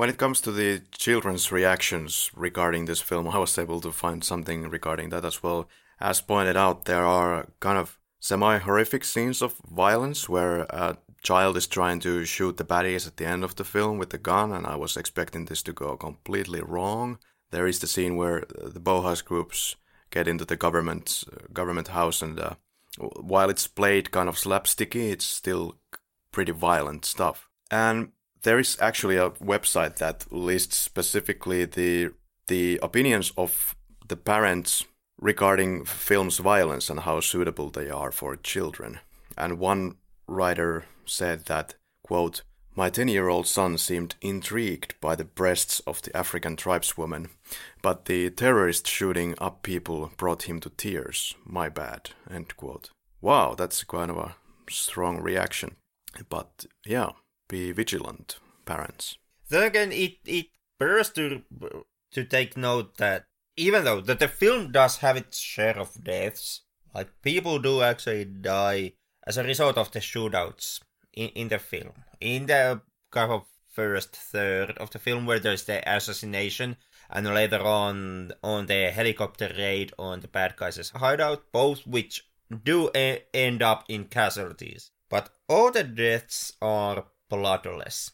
when 0.00 0.08
it 0.08 0.16
comes 0.16 0.40
to 0.40 0.50
the 0.50 0.80
children's 0.92 1.52
reactions 1.52 2.30
regarding 2.34 2.86
this 2.86 3.02
film, 3.02 3.28
I 3.28 3.36
was 3.36 3.58
able 3.58 3.82
to 3.82 3.92
find 3.92 4.24
something 4.24 4.70
regarding 4.70 5.10
that 5.10 5.26
as 5.26 5.42
well. 5.42 5.68
As 6.00 6.22
pointed 6.22 6.56
out, 6.56 6.86
there 6.86 7.04
are 7.04 7.48
kind 7.60 7.76
of 7.76 7.98
semi 8.18 8.56
horrific 8.56 9.04
scenes 9.04 9.42
of 9.42 9.60
violence 9.70 10.26
where 10.26 10.60
a 10.70 10.96
child 11.22 11.58
is 11.58 11.66
trying 11.66 12.00
to 12.00 12.24
shoot 12.24 12.56
the 12.56 12.64
baddies 12.64 13.06
at 13.06 13.18
the 13.18 13.26
end 13.26 13.44
of 13.44 13.56
the 13.56 13.64
film 13.64 13.98
with 13.98 14.14
a 14.14 14.18
gun, 14.18 14.52
and 14.52 14.66
I 14.66 14.74
was 14.74 14.96
expecting 14.96 15.44
this 15.44 15.62
to 15.64 15.74
go 15.74 15.98
completely 15.98 16.62
wrong. 16.62 17.18
There 17.50 17.66
is 17.66 17.80
the 17.80 17.86
scene 17.86 18.16
where 18.16 18.46
the 18.48 18.80
Boga's 18.80 19.20
groups 19.20 19.76
get 20.10 20.26
into 20.26 20.46
the 20.46 20.56
government 20.56 21.24
government 21.52 21.88
house, 21.88 22.22
and 22.22 22.40
uh, 22.40 22.54
while 22.96 23.50
it's 23.50 23.66
played 23.66 24.12
kind 24.12 24.30
of 24.30 24.36
slapsticky, 24.36 25.12
it's 25.12 25.26
still 25.26 25.76
pretty 26.32 26.52
violent 26.52 27.04
stuff. 27.04 27.50
And 27.70 28.12
there 28.42 28.58
is 28.58 28.76
actually 28.80 29.16
a 29.16 29.30
website 29.30 29.96
that 29.96 30.30
lists 30.32 30.76
specifically 30.76 31.64
the 31.64 32.10
the 32.46 32.78
opinions 32.82 33.32
of 33.36 33.76
the 34.08 34.16
parents 34.16 34.84
regarding 35.20 35.84
film's 35.84 36.38
violence 36.38 36.90
and 36.90 37.00
how 37.00 37.20
suitable 37.20 37.70
they 37.70 37.88
are 37.88 38.10
for 38.10 38.34
children. 38.36 38.98
And 39.36 39.58
one 39.58 39.96
writer 40.26 40.86
said 41.04 41.44
that, 41.46 41.74
quote, 42.02 42.42
my 42.74 42.88
10 42.88 43.08
year 43.08 43.28
old 43.28 43.46
son 43.46 43.78
seemed 43.78 44.14
intrigued 44.20 44.94
by 45.00 45.14
the 45.14 45.24
breasts 45.24 45.80
of 45.80 46.02
the 46.02 46.16
African 46.16 46.56
tribeswoman, 46.56 47.28
but 47.82 48.06
the 48.06 48.30
terrorist 48.30 48.86
shooting 48.86 49.34
up 49.38 49.62
people 49.62 50.12
brought 50.16 50.44
him 50.44 50.60
to 50.60 50.70
tears. 50.70 51.34
My 51.44 51.68
bad. 51.68 52.10
End 52.30 52.56
quote. 52.56 52.90
Wow, 53.20 53.54
that's 53.54 53.84
kind 53.84 54.10
of 54.10 54.16
a 54.16 54.36
strong 54.70 55.20
reaction. 55.20 55.76
But 56.28 56.66
yeah, 56.86 57.10
be 57.50 57.72
vigilant, 57.72 58.38
parents. 58.64 59.18
Then 59.48 59.64
again, 59.64 59.92
it 59.92 60.18
it 60.24 60.46
bears 60.78 61.10
to 61.10 61.42
to 62.12 62.24
take 62.24 62.56
note 62.56 62.96
that 62.98 63.26
even 63.56 63.84
though 63.84 64.00
that 64.00 64.20
the 64.20 64.28
film 64.28 64.72
does 64.72 64.98
have 64.98 65.16
its 65.16 65.38
share 65.38 65.78
of 65.78 66.04
deaths, 66.04 66.62
like 66.94 67.20
people 67.22 67.58
do 67.58 67.82
actually 67.82 68.24
die 68.24 68.92
as 69.26 69.36
a 69.36 69.44
result 69.44 69.76
of 69.76 69.90
the 69.90 69.98
shootouts 69.98 70.80
in, 71.12 71.28
in 71.30 71.48
the 71.48 71.58
film. 71.58 71.92
In 72.20 72.46
the 72.46 72.80
kind 73.10 73.32
of 73.32 73.44
first 73.68 74.14
third 74.16 74.78
of 74.78 74.90
the 74.90 74.98
film 74.98 75.26
where 75.26 75.38
there's 75.38 75.64
the 75.64 75.78
assassination 75.88 76.76
and 77.10 77.26
later 77.26 77.60
on 77.60 78.32
on 78.42 78.66
the 78.66 78.90
helicopter 78.90 79.52
raid 79.58 79.92
on 79.98 80.20
the 80.20 80.28
bad 80.28 80.56
guys' 80.56 80.92
hideout, 80.94 81.42
both 81.52 81.86
which 81.86 82.24
do 82.64 82.90
end 83.34 83.62
up 83.62 83.84
in 83.88 84.04
casualties. 84.04 84.90
But 85.08 85.30
all 85.48 85.72
the 85.72 85.84
deaths 85.84 86.52
are 86.62 87.04
bloodless. 87.30 88.10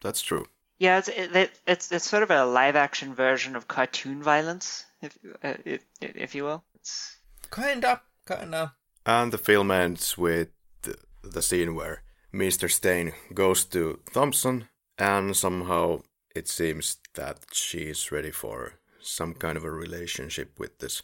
That's 0.00 0.22
true. 0.22 0.46
Yeah, 0.78 0.98
it's 0.98 1.08
it, 1.08 1.50
it's 1.66 1.92
it's 1.92 2.08
sort 2.08 2.22
of 2.22 2.30
a 2.30 2.44
live 2.44 2.76
action 2.76 3.14
version 3.14 3.56
of 3.56 3.66
cartoon 3.68 4.22
violence, 4.22 4.86
if 5.02 5.18
uh, 5.42 5.54
if, 5.64 5.84
if 6.00 6.34
you 6.34 6.44
will. 6.44 6.64
It's 6.74 7.18
kinda, 7.50 8.00
kinda. 8.26 8.74
And 9.04 9.32
the 9.32 9.38
film 9.38 9.70
ends 9.70 10.16
with 10.16 10.48
the, 10.82 10.96
the 11.22 11.42
scene 11.42 11.74
where 11.74 12.02
Mr. 12.32 12.70
Steyn 12.70 13.12
goes 13.34 13.64
to 13.66 14.00
Thompson, 14.12 14.68
and 14.98 15.36
somehow 15.36 16.02
it 16.34 16.46
seems 16.46 16.98
that 17.14 17.38
she's 17.52 18.12
ready 18.12 18.30
for 18.30 18.74
some 19.00 19.34
kind 19.34 19.56
of 19.56 19.64
a 19.64 19.70
relationship 19.70 20.60
with 20.60 20.78
this 20.78 21.02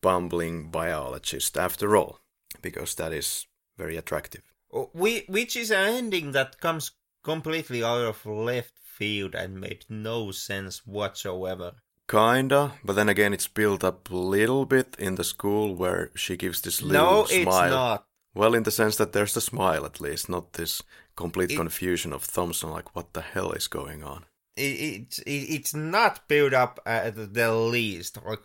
bumbling 0.00 0.70
biologist 0.70 1.56
after 1.56 1.96
all, 1.96 2.20
because 2.62 2.94
that 2.94 3.12
is 3.12 3.46
very 3.76 3.96
attractive. 3.96 4.42
We, 4.70 5.24
which 5.28 5.56
is 5.56 5.70
an 5.70 5.94
ending 5.94 6.32
that 6.32 6.60
comes 6.60 6.92
completely 7.22 7.82
out 7.82 8.04
of 8.04 8.26
left 8.26 8.78
field 8.78 9.34
and 9.34 9.60
made 9.60 9.84
no 9.88 10.30
sense 10.30 10.86
whatsoever. 10.86 11.72
Kinda, 12.08 12.74
but 12.84 12.94
then 12.94 13.08
again, 13.08 13.34
it's 13.34 13.48
built 13.48 13.82
up 13.82 14.10
a 14.10 14.16
little 14.16 14.64
bit 14.64 14.94
in 14.98 15.16
the 15.16 15.24
school 15.24 15.74
where 15.74 16.10
she 16.14 16.36
gives 16.36 16.60
this 16.60 16.80
little 16.80 17.22
no, 17.22 17.24
smile. 17.24 17.44
No, 17.44 17.64
it's 17.64 17.70
not. 17.70 18.06
Well, 18.34 18.54
in 18.54 18.62
the 18.62 18.70
sense 18.70 18.96
that 18.96 19.12
there's 19.12 19.34
the 19.34 19.40
smile 19.40 19.84
at 19.84 20.00
least, 20.00 20.28
not 20.28 20.52
this 20.52 20.82
complete 21.16 21.50
it, 21.50 21.56
confusion 21.56 22.12
of 22.12 22.26
Thompson, 22.30 22.70
like 22.70 22.94
what 22.94 23.12
the 23.12 23.22
hell 23.22 23.50
is 23.52 23.66
going 23.66 24.04
on. 24.04 24.24
It, 24.56 25.18
it, 25.18 25.22
it's 25.26 25.74
not 25.74 26.28
built 26.28 26.52
up 26.52 26.78
at 26.86 27.34
the 27.34 27.52
least. 27.54 28.18
Like, 28.24 28.42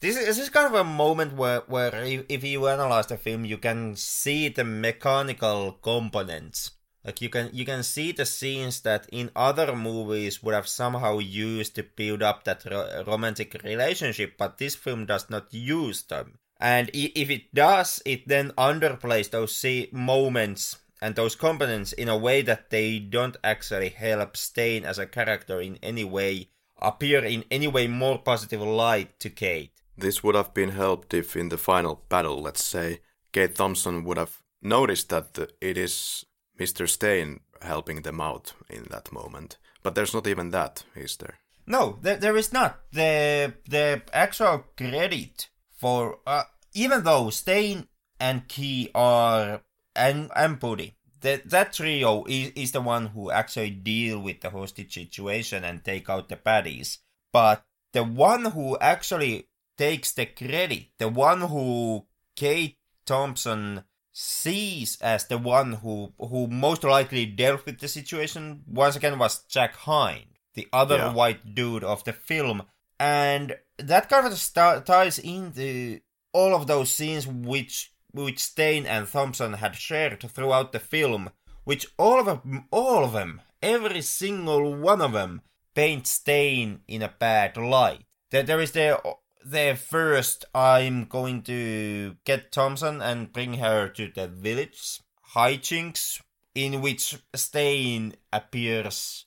this 0.00 0.16
is, 0.16 0.26
this 0.26 0.38
is 0.38 0.50
kind 0.50 0.66
of 0.66 0.74
a 0.74 0.84
moment 0.84 1.34
where, 1.34 1.60
where 1.66 1.94
if, 1.94 2.44
you 2.44 2.66
analyze 2.68 3.06
the 3.06 3.16
film, 3.16 3.44
you 3.44 3.58
can 3.58 3.96
see 3.96 4.48
the 4.48 4.64
mechanical 4.64 5.72
components 5.82 6.72
Like 7.04 7.22
you 7.22 7.30
can 7.30 7.50
you 7.52 7.64
can 7.64 7.84
see 7.84 8.10
the 8.10 8.26
scenes 8.26 8.80
that 8.80 9.06
in 9.12 9.30
other 9.36 9.76
movies 9.76 10.42
would 10.42 10.54
have 10.54 10.66
somehow 10.66 11.18
used 11.18 11.76
to 11.76 11.84
build 11.84 12.20
up 12.20 12.42
that 12.44 12.64
ro- 12.64 13.04
romantic 13.06 13.54
relationship, 13.62 14.36
but 14.36 14.58
this 14.58 14.74
film 14.74 15.06
does 15.06 15.30
not 15.30 15.54
use 15.54 16.02
them. 16.02 16.38
And 16.58 16.90
if 16.92 17.30
it 17.30 17.54
does, 17.54 18.02
it 18.04 18.26
then 18.26 18.50
underplays 18.58 19.30
those 19.30 19.64
moments 19.92 20.78
and 21.00 21.14
those 21.14 21.36
components 21.36 21.92
in 21.92 22.08
a 22.08 22.16
way 22.16 22.42
that 22.42 22.70
they 22.70 22.98
don't 22.98 23.36
actually 23.44 23.90
help 23.90 24.36
Steyn 24.36 24.84
as 24.84 24.98
a 24.98 25.06
character 25.06 25.60
in 25.60 25.78
any 25.82 26.04
way 26.04 26.48
appear 26.82 27.24
in 27.24 27.44
any 27.50 27.68
way 27.68 27.86
more 27.86 28.18
positive 28.18 28.60
light 28.62 29.20
to 29.20 29.30
Kate. 29.30 29.75
This 29.98 30.22
would 30.22 30.34
have 30.34 30.52
been 30.52 30.70
helped 30.70 31.14
if 31.14 31.36
in 31.36 31.48
the 31.48 31.58
final 31.58 32.02
battle, 32.08 32.42
let's 32.42 32.64
say, 32.64 33.00
Kate 33.32 33.54
Thompson 33.54 34.04
would 34.04 34.18
have 34.18 34.42
noticed 34.62 35.08
that 35.08 35.38
it 35.60 35.78
is 35.78 36.24
Mr. 36.58 36.88
Steyn 36.88 37.40
helping 37.62 38.02
them 38.02 38.20
out 38.20 38.52
in 38.68 38.84
that 38.90 39.12
moment. 39.12 39.58
But 39.82 39.94
there's 39.94 40.14
not 40.14 40.26
even 40.26 40.50
that, 40.50 40.84
is 40.94 41.16
there? 41.16 41.38
No, 41.66 41.98
there, 42.02 42.16
there 42.16 42.36
is 42.36 42.52
not. 42.52 42.80
The 42.92 43.54
the 43.68 44.02
actual 44.12 44.64
credit 44.76 45.48
for 45.76 46.18
uh, 46.26 46.44
even 46.74 47.02
though 47.02 47.30
Steyn 47.30 47.88
and 48.20 48.46
Ki 48.48 48.90
are 48.94 49.62
and 49.94 50.30
and 50.36 50.60
Buddy, 50.60 50.96
that 51.20 51.50
that 51.50 51.72
trio 51.72 52.24
is, 52.28 52.52
is 52.54 52.72
the 52.72 52.80
one 52.80 53.06
who 53.06 53.30
actually 53.30 53.70
deal 53.70 54.20
with 54.20 54.40
the 54.40 54.50
hostage 54.50 54.94
situation 54.94 55.64
and 55.64 55.84
take 55.84 56.08
out 56.08 56.28
the 56.28 56.36
baddies. 56.36 56.98
But 57.32 57.64
the 57.92 58.04
one 58.04 58.44
who 58.44 58.78
actually 58.78 59.48
takes 59.76 60.12
the 60.12 60.26
credit, 60.26 60.88
the 60.98 61.08
one 61.08 61.42
who 61.42 62.06
Kate 62.34 62.78
Thompson 63.04 63.84
sees 64.12 64.98
as 65.02 65.26
the 65.26 65.38
one 65.38 65.74
who 65.74 66.12
who 66.18 66.46
most 66.46 66.82
likely 66.84 67.26
dealt 67.26 67.66
with 67.66 67.78
the 67.80 67.88
situation 67.88 68.62
once 68.66 68.96
again 68.96 69.18
was 69.18 69.44
Jack 69.44 69.76
Hind, 69.76 70.26
the 70.54 70.68
other 70.72 70.96
yeah. 70.96 71.12
white 71.12 71.54
dude 71.54 71.84
of 71.84 72.04
the 72.04 72.12
film, 72.12 72.62
and 72.98 73.56
that 73.78 74.08
kind 74.08 74.26
of 74.26 74.38
st- 74.38 74.86
ties 74.86 75.18
into 75.18 76.00
all 76.32 76.54
of 76.54 76.66
those 76.66 76.90
scenes 76.90 77.26
which 77.26 77.92
which 78.12 78.38
Steyn 78.38 78.86
and 78.86 79.06
Thompson 79.06 79.54
had 79.54 79.76
shared 79.76 80.20
throughout 80.30 80.72
the 80.72 80.80
film, 80.80 81.30
which 81.64 81.86
all 81.98 82.18
of 82.18 82.26
them, 82.26 82.64
all 82.70 83.04
of 83.04 83.12
them, 83.12 83.42
every 83.62 84.00
single 84.00 84.74
one 84.74 85.02
of 85.02 85.12
them, 85.12 85.42
paint 85.74 86.06
Steyn 86.06 86.80
in 86.88 87.02
a 87.02 87.14
bad 87.18 87.56
light. 87.58 88.04
There, 88.30 88.42
there 88.42 88.60
is 88.60 88.72
the 88.72 88.98
the 89.46 89.78
first 89.78 90.44
I'm 90.54 91.04
going 91.04 91.42
to 91.42 92.16
get 92.24 92.50
Thompson 92.50 93.00
and 93.00 93.32
bring 93.32 93.54
her 93.54 93.88
to 93.90 94.10
the 94.12 94.26
village 94.26 95.00
hijinks 95.34 96.20
in 96.54 96.82
which 96.82 97.16
Steyn 97.34 98.14
appears 98.32 99.26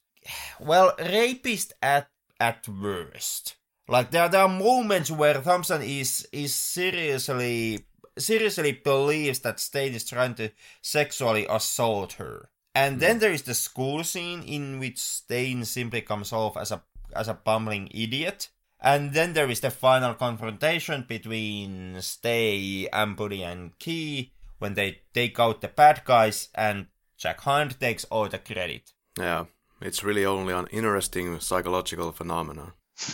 well 0.59 0.93
rapist 0.99 1.73
at 1.81 2.09
at 2.39 2.67
worst. 2.67 3.55
Like 3.87 4.11
there, 4.11 4.29
there 4.29 4.41
are 4.41 4.49
moments 4.49 5.09
where 5.09 5.41
Thompson 5.41 5.81
is 5.81 6.27
is 6.33 6.53
seriously 6.53 7.85
seriously 8.17 8.73
believes 8.73 9.39
that 9.39 9.59
Steyn 9.59 9.93
is 9.93 10.03
trying 10.03 10.35
to 10.35 10.51
sexually 10.81 11.47
assault 11.49 12.13
her. 12.13 12.49
And 12.75 12.99
then 12.99 13.15
hmm. 13.15 13.19
there 13.21 13.31
is 13.31 13.43
the 13.43 13.53
school 13.53 14.03
scene 14.03 14.43
in 14.43 14.79
which 14.79 14.99
Steyn 14.99 15.63
simply 15.63 16.01
comes 16.01 16.33
off 16.33 16.57
as 16.57 16.71
a 16.71 16.83
as 17.15 17.29
a 17.29 17.33
bumbling 17.33 17.87
idiot. 17.93 18.49
And 18.81 19.14
then 19.14 19.34
there 19.34 19.49
is 19.49 19.60
the 19.60 19.72
final 19.72 20.14
confrontation 20.14 21.06
between 21.07 22.01
Stay, 22.01 22.88
Ambuddy, 22.93 23.41
and 23.41 23.77
Ki 23.77 24.31
when 24.60 24.73
they 24.73 25.01
take 25.14 25.39
out 25.39 25.61
the 25.61 25.68
bad 25.68 26.03
guys, 26.06 26.49
and 26.56 26.88
Jack 27.18 27.41
Hind 27.41 27.80
takes 27.80 28.06
all 28.06 28.30
the 28.30 28.38
credit. 28.38 28.93
Yeah, 29.18 29.45
it's 29.81 30.03
really 30.03 30.26
only 30.26 30.53
an 30.53 30.68
interesting 30.68 31.39
psychological 31.39 32.11
phenomenon. 32.11 32.73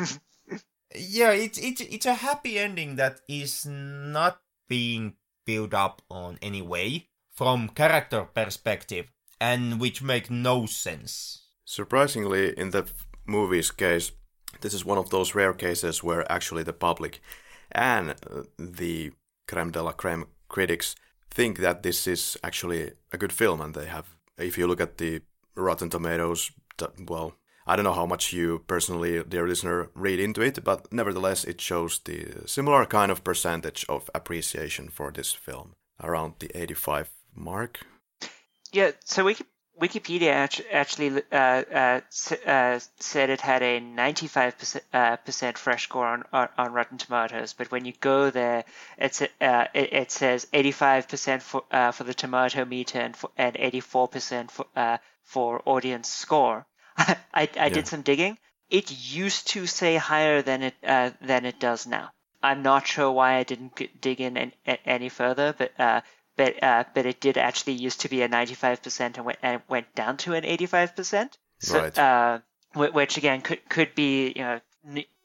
yeah, 0.96 1.32
it's 1.32 1.58
it's 1.58 1.82
it's 1.82 2.06
a 2.06 2.16
happy 2.16 2.60
ending 2.60 2.96
that 2.98 3.22
is 3.28 3.66
not 3.66 4.42
being 4.68 5.16
built 5.46 5.74
up 5.74 6.02
on 6.10 6.38
any 6.42 6.62
way 6.62 7.08
from 7.34 7.70
character 7.70 8.24
perspective, 8.24 9.12
and 9.40 9.80
which 9.80 10.02
make 10.02 10.30
no 10.30 10.66
sense. 10.66 11.42
Surprisingly, 11.66 12.58
in 12.58 12.70
the 12.70 12.86
movie's 13.26 13.72
case, 13.72 14.12
this 14.62 14.74
is 14.74 14.86
one 14.86 14.98
of 14.98 15.10
those 15.10 15.36
rare 15.36 15.54
cases 15.54 16.04
where 16.04 16.30
actually 16.32 16.64
the 16.64 16.74
public 16.74 17.22
and 17.72 18.12
uh, 18.12 18.44
the 18.58 19.12
creme 19.48 19.72
de 19.72 19.82
la 19.82 19.92
creme 19.92 20.26
critics 20.50 20.96
think 21.30 21.60
that 21.60 21.84
this 21.84 22.08
is 22.08 22.38
actually 22.44 22.92
a 23.12 23.18
good 23.18 23.34
film, 23.34 23.62
and 23.62 23.74
they 23.74 23.86
have. 23.86 24.16
If 24.38 24.58
you 24.58 24.68
look 24.68 24.82
at 24.82 24.98
the 24.98 25.22
Rotten 25.56 25.90
Tomatoes, 25.90 26.52
well, 27.08 27.36
I 27.68 27.76
don't 27.76 27.86
know 27.86 27.94
how 27.94 28.06
much 28.06 28.34
you 28.34 28.60
personally, 28.68 29.24
dear 29.24 29.48
listener, 29.48 29.90
read 29.96 30.20
into 30.20 30.42
it, 30.42 30.64
but 30.64 30.92
nevertheless, 30.92 31.44
it 31.44 31.60
shows 31.62 32.00
the 32.00 32.44
similar 32.46 32.86
kind 32.86 33.12
of 33.12 33.24
percentage 33.24 33.86
of 33.90 34.10
appreciation 34.14 34.90
for 34.90 35.12
this 35.12 35.34
film, 35.34 35.76
around 36.02 36.36
the 36.40 36.52
85 36.56 37.10
mark. 37.34 37.80
Yeah, 38.72 38.92
so 39.04 39.24
we 39.26 39.36
could 39.36 39.48
Wikipedia 39.80 40.64
actually 40.72 41.22
uh, 41.32 41.36
uh, 41.36 42.02
uh, 42.46 42.80
said 43.00 43.30
it 43.30 43.42
had 43.42 43.62
a 43.62 43.82
95% 43.82 44.82
uh, 44.94 45.18
percent 45.18 45.58
fresh 45.58 45.84
score 45.84 46.08
on, 46.08 46.24
on, 46.58 46.72
Rotten 46.72 46.98
Tomatoes, 46.98 47.54
but 47.54 47.72
when 47.72 47.84
you 47.84 47.92
go 48.00 48.30
there, 48.30 48.64
it's 48.98 49.22
uh, 49.22 49.28
it, 49.74 49.94
it, 49.94 50.12
says 50.12 50.48
85% 50.54 51.42
for 51.42 51.64
uh, 51.72 51.92
for 51.92 52.06
the 52.06 52.14
tomato 52.14 52.64
meter 52.64 53.00
and 53.00 53.18
for, 53.18 53.32
and 53.38 53.56
84% 53.56 54.50
for 54.50 55.00
for 55.24 55.62
audience 55.66 56.08
score. 56.08 56.66
I, 56.98 57.18
I, 57.34 57.50
yeah. 57.56 57.70
did 57.70 57.88
some 57.88 58.02
digging. 58.02 58.38
It 58.70 58.92
used 58.92 59.50
to 59.50 59.68
say 59.68 59.98
higher 59.98 60.42
than 60.42 60.64
it 60.64 60.76
than 60.82 61.46
it 61.46 61.60
does 61.60 61.86
now. 61.86 62.12
I'm 62.42 62.62
not 62.62 62.88
sure 62.88 63.12
why 63.12 63.36
I 63.36 63.44
didn't 63.44 64.02
dig 64.02 64.22
in 64.22 64.38
any, 64.38 64.54
any 64.86 65.10
further, 65.10 65.54
but 65.58 65.74
but 66.36 66.62
uh, 66.64 66.84
but 66.94 67.06
it 67.06 67.20
did 67.20 67.38
actually 67.38 67.74
used 67.74 68.02
to 68.02 68.10
be 68.10 68.22
a 68.22 68.30
95% 68.30 69.18
and 69.18 69.26
went, 69.26 69.40
and 69.42 69.62
went 69.68 69.94
down 69.96 70.18
to 70.18 70.34
an 70.34 70.44
85%. 70.44 71.32
So, 71.60 71.80
right. 71.80 71.98
Uh, 71.98 72.40
which 72.74 73.18
again 73.18 73.42
could 73.42 73.68
could 73.70 73.96
be 73.96 74.34
you 74.36 74.42
know 74.42 74.60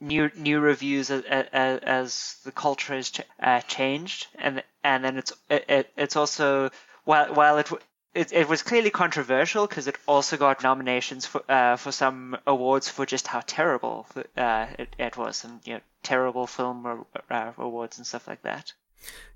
new 0.01 0.31
new 0.35 0.61
reviews 0.61 1.11
as, 1.11 1.25
as, 1.25 1.81
as 1.83 2.37
the 2.45 2.53
culture 2.53 2.95
has 2.95 3.11
ch- 3.11 3.21
uh, 3.43 3.61
changed, 3.63 4.29
and 4.37 4.63
and 4.85 5.05
then 5.05 5.19
it's 5.19 5.33
it, 5.49 5.91
it's 5.97 6.17
also 6.17 6.71
while 7.05 7.35
while 7.35 7.59
it. 7.59 7.71
It, 8.13 8.33
it 8.33 8.49
was 8.49 8.65
clearly 8.65 8.91
controversial 8.91 9.69
because 9.69 9.87
it 9.87 9.97
also 10.09 10.37
got 10.37 10.65
nominations 10.65 11.27
for 11.27 11.45
uh, 11.49 11.77
for 11.77 11.93
some 11.93 12.37
awards 12.45 12.89
for 12.89 13.07
just 13.07 13.29
how 13.29 13.41
terrible 13.47 14.05
uh, 14.37 14.67
it, 14.81 14.97
it 14.99 15.17
was, 15.17 15.45
and 15.45 15.61
you 15.65 15.75
know 15.75 15.81
terrible 16.03 16.49
film 16.49 17.05
uh, 17.31 17.53
awards 17.57 17.99
and 17.99 18.07
stuff 18.07 18.27
like 18.27 18.43
that. 18.43 18.73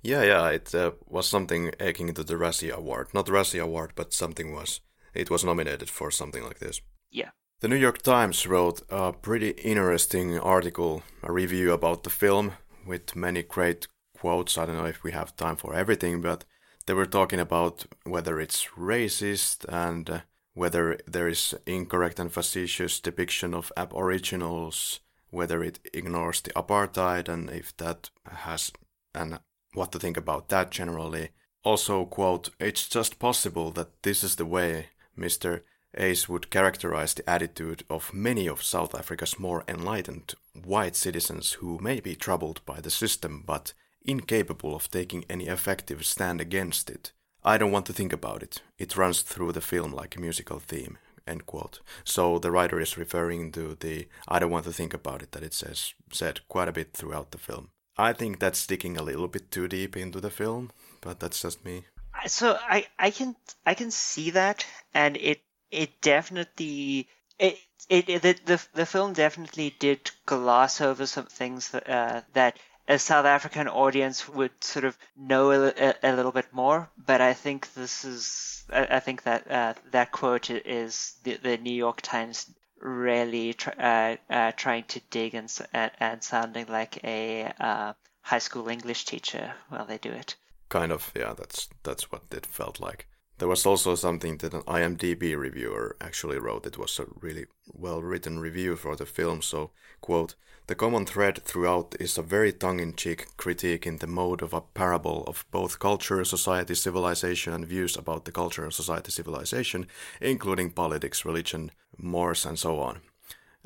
Yeah, 0.03 0.23
yeah, 0.23 0.49
it 0.49 0.75
uh, 0.75 0.93
was 1.09 1.29
something 1.29 1.73
akin 1.81 2.13
to 2.15 2.25
the 2.25 2.35
Razzie 2.35 2.71
Award. 2.71 3.09
Not 3.15 3.27
the 3.27 3.33
Razzie 3.33 3.63
Award, 3.63 3.93
but 3.95 4.13
something 4.13 4.53
was. 4.53 4.81
It 5.15 5.31
was 5.31 5.45
nominated 5.45 5.89
for 5.89 6.11
something 6.11 6.45
like 6.45 6.59
this. 6.59 6.81
Yeah. 7.11 7.31
The 7.61 7.69
New 7.69 7.77
York 7.77 8.03
Times 8.03 8.47
wrote 8.47 8.83
a 8.91 9.13
pretty 9.13 9.51
interesting 9.51 10.39
article, 10.39 11.03
a 11.23 11.33
review 11.33 11.73
about 11.73 12.03
the 12.03 12.11
film 12.11 12.53
with 12.87 13.17
many 13.17 13.43
great 13.43 13.87
quotes. 14.19 14.59
I 14.59 14.67
don't 14.67 14.77
know 14.77 14.85
if 14.85 15.03
we 15.03 15.13
have 15.13 15.37
time 15.37 15.57
for 15.57 15.75
everything, 15.75 16.21
but 16.21 16.45
they 16.87 16.93
were 16.93 17.07
talking 17.07 17.41
about 17.41 17.87
whether 18.05 18.39
it's 18.41 18.69
racist 18.77 19.65
and 19.69 20.11
uh, 20.11 20.21
whether 20.53 20.99
there 21.07 21.29
is 21.29 21.55
incorrect 21.67 22.21
and 22.21 22.33
facetious 22.33 23.01
depiction 23.01 23.55
of 23.55 23.73
aboriginals, 23.77 25.01
whether 25.31 25.63
it 25.63 25.79
ignores 25.95 26.41
the 26.43 26.53
apartheid 26.53 27.29
and 27.29 27.51
if 27.51 27.77
that 27.79 28.11
has 28.27 28.71
an 29.15 29.39
what 29.75 29.93
to 29.93 29.99
think 29.99 30.17
about 30.17 30.49
that 30.49 30.71
generally. 30.71 31.31
Also, 31.63 32.05
quote, 32.05 32.51
it's 32.59 32.89
just 32.89 33.19
possible 33.19 33.71
that 33.73 34.03
this 34.03 34.23
is 34.23 34.37
the 34.37 34.47
way 34.47 34.89
Mr. 35.19 35.63
Uys 35.97 36.29
would 36.29 36.51
characterize 36.51 37.15
the 37.15 37.29
attitude 37.29 37.85
of 37.89 38.13
many 38.13 38.49
of 38.49 38.63
South 38.63 38.95
Africa's 38.95 39.39
more 39.39 39.65
enlightened 39.69 40.35
white 40.65 40.97
citizens 40.97 41.53
who 41.55 41.79
may 41.81 42.01
be 42.01 42.17
troubled 42.17 42.61
by 42.67 42.81
the 42.81 42.91
system 42.91 43.43
but 43.47 43.73
incapable 44.05 44.75
of 44.75 44.91
taking 44.91 45.25
any 45.31 45.47
effective 45.47 46.05
stand 46.05 46.41
against 46.41 46.91
it. 46.91 47.13
I 47.43 47.59
don't 47.59 47.73
want 47.73 47.87
to 47.87 47.93
think 47.93 48.13
about 48.13 48.43
it. 48.43 48.61
It 48.79 48.97
runs 48.97 49.23
through 49.23 49.53
the 49.53 49.61
film 49.61 49.93
like 49.93 50.17
a 50.17 50.21
musical 50.21 50.59
theme. 50.59 50.99
End 51.27 51.47
quote. 51.47 51.81
So 52.05 52.39
the 52.39 52.51
writer 52.51 52.81
is 52.81 52.99
referring 52.99 53.53
to 53.53 53.77
the 53.79 54.09
I 54.29 54.39
don't 54.39 54.51
want 54.51 54.65
to 54.65 54.73
think 54.73 54.93
about 54.93 55.23
it 55.23 55.33
that 55.33 55.43
it 55.43 55.55
says 55.55 55.95
said 56.13 56.41
quite 56.49 56.69
a 56.69 56.73
bit 56.73 56.93
throughout 56.93 57.31
the 57.31 57.39
film. 57.39 57.71
I 57.97 58.13
think 58.13 58.39
that's 58.39 58.59
sticking 58.59 58.97
a 58.97 59.03
little 59.03 59.29
bit 59.29 59.51
too 59.51 59.69
deep 59.69 59.97
into 59.97 60.21
the 60.21 60.31
film, 60.31 60.73
but 61.01 61.21
that's 61.21 61.41
just 61.41 61.65
me. 61.65 61.85
So 62.27 62.59
I, 62.61 62.87
I 62.99 63.11
can 63.11 63.37
I 63.67 63.75
can 63.75 63.91
see 63.91 64.31
that, 64.31 64.67
and 64.95 65.17
it 65.17 65.43
it 65.71 66.01
definitely 66.01 67.09
it 67.39 67.59
it, 67.89 68.09
it 68.09 68.23
the, 68.23 68.37
the 68.45 68.67
the 68.75 68.87
film 68.87 69.13
definitely 69.13 69.75
did 69.79 70.11
gloss 70.27 70.81
over 70.81 71.07
some 71.07 71.27
things 71.27 71.69
that 71.71 71.89
uh, 71.89 72.23
that 72.33 72.59
a 72.89 72.99
South 72.99 73.25
African 73.25 73.69
audience 73.69 74.29
would 74.29 74.53
sort 74.63 74.85
of 74.85 74.97
know 75.17 75.51
a, 75.53 75.69
a, 75.69 75.95
a 76.03 76.17
little 76.17 76.33
bit 76.33 76.53
more. 76.53 76.91
But 76.97 77.21
I 77.21 77.33
think 77.35 77.73
this 77.75 78.05
is, 78.05 78.65
I, 78.71 78.97
I 78.97 79.01
think 79.01 79.23
that 79.23 79.51
uh, 79.51 79.75
that 79.91 80.13
quote 80.13 80.51
is 80.51 81.15
the, 81.25 81.37
the 81.37 81.57
New 81.57 81.75
York 81.75 82.01
Times 82.03 82.51
really 82.85 83.55
tr- 83.55 83.71
uh, 83.79 84.17
uh, 84.31 84.53
trying 84.53 84.85
to 84.85 85.01
dig 85.11 85.35
and, 85.35 85.51
and 85.73 86.23
sounding 86.23 86.67
like 86.67 87.03
a 87.03 87.53
uh, 87.59 87.95
high 88.21 88.39
school 88.39 88.69
English 88.69 89.07
teacher 89.07 89.55
while 89.71 89.87
they 89.87 89.99
do 89.99 90.11
it. 90.11 90.37
Kind 90.69 90.93
of, 90.93 91.11
yeah. 91.17 91.35
That's 91.35 91.69
that's 91.83 92.13
what 92.13 92.23
it 92.31 92.47
felt 92.47 92.79
like. 92.79 93.09
There 93.39 93.49
was 93.49 93.67
also 93.67 93.97
something 93.97 94.39
that 94.39 94.55
an 94.55 94.63
IMDb 94.63 95.37
reviewer 95.37 95.97
actually 96.01 96.39
wrote. 96.39 96.67
It 96.67 96.79
was 96.79 96.99
a 97.01 97.07
really 97.21 97.47
well 97.73 98.01
written 98.01 98.39
review 98.39 98.77
for 98.77 98.95
the 98.95 99.07
film. 99.07 99.43
So, 99.43 99.71
quote, 100.01 100.37
the 100.67 100.75
common 100.75 101.05
thread 101.05 101.45
throughout 101.45 101.95
is 102.01 102.17
a 102.17 102.23
very 102.23 102.53
tongue 102.53 102.81
in 102.81 102.95
cheek 102.95 103.37
critique 103.37 103.87
in 103.87 103.99
the 103.99 104.07
mode 104.07 104.41
of 104.41 104.55
a 104.55 104.63
parable 104.63 105.25
of 105.27 105.45
both 105.51 105.79
culture, 105.79 106.25
society, 106.25 106.75
civilization, 106.75 107.53
and 107.53 107.67
views 107.67 107.97
about 107.97 108.25
the 108.25 108.33
culture, 108.33 108.71
society, 108.71 109.11
civilization, 109.11 109.87
including 110.21 110.71
politics, 110.71 111.25
religion, 111.25 111.71
mores, 111.99 112.47
and 112.47 112.59
so 112.59 112.81
on. 112.81 113.01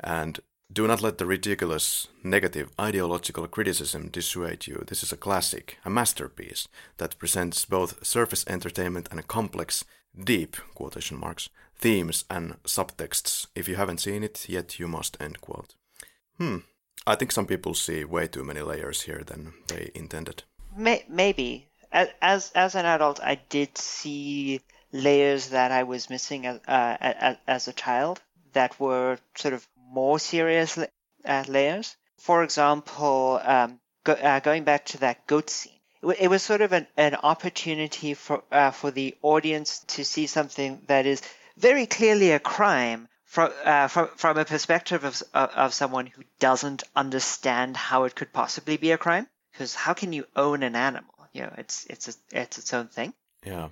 And 0.01 0.39
do 0.71 0.87
not 0.87 1.01
let 1.01 1.17
the 1.17 1.25
ridiculous, 1.25 2.07
negative, 2.23 2.69
ideological 2.79 3.47
criticism 3.47 4.09
dissuade 4.09 4.67
you. 4.67 4.83
This 4.87 5.03
is 5.03 5.11
a 5.11 5.17
classic, 5.17 5.77
a 5.83 5.89
masterpiece 5.89 6.67
that 6.97 7.17
presents 7.17 7.65
both 7.65 8.05
surface 8.05 8.45
entertainment 8.47 9.07
and 9.11 9.27
complex, 9.27 9.83
deep 10.15 10.57
quotation 10.75 11.17
marks 11.17 11.49
themes 11.79 12.25
and 12.29 12.61
subtexts. 12.63 13.47
If 13.55 13.67
you 13.67 13.75
haven't 13.77 14.01
seen 14.01 14.23
it 14.23 14.47
yet, 14.47 14.79
you 14.79 14.87
must. 14.87 15.17
End 15.19 15.41
quote. 15.41 15.75
Hmm. 16.37 16.57
I 17.07 17.15
think 17.15 17.31
some 17.31 17.47
people 17.47 17.73
see 17.73 18.03
way 18.03 18.27
too 18.27 18.43
many 18.43 18.61
layers 18.61 19.01
here 19.01 19.23
than 19.25 19.53
they 19.67 19.89
intended. 19.95 20.43
Maybe 20.75 21.67
as 21.91 22.51
as 22.53 22.75
an 22.75 22.85
adult, 22.85 23.19
I 23.23 23.35
did 23.49 23.77
see 23.77 24.61
layers 24.91 25.49
that 25.49 25.71
I 25.71 25.83
was 25.83 26.09
missing 26.09 26.45
as 26.45 26.59
uh, 26.67 26.97
as, 26.99 27.37
as 27.47 27.67
a 27.67 27.73
child 27.73 28.21
that 28.53 28.79
were 28.79 29.17
sort 29.35 29.53
of 29.53 29.67
more 29.89 30.19
serious 30.19 30.77
uh, 30.77 31.43
layers. 31.47 31.95
For 32.17 32.43
example, 32.43 33.39
um, 33.43 33.79
go, 34.03 34.13
uh, 34.13 34.39
going 34.39 34.63
back 34.63 34.85
to 34.87 34.99
that 34.99 35.25
goat 35.27 35.49
scene, 35.49 35.79
it, 36.03 36.17
it 36.19 36.27
was 36.29 36.43
sort 36.43 36.61
of 36.61 36.73
an, 36.73 36.87
an 36.97 37.15
opportunity 37.15 38.13
for 38.13 38.43
uh, 38.51 38.71
for 38.71 38.91
the 38.91 39.15
audience 39.21 39.79
to 39.95 40.03
see 40.05 40.27
something 40.27 40.81
that 40.87 41.05
is 41.05 41.21
very 41.57 41.85
clearly 41.85 42.31
a 42.31 42.39
crime 42.39 43.07
from 43.25 43.51
uh, 43.63 43.87
from 43.87 44.09
from 44.15 44.37
a 44.37 44.45
perspective 44.45 45.03
of 45.03 45.23
of 45.33 45.73
someone 45.73 46.07
who 46.07 46.23
doesn't 46.39 46.83
understand 46.95 47.77
how 47.77 48.03
it 48.03 48.15
could 48.15 48.33
possibly 48.33 48.77
be 48.77 48.91
a 48.91 48.97
crime. 48.97 49.27
Because 49.51 49.75
how 49.75 49.93
can 49.93 50.13
you 50.13 50.25
own 50.35 50.63
an 50.63 50.75
animal? 50.75 51.13
You 51.33 51.41
know, 51.43 51.53
it's 51.57 51.85
it's 51.89 52.07
a, 52.07 52.13
it's 52.31 52.57
its 52.57 52.73
own 52.73 52.87
thing. 52.87 53.13
Yeah. 53.45 53.69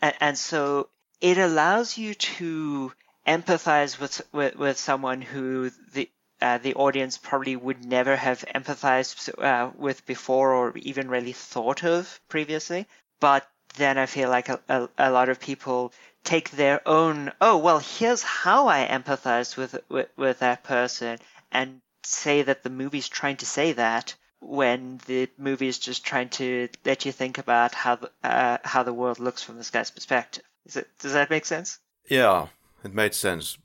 And, 0.00 0.14
and 0.20 0.38
so 0.38 0.88
it 1.20 1.38
allows 1.38 1.98
you 1.98 2.14
to 2.14 2.92
empathize 3.26 3.98
with 3.98 4.20
with, 4.32 4.56
with 4.56 4.78
someone 4.78 5.22
who 5.22 5.70
the 5.92 6.08
uh, 6.40 6.58
the 6.58 6.74
audience 6.74 7.18
probably 7.18 7.54
would 7.54 7.84
never 7.84 8.16
have 8.16 8.44
empathized 8.52 9.30
uh, 9.42 9.70
with 9.76 10.04
before 10.06 10.52
or 10.52 10.76
even 10.78 11.08
really 11.08 11.32
thought 11.32 11.84
of 11.84 12.20
previously. 12.28 12.86
But 13.20 13.48
then 13.76 13.96
I 13.96 14.06
feel 14.06 14.28
like 14.28 14.48
a, 14.48 14.60
a, 14.68 14.88
a, 14.98 15.10
lot 15.10 15.28
of 15.28 15.40
people 15.40 15.92
take 16.24 16.50
their 16.50 16.86
own, 16.86 17.32
oh, 17.40 17.58
well, 17.58 17.78
here's 17.78 18.22
how 18.22 18.66
I 18.66 18.86
empathize 18.86 19.56
with, 19.56 19.78
with, 19.88 20.08
with 20.16 20.40
that 20.40 20.64
person 20.64 21.18
and 21.52 21.80
say 22.02 22.42
that 22.42 22.64
the 22.64 22.70
movie's 22.70 23.08
trying 23.08 23.36
to 23.36 23.46
say 23.46 23.72
that 23.72 24.14
when 24.40 25.00
the 25.06 25.28
movie 25.38 25.68
is 25.68 25.78
just 25.78 26.04
trying 26.04 26.28
to 26.30 26.68
let 26.84 27.06
you 27.06 27.12
think 27.12 27.38
about 27.38 27.74
how 27.74 27.96
the, 27.96 28.10
uh, 28.24 28.58
how 28.64 28.82
the 28.82 28.92
world 28.92 29.20
looks 29.20 29.42
from 29.42 29.56
this 29.56 29.70
guy's 29.70 29.92
perspective. 29.92 30.42
It, 30.74 30.88
does 30.98 31.12
that 31.12 31.30
make 31.30 31.46
sense? 31.46 31.78
Yeah, 32.08 32.48
it 32.84 32.94
made 32.94 33.14
sense. 33.14 33.58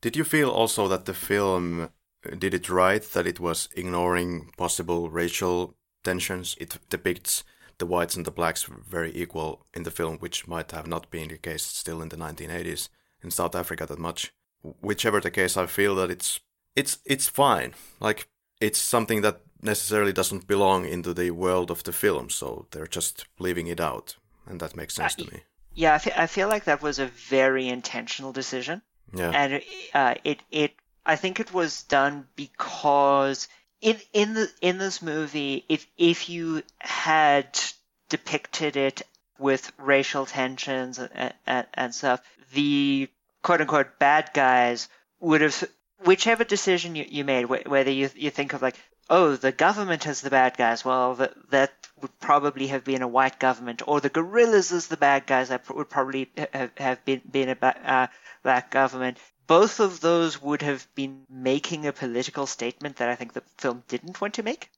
Did 0.00 0.16
you 0.16 0.24
feel 0.24 0.50
also 0.50 0.88
that 0.88 1.06
the 1.06 1.14
film 1.14 1.90
did 2.38 2.54
it 2.54 2.68
right, 2.68 3.02
that 3.02 3.26
it 3.26 3.40
was 3.40 3.68
ignoring 3.76 4.50
possible 4.56 5.10
racial 5.10 5.74
tensions? 6.02 6.56
It 6.60 6.78
depicts 6.90 7.44
the 7.78 7.86
whites 7.86 8.16
and 8.16 8.24
the 8.24 8.30
blacks 8.30 8.64
very 8.64 9.14
equal 9.16 9.66
in 9.74 9.82
the 9.82 9.90
film, 9.90 10.18
which 10.18 10.46
might 10.46 10.70
have 10.72 10.86
not 10.86 11.10
been 11.10 11.28
the 11.28 11.38
case 11.38 11.62
still 11.62 12.02
in 12.02 12.08
the 12.08 12.16
1980s 12.16 12.88
in 13.22 13.30
South 13.30 13.54
Africa 13.54 13.86
that 13.86 13.98
much. 13.98 14.32
Whichever 14.80 15.20
the 15.20 15.30
case, 15.30 15.56
I 15.56 15.66
feel 15.66 15.94
that 15.96 16.10
it's 16.10 16.40
it's 16.76 16.98
it's 17.04 17.28
fine. 17.28 17.74
Like 18.00 18.28
it's 18.60 18.78
something 18.78 19.22
that 19.22 19.40
necessarily 19.60 20.12
doesn't 20.12 20.46
belong 20.46 20.86
into 20.86 21.12
the 21.12 21.30
world 21.30 21.70
of 21.70 21.82
the 21.82 21.92
film, 21.92 22.30
so 22.30 22.66
they're 22.70 22.86
just 22.86 23.26
leaving 23.38 23.66
it 23.66 23.80
out, 23.80 24.16
and 24.46 24.60
that 24.60 24.76
makes 24.76 24.94
sense 24.94 25.14
uh, 25.14 25.24
to 25.24 25.32
me. 25.32 25.42
Yeah, 25.74 25.94
I 25.94 25.98
feel, 25.98 26.12
I 26.16 26.26
feel 26.26 26.48
like 26.48 26.64
that 26.64 26.82
was 26.82 26.98
a 26.98 27.06
very 27.06 27.68
intentional 27.68 28.32
decision. 28.32 28.82
Yeah. 29.12 29.30
And 29.30 29.62
uh, 29.92 30.14
it 30.24 30.40
it 30.50 30.72
I 31.06 31.16
think 31.16 31.40
it 31.40 31.52
was 31.52 31.82
done 31.84 32.26
because 32.36 33.48
in 33.80 33.98
in 34.12 34.34
the 34.34 34.50
in 34.60 34.78
this 34.78 35.02
movie, 35.02 35.64
if 35.68 35.86
if 35.96 36.28
you 36.28 36.62
had 36.78 37.60
depicted 38.08 38.76
it 38.76 39.02
with 39.38 39.72
racial 39.78 40.26
tensions 40.26 40.98
and, 40.98 41.34
and, 41.46 41.66
and 41.74 41.94
stuff, 41.94 42.20
the 42.52 43.08
quote 43.42 43.60
unquote 43.60 43.98
bad 43.98 44.30
guys 44.32 44.88
would 45.20 45.40
have 45.40 45.64
whichever 46.04 46.44
decision 46.44 46.94
you, 46.94 47.04
you 47.08 47.24
made, 47.24 47.44
whether 47.44 47.90
you 47.90 48.10
you 48.14 48.30
think 48.30 48.52
of 48.52 48.62
like 48.62 48.76
oh, 49.10 49.36
the 49.36 49.52
government 49.52 50.06
is 50.06 50.20
the 50.20 50.30
bad 50.30 50.56
guys. 50.56 50.84
Well, 50.84 51.14
that 51.50 51.72
would 52.00 52.18
probably 52.20 52.68
have 52.68 52.84
been 52.84 53.02
a 53.02 53.08
white 53.08 53.38
government, 53.38 53.82
or 53.86 54.00
the 54.00 54.08
guerrillas 54.08 54.72
as 54.72 54.88
the 54.88 54.96
bad 54.96 55.26
guys. 55.26 55.48
That 55.48 55.68
would 55.74 55.88
probably 55.88 56.30
have, 56.52 56.72
have 56.76 57.04
been 57.04 57.22
been 57.30 57.48
a 57.48 57.66
uh, 57.66 58.06
black 58.42 58.70
government. 58.70 59.18
Both 59.46 59.80
of 59.80 60.00
those 60.00 60.40
would 60.40 60.62
have 60.62 60.86
been 60.94 61.26
making 61.28 61.86
a 61.86 61.92
political 61.92 62.46
statement 62.46 62.96
that 62.96 63.10
I 63.10 63.14
think 63.14 63.32
the 63.32 63.42
film 63.58 63.82
didn't 63.88 64.20
want 64.20 64.34
to 64.34 64.42
make. 64.42 64.70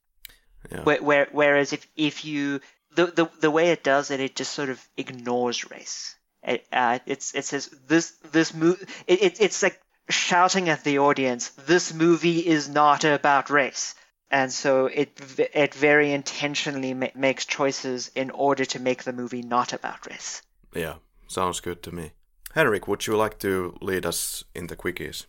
Yeah. 0.71 0.83
Where, 0.83 1.03
where, 1.03 1.29
whereas 1.31 1.73
if 1.73 1.87
if 1.97 2.25
you 2.25 2.61
the, 2.95 3.07
the 3.07 3.31
the 3.41 3.51
way 3.51 3.71
it 3.71 3.85
does 3.85 4.11
it, 4.11 4.21
it 4.21 4.37
just 4.37 4.53
sort 4.53 4.71
of 4.71 4.87
ignores 4.97 5.71
race. 5.71 6.17
It, 6.43 6.67
uh, 6.73 6.99
it's 7.07 7.35
it 7.35 7.45
says 7.45 7.69
this 7.87 8.11
this 8.33 8.55
movie. 8.55 8.87
It, 9.07 9.23
it, 9.23 9.41
it's 9.41 9.63
like 9.63 9.81
shouting 10.09 10.69
at 10.69 10.85
the 10.85 10.99
audience, 10.99 11.49
"This 11.51 11.93
movie 11.93 12.41
is 12.47 12.69
not 12.69 13.05
about 13.05 13.51
race." 13.51 13.95
And 14.31 14.53
so 14.53 14.87
it 14.87 15.21
it 15.55 15.75
very 15.75 16.13
intentionally 16.13 16.95
ma- 16.95 17.15
makes 17.15 17.47
choices 17.47 18.11
in 18.15 18.31
order 18.31 18.65
to 18.65 18.79
make 18.79 19.05
the 19.05 19.13
movie 19.13 19.43
not 19.43 19.73
about 19.73 20.07
race. 20.07 20.43
Yeah, 20.75 20.95
sounds 21.27 21.61
good 21.61 21.83
to 21.83 21.93
me. 21.93 22.13
Henrik, 22.55 22.89
would 22.89 23.07
you 23.07 23.17
like 23.17 23.39
to 23.41 23.77
lead 23.81 24.07
us 24.07 24.45
in 24.55 24.67
the 24.67 24.77
quickies? 24.77 25.27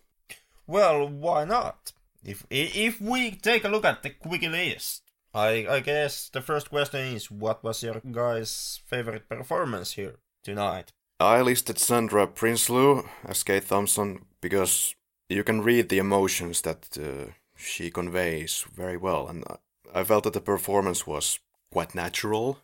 Well, 0.66 1.08
why 1.08 1.46
not? 1.46 1.94
If 2.24 2.46
if 2.50 3.00
we 3.00 3.32
take 3.32 3.64
a 3.64 3.70
look 3.70 3.86
at 3.86 4.04
the 4.04 4.10
quickie 4.10 4.50
list, 4.50 5.04
I 5.34 5.68
I 5.70 5.80
guess 5.82 6.30
the 6.30 6.42
first 6.42 6.70
question 6.70 7.16
is 7.16 7.32
what 7.32 7.64
was 7.64 7.84
your 7.84 8.02
guys' 8.12 8.82
favorite 8.86 9.30
performance 9.30 9.94
here 9.94 10.16
tonight? 10.44 10.94
I 11.20 11.42
listed 11.42 11.80
Sandra 11.80 12.28
Prinsloo 12.28 13.08
as 13.26 13.44
Kate 13.44 13.68
Thompson 13.68 14.26
because 14.40 14.96
you 15.30 15.44
can 15.44 15.62
read 15.62 15.90
the 15.90 15.98
emotions 15.98 16.62
that 16.62 16.98
uh, 16.98 17.32
she 17.58 17.92
conveys 17.92 18.66
very 18.76 18.98
well, 18.98 19.28
and 19.28 19.44
I 19.94 20.04
felt 20.04 20.24
that 20.24 20.34
the 20.34 20.42
performance 20.42 21.08
was 21.08 21.40
quite 21.72 21.96
natural. 21.96 22.60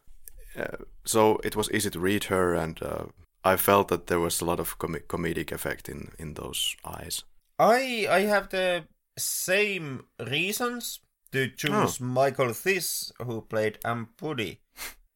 Uh, 0.57 0.78
so 1.06 1.40
it 1.44 1.56
was 1.56 1.72
easy 1.72 1.90
to 1.90 1.99
read 1.99 2.26
her, 2.26 2.53
and 2.53 2.82
uh, 2.82 3.06
I 3.44 3.57
felt 3.57 3.88
that 3.88 4.07
there 4.07 4.20
was 4.20 4.41
a 4.41 4.45
lot 4.45 4.60
of 4.60 4.78
com- 4.78 5.03
comedic 5.07 5.52
effect 5.52 5.90
in 5.90 6.11
in 6.20 6.34
those 6.36 6.76
eyes. 6.86 7.24
I 7.60 8.07
I 8.10 8.22
have 8.22 8.49
the 8.49 8.86
same 9.18 10.06
reasons 10.20 10.99
to 11.32 11.49
choose 11.49 11.99
oh. 11.99 12.06
Michael 12.06 12.53
Thys, 12.53 13.11
who 13.26 13.41
played 13.41 13.80
Ampudi 13.84 14.60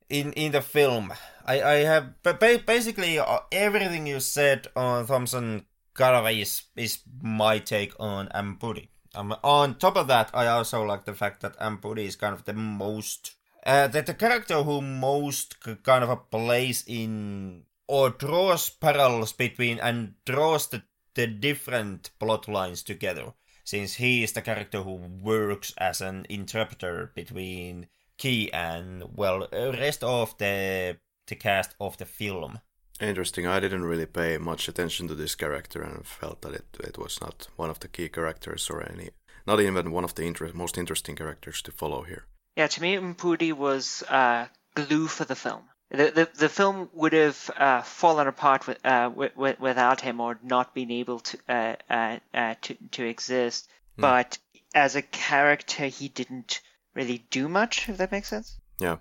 in 0.10 0.34
in 0.34 0.52
the 0.52 0.62
film. 0.62 1.14
I 1.46 1.62
I 1.62 1.76
have 1.86 2.14
but 2.24 2.40
basically 2.66 3.20
uh, 3.20 3.40
everything 3.52 4.08
you 4.08 4.20
said 4.20 4.68
on 4.76 5.06
Thompson 5.08 5.66
Galloway 5.96 6.42
is 6.42 6.64
is 6.76 7.00
my 7.22 7.60
take 7.60 7.94
on 8.00 8.30
Ampudi. 8.34 8.90
Um, 9.18 9.36
on 9.44 9.80
top 9.80 9.98
of 9.98 10.08
that, 10.08 10.30
I 10.32 10.46
also 10.46 10.84
like 10.84 11.06
the 11.06 11.16
fact 11.16 11.42
that 11.42 11.58
Ampudi 11.60 12.06
is 12.06 12.16
kind 12.16 12.36
of 12.36 12.46
the 12.46 12.54
most 12.54 13.36
uh, 13.66 13.88
the, 13.88 14.04
the 14.04 14.14
character 14.14 14.62
who 14.62 14.80
most 14.80 15.58
kind 15.82 16.04
of 16.04 16.30
plays 16.30 16.84
in 16.86 17.64
or 17.88 18.12
draws 18.12 18.70
parallels 18.70 19.34
between 19.34 19.80
and 19.80 20.14
draws 20.24 20.68
the, 20.68 20.84
the 21.16 21.26
different 21.26 22.12
plot 22.20 22.48
lines 22.48 22.84
together 22.84 23.34
since 23.64 23.96
he 23.96 24.24
is 24.24 24.34
the 24.34 24.42
character 24.42 24.84
who 24.84 24.94
works 24.94 25.74
as 25.80 26.00
an 26.00 26.28
interpreter 26.30 27.12
between 27.16 27.88
Ki 28.18 28.54
and 28.54 29.04
well 29.16 29.48
rest 29.52 30.04
of 30.04 30.38
the 30.38 30.98
the 31.26 31.36
cast 31.36 31.74
of 31.80 31.98
the 31.98 32.06
film. 32.06 32.60
Interesting. 33.00 33.46
I 33.46 33.60
didn't 33.60 33.86
really 33.86 34.06
pay 34.06 34.38
much 34.38 34.68
attention 34.68 35.08
to 35.08 35.16
this 35.16 35.36
character 35.36 35.82
and 35.82 36.06
felt 36.06 36.42
that 36.42 36.54
it, 36.54 36.66
it 36.80 36.98
was 36.98 37.22
not 37.22 37.48
one 37.56 37.70
of 37.70 37.80
the 37.80 37.88
key 37.88 38.10
characters 38.10 38.70
or 38.70 38.82
any, 38.82 39.10
not 39.46 39.60
even 39.60 39.92
one 39.92 40.04
of 40.04 40.16
the 40.16 40.24
inter- 40.24 40.52
most 40.54 40.78
interesting 40.78 41.16
characters 41.16 41.62
to 41.64 41.72
follow 41.72 42.04
here. 42.04 42.26
Yeah, 42.56 42.68
to 42.68 42.82
me, 42.82 42.96
Mpudi 42.96 43.54
was 43.54 44.04
uh, 44.10 44.48
glue 44.74 45.08
for 45.08 45.26
the 45.26 45.36
film. 45.36 45.62
The, 45.92 46.12
the, 46.12 46.30
the 46.38 46.50
film 46.50 46.90
would 46.94 47.14
have 47.14 47.52
uh, 47.56 47.82
fallen 47.82 48.28
apart 48.28 48.68
with, 48.68 48.84
uh, 48.84 49.10
with, 49.14 49.60
without 49.60 50.02
him 50.02 50.20
or 50.20 50.38
not 50.44 50.74
been 50.74 50.92
able 50.92 51.20
to 51.20 51.38
uh, 51.48 51.76
uh, 51.90 52.18
uh 52.34 52.56
to, 52.64 52.76
to 52.92 53.06
exist. 53.06 53.70
Mm. 53.98 54.02
But 54.02 54.38
as 54.74 54.96
a 54.96 55.02
character, 55.02 55.86
he 55.86 56.10
didn't 56.10 56.62
really 56.94 57.26
do 57.30 57.48
much. 57.48 57.88
If 57.88 57.98
that 57.98 58.12
makes 58.12 58.28
sense. 58.28 58.58
Yeah. 58.80 58.98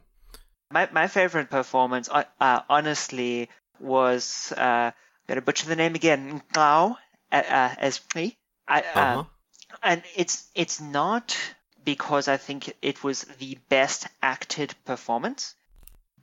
My 0.70 0.89
my 0.93 1.09
favorite 1.09 1.51
performance, 1.51 2.09
uh, 2.09 2.60
honestly, 2.68 3.48
was 3.81 4.53
uh, 4.57 4.90
I'm 4.90 4.93
gonna 5.27 5.43
butcher 5.43 5.66
the 5.69 5.77
name 5.77 5.94
again, 5.94 6.43
Ngao 6.53 6.97
as 7.31 8.01
me. 8.15 8.36
I, 8.69 8.81
uh-huh. 8.81 9.24
and 9.82 10.03
it's 10.15 10.48
it's 10.55 10.81
not 10.81 11.36
because 11.85 12.28
I 12.28 12.36
think 12.36 12.73
it 12.82 13.05
was 13.05 13.23
the 13.39 13.59
best 13.69 14.09
acted 14.23 14.74
performance 14.85 15.55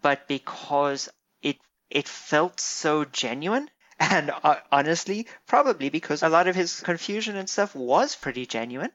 but 0.03 0.27
because 0.27 1.09
it 1.41 1.57
it 1.89 2.07
felt 2.07 2.59
so 2.59 3.05
genuine. 3.05 3.69
And 3.99 4.31
uh, 4.43 4.55
honestly, 4.71 5.27
probably 5.47 5.89
because 5.89 6.23
a 6.23 6.29
lot 6.29 6.47
of 6.47 6.55
his 6.55 6.81
confusion 6.81 7.37
and 7.37 7.49
stuff 7.49 7.73
was 7.73 8.15
pretty 8.15 8.45
genuine. 8.45 8.91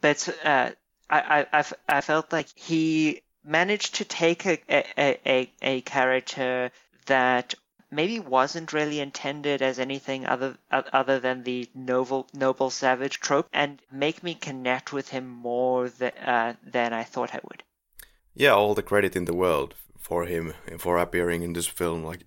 But 0.00 0.28
uh, 0.44 0.70
I, 1.10 1.46
I, 1.52 1.64
I 1.88 2.00
felt 2.00 2.32
like 2.32 2.46
he 2.54 3.20
managed 3.44 3.96
to 3.96 4.04
take 4.04 4.46
a, 4.46 4.58
a, 4.70 5.18
a, 5.26 5.52
a 5.60 5.80
character 5.82 6.70
that 7.06 7.54
maybe 7.90 8.18
wasn't 8.18 8.72
really 8.72 9.00
intended 9.00 9.62
as 9.62 9.78
anything 9.78 10.26
other 10.26 10.56
other 10.70 11.18
than 11.20 11.42
the 11.44 11.68
noble 11.74 12.28
noble 12.32 12.70
savage 12.70 13.20
trope 13.20 13.48
and 13.52 13.80
make 13.90 14.22
me 14.22 14.34
connect 14.34 14.92
with 14.92 15.08
him 15.08 15.28
more 15.28 15.88
th- 15.88 16.14
uh, 16.24 16.54
than 16.62 16.92
I 16.92 17.04
thought 17.04 17.34
I 17.34 17.40
would. 17.44 17.62
Yeah, 18.34 18.54
all 18.54 18.74
the 18.74 18.82
credit 18.82 19.16
in 19.16 19.24
the 19.24 19.34
world 19.34 19.74
for 19.98 20.26
him 20.26 20.54
for 20.78 20.98
appearing 20.98 21.42
in 21.42 21.52
this 21.52 21.66
film. 21.66 22.04
Like 22.04 22.24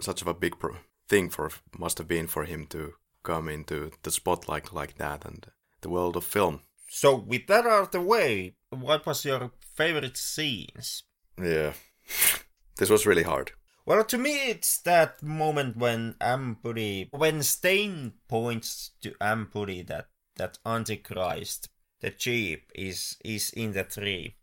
such 0.00 0.22
of 0.22 0.28
a 0.28 0.34
big 0.34 0.58
pro- 0.58 0.76
thing 1.08 1.30
for 1.30 1.50
must 1.78 1.98
have 1.98 2.08
been 2.08 2.26
for 2.26 2.44
him 2.44 2.66
to 2.66 2.94
come 3.22 3.48
into 3.48 3.90
the 4.02 4.10
spotlight 4.10 4.72
like 4.72 4.98
that 4.98 5.24
and 5.24 5.46
the 5.80 5.88
world 5.88 6.16
of 6.16 6.24
film. 6.24 6.60
So 6.88 7.16
with 7.16 7.46
that 7.48 7.66
out 7.66 7.82
of 7.82 7.90
the 7.90 8.00
way, 8.00 8.54
what 8.70 9.04
was 9.06 9.24
your 9.24 9.50
favorite 9.74 10.16
scenes? 10.16 11.02
Yeah, 11.40 11.72
this 12.76 12.90
was 12.90 13.06
really 13.06 13.24
hard. 13.24 13.52
Well, 13.86 14.04
to 14.04 14.18
me, 14.18 14.50
it's 14.50 14.78
that 14.78 15.22
moment 15.22 15.76
when 15.76 16.14
Mpudi, 16.20 17.08
when 17.12 17.42
Steyn 17.42 18.12
points 18.28 18.90
to 19.00 19.12
Mpudi 19.20 19.86
that 19.86 20.08
that 20.36 20.58
Antichrist, 20.66 21.70
the 22.00 22.10
jeep, 22.10 22.70
is 22.74 23.16
is 23.24 23.50
in 23.50 23.72
the 23.72 23.84
tree, 23.84 24.34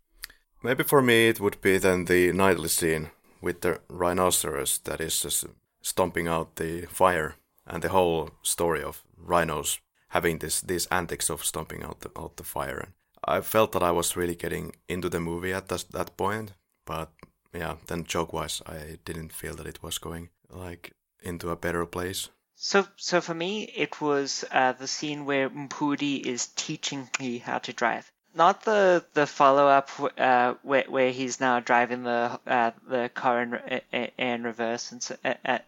Maybe 0.64 0.82
for 0.82 1.02
me 1.02 1.28
it 1.28 1.40
would 1.40 1.60
be 1.60 1.76
then 1.76 2.06
the 2.06 2.32
nightly 2.32 2.68
scene 2.68 3.10
with 3.42 3.60
the 3.60 3.80
rhinoceros 3.90 4.78
that 4.84 4.98
is 4.98 5.20
just 5.20 5.44
stomping 5.82 6.26
out 6.26 6.56
the 6.56 6.86
fire 6.86 7.34
and 7.66 7.82
the 7.82 7.90
whole 7.90 8.30
story 8.42 8.82
of 8.82 9.04
rhinos 9.18 9.78
having 10.08 10.38
this 10.38 10.62
these 10.62 10.86
antics 10.86 11.28
of 11.28 11.44
stomping 11.44 11.82
out 11.82 12.00
the, 12.00 12.10
out 12.16 12.38
the 12.38 12.44
fire. 12.44 12.78
And 12.78 12.92
I 13.22 13.42
felt 13.42 13.72
that 13.72 13.82
I 13.82 13.90
was 13.90 14.16
really 14.16 14.34
getting 14.34 14.72
into 14.88 15.10
the 15.10 15.20
movie 15.20 15.52
at 15.52 15.68
that, 15.68 15.84
that 15.90 16.16
point, 16.16 16.52
but 16.86 17.12
yeah, 17.54 17.76
then 17.86 18.04
joke 18.04 18.32
wise, 18.32 18.62
I 18.66 18.98
didn't 19.04 19.32
feel 19.32 19.54
that 19.56 19.66
it 19.66 19.82
was 19.82 19.98
going 19.98 20.30
like 20.50 20.92
into 21.22 21.50
a 21.50 21.56
better 21.56 21.86
place. 21.86 22.28
So, 22.56 22.86
so 22.96 23.20
for 23.20 23.34
me, 23.34 23.64
it 23.64 24.00
was 24.00 24.44
uh, 24.50 24.72
the 24.72 24.86
scene 24.86 25.24
where 25.24 25.50
Mpudi 25.50 26.24
is 26.24 26.46
teaching 26.46 27.08
me 27.18 27.38
how 27.38 27.58
to 27.58 27.72
drive 27.72 28.10
not 28.34 28.62
the 28.64 29.04
the 29.14 29.26
follow 29.26 29.68
up 29.68 29.90
uh, 30.18 30.54
where 30.62 30.84
where 30.88 31.12
he's 31.12 31.40
now 31.40 31.60
driving 31.60 32.02
the 32.02 32.38
uh, 32.46 32.72
the 32.88 33.08
car 33.14 33.42
in, 33.42 34.10
in 34.18 34.42
reverse 34.42 34.92
and 34.92 35.02
so, 35.02 35.16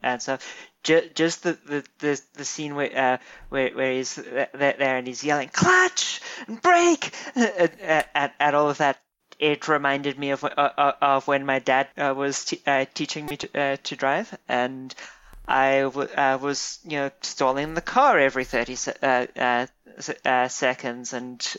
and 0.03 0.21
stuff. 0.21 0.47
Just, 0.83 1.15
just 1.17 1.43
the, 1.43 1.59
the, 1.67 1.85
the, 1.99 2.21
the 2.35 2.45
scene 2.45 2.77
where, 2.77 2.97
uh, 2.97 3.19
where 3.49 3.71
where 3.71 3.93
he's 3.93 4.15
there 4.15 4.97
and 4.97 5.07
he's 5.07 5.25
yelling 5.25 5.49
clutch 5.49 6.21
and 6.47 6.63
brake 6.63 7.13
at, 7.37 7.81
at, 8.15 8.35
at 8.39 8.55
all 8.55 8.71
of 8.71 8.79
that. 8.79 8.99
It 9.39 9.69
reminded 9.69 10.19
me 10.19 10.31
of 10.31 10.45
uh, 10.45 10.49
uh, 10.49 10.93
of 11.01 11.29
when 11.29 11.47
my 11.47 11.59
dad 11.59 11.89
uh, 11.97 12.15
was 12.17 12.45
t- 12.45 12.63
teaching 12.95 13.27
me 13.27 13.37
to 13.39 13.77
to 13.77 13.97
drive 13.97 14.37
and. 14.49 14.95
I 15.49 15.83
w- 15.83 16.09
uh, 16.09 16.39
was, 16.43 16.81
you 16.83 16.97
know, 16.97 17.13
stalling 17.21 17.75
the 17.75 17.81
car 17.81 18.19
every 18.19 18.43
30 18.43 18.75
se- 18.75 18.97
uh, 19.01 19.67
uh, 20.25 20.49
seconds 20.49 21.13
and 21.13 21.57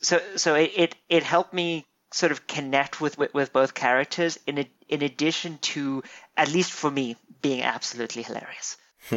so 0.00 0.20
so 0.36 0.54
it, 0.56 0.72
it, 0.74 0.96
it 1.08 1.22
helped 1.22 1.54
me 1.54 1.86
sort 2.12 2.32
of 2.32 2.46
connect 2.46 3.00
with, 3.00 3.16
with, 3.18 3.32
with 3.32 3.52
both 3.52 3.74
characters 3.74 4.38
in 4.46 4.58
a, 4.58 4.70
in 4.88 5.02
addition 5.02 5.58
to 5.58 6.02
at 6.36 6.52
least 6.52 6.72
for 6.72 6.90
me 6.90 7.16
being 7.40 7.62
absolutely 7.62 8.22
hilarious. 8.22 8.76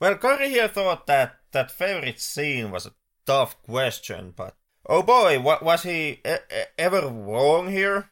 well, 0.00 0.16
Karri 0.16 0.48
here 0.48 0.68
thought 0.68 1.06
that 1.06 1.36
that 1.52 1.70
favorite 1.70 2.20
scene 2.20 2.70
was 2.70 2.86
a 2.86 2.94
tough 3.26 3.60
question, 3.62 4.32
but 4.34 4.56
oh 4.86 5.02
boy, 5.02 5.40
what 5.40 5.62
was 5.62 5.82
he 5.82 6.20
ever 6.78 7.08
wrong 7.08 7.70
here? 7.70 8.10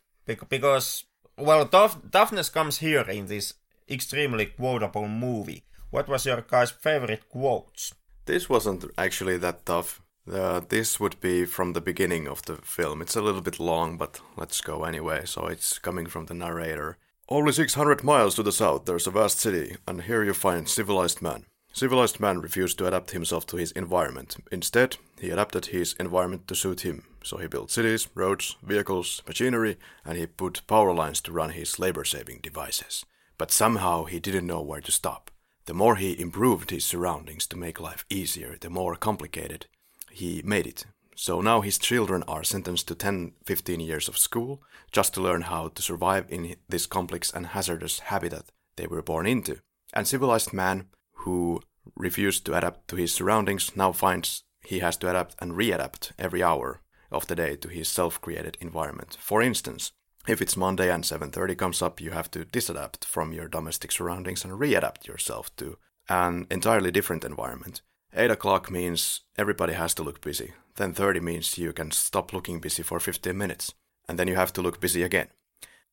Because 0.49 1.05
well, 1.37 1.67
tough, 1.67 1.99
toughness 2.11 2.49
comes 2.49 2.79
here 2.79 3.03
in 3.03 3.27
this 3.27 3.55
extremely 3.89 4.47
quotable 4.47 5.09
movie. 5.09 5.65
What 5.91 6.09
was 6.09 6.27
your 6.27 6.43
guys' 6.43 6.71
favorite 6.71 7.29
quotes? 7.29 7.93
This 8.27 8.49
wasn't 8.49 8.85
actually 8.97 9.37
that 9.39 9.67
tough. 9.67 10.01
Uh, 10.31 10.61
this 10.69 11.01
would 11.01 11.21
be 11.21 11.45
from 11.45 11.73
the 11.73 11.81
beginning 11.81 12.29
of 12.29 12.43
the 12.43 12.57
film. 12.57 13.03
It's 13.03 13.17
a 13.17 13.23
little 13.23 13.41
bit 13.41 13.59
long, 13.59 13.97
but 13.97 14.21
let's 14.37 14.61
go 14.61 14.85
anyway. 14.85 15.23
So 15.25 15.47
it's 15.47 15.79
coming 15.79 16.07
from 16.07 16.27
the 16.27 16.35
narrator. 16.35 16.99
Only 17.29 17.53
600 17.53 18.05
miles 18.05 18.35
to 18.37 18.43
the 18.43 18.53
south, 18.53 18.85
there's 18.85 19.07
a 19.07 19.11
vast 19.11 19.41
city, 19.41 19.77
and 19.87 20.03
here 20.03 20.23
you 20.23 20.35
find 20.35 20.69
civilized 20.69 21.23
man. 21.23 21.47
Civilized 21.75 22.21
man 22.21 22.41
refused 22.41 22.77
to 22.79 22.87
adapt 22.87 23.13
himself 23.13 23.47
to 23.47 23.57
his 23.57 23.73
environment. 23.73 24.37
Instead, 24.53 24.99
he 25.19 25.31
adapted 25.31 25.67
his 25.67 25.95
environment 25.95 26.47
to 26.49 26.55
suit 26.55 26.83
him. 26.83 27.05
So 27.25 27.39
he 27.39 27.47
built 27.47 27.71
cities, 27.71 28.09
roads, 28.15 28.57
vehicles, 28.63 29.23
machinery, 29.27 29.79
and 30.05 30.19
he 30.19 30.27
put 30.27 30.67
power 30.67 30.93
lines 30.93 31.23
to 31.23 31.33
run 31.33 31.51
his 31.51 31.79
labor 31.79 32.05
saving 32.05 32.41
devices. 32.43 33.07
But 33.39 33.51
somehow 33.51 34.05
he 34.05 34.21
didn't 34.21 34.47
know 34.47 34.61
where 34.61 34.83
to 34.83 34.93
stop. 34.93 35.31
The 35.65 35.75
more 35.75 35.97
he 35.97 36.21
improved 36.21 36.71
his 36.71 36.85
surroundings 36.85 37.47
to 37.47 37.57
make 37.57 37.81
life 37.81 38.05
easier, 38.11 38.57
the 38.61 38.69
more 38.69 38.95
complicated 38.97 39.67
he 40.11 40.43
made 40.45 40.67
it. 40.67 40.85
So 41.15 41.41
now 41.41 41.63
his 41.63 41.79
children 41.79 42.23
are 42.25 42.45
sentenced 42.45 42.89
to 42.89 42.95
10 42.95 43.33
15 43.47 43.81
years 43.81 44.09
of 44.09 44.19
school 44.19 44.63
just 44.91 45.15
to 45.15 45.23
learn 45.23 45.43
how 45.43 45.69
to 45.69 45.83
survive 45.83 46.27
in 46.29 46.57
this 46.69 46.87
complex 46.87 47.33
and 47.33 47.47
hazardous 47.47 48.01
habitat 48.01 48.47
they 48.77 48.87
were 48.87 49.03
born 49.03 49.27
into. 49.27 49.61
And 49.95 50.07
civilized 50.07 50.53
man 50.53 50.89
who 51.23 51.61
refused 51.97 52.47
to 52.47 52.55
adapt 52.57 52.89
to 52.89 52.97
his 52.97 53.13
surroundings 53.15 53.77
now 53.77 53.93
finds 53.93 54.45
he 54.65 54.79
has 54.79 54.97
to 54.99 55.11
adapt 55.11 55.35
and 55.41 55.53
readapt 55.53 56.13
every 56.19 56.43
hour 56.43 56.81
of 57.11 57.27
the 57.27 57.35
day 57.35 57.57
to 57.57 57.69
his 57.69 57.89
self-created 57.89 58.57
environment. 58.61 59.17
For 59.21 59.43
instance, 59.43 59.93
if 60.29 60.41
it's 60.41 60.57
Monday 60.57 60.91
and 60.91 61.05
7:30 61.05 61.57
comes 61.57 61.83
up, 61.83 62.01
you 62.01 62.13
have 62.13 62.31
to 62.31 62.45
disadapt 62.45 63.05
from 63.05 63.33
your 63.33 63.49
domestic 63.49 63.93
surroundings 63.93 64.45
and 64.45 64.53
readapt 64.61 65.07
yourself 65.07 65.55
to 65.57 65.79
an 66.09 66.47
entirely 66.51 66.91
different 66.91 67.25
environment. 67.25 67.83
8 68.15 68.31
o'clock 68.31 68.71
means 68.71 69.23
everybody 69.37 69.73
has 69.73 69.95
to 69.95 70.03
look 70.03 70.21
busy. 70.21 70.53
Then 70.77 70.95
30 70.95 71.21
means 71.21 71.59
you 71.59 71.73
can 71.73 71.91
stop 71.91 72.33
looking 72.33 72.61
busy 72.61 72.83
for 72.83 73.01
15 73.01 73.37
minutes. 73.37 73.75
And 74.09 74.19
then 74.19 74.29
you 74.29 74.37
have 74.37 74.53
to 74.53 74.63
look 74.63 74.81
busy 74.81 75.03
again. 75.03 75.29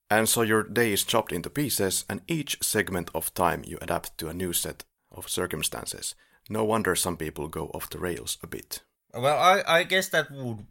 And 0.10 0.28
so 0.28 0.42
your 0.42 0.64
day 0.64 0.92
is 0.92 1.04
chopped 1.04 1.32
into 1.32 1.50
pieces, 1.50 2.06
and 2.10 2.22
each 2.28 2.58
segment 2.62 3.12
of 3.14 3.34
time 3.34 3.64
you 3.66 3.78
adapt 3.82 4.18
to 4.18 4.30
a 4.30 4.34
new 4.34 4.54
set 4.54 4.84
of 5.20 5.30
circumstances. 5.30 6.16
No 6.50 6.64
wonder 6.64 6.96
some 6.96 7.18
people 7.18 7.48
go 7.48 7.68
off 7.68 7.90
the 7.90 8.00
rails 8.00 8.38
a 8.42 8.48
bit. 8.48 8.82
Well, 9.14 9.38
I, 9.38 9.64
I 9.68 9.84
guess 9.84 10.10
that 10.10 10.32
would, 10.32 10.66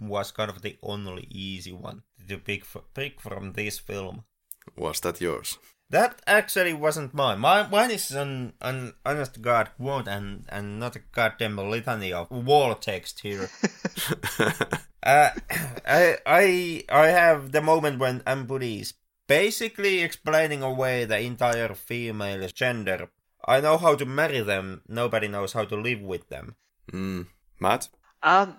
was 0.00 0.30
kind 0.30 0.50
of 0.50 0.62
the 0.62 0.76
only 0.82 1.26
easy 1.30 1.72
one 1.72 2.02
to 2.28 2.38
pick, 2.38 2.64
pick 2.94 3.20
from 3.20 3.52
this 3.52 3.78
film. 3.78 4.24
Was 4.76 5.00
that 5.00 5.20
yours? 5.20 5.58
That 5.90 6.22
actually 6.26 6.72
wasn't 6.72 7.14
mine. 7.14 7.38
Mine, 7.40 7.70
mine 7.70 7.90
is 7.90 8.10
an, 8.10 8.54
an 8.60 8.94
honest 9.04 9.42
God 9.42 9.70
quote 9.76 10.08
and, 10.08 10.44
and 10.48 10.80
not 10.80 10.96
a 10.96 11.02
goddamn 11.12 11.56
litany 11.56 12.12
of 12.12 12.30
wall 12.30 12.74
text 12.74 13.20
here. 13.20 13.50
uh, 15.02 15.30
I, 15.86 16.16
I, 16.26 16.84
I 16.88 17.06
have 17.08 17.52
the 17.52 17.60
moment 17.60 17.98
when 17.98 18.20
Mpudi 18.20 18.80
is 18.80 18.94
basically 19.28 20.02
explaining 20.02 20.62
away 20.62 21.04
the 21.04 21.20
entire 21.20 21.74
female 21.74 22.48
gender. 22.48 23.10
I 23.46 23.60
know 23.60 23.78
how 23.78 23.94
to 23.94 24.06
marry 24.06 24.40
them, 24.40 24.82
nobody 24.88 25.28
knows 25.28 25.52
how 25.52 25.64
to 25.64 25.76
live 25.76 26.00
with 26.00 26.28
them. 26.28 26.56
Mm. 26.92 27.26
Matt? 27.60 27.88
Um, 28.22 28.56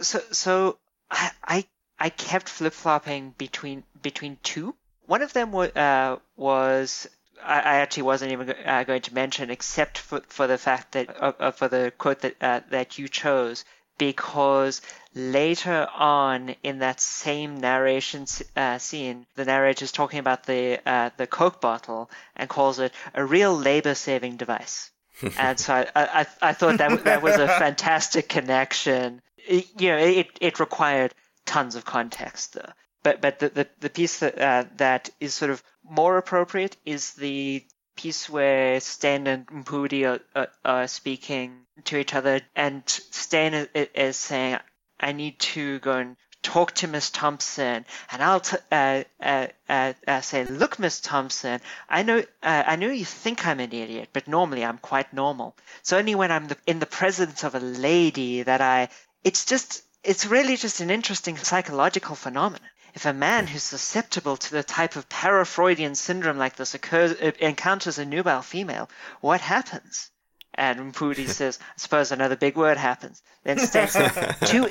so, 0.00 0.20
so 0.32 0.78
I, 1.10 1.30
I, 1.44 1.64
I 1.98 2.08
kept 2.10 2.48
flip 2.48 2.72
flopping 2.72 3.34
between 3.38 3.84
between 4.02 4.38
two. 4.42 4.74
One 5.06 5.22
of 5.22 5.32
them 5.32 5.54
uh, 5.54 6.16
was 6.36 7.08
I, 7.42 7.76
actually 7.80 8.04
wasn't 8.04 8.32
even 8.32 8.50
uh, 8.50 8.84
going 8.84 9.02
to 9.02 9.14
mention, 9.14 9.50
except 9.50 9.98
for, 9.98 10.20
for 10.28 10.46
the 10.46 10.58
fact 10.58 10.92
that 10.92 11.10
uh, 11.20 11.32
uh, 11.38 11.50
for 11.50 11.68
the 11.68 11.92
quote 11.96 12.20
that 12.20 12.36
uh, 12.40 12.60
that 12.70 12.98
you 12.98 13.08
chose, 13.08 13.64
because 13.98 14.80
later 15.14 15.88
on 15.94 16.54
in 16.62 16.80
that 16.80 17.00
same 17.00 17.58
narration 17.58 18.26
uh, 18.56 18.78
scene, 18.78 19.26
the 19.34 19.44
narrator 19.44 19.84
is 19.84 19.92
talking 19.92 20.18
about 20.18 20.44
the 20.44 20.80
uh, 20.86 21.10
the 21.16 21.26
Coke 21.26 21.60
bottle 21.60 22.10
and 22.36 22.48
calls 22.48 22.78
it 22.78 22.92
a 23.14 23.24
real 23.24 23.56
labor-saving 23.56 24.36
device. 24.36 24.90
and 25.38 25.58
so 25.58 25.74
I, 25.74 25.86
I, 25.94 26.26
I 26.42 26.52
thought 26.52 26.78
that 26.78 27.04
that 27.04 27.22
was 27.22 27.36
a 27.36 27.46
fantastic 27.46 28.28
connection. 28.28 29.22
It, 29.36 29.66
you 29.78 29.90
know, 29.90 29.98
it, 29.98 30.28
it 30.40 30.58
required 30.58 31.14
tons 31.46 31.76
of 31.76 31.84
context 31.84 32.54
though. 32.54 32.72
But 33.02 33.20
but 33.20 33.38
the 33.38 33.48
the, 33.50 33.68
the 33.80 33.90
piece 33.90 34.18
that 34.20 34.38
uh, 34.40 34.64
that 34.76 35.10
is 35.20 35.34
sort 35.34 35.50
of 35.50 35.62
more 35.84 36.16
appropriate 36.16 36.76
is 36.84 37.12
the 37.12 37.64
piece 37.96 38.28
where 38.28 38.80
Steyn 38.80 39.26
and 39.26 39.46
Mpudi 39.46 40.04
are, 40.04 40.20
are, 40.34 40.48
are, 40.64 40.88
speaking 40.88 41.60
to 41.84 41.96
each 41.96 42.14
other, 42.14 42.40
and 42.56 42.82
Steyn 42.86 43.54
is, 43.54 43.68
is, 43.94 44.16
saying, 44.16 44.58
"I 45.04 45.12
need 45.12 45.38
to 45.54 45.78
go 45.78 45.92
and 45.92 46.16
talk 46.42 46.72
to 46.76 46.88
Miss 46.88 47.10
Thompson," 47.10 47.84
and 48.10 48.22
I'll 48.22 48.40
t- 48.40 48.56
uh, 48.72 49.04
uh, 49.20 49.46
uh, 49.68 49.92
uh 50.06 50.20
say, 50.20 50.44
"Look, 50.44 50.78
Miss 50.78 51.00
Thompson, 51.00 51.60
I 51.88 52.02
know 52.02 52.18
uh, 52.42 52.62
I 52.72 52.76
know 52.76 52.90
you 52.90 53.04
think 53.04 53.46
I'm 53.46 53.60
an 53.60 53.72
idiot, 53.72 54.08
but 54.12 54.28
normally 54.28 54.64
I'm 54.64 54.78
quite 54.78 55.12
normal. 55.12 55.56
So 55.82 55.98
only 55.98 56.14
when 56.14 56.32
I'm 56.32 56.48
the, 56.48 56.56
in 56.66 56.78
the 56.80 56.86
presence 57.00 57.44
of 57.44 57.54
a 57.54 57.60
lady 57.60 58.42
that 58.42 58.60
I, 58.60 58.88
it's 59.22 59.44
just." 59.44 59.82
It's 60.12 60.26
really 60.26 60.58
just 60.58 60.82
an 60.82 60.90
interesting 60.90 61.38
psychological 61.38 62.14
phenomenon 62.14 62.68
if 62.94 63.06
a 63.06 63.12
man 63.12 63.46
who's 63.48 63.64
susceptible 63.64 64.36
to 64.36 64.50
the 64.52 64.62
type 64.62 64.94
of 64.94 65.08
para-Freudian 65.08 65.96
syndrome 65.96 66.38
like 66.38 66.56
this 66.56 66.74
occurs, 66.74 67.12
uh, 67.12 67.32
encounters 67.40 67.98
a 67.98 68.04
nubile 68.04 68.42
female, 68.42 68.88
what 69.20 69.40
happens? 69.40 70.10
And 70.54 70.94
Mpudi 70.94 71.28
says, 71.40 71.58
I 71.60 71.72
suppose 71.76 72.12
another 72.12 72.36
big 72.36 72.56
word 72.56 72.76
happens. 72.76 73.20
Then 73.42 73.58
states, 73.58 73.94
too, 74.46 74.68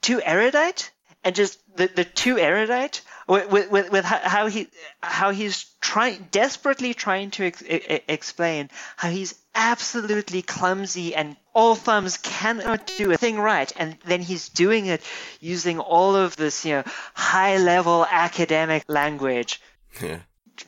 too 0.00 0.20
erudite? 0.22 0.90
And 1.24 1.34
just 1.34 1.58
the, 1.76 1.88
the 1.88 2.04
too 2.04 2.38
erudite 2.38 3.02
with, 3.28 3.70
with, 3.70 3.90
with 3.90 4.04
how 4.04 4.46
he 4.46 4.68
how 5.02 5.30
he's 5.30 5.64
trying 5.80 6.28
desperately 6.30 6.94
trying 6.94 7.30
to 7.32 7.44
ex- 7.46 7.62
explain 8.08 8.70
how 8.96 9.10
he's 9.10 9.34
absolutely 9.54 10.42
clumsy 10.42 11.14
and 11.14 11.36
all 11.52 11.74
thumbs 11.74 12.16
cannot 12.16 12.90
do 12.96 13.12
a 13.12 13.16
thing 13.16 13.38
right 13.38 13.72
and 13.76 13.98
then 14.06 14.22
he's 14.22 14.48
doing 14.48 14.86
it 14.86 15.02
using 15.40 15.78
all 15.78 16.16
of 16.16 16.36
this 16.36 16.64
you 16.64 16.72
know 16.72 16.84
high 17.14 17.58
level 17.58 18.06
academic 18.10 18.84
language. 18.88 19.60
Yeah. 20.02 20.20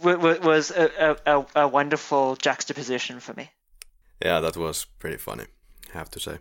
Was 0.02 0.70
a, 0.70 1.16
a, 1.26 1.46
a 1.56 1.68
wonderful 1.68 2.36
juxtaposition 2.36 3.18
for 3.20 3.34
me. 3.34 3.50
Yeah 4.22 4.40
that 4.40 4.56
was 4.56 4.86
pretty 4.98 5.16
funny 5.16 5.44
i 5.94 5.98
have 5.98 6.10
to 6.10 6.20
say. 6.20 6.38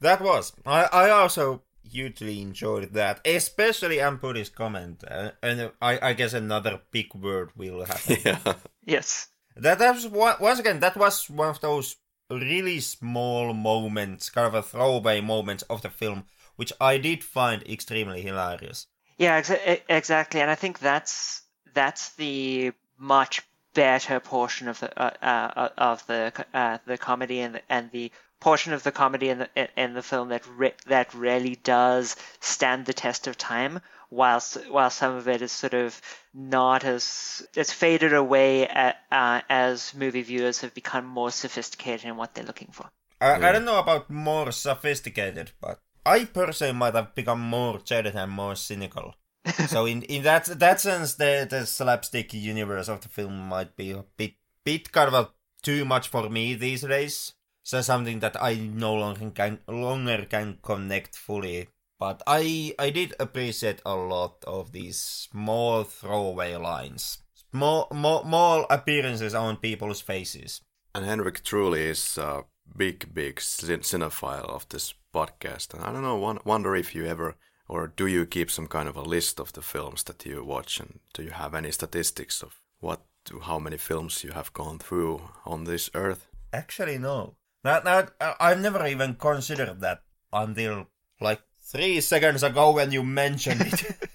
That 0.00 0.20
was. 0.20 0.52
I 0.66 0.88
i 0.92 1.10
also 1.10 1.62
hugely 1.88 2.40
enjoyed 2.40 2.92
that, 2.94 3.20
especially 3.24 3.96
Mpudi's 3.96 4.48
comment, 4.48 5.04
uh, 5.08 5.30
and 5.42 5.72
I, 5.80 5.98
I 6.10 6.12
guess 6.12 6.32
another 6.32 6.80
big 6.90 7.14
word 7.14 7.50
will 7.56 7.84
happen. 7.84 8.16
yeah. 8.24 8.54
Yes. 8.84 9.28
That, 9.56 9.78
that 9.78 9.94
was 9.94 10.08
once 10.08 10.58
again 10.58 10.80
that 10.80 10.96
was 10.96 11.28
one 11.28 11.50
of 11.50 11.60
those 11.60 11.96
really 12.30 12.80
small 12.80 13.52
moments, 13.52 14.30
kind 14.30 14.46
of 14.46 14.54
a 14.54 14.62
throwaway 14.62 15.20
moments 15.20 15.62
of 15.64 15.82
the 15.82 15.90
film, 15.90 16.24
which 16.56 16.72
I 16.80 16.98
did 16.98 17.22
find 17.22 17.62
extremely 17.64 18.22
hilarious. 18.22 18.86
Yeah, 19.18 19.40
exa- 19.40 19.82
exactly, 19.88 20.40
and 20.40 20.50
I 20.50 20.54
think 20.54 20.78
that's 20.78 21.42
that's 21.74 22.10
the 22.14 22.72
much 22.98 23.42
better 23.74 24.20
portion 24.20 24.68
of 24.68 24.80
the 24.80 25.00
uh, 25.00 25.10
uh, 25.22 25.68
of 25.76 26.06
the 26.06 26.32
uh, 26.54 26.78
the 26.86 26.98
comedy 26.98 27.40
and 27.40 27.56
the, 27.56 27.62
and 27.68 27.90
the 27.90 28.10
portion 28.42 28.72
of 28.72 28.82
the 28.82 28.90
comedy 28.90 29.28
in 29.28 29.38
the 29.38 29.80
in 29.80 29.94
the 29.94 30.02
film 30.02 30.28
that 30.30 30.42
re- 30.56 30.74
that 30.86 31.14
really 31.14 31.54
does 31.54 32.16
stand 32.40 32.86
the 32.86 32.92
test 32.92 33.28
of 33.28 33.38
time, 33.38 33.80
whilst 34.10 34.58
while 34.68 34.90
some 34.90 35.14
of 35.14 35.28
it 35.28 35.40
is 35.42 35.52
sort 35.52 35.74
of 35.74 36.00
not 36.34 36.84
as 36.84 37.46
it's 37.54 37.72
faded 37.72 38.12
away 38.12 38.66
at, 38.66 38.96
uh, 39.12 39.40
as 39.48 39.94
movie 39.94 40.22
viewers 40.22 40.60
have 40.60 40.74
become 40.74 41.06
more 41.06 41.30
sophisticated 41.30 42.04
in 42.04 42.16
what 42.16 42.34
they're 42.34 42.44
looking 42.44 42.72
for. 42.72 42.86
I, 43.20 43.38
yeah. 43.38 43.48
I 43.48 43.52
don't 43.52 43.64
know 43.64 43.78
about 43.78 44.10
more 44.10 44.50
sophisticated, 44.50 45.52
but 45.60 45.78
I 46.04 46.24
personally 46.24 46.72
might 46.72 46.96
have 46.96 47.14
become 47.14 47.40
more 47.40 47.78
jaded 47.78 48.16
and 48.16 48.32
more 48.32 48.56
cynical. 48.56 49.14
so 49.68 49.86
in 49.86 50.02
in 50.02 50.24
that 50.24 50.46
that 50.46 50.80
sense, 50.80 51.14
the 51.14 51.46
the 51.48 51.64
slapstick 51.64 52.34
universe 52.34 52.88
of 52.88 53.02
the 53.02 53.08
film 53.08 53.38
might 53.48 53.76
be 53.76 53.92
a 53.92 54.04
bit 54.16 54.34
bit 54.64 54.90
kind 54.90 55.08
of 55.08 55.14
a, 55.14 55.30
too 55.62 55.84
much 55.84 56.08
for 56.08 56.28
me 56.28 56.54
these 56.54 56.82
days 56.82 57.34
so 57.62 57.80
something 57.80 58.20
that 58.20 58.36
I 58.42 58.54
no 58.54 58.94
longer 58.94 59.30
can 59.30 59.60
longer 59.68 60.26
can 60.28 60.58
connect 60.62 61.16
fully. 61.16 61.68
But 61.98 62.22
I 62.26 62.74
I 62.78 62.90
did 62.90 63.14
appreciate 63.20 63.80
a 63.86 63.94
lot 63.94 64.44
of 64.46 64.72
these 64.72 64.98
small 64.98 65.84
throwaway 65.84 66.56
lines, 66.56 67.18
small 67.50 67.88
more, 67.92 68.24
more 68.24 68.66
appearances 68.70 69.34
on 69.34 69.56
people's 69.56 70.00
faces. 70.00 70.60
And 70.94 71.04
Henrik 71.04 71.42
truly 71.42 71.82
is 71.82 72.18
a 72.18 72.44
big 72.76 73.14
big 73.14 73.36
cinephile 73.36 74.48
of 74.48 74.68
this 74.68 74.94
podcast, 75.14 75.74
and 75.74 75.84
I 75.84 75.92
don't 75.92 76.02
know 76.02 76.40
wonder 76.44 76.74
if 76.74 76.94
you 76.94 77.06
ever 77.06 77.36
or 77.68 77.86
do 77.86 78.06
you 78.06 78.26
keep 78.26 78.50
some 78.50 78.66
kind 78.66 78.88
of 78.88 78.96
a 78.96 79.02
list 79.02 79.40
of 79.40 79.52
the 79.52 79.62
films 79.62 80.02
that 80.04 80.26
you 80.26 80.44
watch, 80.44 80.80
and 80.80 81.00
do 81.14 81.22
you 81.22 81.30
have 81.30 81.54
any 81.54 81.70
statistics 81.70 82.42
of 82.42 82.60
what 82.80 83.00
how 83.42 83.58
many 83.58 83.78
films 83.78 84.24
you 84.24 84.32
have 84.32 84.52
gone 84.52 84.78
through 84.78 85.22
on 85.46 85.64
this 85.64 85.88
earth? 85.94 86.26
Actually, 86.52 86.98
no. 86.98 87.36
That, 87.62 87.84
that 87.84 88.12
I've 88.40 88.60
never 88.60 88.86
even 88.86 89.14
considered 89.14 89.80
that 89.80 90.02
until 90.32 90.88
like 91.20 91.40
three 91.60 92.00
seconds 92.00 92.42
ago 92.42 92.72
when 92.72 92.92
you 92.92 93.02
mentioned 93.02 93.60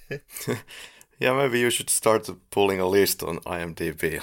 it. 0.09 0.23
yeah, 1.19 1.33
maybe 1.33 1.59
you 1.59 1.69
should 1.69 1.89
start 1.89 2.29
pulling 2.51 2.79
a 2.79 2.87
list 2.87 3.23
on 3.23 3.39
IMDb. 3.39 4.21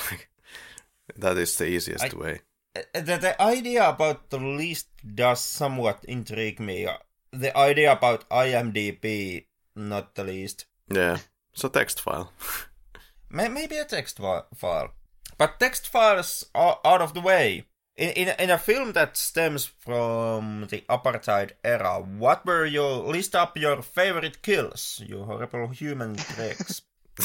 that 1.17 1.39
is 1.39 1.57
the 1.57 1.67
easiest 1.67 2.15
I, 2.15 2.17
way. 2.17 2.41
Uh, 2.77 3.01
the, 3.01 3.17
the 3.17 3.43
idea 3.43 3.89
about 3.89 4.31
the 4.31 4.39
list 4.39 4.89
does 5.15 5.41
somewhat 5.41 6.05
intrigue 6.07 6.61
me. 6.61 6.87
The 7.33 7.57
idea 7.57 7.93
about 7.93 8.29
IMDb, 8.29 9.47
not 9.75 10.15
the 10.15 10.25
least. 10.25 10.67
Yeah, 10.89 11.19
it's 11.53 11.65
a 11.65 11.69
text 11.69 12.01
file. 12.01 12.33
Maybe 13.31 13.77
a 13.77 13.85
text 13.85 14.19
file. 14.19 14.93
But 15.37 15.59
text 15.59 15.89
files 15.89 16.47
are 16.55 16.79
out 16.85 17.01
of 17.01 17.15
the 17.15 17.21
way. 17.21 17.67
In, 17.97 18.11
in, 18.11 18.29
in 18.41 18.51
a 18.51 18.59
film 18.59 18.93
that 18.93 19.17
stems 19.17 19.67
from 19.67 20.67
the 20.69 20.83
apartheid 20.89 21.53
era, 21.63 22.01
what 22.01 22.45
were 22.45 22.67
your 22.67 23.05
list 23.05 23.37
up 23.37 23.57
your 23.57 23.83
favorite 23.83 24.43
kills, 24.43 25.01
you 25.07 25.23
horrible 25.23 25.69
human 25.69 26.17
tricks? 26.17 26.83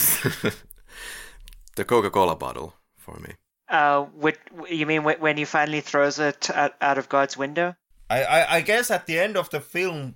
the 1.75 1.85
Coca-Cola 1.85 2.35
bottle 2.35 2.75
for 2.97 3.19
me. 3.19 3.33
Uh, 3.67 4.03
what, 4.03 4.37
you 4.69 4.85
mean 4.85 5.03
when 5.03 5.37
he 5.37 5.45
finally 5.45 5.81
throws 5.81 6.19
it 6.19 6.49
out, 6.51 6.73
out 6.81 6.97
of 6.97 7.09
God's 7.09 7.35
window? 7.35 7.75
I, 8.09 8.23
I, 8.23 8.55
I 8.57 8.61
guess 8.61 8.91
at 8.91 9.05
the 9.05 9.19
end 9.19 9.37
of 9.37 9.49
the 9.49 9.61
film, 9.61 10.15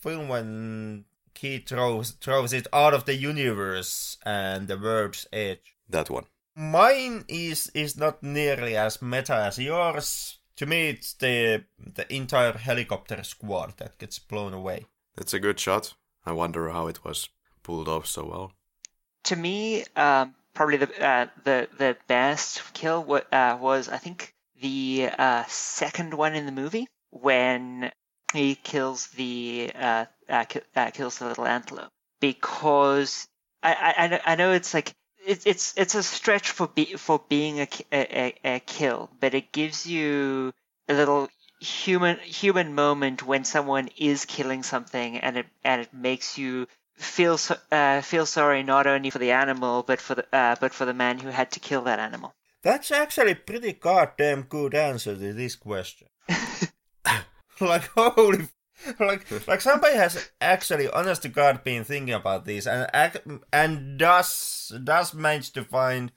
film 0.00 0.28
when 0.28 1.04
he 1.42 1.58
throws 1.58 2.12
throws 2.12 2.52
it 2.52 2.68
out 2.72 2.94
of 2.94 3.04
the 3.04 3.16
universe 3.16 4.16
and 4.24 4.68
the 4.68 4.78
world's 4.78 5.26
edge. 5.32 5.74
That 5.88 6.08
one. 6.08 6.26
Mine 6.54 7.24
is 7.28 7.68
is 7.74 7.96
not 7.96 8.22
nearly 8.22 8.76
as 8.76 9.00
meta 9.00 9.34
as 9.34 9.58
yours. 9.58 10.38
To 10.56 10.66
me, 10.66 10.90
it's 10.90 11.14
the 11.14 11.64
the 11.78 12.12
entire 12.14 12.52
helicopter 12.52 13.22
squad 13.24 13.78
that 13.78 13.98
gets 13.98 14.18
blown 14.18 14.52
away. 14.52 14.86
That's 15.16 15.34
a 15.34 15.40
good 15.40 15.58
shot. 15.58 15.94
I 16.26 16.32
wonder 16.32 16.68
how 16.70 16.88
it 16.88 17.04
was 17.04 17.28
pulled 17.62 17.88
off 17.88 18.06
so 18.06 18.24
well. 18.26 18.52
To 19.24 19.36
me, 19.36 19.84
um, 19.96 20.34
probably 20.54 20.76
the 20.76 21.04
uh, 21.04 21.26
the 21.44 21.68
the 21.78 21.96
best 22.06 22.74
kill 22.74 23.00
w- 23.00 23.24
uh, 23.32 23.56
was 23.60 23.88
I 23.88 23.98
think 23.98 24.34
the 24.60 25.10
uh, 25.18 25.44
second 25.48 26.14
one 26.14 26.34
in 26.34 26.46
the 26.46 26.52
movie 26.52 26.86
when 27.10 27.90
he 28.32 28.54
kills 28.56 29.08
the 29.08 29.72
uh, 29.74 30.04
uh, 30.28 30.44
ki- 30.44 30.60
uh, 30.76 30.90
kills 30.90 31.18
the 31.18 31.28
little 31.28 31.46
antelope 31.46 31.90
because 32.20 33.26
I, 33.62 34.20
I 34.24 34.32
I 34.32 34.36
know 34.36 34.52
it's 34.52 34.74
like 34.74 34.92
it's 35.26 35.46
it's 35.46 35.74
it's 35.76 35.94
a 35.94 36.02
stretch 36.02 36.50
for 36.50 36.66
be, 36.66 36.94
for 36.96 37.22
being 37.28 37.60
a, 37.60 37.68
a, 37.92 38.34
a 38.44 38.60
kill, 38.60 39.10
but 39.20 39.34
it 39.34 39.52
gives 39.52 39.86
you 39.86 40.52
a 40.88 40.94
little 40.94 41.28
human 41.60 42.18
human 42.18 42.74
moment 42.74 43.22
when 43.22 43.44
someone 43.44 43.88
is 43.96 44.24
killing 44.24 44.62
something, 44.62 45.18
and 45.18 45.36
it 45.38 45.46
and 45.64 45.82
it 45.82 45.94
makes 45.94 46.38
you 46.38 46.66
feel 46.96 47.38
so, 47.38 47.56
uh, 47.70 48.00
feel 48.00 48.26
sorry 48.26 48.62
not 48.62 48.86
only 48.86 49.10
for 49.10 49.18
the 49.18 49.32
animal 49.32 49.82
but 49.82 50.00
for 50.00 50.14
the 50.14 50.26
uh, 50.34 50.56
but 50.60 50.72
for 50.72 50.84
the 50.84 50.94
man 50.94 51.18
who 51.18 51.28
had 51.28 51.50
to 51.50 51.60
kill 51.60 51.82
that 51.82 51.98
animal. 51.98 52.34
That's 52.62 52.90
actually 52.92 53.34
pretty 53.34 53.72
goddamn 53.72 54.42
good 54.42 54.74
answer 54.74 55.16
to 55.16 55.32
this 55.32 55.56
question. 55.56 56.08
like 57.60 57.88
holy 57.96 58.48
like 59.00 59.26
like 59.46 59.60
somebody 59.60 59.96
has 59.96 60.30
actually 60.40 60.88
honest 60.90 61.22
to 61.22 61.28
god 61.28 61.62
been 61.64 61.84
thinking 61.84 62.14
about 62.14 62.44
this 62.44 62.66
and 62.66 62.88
and 63.52 63.98
does 63.98 64.72
does 64.84 65.14
manage 65.14 65.52
to 65.52 65.64
find 65.64 66.12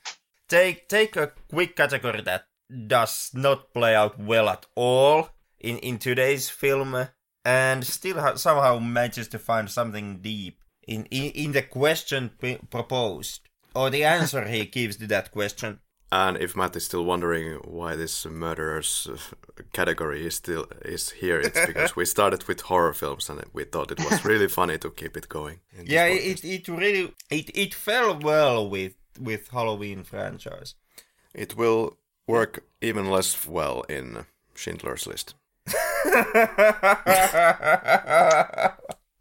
take 0.49 0.87
take 0.89 1.15
a 1.15 1.31
quick 1.49 1.75
category 1.75 2.21
that 2.21 2.45
does 2.87 3.31
not 3.33 3.73
play 3.73 3.95
out 3.95 4.19
well 4.19 4.49
at 4.49 4.65
all 4.75 5.29
in 5.59 5.77
in 5.79 5.97
today's 5.97 6.49
film 6.49 6.95
uh, 6.95 7.07
and 7.45 7.85
still 7.85 8.19
ha- 8.19 8.35
somehow 8.35 8.79
manages 8.79 9.27
to 9.27 9.39
find 9.39 9.69
something 9.69 10.19
deep 10.21 10.59
in, 10.87 11.05
in, 11.05 11.31
in 11.31 11.51
the 11.51 11.61
question 11.61 12.31
p- 12.41 12.59
proposed, 12.69 13.41
or 13.75 13.89
the 13.89 14.03
answer 14.03 14.47
he 14.47 14.65
gives 14.65 14.97
to 14.97 15.07
that 15.07 15.31
question. 15.31 15.79
And 16.11 16.37
if 16.37 16.55
Matt 16.55 16.75
is 16.75 16.85
still 16.85 17.03
wondering 17.03 17.55
why 17.63 17.95
this 17.95 18.25
murderers 18.25 19.07
uh, 19.11 19.17
category 19.73 20.25
is 20.25 20.35
still 20.35 20.65
is 20.83 21.09
here, 21.09 21.39
it's 21.41 21.65
because 21.67 21.95
we 21.95 22.05
started 22.05 22.47
with 22.47 22.61
horror 22.61 22.93
films 22.93 23.29
and 23.29 23.43
we 23.53 23.63
thought 23.65 23.91
it 23.91 23.99
was 23.99 24.23
really 24.23 24.47
funny 24.59 24.77
to 24.77 24.91
keep 24.91 25.17
it 25.17 25.27
going. 25.29 25.59
Yeah, 25.83 26.07
podcast. 26.09 26.43
it, 26.43 26.45
it 26.45 26.67
really 26.67 27.13
it, 27.29 27.49
it 27.53 27.73
fell 27.73 28.17
well 28.19 28.69
with 28.69 28.93
with 29.19 29.49
Halloween 29.49 30.03
franchise. 30.03 30.75
it 31.33 31.55
will 31.57 31.97
work 32.27 32.63
even 32.81 33.09
less 33.09 33.45
well 33.47 33.83
in 33.89 34.25
Schindler's 34.55 35.05
List. 35.07 35.33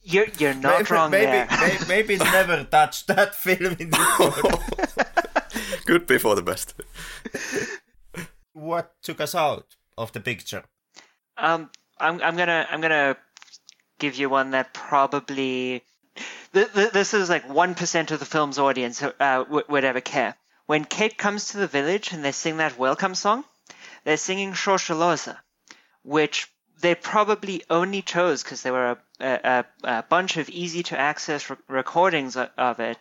You're 0.07 0.27
you're 0.39 0.53
not 0.55 0.81
maybe, 0.83 0.91
wrong 0.95 1.11
maybe, 1.11 1.25
there. 1.25 1.49
may- 1.49 1.79
maybe 1.89 2.17
never 2.19 2.63
touch 2.65 3.07
that 3.07 3.35
film 3.35 3.75
in 3.79 3.89
this 3.89 3.99
podcast. 3.99 5.04
Could 5.87 6.07
be 6.07 6.19
for 6.19 6.35
the 6.35 6.43
best. 6.43 6.75
What 8.53 8.95
took 9.03 9.21
us 9.21 9.35
out 9.35 9.77
of 9.99 10.13
the 10.13 10.21
picture? 10.21 10.65
Um, 11.37 11.71
I'm 11.99 12.23
I'm 12.23 12.37
gonna 12.37 12.67
I'm 12.71 12.81
gonna 12.81 13.17
give 13.99 14.15
you 14.15 14.31
one 14.31 14.53
that 14.53 14.73
probably 14.73 15.83
th- 16.53 16.73
th- 16.73 16.93
this 16.93 17.15
is 17.15 17.29
like 17.29 17.49
one 17.49 17.75
percent 17.75 18.13
of 18.13 18.21
the 18.21 18.27
film's 18.27 18.59
audience 18.59 19.03
uh, 19.03 19.11
w- 19.19 19.65
would 19.69 19.85
ever 19.85 20.01
care. 20.01 20.37
When 20.67 20.85
Kate 20.85 21.19
comes 21.19 21.49
to 21.49 21.59
the 21.59 21.67
village 21.67 22.13
and 22.13 22.25
they 22.25 22.33
sing 22.33 22.57
that 22.59 22.79
welcome 22.79 23.15
song, 23.15 23.45
they're 24.05 24.17
singing 24.17 24.53
Shosholoza, 24.53 25.37
which 26.03 26.49
they 26.81 26.95
probably 26.95 27.63
only 27.69 28.03
chose 28.03 28.43
because 28.43 28.63
there 28.63 28.73
were 28.73 28.99
a, 29.21 29.41
a, 29.45 29.65
a 29.83 30.03
bunch 30.05 30.37
of 30.37 30.49
easy 30.49 30.83
to 30.85 30.99
access 30.99 31.51
re- 31.51 31.57
recordings 31.69 32.37
of 32.37 32.81
it. 32.81 32.99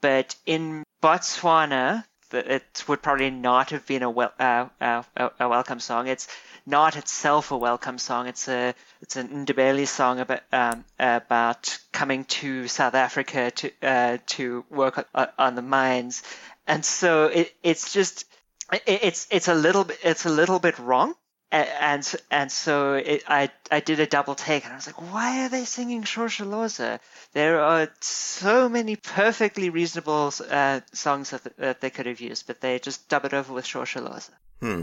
But 0.00 0.36
in 0.44 0.84
Botswana, 1.02 2.04
it 2.32 2.84
would 2.88 3.02
probably 3.02 3.30
not 3.30 3.70
have 3.70 3.86
been 3.86 4.02
a, 4.02 4.10
uh, 4.10 4.68
uh, 4.80 5.02
a 5.38 5.48
welcome 5.48 5.80
song. 5.80 6.08
It's 6.08 6.28
not 6.66 6.96
itself 6.96 7.52
a 7.52 7.56
welcome 7.56 7.98
song. 7.98 8.26
It's 8.26 8.48
a 8.48 8.74
it's 9.00 9.16
an 9.16 9.46
Ndebele 9.46 9.86
song 9.86 10.20
about 10.20 10.40
um, 10.52 10.84
about 10.98 11.78
coming 11.92 12.24
to 12.24 12.66
South 12.68 12.94
Africa 12.94 13.50
to 13.52 13.70
uh, 13.82 14.18
to 14.26 14.64
work 14.70 15.06
on, 15.14 15.28
on 15.38 15.54
the 15.54 15.62
mines, 15.62 16.22
and 16.66 16.84
so 16.84 17.26
it 17.26 17.54
it's 17.62 17.92
just 17.92 18.24
it, 18.72 18.82
it's 18.86 19.26
it's 19.30 19.48
a 19.48 19.54
little 19.54 19.84
bit 19.84 19.98
it's 20.02 20.26
a 20.26 20.30
little 20.30 20.58
bit 20.58 20.78
wrong. 20.78 21.14
A- 21.52 21.82
And 21.82 22.14
and 22.30 22.50
so 22.50 22.94
it, 22.94 23.22
I 23.28 23.50
I 23.70 23.80
did 23.80 24.00
a 24.00 24.06
double 24.06 24.34
take 24.34 24.64
and 24.64 24.72
I 24.72 24.76
was 24.76 24.86
like, 24.86 25.12
why 25.12 25.44
are 25.44 25.48
they 25.48 25.64
singing 25.64 26.02
Shosholoza? 26.04 26.98
There 27.32 27.60
are 27.60 27.88
so 28.00 28.68
many 28.68 28.96
perfectly 28.96 29.70
reasonable 29.70 30.32
uh, 30.50 30.80
songs 30.92 31.30
that, 31.30 31.56
that 31.56 31.80
they 31.80 31.90
could 31.90 32.06
have 32.06 32.20
used, 32.20 32.46
but 32.46 32.60
they 32.60 32.78
just 32.78 33.08
dub 33.08 33.24
it 33.24 33.34
over 33.34 33.52
with 33.52 33.64
Shosholoza. 33.64 34.30
Hmm. 34.60 34.82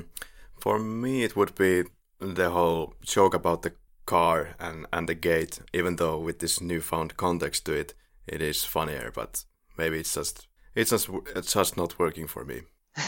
For 0.59 0.79
me, 0.79 1.23
it 1.23 1.35
would 1.35 1.55
be 1.55 1.83
the 2.19 2.49
whole 2.49 2.93
joke 3.01 3.33
about 3.33 3.61
the 3.63 3.73
car 4.05 4.55
and, 4.59 4.85
and 4.93 5.07
the 5.09 5.15
gate, 5.15 5.59
even 5.73 5.95
though 5.97 6.17
with 6.19 6.39
this 6.39 6.61
newfound 6.61 7.17
context 7.17 7.65
to 7.65 7.73
it, 7.73 7.93
it 8.27 8.41
is 8.41 8.63
funnier, 8.63 9.11
but 9.13 9.43
maybe 9.77 9.99
it's 9.99 10.13
just 10.13 10.47
it's 10.75 10.91
just 10.91 11.09
it's 11.35 11.53
just 11.53 11.75
not 11.77 11.99
working 11.99 12.27
for 12.27 12.45
me. 12.45 12.61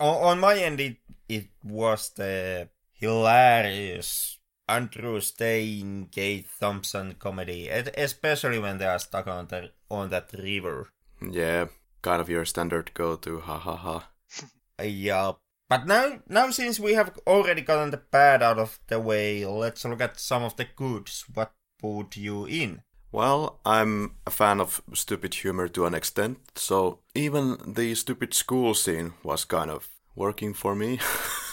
On, 0.00 0.14
on 0.24 0.40
my 0.40 0.56
end, 0.58 0.80
it, 0.80 0.96
it 1.28 1.48
was 1.62 2.08
the 2.16 2.68
hilarious 3.02 4.38
Andrew 4.68 5.20
Steyn, 5.20 6.06
Kate 6.10 6.46
Thompson 6.60 7.16
comedy, 7.18 7.68
especially 7.68 8.60
when 8.60 8.78
they 8.78 8.86
are 8.86 9.00
stuck 9.00 9.26
on 9.26 9.48
the 9.48 9.70
on 9.90 10.08
that 10.10 10.32
river. 10.32 10.88
Yeah, 11.20 11.66
kind 12.00 12.20
of 12.20 12.28
your 12.28 12.44
standard 12.44 12.94
go-to, 12.94 13.40
ha 13.40 13.58
ha 13.58 13.76
ha. 13.76 14.08
Yeah, 14.82 15.32
but 15.68 15.86
now 15.86 16.22
now 16.28 16.50
since 16.50 16.78
we 16.80 16.94
have 16.94 17.18
already 17.26 17.62
gotten 17.62 17.90
the 17.90 17.98
bad 17.98 18.42
out 18.42 18.58
of 18.58 18.78
the 18.86 19.00
way, 19.00 19.44
let's 19.44 19.84
look 19.84 20.00
at 20.00 20.20
some 20.20 20.44
of 20.44 20.56
the 20.56 20.66
goods. 20.76 21.24
What 21.34 21.52
put 21.80 22.16
you 22.16 22.46
in? 22.46 22.82
Well, 23.10 23.60
I'm 23.66 24.14
a 24.26 24.30
fan 24.30 24.60
of 24.60 24.80
stupid 24.94 25.34
humor 25.34 25.68
to 25.68 25.86
an 25.86 25.94
extent, 25.94 26.38
so 26.54 27.00
even 27.14 27.58
the 27.66 27.94
stupid 27.94 28.32
school 28.32 28.74
scene 28.74 29.12
was 29.22 29.44
kind 29.44 29.70
of 29.70 29.88
working 30.14 30.54
for 30.54 30.74
me. 30.74 31.00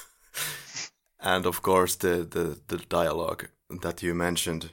and 1.20 1.46
of 1.46 1.62
course, 1.62 1.96
the, 1.96 2.28
the, 2.30 2.60
the 2.68 2.84
dialogue 2.86 3.50
that 3.82 4.02
you 4.02 4.14
mentioned, 4.14 4.72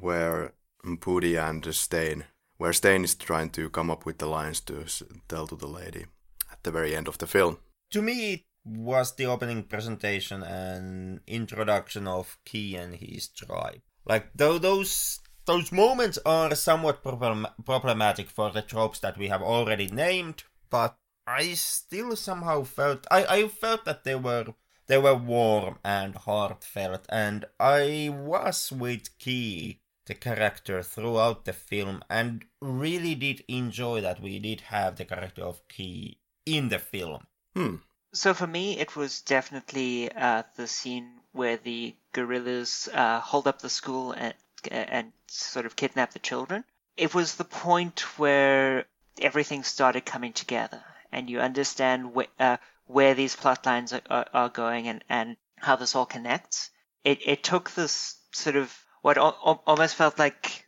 where 0.00 0.52
Mpudi 0.84 1.38
and 1.38 1.74
Steyn, 1.74 2.24
where 2.56 2.72
Steyn 2.72 3.04
is 3.04 3.14
trying 3.14 3.50
to 3.50 3.70
come 3.70 3.90
up 3.90 4.04
with 4.04 4.18
the 4.18 4.26
lines 4.26 4.60
to 4.60 4.84
tell 5.28 5.46
to 5.46 5.56
the 5.56 5.66
lady 5.66 6.06
at 6.50 6.62
the 6.62 6.70
very 6.70 6.94
end 6.94 7.08
of 7.08 7.18
the 7.18 7.26
film. 7.26 7.58
To 7.90 8.02
me, 8.02 8.32
it 8.34 8.44
was 8.64 9.14
the 9.14 9.26
opening 9.26 9.62
presentation 9.64 10.42
and 10.42 11.20
introduction 11.26 12.08
of 12.08 12.38
Ki 12.44 12.76
and 12.76 12.96
his 12.96 13.28
tribe. 13.28 13.82
Like 14.04 14.30
though 14.34 14.58
those 14.58 15.20
those 15.46 15.70
moments 15.70 16.18
are 16.24 16.54
somewhat 16.54 17.02
problem- 17.02 17.46
problematic 17.64 18.30
for 18.30 18.50
the 18.50 18.62
tropes 18.62 18.98
that 19.00 19.18
we 19.18 19.28
have 19.28 19.42
already 19.42 19.88
named, 19.88 20.44
but 20.70 20.96
I 21.26 21.54
still 21.54 22.16
somehow 22.16 22.64
felt 22.64 23.06
I, 23.10 23.26
I 23.26 23.48
felt 23.48 23.84
that 23.84 24.04
they 24.04 24.14
were 24.14 24.54
they 24.86 24.98
were 24.98 25.14
warm 25.14 25.78
and 25.84 26.14
heartfelt, 26.14 27.06
and 27.08 27.44
I 27.58 28.10
was 28.12 28.70
with 28.70 29.18
Ki, 29.18 29.80
the 30.06 30.14
character, 30.14 30.82
throughout 30.82 31.44
the 31.44 31.52
film, 31.52 32.02
and 32.10 32.44
really 32.60 33.14
did 33.14 33.44
enjoy 33.48 34.00
that 34.02 34.20
we 34.20 34.38
did 34.38 34.60
have 34.62 34.96
the 34.96 35.04
character 35.04 35.42
of 35.42 35.66
Ki 35.68 36.18
in 36.44 36.68
the 36.68 36.78
film. 36.78 37.26
Hmm. 37.54 37.76
So 38.12 38.32
for 38.34 38.46
me, 38.46 38.78
it 38.78 38.94
was 38.94 39.22
definitely 39.22 40.12
uh, 40.12 40.44
the 40.56 40.68
scene 40.68 41.20
where 41.32 41.56
the 41.56 41.96
guerrillas 42.12 42.88
uh, 42.92 43.20
hold 43.20 43.48
up 43.48 43.60
the 43.60 43.70
school 43.70 44.12
and 44.12 44.34
and 44.70 45.12
sort 45.26 45.66
of 45.66 45.76
kidnap 45.76 46.12
the 46.12 46.18
children. 46.18 46.64
It 46.96 47.14
was 47.14 47.34
the 47.34 47.44
point 47.44 48.00
where 48.18 48.86
everything 49.20 49.64
started 49.64 50.06
coming 50.06 50.32
together, 50.32 50.82
and 51.12 51.28
you 51.28 51.40
understand 51.40 52.12
wh- 52.14 52.40
uh, 52.40 52.58
where 52.86 53.14
these 53.14 53.36
plot 53.36 53.66
lines 53.66 53.92
are, 53.92 54.02
are, 54.10 54.26
are 54.32 54.48
going 54.48 54.88
and, 54.88 55.04
and 55.08 55.36
how 55.56 55.76
this 55.76 55.94
all 55.94 56.06
connects. 56.06 56.70
It 57.04 57.18
it 57.26 57.42
took 57.42 57.70
this 57.70 58.16
sort 58.32 58.56
of 58.56 58.76
what 59.02 59.18
al- 59.18 59.38
al- 59.44 59.62
almost 59.66 59.94
felt 59.94 60.18
like 60.18 60.64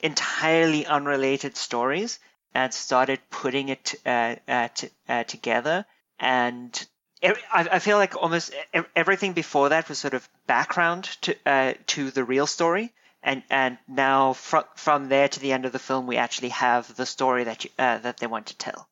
entirely 0.00 0.86
unrelated 0.86 1.56
stories 1.56 2.18
and 2.54 2.72
started 2.72 3.20
putting 3.30 3.68
it 3.68 3.94
uh, 4.06 4.36
uh, 4.46 4.68
t- 4.74 4.90
uh, 5.08 5.24
together. 5.24 5.84
And 6.18 6.86
I, 7.22 7.34
I 7.72 7.78
feel 7.78 7.98
like 7.98 8.16
almost 8.16 8.54
everything 8.94 9.32
before 9.32 9.70
that 9.70 9.88
was 9.88 9.98
sort 9.98 10.14
of 10.14 10.28
background 10.46 11.04
to 11.22 11.36
uh, 11.46 11.74
to 11.88 12.10
the 12.10 12.24
real 12.24 12.46
story. 12.46 12.92
And 13.22 13.42
and 13.50 13.78
now 13.88 14.32
from 14.32 14.64
from 14.76 15.08
there 15.08 15.28
to 15.28 15.40
the 15.40 15.52
end 15.52 15.64
of 15.66 15.72
the 15.72 15.78
film, 15.78 16.06
we 16.06 16.16
actually 16.16 16.50
have 16.50 16.94
the 16.96 17.06
story 17.06 17.44
that 17.44 17.64
you, 17.64 17.70
uh, 17.78 17.98
that 17.98 18.18
they 18.18 18.26
want 18.28 18.46
to 18.46 18.56
tell. 18.56 18.88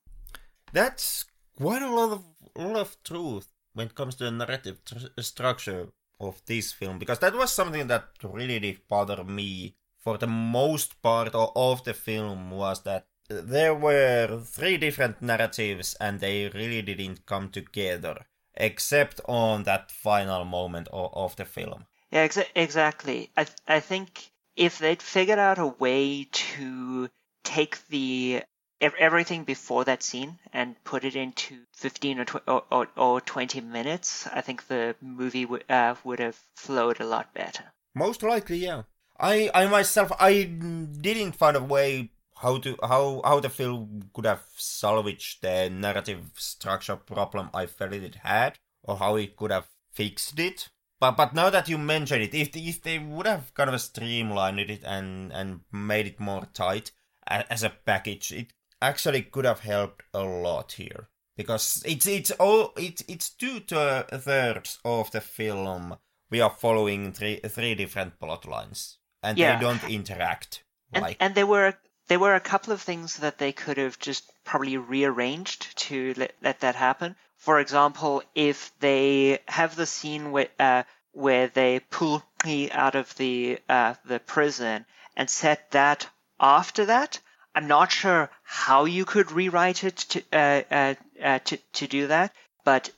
That's 0.72 1.24
quite 1.56 1.82
a 1.82 1.90
lot 1.90 2.12
of 2.12 2.22
lot 2.58 2.76
of 2.76 2.96
truth 3.02 3.48
when 3.74 3.86
it 3.88 3.94
comes 3.94 4.14
to 4.16 4.24
the 4.24 4.30
narrative 4.30 4.80
tr- 4.84 5.20
structure 5.20 5.88
of 6.18 6.40
this 6.46 6.72
film 6.72 6.98
because 6.98 7.18
that 7.18 7.34
was 7.34 7.52
something 7.52 7.86
that 7.88 8.08
really 8.22 8.58
did 8.58 8.88
bother 8.88 9.22
me 9.24 9.76
for 9.98 10.16
the 10.18 10.26
most 10.26 11.00
part 11.02 11.34
of 11.34 11.84
the 11.84 11.92
film 11.92 12.50
was 12.50 12.82
that 12.82 13.06
there 13.28 13.74
were 13.74 14.40
three 14.44 14.76
different 14.76 15.20
narratives 15.20 15.94
and 16.00 16.20
they 16.20 16.48
really 16.54 16.80
didn't 16.80 17.26
come 17.26 17.48
together 17.50 18.24
except 18.54 19.20
on 19.28 19.64
that 19.64 19.90
final 19.90 20.44
moment 20.44 20.88
of, 20.92 21.10
of 21.12 21.36
the 21.36 21.44
film 21.44 21.84
Yeah, 22.10 22.26
exa- 22.26 22.48
exactly. 22.54 23.30
I 23.36 23.44
th- 23.44 23.58
I 23.66 23.80
think 23.80 24.30
if 24.54 24.78
they'd 24.78 25.02
figured 25.02 25.38
out 25.38 25.58
a 25.58 25.66
way 25.66 26.28
to 26.32 27.10
take 27.44 27.86
the 27.88 28.42
everything 28.80 29.44
before 29.44 29.84
that 29.84 30.02
scene 30.02 30.38
and 30.52 30.82
put 30.84 31.04
it 31.04 31.16
into 31.16 31.60
15 31.74 32.20
or, 32.20 32.24
tw- 32.24 32.48
or, 32.48 32.64
or, 32.70 32.88
or 32.96 33.20
20 33.20 33.60
minutes, 33.60 34.26
I 34.32 34.40
think 34.40 34.66
the 34.66 34.96
movie 35.00 35.44
w- 35.44 35.62
uh, 35.68 35.94
would 36.04 36.18
have 36.18 36.38
flowed 36.56 37.00
a 37.00 37.06
lot 37.06 37.32
better. 37.34 37.64
Most 37.94 38.22
likely, 38.22 38.58
yeah. 38.58 38.82
I, 39.18 39.50
I 39.54 39.66
myself, 39.66 40.12
I 40.20 40.42
didn't 40.42 41.36
find 41.36 41.56
a 41.56 41.62
way 41.62 42.10
how 42.36 42.58
to 42.58 42.76
how 42.82 43.22
how 43.24 43.40
the 43.40 43.48
film 43.48 44.10
could 44.12 44.26
have 44.26 44.42
salvaged 44.56 45.42
the 45.42 45.70
narrative 45.70 46.20
structure 46.36 46.96
problem 46.96 47.48
I 47.54 47.64
felt 47.66 47.94
it 47.94 48.16
had, 48.16 48.58
or 48.82 48.96
how 48.98 49.16
it 49.16 49.36
could 49.36 49.50
have 49.50 49.68
fixed 49.92 50.38
it. 50.38 50.68
But 51.00 51.16
but 51.16 51.34
now 51.34 51.50
that 51.50 51.68
you 51.68 51.78
mention 51.78 52.20
it, 52.20 52.34
if 52.34 52.54
if 52.54 52.82
they 52.82 52.98
would 52.98 53.26
have 53.26 53.54
kind 53.54 53.70
of 53.70 53.80
streamlined 53.80 54.60
it 54.60 54.84
and 54.84 55.32
and 55.32 55.60
made 55.72 56.06
it 56.06 56.20
more 56.20 56.46
tight 56.52 56.92
as 57.26 57.62
a 57.62 57.70
package, 57.70 58.32
it 58.32 58.52
actually 58.80 59.22
could 59.22 59.44
have 59.44 59.60
helped 59.60 60.02
a 60.12 60.22
lot 60.22 60.72
here 60.72 61.08
because 61.36 61.82
it's 61.86 62.06
it's 62.06 62.30
all 62.32 62.72
it's 62.76 63.02
it's 63.08 63.30
two 63.30 63.60
thirds 63.60 64.78
of 64.84 65.10
the 65.10 65.20
film 65.20 65.96
we 66.30 66.40
are 66.40 66.50
following 66.50 67.12
three 67.12 67.40
three 67.48 67.74
different 67.74 68.18
plot 68.18 68.46
lines 68.46 68.98
and 69.22 69.38
Yeah. 69.38 69.54
they 69.56 69.60
don't 69.60 69.84
interact. 69.90 70.64
And, 70.92 71.02
like 71.02 71.16
and 71.20 71.34
there 71.34 71.46
were 71.46 71.74
there 72.08 72.18
were 72.18 72.34
a 72.34 72.40
couple 72.40 72.72
of 72.72 72.80
things 72.82 73.16
that 73.16 73.38
they 73.38 73.52
could 73.52 73.76
have 73.78 73.98
just 73.98 74.30
probably 74.44 74.76
rearranged 74.76 75.76
to 75.76 76.14
let, 76.16 76.34
let 76.40 76.60
that 76.60 76.76
happen. 76.76 77.16
For 77.36 77.58
example, 77.60 78.22
if 78.34 78.72
they 78.78 79.40
have 79.48 79.74
the 79.74 79.86
scene 79.86 80.30
where 80.32 80.48
uh, 80.58 80.84
where 81.12 81.48
they 81.48 81.80
pull 81.90 82.22
me 82.44 82.70
out 82.70 82.94
of 82.94 83.14
the 83.16 83.58
uh, 83.68 83.94
the 84.04 84.20
prison 84.20 84.86
and 85.16 85.28
set 85.28 85.70
that 85.72 86.08
after 86.38 86.86
that, 86.86 87.20
I'm 87.56 87.68
not 87.68 87.90
sure 87.90 88.28
how 88.42 88.84
you 88.84 89.06
could 89.06 89.32
rewrite 89.32 89.82
it 89.82 89.96
to 89.96 90.22
uh, 90.30 90.62
uh, 90.70 90.94
uh, 91.22 91.38
to 91.46 91.56
to 91.56 91.86
do 91.86 92.06
that, 92.08 92.32
but 92.64 92.90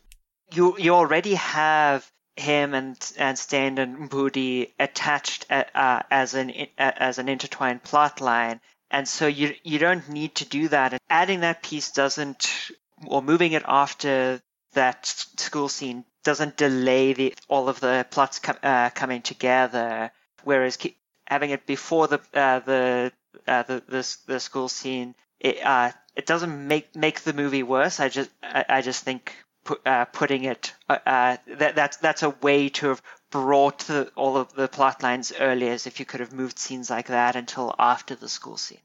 you 0.52 0.76
you 0.78 0.94
already 0.94 1.34
have 1.34 2.10
him 2.34 2.74
and 2.74 2.96
and 3.16 3.38
Stan 3.38 3.78
and 3.78 4.10
Booty 4.10 4.74
attached 4.80 5.46
uh, 5.48 5.62
uh, 5.72 6.02
as 6.10 6.34
an 6.34 6.52
as 6.76 7.18
an 7.18 7.28
intertwined 7.28 7.84
plot 7.84 8.20
line, 8.20 8.60
and 8.90 9.06
so 9.06 9.28
you 9.28 9.54
you 9.62 9.78
don't 9.78 10.08
need 10.08 10.34
to 10.34 10.44
do 10.44 10.66
that. 10.68 11.00
Adding 11.08 11.40
that 11.40 11.62
piece 11.62 11.92
doesn't, 11.92 12.72
or 13.06 13.22
moving 13.22 13.52
it 13.52 13.62
after 13.64 14.42
that 14.72 15.06
school 15.06 15.68
scene 15.68 16.04
doesn't 16.24 16.56
delay 16.56 17.12
the 17.12 17.34
all 17.46 17.68
of 17.68 17.78
the 17.78 18.04
plots 18.10 18.40
com- 18.40 18.58
uh, 18.64 18.90
coming 18.90 19.22
together. 19.22 20.10
Whereas 20.42 20.78
having 21.28 21.50
it 21.50 21.64
before 21.64 22.08
the 22.08 22.20
uh, 22.34 22.58
the 22.58 23.12
uh, 23.46 23.62
the, 23.62 23.82
the 23.88 24.16
the 24.26 24.40
school 24.40 24.68
scene, 24.68 25.14
it 25.40 25.64
uh, 25.64 25.92
it 26.16 26.26
doesn't 26.26 26.68
make 26.68 26.94
make 26.96 27.20
the 27.20 27.32
movie 27.32 27.62
worse. 27.62 28.00
I 28.00 28.08
just 28.08 28.30
I, 28.42 28.64
I 28.68 28.82
just 28.82 29.04
think 29.04 29.34
pu- 29.64 29.80
uh, 29.84 30.06
putting 30.06 30.44
it 30.44 30.74
uh, 30.88 30.98
uh, 31.06 31.36
that 31.58 31.76
that's 31.76 31.96
that's 31.98 32.22
a 32.22 32.30
way 32.30 32.68
to 32.70 32.88
have 32.88 33.02
brought 33.30 33.80
the, 33.80 34.10
all 34.16 34.36
of 34.36 34.52
the 34.54 34.68
plot 34.68 35.02
lines 35.02 35.32
earlier. 35.38 35.72
As 35.72 35.86
if 35.86 36.00
you 36.00 36.06
could 36.06 36.20
have 36.20 36.32
moved 36.32 36.58
scenes 36.58 36.90
like 36.90 37.08
that 37.08 37.36
until 37.36 37.74
after 37.78 38.14
the 38.14 38.28
school 38.28 38.56
scene. 38.56 38.80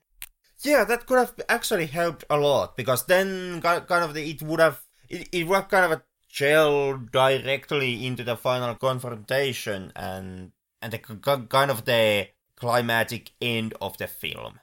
Yeah, 0.64 0.86
that 0.86 1.06
could 1.06 1.18
have 1.18 1.34
actually 1.50 1.88
helped 1.88 2.24
a 2.30 2.38
lot 2.38 2.78
because 2.78 3.06
then 3.06 3.56
ki- 3.62 3.86
kind 3.88 4.04
of 4.04 4.14
the, 4.14 4.30
it 4.30 4.42
would 4.42 4.60
have 4.60 4.82
it, 5.10 5.28
it 5.32 5.48
would 5.48 5.56
have 5.56 5.70
kind 5.70 5.86
of 5.86 6.00
a 6.00 6.04
gel 6.30 6.98
directly 6.98 8.06
into 8.06 8.24
the 8.24 8.38
final 8.38 8.76
confrontation 8.76 9.92
and 9.96 10.52
and 10.82 10.94
the 10.94 11.00
kind 11.00 11.72
of 11.72 11.86
the 11.86 12.28
climatic 12.64 13.34
end 13.42 13.74
of 13.82 13.98
the 13.98 14.08
film. 14.08 14.58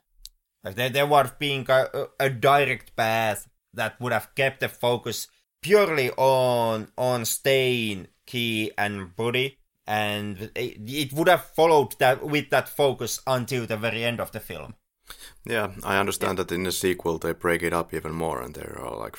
Like 0.64 0.74
there, 0.74 0.88
there 0.88 1.06
would 1.06 1.26
have 1.26 1.38
been 1.38 1.66
a, 1.68 2.06
a 2.18 2.30
direct 2.30 2.96
path 2.96 3.46
that 3.74 4.00
would 4.00 4.12
have 4.12 4.34
kept 4.34 4.60
the 4.60 4.70
focus 4.70 5.28
purely 5.60 6.10
on 6.12 6.88
on 6.96 7.26
Steyn, 7.26 8.08
Ki, 8.26 8.72
and 8.78 9.14
Buddy, 9.14 9.58
and 9.86 10.50
it, 10.54 10.78
it 10.86 11.12
would 11.12 11.28
have 11.28 11.44
followed 11.44 11.94
that 11.98 12.24
with 12.24 12.48
that 12.48 12.70
focus 12.70 13.20
until 13.26 13.66
the 13.66 13.76
very 13.76 14.02
end 14.02 14.18
of 14.18 14.32
the 14.32 14.40
film. 14.40 14.74
Yeah, 15.44 15.72
I 15.84 15.98
understand 15.98 16.38
that 16.38 16.52
in 16.52 16.62
the 16.62 16.72
sequel 16.72 17.18
they 17.18 17.34
break 17.34 17.62
it 17.62 17.74
up 17.74 17.92
even 17.92 18.14
more, 18.14 18.40
and 18.40 18.54
there 18.54 18.78
are 18.80 18.96
like 18.96 19.18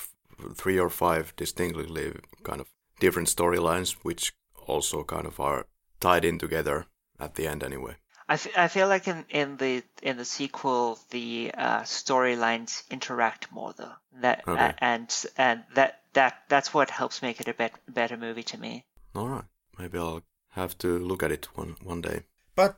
three 0.56 0.78
or 0.78 0.90
five 0.90 1.34
distinctly 1.36 2.12
kind 2.42 2.60
of 2.60 2.66
different 2.98 3.28
storylines, 3.28 3.92
which 4.02 4.32
also 4.66 5.04
kind 5.04 5.26
of 5.26 5.38
are 5.38 5.66
tied 6.00 6.24
in 6.24 6.40
together 6.40 6.86
at 7.20 7.36
the 7.36 7.46
end 7.46 7.62
anyway. 7.62 7.94
I, 8.32 8.34
f- 8.34 8.56
I 8.64 8.68
feel 8.68 8.88
like 8.88 9.06
in, 9.12 9.24
in 9.28 9.56
the 9.62 9.82
in 10.02 10.16
the 10.16 10.24
sequel 10.24 10.98
the 11.10 11.50
uh, 11.66 11.82
storylines 11.82 12.82
interact 12.90 13.52
more 13.52 13.72
though 13.76 13.92
that 14.24 14.38
Okay. 14.48 14.68
uh, 14.68 14.72
and 14.78 15.08
and 15.36 15.58
that 15.74 16.00
that 16.14 16.34
that's 16.48 16.72
what 16.74 16.90
helps 16.90 17.20
make 17.22 17.40
it 17.40 17.48
a 17.48 17.54
bet- 17.54 17.80
better 17.88 18.16
movie 18.16 18.42
to 18.52 18.58
me. 18.58 18.84
All 19.14 19.28
right, 19.28 19.44
maybe 19.78 19.98
I'll 19.98 20.22
have 20.50 20.76
to 20.78 20.98
look 20.98 21.22
at 21.22 21.32
it 21.32 21.48
one 21.56 21.76
one 21.84 22.00
day. 22.00 22.18
But 22.56 22.72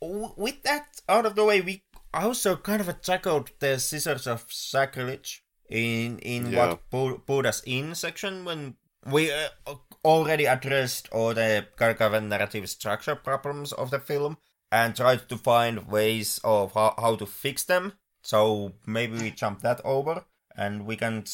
w- 0.00 0.34
with 0.36 0.62
that 0.62 0.86
out 1.08 1.26
of 1.26 1.34
the 1.34 1.44
way, 1.44 1.60
we 1.60 1.82
also 2.12 2.56
kind 2.56 2.80
of 2.80 3.00
tackled 3.02 3.50
the 3.60 3.78
scissors 3.78 4.26
of 4.26 4.46
sacrilege 4.50 5.44
in 5.70 6.18
in 6.20 6.50
Yeah. 6.50 6.58
what 6.68 6.90
pu- 6.90 7.18
put 7.26 7.46
us 7.46 7.62
in 7.66 7.94
section 7.94 8.44
when 8.44 8.76
we 9.06 9.30
uh, 9.32 9.74
already 10.04 10.46
addressed 10.46 11.08
all 11.12 11.34
the 11.34 11.66
kind 11.76 12.00
of 12.00 12.22
narrative 12.24 12.68
structure 12.68 13.14
problems 13.16 13.72
of 13.72 13.90
the 13.90 14.00
film 14.00 14.36
and 14.70 14.94
tried 14.94 15.28
to 15.28 15.36
find 15.36 15.88
ways 15.88 16.40
of 16.44 16.72
how, 16.72 16.94
how 16.98 17.16
to 17.16 17.26
fix 17.26 17.64
them. 17.64 17.94
So 18.22 18.72
maybe 18.86 19.18
we 19.18 19.30
jump 19.30 19.62
that 19.62 19.80
over 19.84 20.24
and 20.56 20.86
we 20.86 20.96
can 20.96 21.24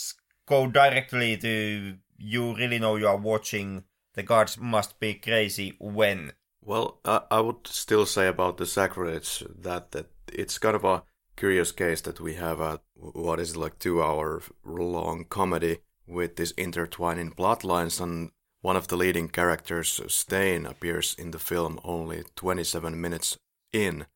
go 0.47 0.67
directly 0.67 1.37
to 1.39 1.97
you 2.17 2.55
really 2.55 2.79
know 2.79 2.97
you 2.97 3.09
are 3.09 3.17
watching 3.17 3.85
the 4.15 4.23
Gods 4.23 4.59
Must 4.59 4.99
Be 5.01 5.15
Crazy 5.15 5.75
when 5.81 6.33
Well, 6.63 7.01
I, 7.05 7.23
I 7.31 7.41
would 7.41 7.67
still 7.67 8.07
say 8.07 8.29
about 8.29 8.59
the 8.59 8.67
sacrilege 8.67 9.43
that 9.59 9.93
that 9.93 10.07
it's 10.33 10.59
kind 10.59 10.77
of 10.77 10.85
a 10.85 11.03
curious 11.37 11.73
case 11.73 12.01
that 12.03 12.21
we 12.21 12.35
have 12.35 12.61
a 12.61 12.81
what 12.95 13.41
is 13.41 13.53
it, 13.53 13.57
like 13.57 13.79
two 13.79 14.03
hour 14.03 14.43
long 14.65 15.25
comedy 15.29 15.79
with 16.07 16.37
this 16.37 16.53
intertwining 16.57 17.31
plot 17.31 17.65
lines 17.65 18.01
and 18.01 18.31
one 18.65 18.79
of 18.79 18.89
the 18.89 18.97
leading 18.97 19.29
characters 19.29 20.01
Steyn 20.09 20.65
appears 20.65 21.15
in 21.19 21.33
the 21.33 21.39
film 21.39 21.79
only 21.85 22.25
27 22.35 22.99
minutes 22.99 23.37
in 23.73 24.07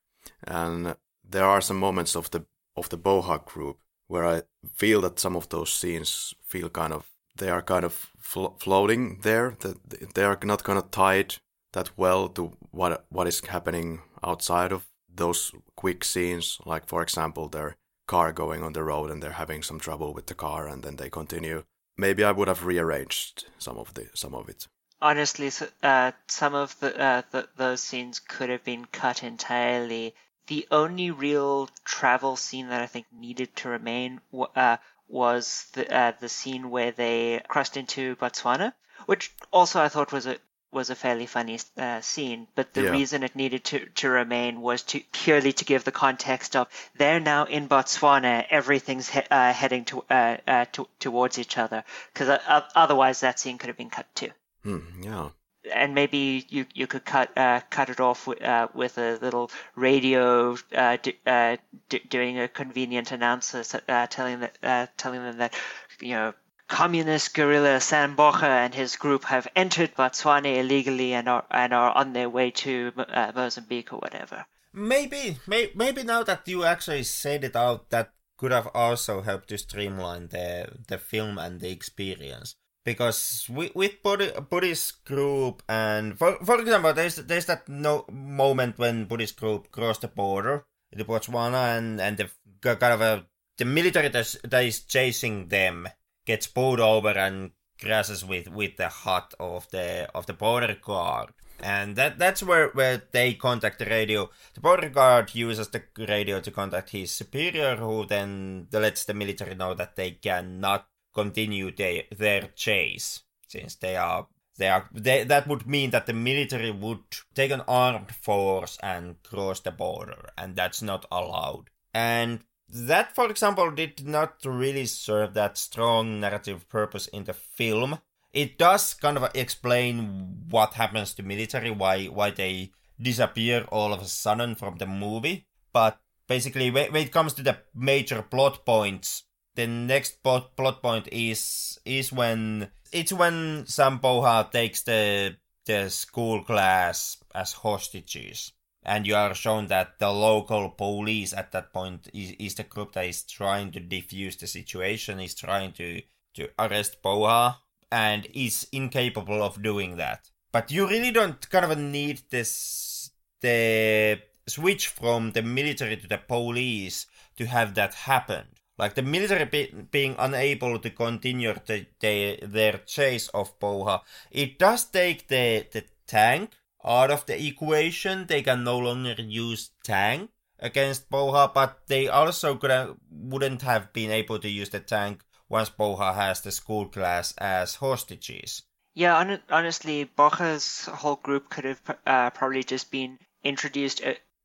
and 0.43 0.97
there 1.23 1.45
are 1.45 1.61
some 1.61 1.79
moments 1.79 2.17
of 2.17 2.31
the 2.31 2.47
of 2.75 2.89
the 2.89 2.97
Boga 2.97 3.45
group 3.45 3.77
where 4.07 4.25
I 4.25 4.43
feel 4.73 5.03
that 5.03 5.21
some 5.21 5.37
of 5.37 5.49
those 5.51 5.71
scenes 5.71 6.35
feel 6.43 6.71
kind 6.71 6.95
of 6.95 7.05
they 7.37 7.51
are 7.51 7.61
kind 7.63 7.85
of 7.85 8.11
flo- 8.19 8.57
floating 8.59 9.21
there 9.23 9.55
that 9.61 10.15
they 10.15 10.25
are 10.25 10.39
not 10.43 10.65
kind 10.65 10.79
of 10.79 10.91
tied 10.91 11.35
that 11.75 11.91
well 11.99 12.29
to 12.29 12.57
what 12.71 13.05
what 13.11 13.29
is 13.29 13.47
happening 13.47 14.01
outside 14.23 14.73
of 14.73 14.87
those 15.15 15.53
quick 15.77 16.05
scenes 16.05 16.59
like 16.65 16.87
for 16.87 17.03
example 17.03 17.49
their 17.49 17.77
car 18.07 18.33
going 18.33 18.63
on 18.63 18.73
the 18.73 18.83
road 18.83 19.11
and 19.11 19.23
they're 19.23 19.43
having 19.43 19.63
some 19.63 19.79
trouble 19.79 20.15
with 20.15 20.27
the 20.27 20.35
car 20.35 20.67
and 20.67 20.83
then 20.83 20.97
they 20.97 21.11
continue 21.11 21.65
maybe 21.99 22.25
i 22.25 22.33
would 22.33 22.49
have 22.49 22.65
rearranged 22.65 23.47
some 23.59 23.77
of 23.77 23.93
the 23.95 24.09
some 24.15 24.35
of 24.35 24.49
it 24.49 24.67
Honestly, 25.01 25.53
uh, 25.85 26.11
some 26.27 26.57
of 26.57 26.77
the, 26.81 26.99
uh, 26.99 27.23
the 27.31 27.49
those 27.55 27.81
scenes 27.81 28.19
could 28.19 28.51
have 28.51 28.65
been 28.65 28.85
cut 28.85 29.23
entirely. 29.23 30.13
The 30.49 30.67
only 30.73 31.13
real 31.13 31.69
travel 31.85 32.35
scene 32.35 32.69
that 32.71 32.83
I 32.83 32.87
think 32.87 33.07
needed 33.13 33.55
to 33.57 33.69
remain 33.69 34.21
uh, 34.57 34.79
was 35.07 35.69
the 35.75 35.89
uh, 35.95 36.13
the 36.19 36.29
scene 36.29 36.71
where 36.71 36.91
they 36.91 37.41
crossed 37.47 37.77
into 37.77 38.17
Botswana, 38.17 38.75
which 39.07 39.33
also 39.53 39.81
I 39.81 39.89
thought 39.89 40.11
was 40.11 40.27
a 40.27 40.39
was 40.73 40.91
a 40.91 40.95
fairly 40.95 41.27
funny 41.27 41.59
uh, 41.77 42.01
scene. 42.01 42.47
But 42.55 42.73
the 42.75 42.85
Yeah. 42.85 42.91
reason 42.91 43.23
it 43.23 43.35
needed 43.37 43.65
to, 43.65 43.87
to 43.87 44.09
remain 44.09 44.61
was 44.61 44.83
to 44.85 45.01
purely 45.13 45.53
to 45.55 45.65
give 45.65 45.85
the 45.85 45.93
context 45.93 46.57
of 46.57 46.69
they're 46.97 47.21
now 47.21 47.45
in 47.45 47.69
Botswana, 47.69 48.47
everything's 48.51 49.09
he- 49.09 49.23
uh, 49.31 49.53
heading 49.53 49.85
to, 49.87 50.05
uh, 50.11 50.37
uh, 50.47 50.65
to 50.73 50.89
towards 50.99 51.39
each 51.39 51.59
other. 51.59 51.85
Because 52.13 52.29
uh, 52.29 52.63
otherwise, 52.75 53.21
that 53.21 53.39
scene 53.41 53.59
could 53.59 53.69
have 53.69 53.77
been 53.79 53.91
cut 53.91 54.07
too 54.15 54.31
hmm, 54.63 55.03
yeah 55.03 55.31
and 55.73 55.95
maybe 55.95 56.47
you 56.49 56.67
you 56.73 56.87
could 56.87 57.05
cut 57.05 57.37
uh, 57.37 57.61
cut 57.71 57.91
it 57.91 58.01
off 58.01 58.27
with, 58.27 58.41
uh, 58.43 58.69
with 58.75 58.97
a 58.99 59.19
little 59.21 59.51
radio 59.75 60.57
uh, 60.75 60.97
d- 61.03 61.19
uh, 61.27 61.57
d- 61.89 61.99
doing 62.09 62.39
a 62.39 62.49
convenient 62.49 63.13
announcer 63.13 63.63
uh, 63.89 64.07
telling 64.07 64.41
that 64.41 64.57
uh, 64.63 64.87
telling 64.97 65.23
them 65.23 65.39
that 65.39 65.55
you 66.01 66.13
know 66.13 66.33
communist 66.69 67.35
guerrilla 67.35 67.81
Sam 67.81 68.15
Boga 68.15 68.43
and 68.65 68.75
his 68.75 68.97
group 68.97 69.25
have 69.25 69.49
entered 69.57 69.95
Botswana 69.97 70.59
illegally 70.59 71.15
and 71.15 71.29
are 71.29 71.45
and 71.51 71.73
are 71.73 71.93
on 71.97 72.13
their 72.13 72.29
way 72.29 72.51
to 72.63 72.93
uh, 72.97 73.33
Mozambique 73.35 73.93
or 73.93 73.99
whatever. 73.99 74.47
Maybe, 74.73 75.39
may, 75.47 75.73
maybe 75.75 76.05
now 76.05 76.23
that 76.23 76.47
you 76.47 76.65
actually 76.65 77.03
said 77.03 77.43
it 77.43 77.57
out, 77.57 77.91
that 77.91 78.13
could 78.37 78.53
have 78.53 78.69
also 78.75 79.23
helped 79.23 79.49
to 79.49 79.59
streamline 79.59 80.29
the 80.29 80.69
the 80.87 80.99
film 80.99 81.39
and 81.39 81.61
the 81.61 81.71
experience. 81.71 82.55
Because 82.85 83.47
with, 83.51 83.75
with 83.75 84.03
Buddy's 84.03 84.93
group 85.05 85.63
and 85.69 86.17
for 86.17 86.39
for 86.45 86.61
example, 86.61 86.93
there's 86.93 87.17
there's 87.17 87.47
that 87.47 87.69
no 87.69 88.05
moment 88.13 88.79
when 88.79 89.05
Buddhist 89.05 89.37
group 89.37 89.71
crossed 89.73 90.03
the 90.03 90.09
border 90.09 90.65
to 90.97 91.05
Botswana 91.05 91.77
and 91.77 92.01
and 92.01 92.17
the 92.17 92.31
kind 92.63 92.95
of 92.95 93.01
a 93.01 93.27
the 93.59 93.65
military 93.65 94.09
that 94.09 94.65
is 94.65 94.81
chasing 94.81 95.49
them 95.49 95.89
gets 96.29 96.47
pulled 96.47 96.79
over 96.79 97.09
and 97.09 97.51
crashes 97.81 98.25
with 98.25 98.49
with 98.49 98.77
the 98.77 98.89
hut 98.89 99.33
of 99.41 99.69
the 99.71 100.09
of 100.15 100.27
the 100.27 100.35
border 100.35 100.77
guard. 100.81 101.31
And 101.61 101.97
that 101.97 102.19
that's 102.19 102.43
where 102.43 102.69
where 102.69 103.03
they 103.11 103.35
contact 103.35 103.79
the 103.79 103.87
radio. 103.87 104.31
The 104.55 104.61
border 104.61 104.91
guard 104.91 105.35
uses 105.35 105.69
the 105.69 105.83
radio 105.97 106.41
to 106.41 106.51
contact 106.51 106.91
his 106.91 107.11
superior 107.11 107.77
who 107.77 108.07
then 108.07 108.69
lets 108.71 109.05
the 109.05 109.15
military 109.15 109.55
know 109.55 109.75
that 109.75 109.97
they 109.97 110.13
cannot 110.13 110.87
continue 111.15 111.75
their 111.75 112.03
their 112.17 112.51
chase 112.55 113.23
since 113.49 113.75
they 113.77 113.97
are 113.97 114.29
they 114.59 114.69
are 114.69 114.89
they, 114.93 115.25
that 115.25 115.49
would 115.49 115.67
mean 115.67 115.91
that 115.91 116.07
the 116.07 116.13
military 116.13 116.71
would 116.71 117.05
take 117.35 117.51
an 117.51 117.63
armed 117.67 118.15
force 118.15 118.79
and 118.83 119.21
cross 119.23 119.61
the 119.61 119.73
border 119.73 120.31
and 120.37 120.55
that's 120.55 120.83
not 120.83 121.07
allowed. 121.11 121.71
And 121.95 122.45
that 122.69 123.15
for 123.15 123.31
example 123.31 123.71
did 123.71 124.07
not 124.07 124.35
really 124.45 124.87
serve 124.87 125.35
that 125.35 125.57
strong 125.57 126.21
narrative 126.21 126.69
purpose 126.69 127.07
in 127.09 127.25
the 127.25 127.33
film 127.33 127.99
it 128.33 128.59
does 128.59 128.95
kind 128.95 129.17
of 129.17 129.31
explain 129.35 130.45
what 130.51 130.75
happens 130.75 131.15
to 131.15 131.23
military 131.23 131.71
why 131.71 132.07
why 132.07 132.31
they 132.31 132.73
disappear 133.01 133.65
all 133.71 133.93
of 133.93 134.03
a 134.03 134.07
sudden 134.07 134.55
from 134.55 134.77
the 134.77 134.87
movie. 134.87 135.47
But 135.73 136.01
basically, 136.27 136.71
when 136.71 136.95
it 136.97 137.13
comes 137.13 137.33
to 137.35 137.43
the 137.43 137.59
major 137.75 138.23
plot 138.23 138.65
points, 138.67 139.25
the 139.55 139.67
next 139.67 140.23
plot, 140.23 140.57
plot 140.57 140.83
point 140.83 141.09
is 141.11 141.79
is 141.85 142.13
when 142.13 142.71
it's 142.93 143.13
when 143.13 143.67
Sam 143.67 143.99
Boga 143.99 144.51
takes 144.51 144.83
the 144.83 145.37
the 145.67 145.91
school 145.91 146.43
class 146.45 147.19
as 147.35 147.53
hostages 147.53 148.53
and 148.83 149.07
you 149.07 149.15
are 149.15 149.35
shown 149.35 149.67
that 149.67 149.99
the 149.99 150.11
local 150.11 150.71
police 150.71 151.33
at 151.33 151.53
that 151.53 151.73
point 151.73 152.09
is, 152.15 152.33
is 152.39 152.55
the 152.55 152.63
group 152.63 152.93
that 152.93 153.07
is 153.07 153.23
trying 153.23 153.71
to 153.73 153.81
defuse 153.81 154.39
the 154.39 154.47
situation, 154.47 155.21
is 155.21 155.35
trying 155.35 155.73
to, 155.73 156.03
to 156.35 156.49
arrest 156.59 157.03
Boga, 157.03 157.57
and 157.91 158.27
is 158.35 158.67
incapable 158.73 159.43
of 159.43 159.63
doing 159.63 159.97
that. 159.97 160.31
But 160.53 160.71
you 160.71 160.89
really 160.89 161.11
don't 161.11 161.49
kind 161.51 161.71
of 161.71 161.79
need 161.79 162.23
this 162.31 163.11
the 163.41 164.21
switch 164.47 164.89
from 164.89 165.33
the 165.33 165.43
military 165.43 165.97
to 165.97 166.09
the 166.09 166.19
police 166.19 167.07
to 167.37 167.47
have 167.47 167.75
that 167.75 167.95
happen. 167.95 168.47
Like 168.79 168.95
the 168.95 169.03
military 169.03 169.45
be- 169.45 169.75
being 169.91 170.15
unable 170.19 170.79
to 170.79 170.91
continue 170.91 171.55
the, 171.67 171.87
the, 172.01 172.39
their 172.43 172.79
chase 172.87 173.29
of 173.29 173.59
Boga, 173.59 174.01
it 174.31 174.59
does 174.59 174.85
take 174.85 175.29
the, 175.29 175.67
the 175.73 175.85
tank 176.07 176.53
out 176.85 177.11
of 177.11 177.27
the 177.27 177.47
equation. 177.47 178.27
They 178.27 178.43
can 178.43 178.65
no 178.65 178.79
longer 178.79 179.15
use 179.19 179.71
tank 179.85 180.31
against 180.59 181.11
Boga, 181.11 181.53
but 181.53 181.87
they 181.87 182.09
also 182.09 182.57
could 182.57 182.97
wouldn't 183.11 183.63
have 183.63 183.93
been 183.93 184.11
able 184.11 184.39
to 184.39 184.49
use 184.49 184.71
the 184.71 184.81
tank 184.81 185.23
once 185.49 185.71
Boga 185.71 186.15
has 186.15 186.41
the 186.41 186.53
school 186.53 186.87
class 186.87 187.33
as 187.39 187.77
hostages. 187.77 188.63
Yeah, 188.95 189.17
on, 189.17 189.41
honestly, 189.51 190.11
Boga's 190.19 190.87
whole 190.87 191.17
group 191.17 191.49
could 191.51 191.65
have 191.65 191.81
uh, 192.07 192.31
probably 192.31 192.65
just 192.65 192.91
been 192.91 193.19
introduced 193.45 194.03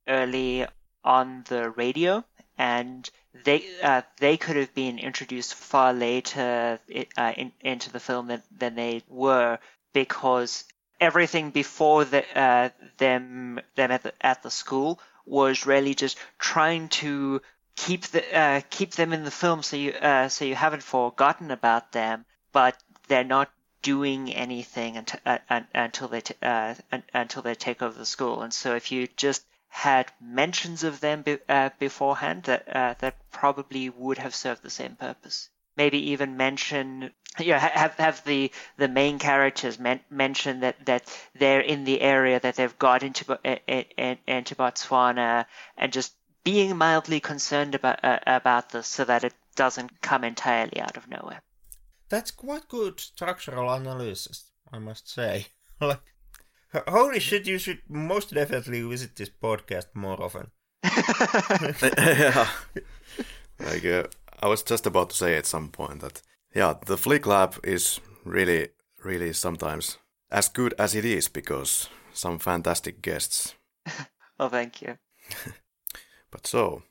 early 0.07 0.65
on 1.03 1.43
the 1.49 1.71
radio, 1.71 2.23
and 2.57 3.09
they 3.45 3.65
uh, 3.81 4.03
they 4.19 4.37
could 4.37 4.55
have 4.55 4.73
been 4.75 4.99
introduced 4.99 5.55
far 5.55 5.91
later 5.93 6.79
uh, 7.17 7.33
in, 7.35 7.51
into 7.61 7.91
the 7.91 7.99
film 7.99 8.31
than 8.51 8.75
they 8.75 9.01
were 9.07 9.57
because 9.91 10.65
everything 10.99 11.51
before 11.51 12.05
the, 12.05 12.23
uh, 12.37 12.69
them 12.97 13.59
them 13.75 13.91
at 13.91 14.03
the, 14.03 14.13
at 14.25 14.43
the 14.43 14.51
school 14.51 14.99
was 15.25 15.65
really 15.65 15.93
just 15.95 16.17
trying 16.37 16.89
to 16.89 17.41
keep 17.75 18.03
the 18.07 18.35
uh, 18.35 18.61
keep 18.69 18.91
them 18.93 19.13
in 19.13 19.23
the 19.23 19.31
film 19.31 19.63
so 19.63 19.75
you 19.75 19.91
uh, 19.91 20.29
so 20.29 20.45
you 20.45 20.55
haven't 20.55 20.83
forgotten 20.83 21.51
about 21.51 21.91
them, 21.91 22.25
but 22.51 22.77
they're 23.07 23.23
not 23.23 23.51
doing 23.81 24.33
anything 24.33 24.97
until 24.97 25.19
uh, 25.25 25.61
until 25.73 26.07
they 26.07 26.21
t- 26.21 26.35
uh, 26.41 26.75
until 27.13 27.41
they 27.41 27.55
take 27.55 27.81
over 27.81 27.97
the 27.97 28.05
school. 28.05 28.41
And 28.41 28.53
so 28.53 28.75
if 28.75 28.91
you 28.91 29.07
just 29.07 29.43
had 29.69 30.11
mentions 30.21 30.83
of 30.83 30.99
them 30.99 31.23
be- 31.23 31.39
uh, 31.49 31.69
beforehand, 31.79 32.43
that 32.43 32.65
that 32.99 33.15
probably 33.31 33.89
would 33.89 34.19
have 34.19 34.35
served 34.35 34.61
the 34.63 34.69
same 34.69 34.95
purpose 34.95 35.49
maybe 35.75 36.11
even 36.11 36.37
mention 36.37 37.11
you 37.39 37.53
know, 37.53 37.59
have 37.59 37.95
have 37.95 38.23
the 38.25 38.51
the 38.77 38.87
main 38.87 39.17
characters 39.17 39.79
men, 39.79 39.99
mention 40.09 40.59
that 40.59 40.85
that 40.85 41.03
they're 41.35 41.61
in 41.61 41.83
the 41.83 42.01
area 42.01 42.39
that 42.39 42.55
they've 42.55 42.77
got 42.77 43.03
into 43.03 43.39
into 43.43 44.55
Botswana 44.55 45.45
and 45.77 45.91
just 45.91 46.13
being 46.43 46.77
mildly 46.77 47.19
concerned 47.19 47.75
about 47.75 48.03
uh, 48.03 48.19
about 48.27 48.69
this 48.69 48.87
so 48.87 49.03
that 49.05 49.23
it 49.23 49.33
doesn't 49.55 50.01
come 50.01 50.23
entirely 50.23 50.79
out 50.79 50.97
of 50.97 51.07
nowhere. 51.07 51.41
That's 52.09 52.31
quite 52.31 52.67
good 52.67 52.99
structural 52.99 53.71
analysis, 53.71 54.51
I 54.71 54.77
must 54.77 55.09
say. 55.09 55.47
like, 55.81 56.01
holy 56.87 57.19
shit! 57.19 57.47
You 57.47 57.57
should 57.57 57.81
most 57.89 58.33
definitely 58.33 58.83
visit 58.83 59.15
this 59.15 59.29
podcast 59.29 59.87
more 59.95 60.21
often. 60.21 60.51
yeah, 60.83 62.47
like. 63.59 63.85
Uh 63.85 64.03
I 64.43 64.47
was 64.47 64.61
just 64.61 64.85
about 64.85 65.09
to 65.11 65.15
say 65.15 65.37
at 65.37 65.45
some 65.45 65.69
point 65.69 66.01
that, 66.01 66.21
yeah, 66.53 66.73
the 66.85 66.97
Flick 66.97 67.25
Lab 67.25 67.57
is 67.63 68.01
really, 68.25 68.67
really 69.01 69.31
sometimes 69.31 69.97
as 70.29 70.49
good 70.49 70.73
as 70.77 70.95
it 70.95 71.05
is 71.05 71.29
because 71.29 71.87
some 72.11 72.39
fantastic 72.39 73.01
guests. 73.01 73.55
oh, 74.39 74.49
thank 74.49 74.81
you. 74.81 74.97
but 76.31 76.45
so. 76.45 76.83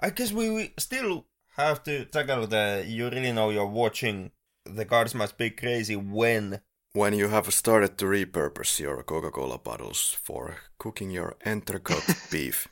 I 0.00 0.10
guess 0.10 0.32
we 0.32 0.74
still 0.76 1.26
have 1.56 1.84
to 1.84 2.04
tackle 2.06 2.48
the 2.48 2.84
you 2.84 3.08
really 3.08 3.30
know 3.30 3.50
you're 3.50 3.66
watching 3.66 4.32
the 4.64 4.84
Gods 4.84 5.14
Must 5.14 5.38
Be 5.38 5.50
Crazy 5.50 5.94
when 5.94 6.62
when 6.94 7.14
you 7.14 7.28
have 7.28 7.54
started 7.54 7.96
to 7.98 8.06
repurpose 8.06 8.80
your 8.80 9.04
Coca-Cola 9.04 9.58
bottles 9.58 10.16
for 10.20 10.56
cooking 10.78 11.12
your 11.12 11.36
entrecote 11.46 12.28
beef. 12.32 12.66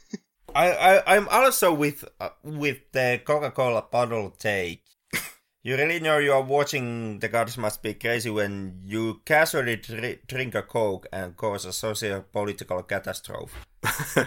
I, 0.56 0.72
I 0.72 1.16
I'm 1.16 1.28
also 1.28 1.74
with 1.74 2.04
uh, 2.18 2.30
with 2.42 2.78
the 2.92 3.20
Coca-Cola 3.24 3.82
bottle 3.90 4.30
take. 4.30 4.82
you 5.62 5.76
really 5.76 6.00
know 6.00 6.18
you 6.18 6.32
are 6.32 6.42
watching 6.42 7.18
The 7.18 7.28
Gods 7.28 7.58
Must 7.58 7.82
Be 7.82 7.94
Crazy 7.94 8.30
when 8.30 8.80
you 8.84 9.20
casually 9.26 9.76
dr- 9.76 10.26
drink 10.26 10.54
a 10.54 10.62
Coke 10.62 11.06
and 11.12 11.36
cause 11.36 11.66
a 11.66 11.72
socio-political 11.72 12.82
catastrophe. 12.84 13.52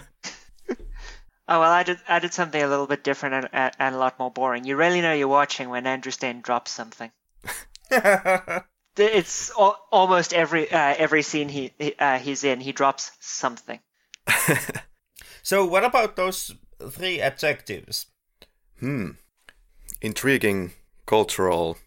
Oh 1.51 1.59
well, 1.59 1.71
I 1.71 1.81
did 1.81 1.97
I 2.07 2.19
did 2.19 2.31
something 2.31 2.61
a 2.61 2.67
little 2.67 2.85
bit 2.85 3.03
different 3.03 3.49
and, 3.51 3.71
and 3.79 3.95
a 3.95 3.97
lot 3.97 4.19
more 4.19 4.29
boring. 4.29 4.65
You 4.65 4.75
really 4.75 5.01
know 5.01 5.13
you're 5.13 5.27
watching 5.27 5.69
when 5.69 5.87
Andrew 5.87 6.11
Steyn 6.11 6.41
drops 6.41 6.69
something. 6.69 7.09
it's 8.95 9.51
al- 9.57 9.83
almost 9.91 10.31
every 10.31 10.71
uh, 10.71 10.93
every 10.95 11.23
scene 11.23 11.49
he, 11.49 11.73
uh, 11.97 12.19
he's 12.19 12.43
in, 12.43 12.61
he 12.61 12.71
drops 12.71 13.11
something. 13.19 13.79
So, 15.43 15.65
what 15.65 15.83
about 15.83 16.15
those 16.15 16.55
three 16.89 17.21
adjectives? 17.21 18.07
Hmm. 18.79 19.11
Intriguing, 20.01 20.71
cultural, 21.05 21.77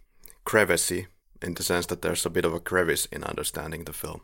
crevassy, 0.45 1.07
in 1.41 1.55
the 1.55 1.63
sense 1.63 1.87
that 1.87 2.03
there's 2.03 2.27
a 2.27 2.31
bit 2.31 2.45
of 2.45 2.53
a 2.53 2.61
crevice 2.61 3.07
in 3.07 3.25
understanding 3.25 3.85
the 3.85 3.93
film. 3.93 4.23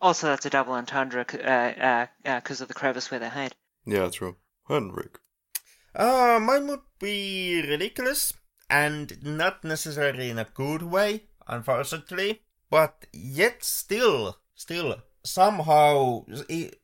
Also, 0.00 0.28
that's 0.28 0.46
a 0.46 0.50
double 0.50 0.72
entendre 0.72 1.24
because 1.24 1.40
uh, 1.40 2.06
uh, 2.24 2.28
uh, 2.28 2.40
of 2.62 2.68
the 2.68 2.74
crevice 2.74 3.10
where 3.10 3.20
they 3.20 3.28
hide. 3.28 3.54
Yeah, 3.84 4.08
true. 4.08 4.36
Henrik. 4.68 5.18
Uh, 5.94 6.38
mine 6.40 6.68
would 6.68 6.80
be 6.98 7.62
ridiculous, 7.66 8.32
and 8.70 9.22
not 9.22 9.64
necessarily 9.64 10.30
in 10.30 10.38
a 10.38 10.46
good 10.54 10.82
way, 10.82 11.24
unfortunately, 11.48 12.42
but 12.70 13.06
yet 13.12 13.64
still, 13.64 14.38
still 14.54 15.02
somehow, 15.24 16.24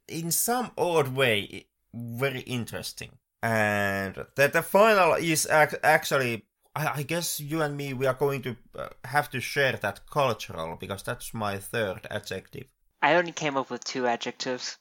in 0.09 0.31
some 0.31 0.71
odd 0.77 1.15
way, 1.15 1.67
very 1.95 2.41
interesting. 2.41 3.19
And 3.43 4.27
that 4.35 4.53
the 4.53 4.63
final 4.63 5.15
is 5.15 5.47
actually, 5.47 6.47
I 6.75 7.03
guess 7.03 7.39
you 7.41 7.63
and 7.63 7.77
me, 7.77 7.95
we 7.95 8.07
are 8.07 8.15
going 8.15 8.43
to 8.43 8.57
uh, 8.77 8.89
have 9.05 9.31
to 9.31 9.41
share 9.41 9.77
that 9.77 10.09
cultural 10.11 10.77
because 10.77 11.03
that's 11.03 11.33
my 11.33 11.59
third 11.59 12.07
adjective. 12.11 12.73
I 13.03 13.15
only 13.15 13.33
came 13.33 13.57
up 13.57 13.71
with 13.71 13.85
two 13.85 14.07
adjectives. 14.07 14.79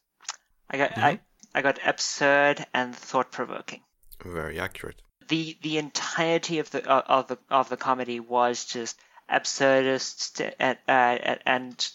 I 0.69 0.77
got 0.77 0.91
mm-hmm. 0.91 1.03
I, 1.03 1.19
I 1.53 1.61
got 1.61 1.79
absurd 1.85 2.65
and 2.73 2.95
thought 2.95 3.31
provoking. 3.31 3.81
Very 4.23 4.59
accurate. 4.59 5.01
The 5.27 5.57
the 5.61 5.77
entirety 5.77 6.59
of 6.59 6.71
the 6.71 6.89
uh, 6.89 7.03
of 7.05 7.27
the 7.27 7.37
of 7.49 7.69
the 7.69 7.77
comedy 7.77 8.19
was 8.19 8.65
just 8.65 8.99
absurdist 9.29 10.51
and, 10.59 10.77
uh, 10.87 11.35
and 11.45 11.89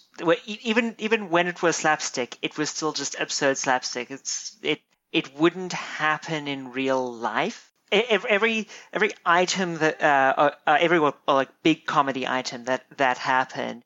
even 0.46 0.94
even 0.98 1.30
when 1.30 1.46
it 1.46 1.62
was 1.62 1.76
slapstick, 1.76 2.36
it 2.42 2.58
was 2.58 2.70
still 2.70 2.92
just 2.92 3.18
absurd 3.18 3.56
slapstick. 3.56 4.10
It's 4.10 4.56
it 4.62 4.80
it 5.12 5.36
wouldn't 5.36 5.72
happen 5.72 6.48
in 6.48 6.72
real 6.72 7.12
life. 7.12 7.70
Every 7.92 8.68
every 8.92 9.12
item 9.24 9.78
that 9.78 10.02
uh, 10.02 10.34
uh, 10.36 10.50
uh 10.66 10.78
every 10.80 11.00
like 11.26 11.48
big 11.62 11.86
comedy 11.86 12.26
item 12.26 12.64
that 12.64 12.84
that 12.96 13.18
happened, 13.18 13.84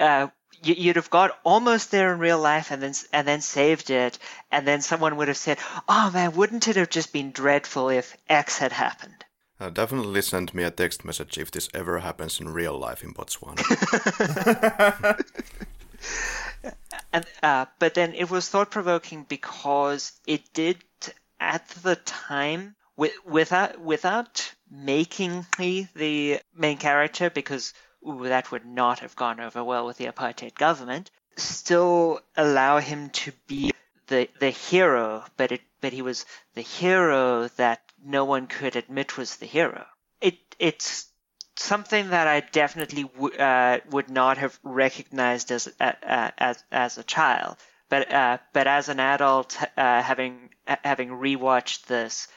uh, 0.00 0.28
you'd 0.62 0.96
have 0.96 1.10
got 1.10 1.38
almost 1.44 1.90
there 1.90 2.12
in 2.12 2.18
real 2.18 2.40
life 2.40 2.70
and 2.70 2.82
then 2.82 2.94
and 3.12 3.26
then 3.26 3.40
saved 3.40 3.90
it, 3.90 4.18
and 4.50 4.66
then 4.66 4.80
someone 4.80 5.16
would 5.16 5.28
have 5.28 5.36
said, 5.36 5.58
"Oh 5.88 6.10
man, 6.12 6.32
wouldn't 6.32 6.68
it 6.68 6.76
have 6.76 6.90
just 6.90 7.12
been 7.12 7.32
dreadful 7.32 7.88
if 7.88 8.16
X 8.28 8.58
had 8.58 8.72
happened?" 8.72 9.24
Uh, 9.62 9.70
definitely 9.70 10.20
send 10.20 10.52
me 10.54 10.64
a 10.64 10.72
text 10.72 11.04
message 11.04 11.38
if 11.38 11.52
this 11.52 11.68
ever 11.72 12.00
happens 12.00 12.40
in 12.40 12.48
real 12.48 12.76
life 12.76 13.04
in 13.04 13.14
Botswana. 13.14 13.62
and 17.12 17.24
uh, 17.44 17.66
but 17.78 17.94
then 17.94 18.12
it 18.12 18.28
was 18.28 18.48
thought 18.48 18.72
provoking 18.72 19.22
because 19.28 20.18
it 20.26 20.52
did 20.52 20.78
at 21.38 21.68
the 21.84 21.94
time 21.94 22.74
with, 22.96 23.12
without 23.24 23.80
without 23.80 24.52
making 24.68 25.46
me 25.60 25.86
the 25.94 26.40
main 26.56 26.76
character 26.76 27.30
because 27.30 27.72
ooh, 28.04 28.24
that 28.24 28.50
would 28.50 28.66
not 28.66 28.98
have 28.98 29.14
gone 29.14 29.38
over 29.38 29.62
well 29.62 29.86
with 29.86 29.96
the 29.96 30.06
apartheid 30.06 30.56
government. 30.56 31.12
Still 31.36 32.20
allow 32.36 32.80
him 32.80 33.10
to 33.10 33.32
be 33.46 33.70
the 34.08 34.28
the 34.40 34.50
hero, 34.50 35.24
but 35.36 35.52
it 35.52 35.60
but 35.80 35.92
he 35.92 36.02
was 36.02 36.26
the 36.54 36.62
hero 36.62 37.46
that 37.58 37.91
no 38.04 38.24
one 38.24 38.46
could 38.46 38.76
admit 38.76 39.16
was 39.16 39.36
the 39.36 39.46
hero. 39.46 39.86
It 40.20 40.38
it's 40.58 41.06
something 41.56 42.10
that 42.10 42.26
I 42.28 42.40
definitely 42.40 43.04
w- 43.04 43.36
uh, 43.36 43.80
would 43.90 44.10
not 44.10 44.38
have 44.38 44.58
recognized 44.62 45.50
as 45.52 45.68
uh, 45.80 46.30
as 46.38 46.62
as 46.70 46.98
a 46.98 47.04
child. 47.04 47.56
but 47.88 48.10
uh, 48.12 48.38
but 48.52 48.66
as 48.66 48.88
an 48.88 49.00
adult, 49.00 49.56
uh, 49.76 50.02
having 50.02 50.50
having 50.66 51.10
rewatched 51.10 51.86
this, 51.86 52.28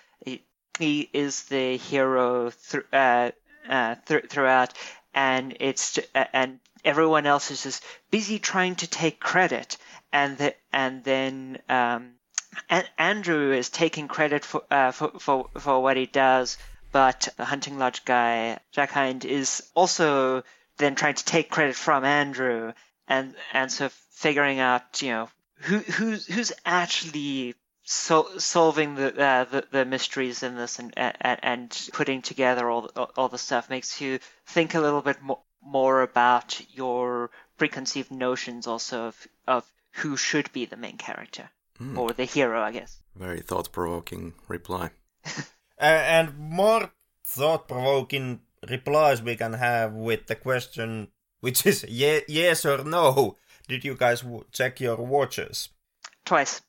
he, 0.80 1.10
is 1.14 1.44
the 1.44 1.78
hero 1.78 2.50
th- 2.50 2.84
uh, 2.94 3.32
uh, 3.70 3.96
th- 4.06 4.26
throughout, 4.30 4.74
and 5.14 5.56
it's 5.60 5.98
and 6.14 6.60
everyone 6.84 7.26
else 7.26 7.52
is 7.52 7.64
just 7.64 7.84
busy 8.12 8.40
trying 8.40 8.76
to 8.76 8.88
take 8.88 9.20
credit, 9.20 9.78
and 10.12 10.38
the, 10.38 10.54
and 10.74 11.04
then 11.04 11.60
um, 11.70 12.16
Andrew 12.98 13.52
is 13.52 13.70
taking 13.70 14.08
credit 14.08 14.46
for, 14.46 14.64
uh, 14.72 14.92
for 14.92 15.12
for 15.20 15.50
for 15.58 15.82
what 15.82 15.98
he 15.98 16.06
does, 16.06 16.58
but 16.92 17.28
the 17.38 17.46
hunting 17.46 17.78
lodge 17.78 18.06
guy 18.06 18.60
Jack 18.72 18.92
Hind 18.92 19.26
is 19.26 19.70
also 19.74 20.44
then 20.78 20.96
trying 20.96 21.16
to 21.16 21.26
take 21.26 21.50
credit 21.50 21.76
from 21.76 22.04
Andrew, 22.06 22.74
and 23.08 23.36
and 23.54 23.72
so 23.72 23.90
figuring 24.12 24.60
out 24.60 25.02
you 25.02 25.12
know 25.12 25.30
who 25.58 25.80
who's 25.80 26.26
who's 26.28 26.52
actually 26.66 27.56
so, 27.84 28.38
solving 28.40 28.96
the, 28.96 29.16
uh, 29.20 29.44
the, 29.44 29.68
the 29.72 29.86
mysteries 29.86 30.42
in 30.42 30.56
this 30.56 30.80
and 30.80 30.94
and, 30.98 31.40
and 31.44 31.90
putting 31.94 32.22
together 32.22 32.70
all 32.70 32.82
the, 32.84 33.02
all 33.16 33.30
the 33.30 33.38
stuff 33.38 33.70
makes 33.70 34.02
you 34.02 34.20
think 34.48 34.74
a 34.74 34.80
little 34.80 35.02
bit 35.02 35.22
more, 35.22 35.42
more 35.62 36.02
about 36.02 36.60
your 36.74 37.30
preconceived 37.58 38.12
notions 38.12 38.68
also 38.68 39.08
of 39.08 39.28
of 39.48 39.72
who 39.92 40.18
should 40.18 40.52
be 40.52 40.66
the 40.66 40.78
main 40.78 40.98
character 40.98 41.50
mm. 41.80 41.98
or 41.98 42.14
the 42.14 42.26
hero, 42.26 42.62
I 42.62 42.72
guess. 42.72 43.00
Very 43.16 43.42
thought 43.42 43.72
provoking 43.72 44.34
reply. 44.48 44.92
uh, 45.26 45.42
and 45.80 46.38
more 46.38 46.92
thought 47.26 47.68
provoking 47.68 48.42
replies 48.70 49.22
we 49.22 49.36
can 49.36 49.54
have 49.54 49.94
with 49.94 50.28
the 50.28 50.36
question, 50.36 51.10
which 51.40 51.66
is 51.66 51.84
ye- 51.88 52.24
yes 52.28 52.66
or 52.66 52.84
no. 52.84 53.38
Did 53.68 53.84
you 53.84 53.96
guys 53.96 54.22
w- 54.22 54.46
check 54.52 54.80
your 54.80 54.98
watches? 54.98 55.70
Twice. 56.24 56.62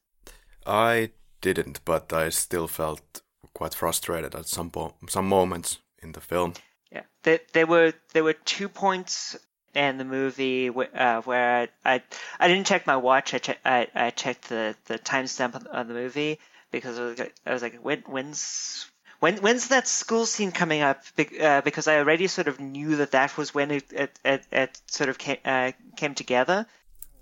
I 0.66 1.10
didn't, 1.40 1.80
but 1.84 2.12
I 2.12 2.30
still 2.30 2.66
felt 2.66 3.22
quite 3.54 3.74
frustrated 3.74 4.34
at 4.34 4.46
some 4.46 4.70
po- 4.70 4.94
some 5.08 5.28
moments 5.28 5.78
in 6.02 6.12
the 6.12 6.20
film. 6.20 6.54
Yeah, 6.90 7.02
there, 7.22 7.40
there 7.52 7.66
were 7.66 7.92
there 8.12 8.24
were 8.24 8.32
two 8.44 8.68
points 8.68 9.36
in 9.76 9.98
the 9.98 10.04
movie 10.04 10.70
uh, 10.70 11.20
where 11.22 11.68
I 11.84 12.02
I 12.40 12.48
didn't 12.48 12.66
check 12.66 12.86
my 12.86 12.96
watch. 12.96 13.34
I 13.34 13.38
che- 13.38 13.58
I, 13.64 13.86
I 13.94 14.10
checked 14.10 14.48
the 14.48 14.74
the 14.86 14.98
timestamp 14.98 15.54
of 15.66 15.88
the 15.88 15.94
movie 15.94 16.38
because 16.70 16.98
I 16.98 17.02
was 17.04 17.18
like, 17.18 17.34
I 17.46 17.52
was 17.52 17.62
like 17.62 17.78
when 17.82 18.00
when's 18.06 18.90
when 19.20 19.36
when's 19.38 19.68
that 19.68 19.88
school 19.88 20.26
scene 20.26 20.52
coming 20.52 20.82
up? 20.82 21.02
Uh, 21.18 21.60
because 21.60 21.88
I 21.88 21.98
already 21.98 22.26
sort 22.26 22.48
of 22.48 22.60
knew 22.60 22.96
that 22.96 23.12
that 23.12 23.36
was 23.36 23.54
when 23.54 23.70
it 23.70 23.92
it, 23.92 24.18
it, 24.24 24.46
it 24.50 24.80
sort 24.86 25.10
of 25.10 25.18
came, 25.18 25.38
uh, 25.44 25.72
came 25.96 26.14
together. 26.14 26.66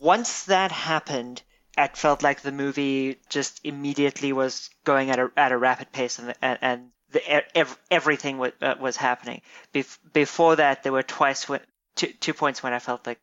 Once 0.00 0.44
that 0.44 0.72
happened, 0.72 1.42
it 1.76 1.96
felt 1.96 2.22
like 2.22 2.40
the 2.40 2.52
movie 2.52 3.18
just 3.28 3.60
immediately 3.64 4.32
was 4.32 4.70
going 4.84 5.10
at 5.10 5.18
a 5.18 5.30
at 5.36 5.52
a 5.52 5.58
rapid 5.58 5.92
pace, 5.92 6.18
and 6.18 6.34
and, 6.42 6.58
and 6.62 6.90
the, 7.12 7.56
ev- 7.56 7.78
everything 7.90 8.38
was, 8.38 8.52
uh, 8.60 8.74
was 8.80 8.96
happening. 8.96 9.40
Bef- 9.72 9.98
before 10.12 10.56
that, 10.56 10.82
there 10.82 10.92
were 10.92 11.02
twice 11.04 11.48
when, 11.48 11.60
two, 11.94 12.08
two 12.20 12.34
points 12.34 12.62
when 12.62 12.72
I 12.72 12.78
felt 12.78 13.06
like 13.06 13.20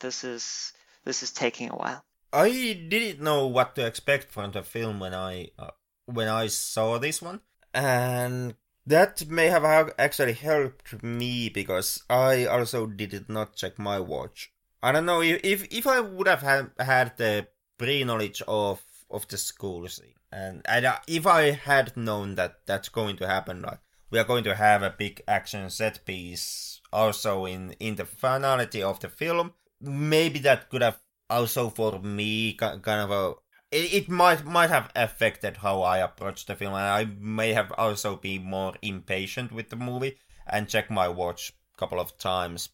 this 0.00 0.24
is 0.24 0.72
this 1.04 1.22
is 1.22 1.32
taking 1.32 1.70
a 1.70 1.76
while. 1.76 2.04
I 2.32 2.50
didn't 2.88 3.22
know 3.22 3.46
what 3.46 3.74
to 3.74 3.86
expect 3.86 4.30
from 4.30 4.52
the 4.52 4.62
film 4.62 5.00
when 5.00 5.14
I 5.14 5.48
uh, 5.58 5.70
when 6.06 6.28
I 6.28 6.46
saw 6.48 6.98
this 6.98 7.20
one, 7.20 7.40
and 7.74 8.54
that 8.86 9.28
may 9.28 9.46
have 9.46 9.64
actually 9.98 10.34
helped 10.34 11.02
me 11.02 11.48
because 11.48 12.02
I 12.08 12.46
also 12.46 12.86
did 12.86 13.28
not 13.28 13.56
check 13.56 13.78
my 13.78 13.98
watch. 14.00 14.52
I 14.82 14.92
don't 14.92 15.06
know 15.06 15.22
if 15.22 15.40
if, 15.44 15.66
if 15.70 15.86
I 15.86 16.00
would 16.00 16.28
have 16.28 16.42
had, 16.42 16.70
had 16.78 17.16
the 17.16 17.48
pre-knowledge 17.78 18.42
of 18.46 18.82
of 19.10 19.26
the 19.28 19.36
school 19.36 19.88
scene, 19.88 20.14
and, 20.30 20.62
and 20.66 20.86
uh, 20.86 20.98
if 21.08 21.26
I 21.26 21.50
had 21.50 21.96
known 21.96 22.36
that 22.36 22.60
that's 22.66 22.88
going 22.88 23.16
to 23.16 23.26
happen, 23.26 23.62
like 23.62 23.80
we 24.10 24.18
are 24.18 24.24
going 24.24 24.44
to 24.44 24.54
have 24.54 24.82
a 24.82 24.94
big 24.96 25.22
action 25.26 25.68
set 25.70 26.04
piece 26.04 26.79
also 26.92 27.46
in 27.46 27.72
in 27.80 27.96
the 27.96 28.04
finality 28.04 28.82
of 28.82 29.00
the 29.00 29.08
film, 29.08 29.52
maybe 29.80 30.38
that 30.40 30.68
could 30.68 30.82
have 30.82 30.98
also 31.28 31.70
for 31.70 32.00
me 32.00 32.54
kind 32.54 32.86
of 32.86 33.10
a 33.10 33.34
it, 33.70 33.94
it 33.94 34.08
might 34.08 34.44
might 34.44 34.70
have 34.70 34.90
affected 34.96 35.58
how 35.58 35.82
I 35.82 35.98
approach 35.98 36.46
the 36.46 36.56
film, 36.56 36.74
and 36.74 36.82
I 36.82 37.04
may 37.04 37.52
have 37.52 37.72
also 37.78 38.16
been 38.16 38.44
more 38.44 38.74
impatient 38.82 39.52
with 39.52 39.70
the 39.70 39.76
movie 39.76 40.18
and 40.46 40.68
check 40.68 40.90
my 40.90 41.08
watch 41.08 41.52
a 41.74 41.78
couple 41.78 42.00
of 42.00 42.18
times. 42.18 42.70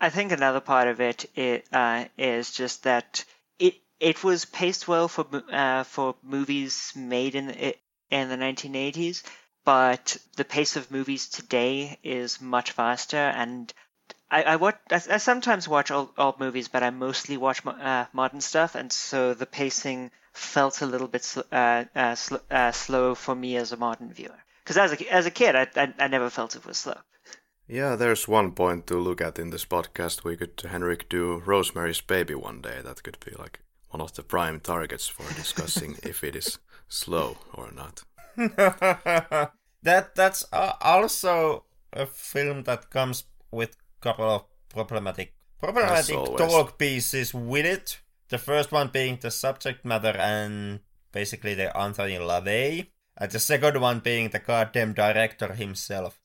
I 0.00 0.10
think 0.10 0.32
another 0.32 0.60
part 0.60 0.88
of 0.88 1.00
it, 1.00 1.24
it 1.34 1.66
uh, 1.72 2.06
is 2.18 2.52
just 2.52 2.82
that 2.82 3.24
it 3.58 3.76
it 4.00 4.22
was 4.24 4.44
paced 4.44 4.88
well 4.88 5.08
for 5.08 5.26
uh, 5.50 5.84
for 5.84 6.16
movies 6.22 6.92
made 6.94 7.34
in 7.34 7.46
the, 7.46 7.76
in 8.10 8.28
the 8.28 8.36
1980s, 8.36 9.22
but 9.66 10.16
the 10.36 10.44
pace 10.44 10.76
of 10.76 10.92
movies 10.92 11.28
today 11.28 11.98
is 12.04 12.40
much 12.40 12.70
faster. 12.70 13.16
And 13.16 13.74
I 14.30 14.42
I, 14.44 14.56
watch, 14.56 14.78
I, 14.90 15.02
I 15.10 15.16
sometimes 15.18 15.68
watch 15.68 15.90
old, 15.90 16.10
old, 16.16 16.38
movies, 16.40 16.68
but 16.68 16.84
I 16.84 16.90
mostly 16.90 17.36
watch 17.36 17.66
uh, 17.66 18.06
modern 18.12 18.40
stuff, 18.40 18.76
and 18.76 18.92
so 18.92 19.34
the 19.34 19.44
pacing 19.44 20.12
felt 20.32 20.80
a 20.82 20.86
little 20.86 21.08
bit 21.08 21.24
sl- 21.24 21.50
uh, 21.52 21.84
uh 21.94 22.14
sl- 22.14 22.46
uh, 22.50 22.72
slow 22.72 23.14
for 23.14 23.34
me 23.34 23.56
as 23.56 23.72
a 23.72 23.76
modern 23.76 24.12
viewer. 24.12 24.38
Because 24.62 24.78
as 24.78 24.92
a 24.92 25.12
as 25.12 25.26
a 25.26 25.30
kid, 25.30 25.56
I, 25.56 25.66
I 25.76 25.94
I 25.98 26.08
never 26.08 26.30
felt 26.30 26.56
it 26.56 26.64
was 26.64 26.78
slow. 26.78 26.98
Yeah, 27.68 27.96
there's 27.96 28.28
one 28.28 28.52
point 28.52 28.86
to 28.86 29.00
look 29.00 29.20
at 29.20 29.38
in 29.38 29.50
this 29.50 29.64
podcast. 29.64 30.22
We 30.22 30.36
could, 30.36 30.60
Henrik, 30.60 31.08
do 31.08 31.42
Rosemary's 31.44 32.00
Baby 32.00 32.36
one 32.36 32.60
day. 32.60 32.80
That 32.84 33.02
could 33.02 33.18
be 33.24 33.32
like 33.36 33.58
one 33.90 34.00
of 34.00 34.12
the 34.14 34.22
prime 34.22 34.60
targets 34.60 35.08
for 35.08 35.24
discussing 35.34 35.98
if 36.04 36.22
it 36.22 36.36
is 36.36 36.58
slow 36.88 37.38
or 37.52 37.72
not. 37.72 38.04
that 39.82 40.14
that's 40.14 40.44
uh, 40.52 40.72
also 40.80 41.64
a 41.92 42.06
film 42.06 42.64
that 42.64 42.90
comes 42.90 43.24
with 43.50 43.70
a 43.70 44.02
couple 44.02 44.28
of 44.28 44.44
problematic 44.68 45.34
problematic 45.58 46.14
talk 46.14 46.78
pieces 46.78 47.32
with 47.32 47.66
it. 47.66 48.00
The 48.28 48.38
first 48.38 48.72
one 48.72 48.88
being 48.88 49.18
the 49.20 49.30
subject 49.30 49.84
matter 49.84 50.16
and 50.18 50.80
basically 51.12 51.54
the 51.54 51.74
Anthony 51.76 52.16
LaVey, 52.16 52.88
and 53.16 53.30
the 53.30 53.38
second 53.38 53.80
one 53.80 54.00
being 54.00 54.28
the 54.28 54.38
goddamn 54.38 54.92
director 54.92 55.54
himself. 55.54 56.20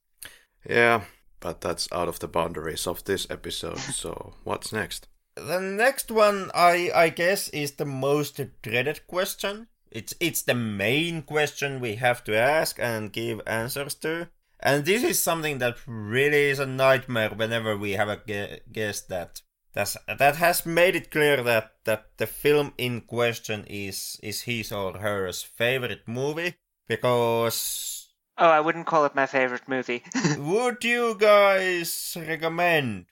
Yeah, 0.67 1.05
but 1.39 1.61
that's 1.61 1.87
out 1.91 2.09
of 2.09 2.19
the 2.19 2.27
boundaries 2.27 2.87
of 2.87 3.03
this 3.05 3.25
episode, 3.29 3.79
so 3.79 4.33
what's 4.43 4.73
next? 4.73 5.07
The 5.35 5.61
next 5.61 6.11
one, 6.11 6.51
I, 6.53 6.91
I 6.93 7.09
guess, 7.09 7.47
is 7.49 7.73
the 7.73 7.85
most 7.85 8.39
dreaded 8.61 9.07
question. 9.07 9.67
It's, 9.91 10.13
it's 10.19 10.41
the 10.41 10.55
main 10.55 11.21
question 11.23 11.79
we 11.79 11.95
have 11.95 12.23
to 12.25 12.35
ask 12.37 12.77
and 12.79 13.11
give 13.11 13.41
answers 13.45 13.95
to. 13.95 14.29
And 14.59 14.85
this 14.85 15.03
is 15.03 15.19
something 15.19 15.57
that 15.57 15.77
really 15.87 16.49
is 16.49 16.59
a 16.59 16.65
nightmare 16.65 17.31
whenever 17.31 17.75
we 17.75 17.93
have 17.93 18.09
a 18.09 18.59
guest 18.71 19.09
that 19.09 19.41
that's, 19.73 19.95
that 20.07 20.35
has 20.35 20.65
made 20.65 20.95
it 20.95 21.11
clear 21.11 21.41
that, 21.43 21.71
that 21.85 22.17
the 22.17 22.27
film 22.27 22.73
in 22.77 23.01
question 23.01 23.65
is, 23.67 24.19
is 24.21 24.41
his 24.41 24.71
or 24.71 24.97
hers 24.97 25.41
favorite 25.41 26.07
movie. 26.07 26.55
Because 26.87 28.09
Oh, 28.37 28.49
I 28.49 28.59
wouldn't 28.59 28.87
call 28.87 29.05
it 29.05 29.15
my 29.15 29.25
favorite 29.25 29.67
movie. 29.67 30.03
Would 30.37 30.83
you 30.83 31.15
guys 31.17 32.17
recommend 32.19 33.05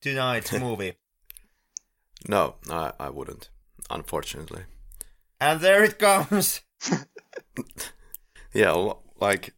tonight's 0.00 0.52
movie? 0.60 0.94
No, 2.28 2.56
I, 2.68 2.92
I 2.98 3.10
wouldn't, 3.10 3.48
unfortunately. 3.90 4.64
And 5.40 5.60
there 5.60 5.84
it 5.84 5.98
comes. 5.98 6.62
yeah, 8.52 8.92
like, 9.20 9.54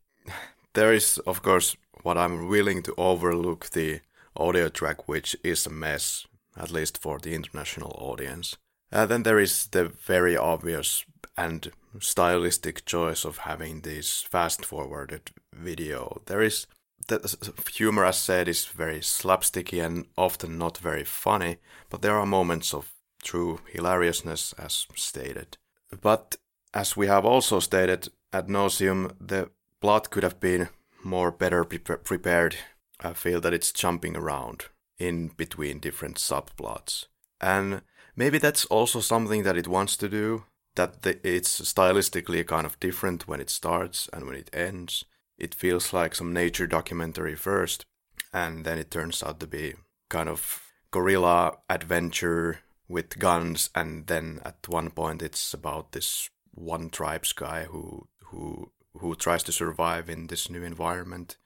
there 0.75 0.93
is, 0.93 1.19
of 1.19 1.43
course, 1.43 1.77
what 2.03 2.19
I'm 2.19 2.49
willing 2.49 2.83
to 2.85 2.95
overlook 2.97 3.71
the 3.71 4.01
audio 4.37 4.69
track, 4.69 5.09
which 5.09 5.37
is 5.43 5.67
a 5.67 5.71
mess, 5.71 6.27
at 6.57 6.71
least 6.71 6.99
for 6.99 7.19
the 7.19 7.35
international 7.35 7.97
audience. 7.99 8.57
And 8.91 9.03
uh, 9.03 9.07
then 9.07 9.23
there 9.23 9.39
is 9.39 9.67
the 9.67 9.89
very 9.89 10.37
obvious 10.37 11.05
and 11.37 11.71
stylistic 12.01 12.85
choice 12.85 13.25
of 13.25 13.39
having 13.39 13.83
this 13.83 14.23
fast 14.23 14.65
forwarded 14.65 15.31
video. 15.53 16.23
There 16.27 16.43
is 16.43 16.67
the 17.09 17.55
humor, 17.75 18.05
as 18.05 18.19
said, 18.19 18.49
is 18.49 18.67
very 18.67 19.01
slapsticky 19.01 19.85
and 19.85 20.07
often 20.17 20.59
not 20.59 20.79
very 20.79 21.05
funny, 21.05 21.59
but 21.91 22.03
there 22.03 22.17
are 22.17 22.27
moments 22.27 22.75
of 22.75 22.93
true 23.23 23.61
hilariousness, 23.73 24.53
as 24.59 24.87
stated. 24.95 25.57
But 26.01 26.37
as 26.75 26.97
we 26.97 27.07
have 27.07 27.25
also 27.25 27.61
stated 27.61 28.09
ad 28.33 28.49
nauseum, 28.49 29.15
the 29.21 29.51
plot 29.81 30.11
could 30.11 30.23
have 30.23 30.41
been 30.41 30.69
more 31.05 31.31
better 31.31 31.65
pre- 31.65 31.79
prepared. 31.79 32.57
I 33.01 33.13
feel 33.13 33.41
that 33.41 33.55
it's 33.55 33.73
jumping 33.73 34.17
around 34.17 34.67
in 34.99 35.29
between 35.29 35.79
different 35.79 36.17
subplots. 36.17 37.07
And 37.41 37.83
maybe 38.17 38.39
that's 38.39 38.65
also 38.67 39.01
something 39.01 39.45
that 39.45 39.57
it 39.57 39.69
wants 39.69 39.97
to 39.99 40.09
do 40.09 40.45
that 40.75 41.03
the, 41.03 41.27
it's 41.27 41.61
stylistically 41.61 42.47
kind 42.47 42.67
of 42.67 42.79
different 42.81 43.29
when 43.29 43.41
it 43.41 43.51
starts 43.51 44.09
and 44.13 44.27
when 44.27 44.37
it 44.37 44.51
ends. 44.53 45.05
It 45.39 45.55
feels 45.55 45.93
like 45.93 46.15
some 46.15 46.33
nature 46.33 46.67
documentary 46.67 47.37
first, 47.37 47.87
and 48.33 48.65
then 48.65 48.79
it 48.79 48.91
turns 48.91 49.23
out 49.23 49.39
to 49.41 49.47
be 49.47 49.75
kind 50.11 50.29
of 50.29 50.63
guerrilla 50.91 51.59
adventure 51.69 52.61
with 52.89 53.19
guns, 53.19 53.71
and 53.75 54.07
then 54.07 54.41
at 54.45 54.69
one 54.69 54.91
point 54.91 55.23
it's 55.23 55.55
about 55.55 55.93
this 55.93 56.31
one 56.53 56.91
tribes 56.91 57.33
guy 57.33 57.65
who 57.65 58.09
who 58.25 58.73
who 58.99 59.15
tries 59.15 59.43
to 59.45 59.53
survive 59.53 60.09
in 60.09 60.27
this 60.27 60.51
new 60.51 60.63
environment. 60.63 61.37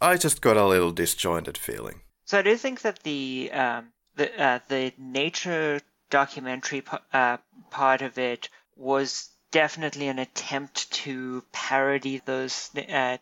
I 0.00 0.16
just 0.16 0.40
got 0.40 0.56
a 0.56 0.66
little 0.66 0.92
disjointed 0.92 1.56
feeling. 1.56 2.02
So 2.26 2.38
I 2.38 2.42
do 2.42 2.56
think 2.56 2.82
that 2.82 3.02
the 3.02 3.50
um, 3.52 3.92
the 4.14 4.42
uh, 4.42 4.58
the 4.68 4.92
nature 4.98 5.80
documentary 6.10 6.82
uh, 7.12 7.38
part 7.70 8.02
of 8.02 8.18
it 8.18 8.48
was 8.76 9.30
definitely 9.50 10.08
an 10.08 10.18
attempt 10.18 10.90
to 10.90 11.44
parody 11.52 12.20
those 12.24 12.70
uh, 12.76 13.16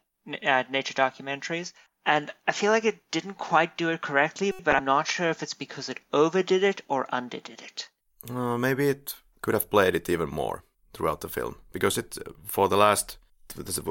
uh, 0.46 0.64
nature 0.70 0.94
documentaries. 0.94 1.72
And 2.04 2.32
I 2.48 2.52
feel 2.52 2.72
like 2.72 2.84
it 2.84 3.10
didn't 3.10 3.34
quite 3.34 3.76
do 3.76 3.90
it 3.90 4.00
correctly, 4.00 4.52
but 4.64 4.74
I'm 4.74 4.84
not 4.84 5.06
sure 5.06 5.30
if 5.30 5.42
it's 5.42 5.54
because 5.54 5.88
it 5.88 6.00
overdid 6.12 6.64
it 6.64 6.82
or 6.88 7.06
underdid 7.14 7.62
it. 7.62 7.88
Uh, 8.28 8.58
maybe 8.58 8.88
it 8.88 9.14
could 9.40 9.54
have 9.54 9.70
played 9.70 9.94
it 9.94 10.08
even 10.08 10.28
more 10.28 10.64
throughout 10.92 11.20
the 11.20 11.28
film, 11.28 11.56
because 11.72 11.98
it 11.98 12.18
for 12.44 12.68
the 12.68 12.76
last 12.76 13.18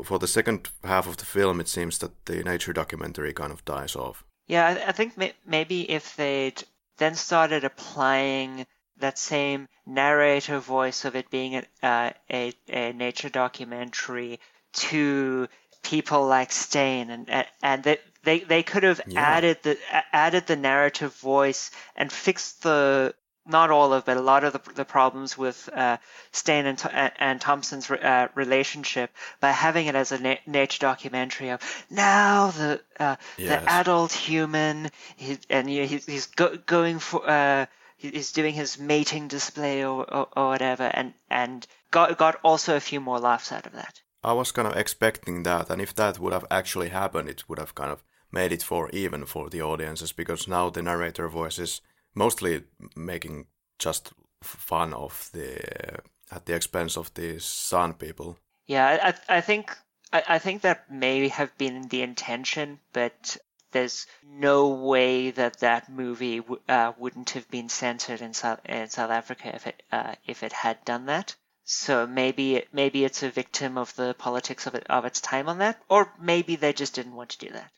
for 0.04 0.20
the 0.20 0.28
second 0.28 0.70
half 0.84 1.08
of 1.08 1.18
the 1.18 1.26
film, 1.26 1.60
it 1.60 1.68
seems 1.68 1.98
that 2.00 2.26
the 2.26 2.44
nature 2.44 2.74
documentary 2.74 3.34
kind 3.34 3.52
of 3.52 3.64
dies 3.66 3.96
off. 3.96 4.24
Yeah, 4.48 4.66
I, 4.68 4.90
I 4.90 4.92
think 4.92 5.14
maybe 5.46 5.90
if 5.90 6.16
they'd 6.16 6.64
then 6.98 7.16
started 7.16 7.64
applying 7.64 8.66
that 8.98 9.18
same 9.18 9.68
narrator 9.86 10.60
voice 10.60 11.06
of 11.06 11.16
it 11.16 11.30
being 11.30 11.56
a, 11.56 11.64
uh, 11.84 12.12
a, 12.32 12.54
a 12.70 12.94
nature 12.94 13.30
documentary 13.30 14.40
to 14.74 15.48
people 15.84 16.28
like 16.28 16.52
Steyn 16.52 17.10
and 17.10 17.46
and 17.62 17.84
they 17.84 17.98
they, 18.24 18.40
they 18.40 18.64
could 18.64 18.84
have 18.84 19.02
yeah. 19.08 19.20
added 19.20 19.58
the 19.64 19.78
added 20.14 20.48
the 20.48 20.56
narrative 20.56 21.14
voice 21.16 21.72
and 21.96 22.12
fixed 22.12 22.64
the 22.64 23.16
not 23.48 23.72
all 23.72 23.92
of 23.92 24.06
but 24.06 24.18
a 24.18 24.22
lot 24.22 24.44
of 24.44 24.54
the, 24.54 24.74
the 24.74 24.86
problems 24.86 25.36
with 25.38 25.68
uh, 25.74 25.98
Steyn 26.32 26.68
and, 26.68 27.12
and 27.18 27.42
Thompson's 27.42 27.90
uh, 27.90 28.28
relationship 28.36 29.10
by 29.40 29.52
having 29.52 29.88
it 29.88 29.96
as 29.96 30.12
a 30.12 30.20
na- 30.20 30.36
nature 30.46 30.80
documentary 30.80 31.50
of 31.50 31.86
now 31.90 32.52
the 32.52 32.82
uh, 33.00 33.16
yes. 33.38 33.50
the 33.50 33.72
adult 33.72 34.12
human 34.12 34.92
he, 35.16 35.40
and 35.50 35.68
he, 35.68 35.86
he's 35.86 36.28
go, 36.28 36.56
going 36.58 37.00
for 37.00 37.28
uh, 37.28 37.66
he's 37.98 38.32
doing 38.32 38.54
his 38.54 38.78
mating 38.78 39.28
display 39.28 39.84
or, 39.84 40.04
or, 40.04 40.28
or 40.36 40.48
whatever 40.50 40.84
and 40.84 41.14
and 41.30 41.66
got 41.90 42.18
got 42.18 42.40
also 42.44 42.76
a 42.76 42.80
few 42.80 43.00
more 43.00 43.20
laughs 43.20 43.52
out 43.52 43.66
of 43.66 43.74
that. 43.74 44.02
I 44.24 44.34
was 44.34 44.52
kind 44.52 44.68
of 44.68 44.76
expecting 44.76 45.44
that, 45.44 45.70
and 45.70 45.82
if 45.82 45.96
that 45.96 46.20
would 46.20 46.34
have 46.34 46.46
actually 46.52 46.90
happened, 46.90 47.30
it 47.30 47.44
would 47.48 47.60
have 47.60 47.74
kind 47.74 47.92
of 47.92 48.04
made 48.32 48.52
it 48.52 48.64
for 48.64 48.90
even 48.92 49.26
for 49.26 49.50
the 49.50 49.62
audiences 49.62 50.12
because 50.12 50.48
now 50.48 50.70
the 50.70 50.82
narrator 50.82 51.28
voice 51.28 51.60
is 51.60 51.82
mostly 52.14 52.64
making 52.96 53.48
just 53.80 54.14
fun 54.42 54.94
of 54.94 55.30
the 55.34 56.02
at 56.32 56.46
the 56.46 56.56
expense 56.56 56.98
of 56.98 57.14
the 57.14 57.40
San 57.40 57.94
people. 57.94 58.38
Yeah, 58.68 59.14
I 59.30 59.38
I 59.38 59.42
think 59.42 59.76
I, 60.14 60.24
I 60.28 60.40
think 60.40 60.62
that 60.62 60.92
may 60.92 61.28
have 61.28 61.58
been 61.58 61.88
the 61.88 62.02
intention, 62.02 62.80
but 62.94 63.38
there's 63.72 64.08
no 64.24 64.70
way 64.70 65.32
that 65.32 65.60
that 65.60 65.90
movie 65.90 66.42
uh, 66.68 66.94
wouldn't 66.98 67.32
have 67.32 67.50
been 67.50 67.70
censored 67.70 68.22
in 68.22 68.34
South 68.34 68.60
in 68.66 68.90
South 68.90 69.12
Africa 69.12 69.56
if 69.56 69.68
it 69.68 69.84
uh, 69.92 70.16
if 70.26 70.44
it 70.44 70.54
had 70.54 70.84
done 70.86 71.06
that. 71.08 71.36
So 71.64 72.08
maybe 72.08 72.64
maybe 72.74 73.06
it's 73.06 73.24
a 73.24 73.30
victim 73.30 73.78
of 73.78 73.96
the 73.96 74.14
politics 74.14 74.68
of 74.68 74.76
it 74.76 74.86
of 74.90 75.06
its 75.06 75.22
time 75.22 75.48
on 75.48 75.60
that, 75.60 75.82
or 75.90 76.14
maybe 76.20 76.56
they 76.56 76.74
just 76.74 76.96
didn't 76.96 77.16
want 77.16 77.30
to 77.32 77.46
do 77.46 77.54
that. 77.54 77.72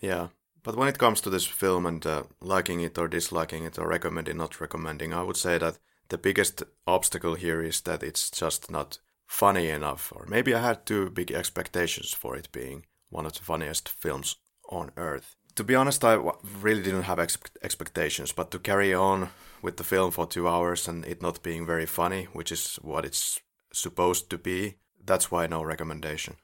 Yeah, 0.00 0.28
but 0.62 0.76
when 0.76 0.88
it 0.88 0.98
comes 0.98 1.20
to 1.20 1.30
this 1.30 1.46
film 1.46 1.86
and 1.86 2.04
uh, 2.06 2.24
liking 2.40 2.80
it 2.80 2.98
or 2.98 3.08
disliking 3.08 3.64
it 3.64 3.78
or 3.78 3.88
recommending 3.88 4.36
not 4.36 4.60
recommending, 4.60 5.12
I 5.12 5.22
would 5.22 5.36
say 5.36 5.58
that 5.58 5.78
the 6.08 6.18
biggest 6.18 6.62
obstacle 6.86 7.34
here 7.34 7.62
is 7.62 7.80
that 7.82 8.02
it's 8.02 8.30
just 8.30 8.70
not 8.70 8.98
funny 9.26 9.68
enough, 9.68 10.12
or 10.14 10.26
maybe 10.26 10.54
I 10.54 10.60
had 10.60 10.86
too 10.86 11.10
big 11.10 11.32
expectations 11.32 12.14
for 12.14 12.36
it 12.36 12.52
being 12.52 12.86
one 13.10 13.26
of 13.26 13.32
the 13.32 13.42
funniest 13.44 13.88
films 13.88 14.36
on 14.68 14.92
earth. 14.96 15.36
To 15.56 15.64
be 15.64 15.74
honest, 15.74 16.04
I 16.04 16.20
really 16.60 16.82
didn't 16.82 17.02
have 17.02 17.18
ex- 17.18 17.38
expectations, 17.62 18.32
but 18.32 18.50
to 18.50 18.58
carry 18.58 18.94
on 18.94 19.30
with 19.62 19.76
the 19.76 19.84
film 19.84 20.10
for 20.10 20.26
two 20.26 20.48
hours 20.48 20.88
and 20.88 21.04
it 21.04 21.22
not 21.22 21.42
being 21.42 21.66
very 21.66 21.86
funny, 21.86 22.24
which 22.32 22.52
is 22.52 22.76
what 22.82 23.04
it's 23.04 23.40
supposed 23.72 24.30
to 24.30 24.38
be, 24.38 24.76
that's 25.04 25.30
why 25.30 25.46
no 25.46 25.62
recommendation. 25.62 26.36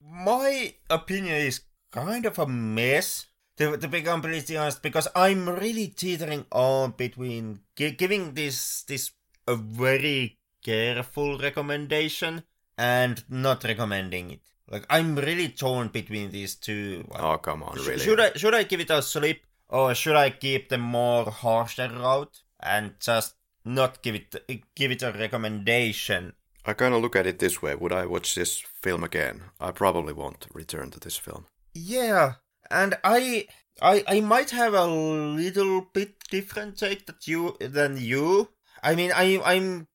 My 0.00 0.74
opinion 0.88 1.36
is 1.36 1.60
kind 1.90 2.24
of 2.26 2.38
a 2.38 2.46
mess, 2.46 3.26
to, 3.58 3.76
to 3.76 3.88
be 3.88 4.02
completely 4.02 4.56
honest, 4.56 4.82
because 4.82 5.08
I'm 5.14 5.48
really 5.48 5.88
teetering 5.88 6.46
on 6.50 6.92
between 6.96 7.60
gi- 7.76 7.92
giving 7.92 8.34
this 8.34 8.82
this 8.82 9.12
a 9.46 9.54
very 9.54 10.38
careful 10.64 11.38
recommendation 11.38 12.42
and 12.76 13.22
not 13.28 13.64
recommending 13.64 14.30
it. 14.30 14.40
Like 14.68 14.86
I'm 14.90 15.14
really 15.16 15.48
torn 15.50 15.88
between 15.88 16.30
these 16.30 16.56
two. 16.56 17.04
Like, 17.10 17.22
oh 17.22 17.38
come 17.38 17.62
on, 17.62 17.76
really? 17.76 17.98
Should 17.98 18.20
I 18.20 18.32
should 18.32 18.54
I 18.54 18.64
give 18.64 18.80
it 18.80 18.90
a 18.90 19.00
slip 19.02 19.40
or 19.68 19.94
should 19.94 20.16
I 20.16 20.30
keep 20.30 20.68
the 20.68 20.78
more 20.78 21.30
harsher 21.30 21.88
route? 21.88 22.42
And 22.60 22.94
just 23.00 23.34
not 23.64 24.02
give 24.02 24.14
it 24.14 24.34
give 24.74 24.90
it 24.90 25.02
a 25.02 25.12
recommendation. 25.12 26.34
I 26.64 26.72
kind 26.72 26.94
of 26.94 27.02
look 27.02 27.16
at 27.16 27.26
it 27.26 27.38
this 27.38 27.62
way: 27.62 27.74
Would 27.74 27.92
I 27.92 28.06
watch 28.06 28.34
this 28.34 28.58
film 28.58 29.04
again? 29.04 29.44
I 29.60 29.70
probably 29.72 30.12
won't 30.12 30.46
return 30.52 30.90
to 30.90 31.00
this 31.00 31.16
film. 31.16 31.46
Yeah, 31.74 32.34
and 32.70 32.96
I 33.04 33.46
I 33.80 34.04
I 34.08 34.20
might 34.20 34.50
have 34.50 34.74
a 34.74 34.86
little 34.86 35.82
bit 35.92 36.16
different 36.30 36.78
take 36.78 37.06
that 37.06 37.26
you 37.26 37.56
than 37.60 37.98
you. 37.98 38.50
I 38.82 38.94
mean, 38.94 39.12
I 39.14 39.40
I'm 39.44 39.88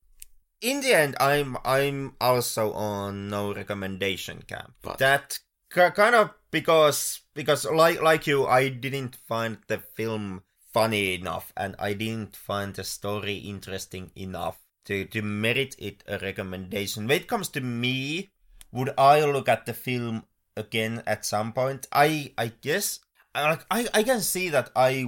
in 0.62 0.82
the 0.82 0.94
end 0.94 1.16
I'm 1.20 1.58
I'm 1.66 2.16
also 2.22 2.72
on 2.74 3.30
no 3.30 3.54
recommendation 3.54 4.44
camp. 4.48 4.74
But 4.82 5.00
that 5.00 5.40
kind 5.70 6.16
of 6.16 6.32
because 6.52 7.22
because 7.34 7.66
like 7.66 8.02
like 8.02 8.28
you, 8.28 8.46
I 8.46 8.70
didn't 8.70 9.18
find 9.28 9.58
the 9.68 9.80
film 9.80 10.44
funny 10.74 11.16
enough 11.16 11.54
and 11.56 11.76
I 11.80 11.94
didn't 11.94 12.36
find 12.36 12.74
the 12.74 12.84
story 12.84 13.36
interesting 13.36 14.12
enough 14.16 14.60
to, 14.86 15.06
to 15.06 15.22
merit 15.22 15.76
it 15.78 16.04
a 16.08 16.18
recommendation. 16.20 17.08
When 17.08 17.22
it 17.22 17.28
comes 17.28 17.50
to 17.50 17.62
me, 17.62 18.32
would 18.72 18.94
I 18.98 19.24
look 19.26 19.50
at 19.50 19.66
the 19.66 19.74
film 19.74 20.24
again 20.56 21.04
at 21.06 21.26
some 21.26 21.54
point? 21.54 21.88
I 21.92 22.34
I 22.38 22.54
guess 22.62 23.00
I 23.36 23.60
I, 23.70 23.88
I 23.94 24.04
can 24.04 24.22
see 24.22 24.50
that 24.50 24.72
I 24.76 25.06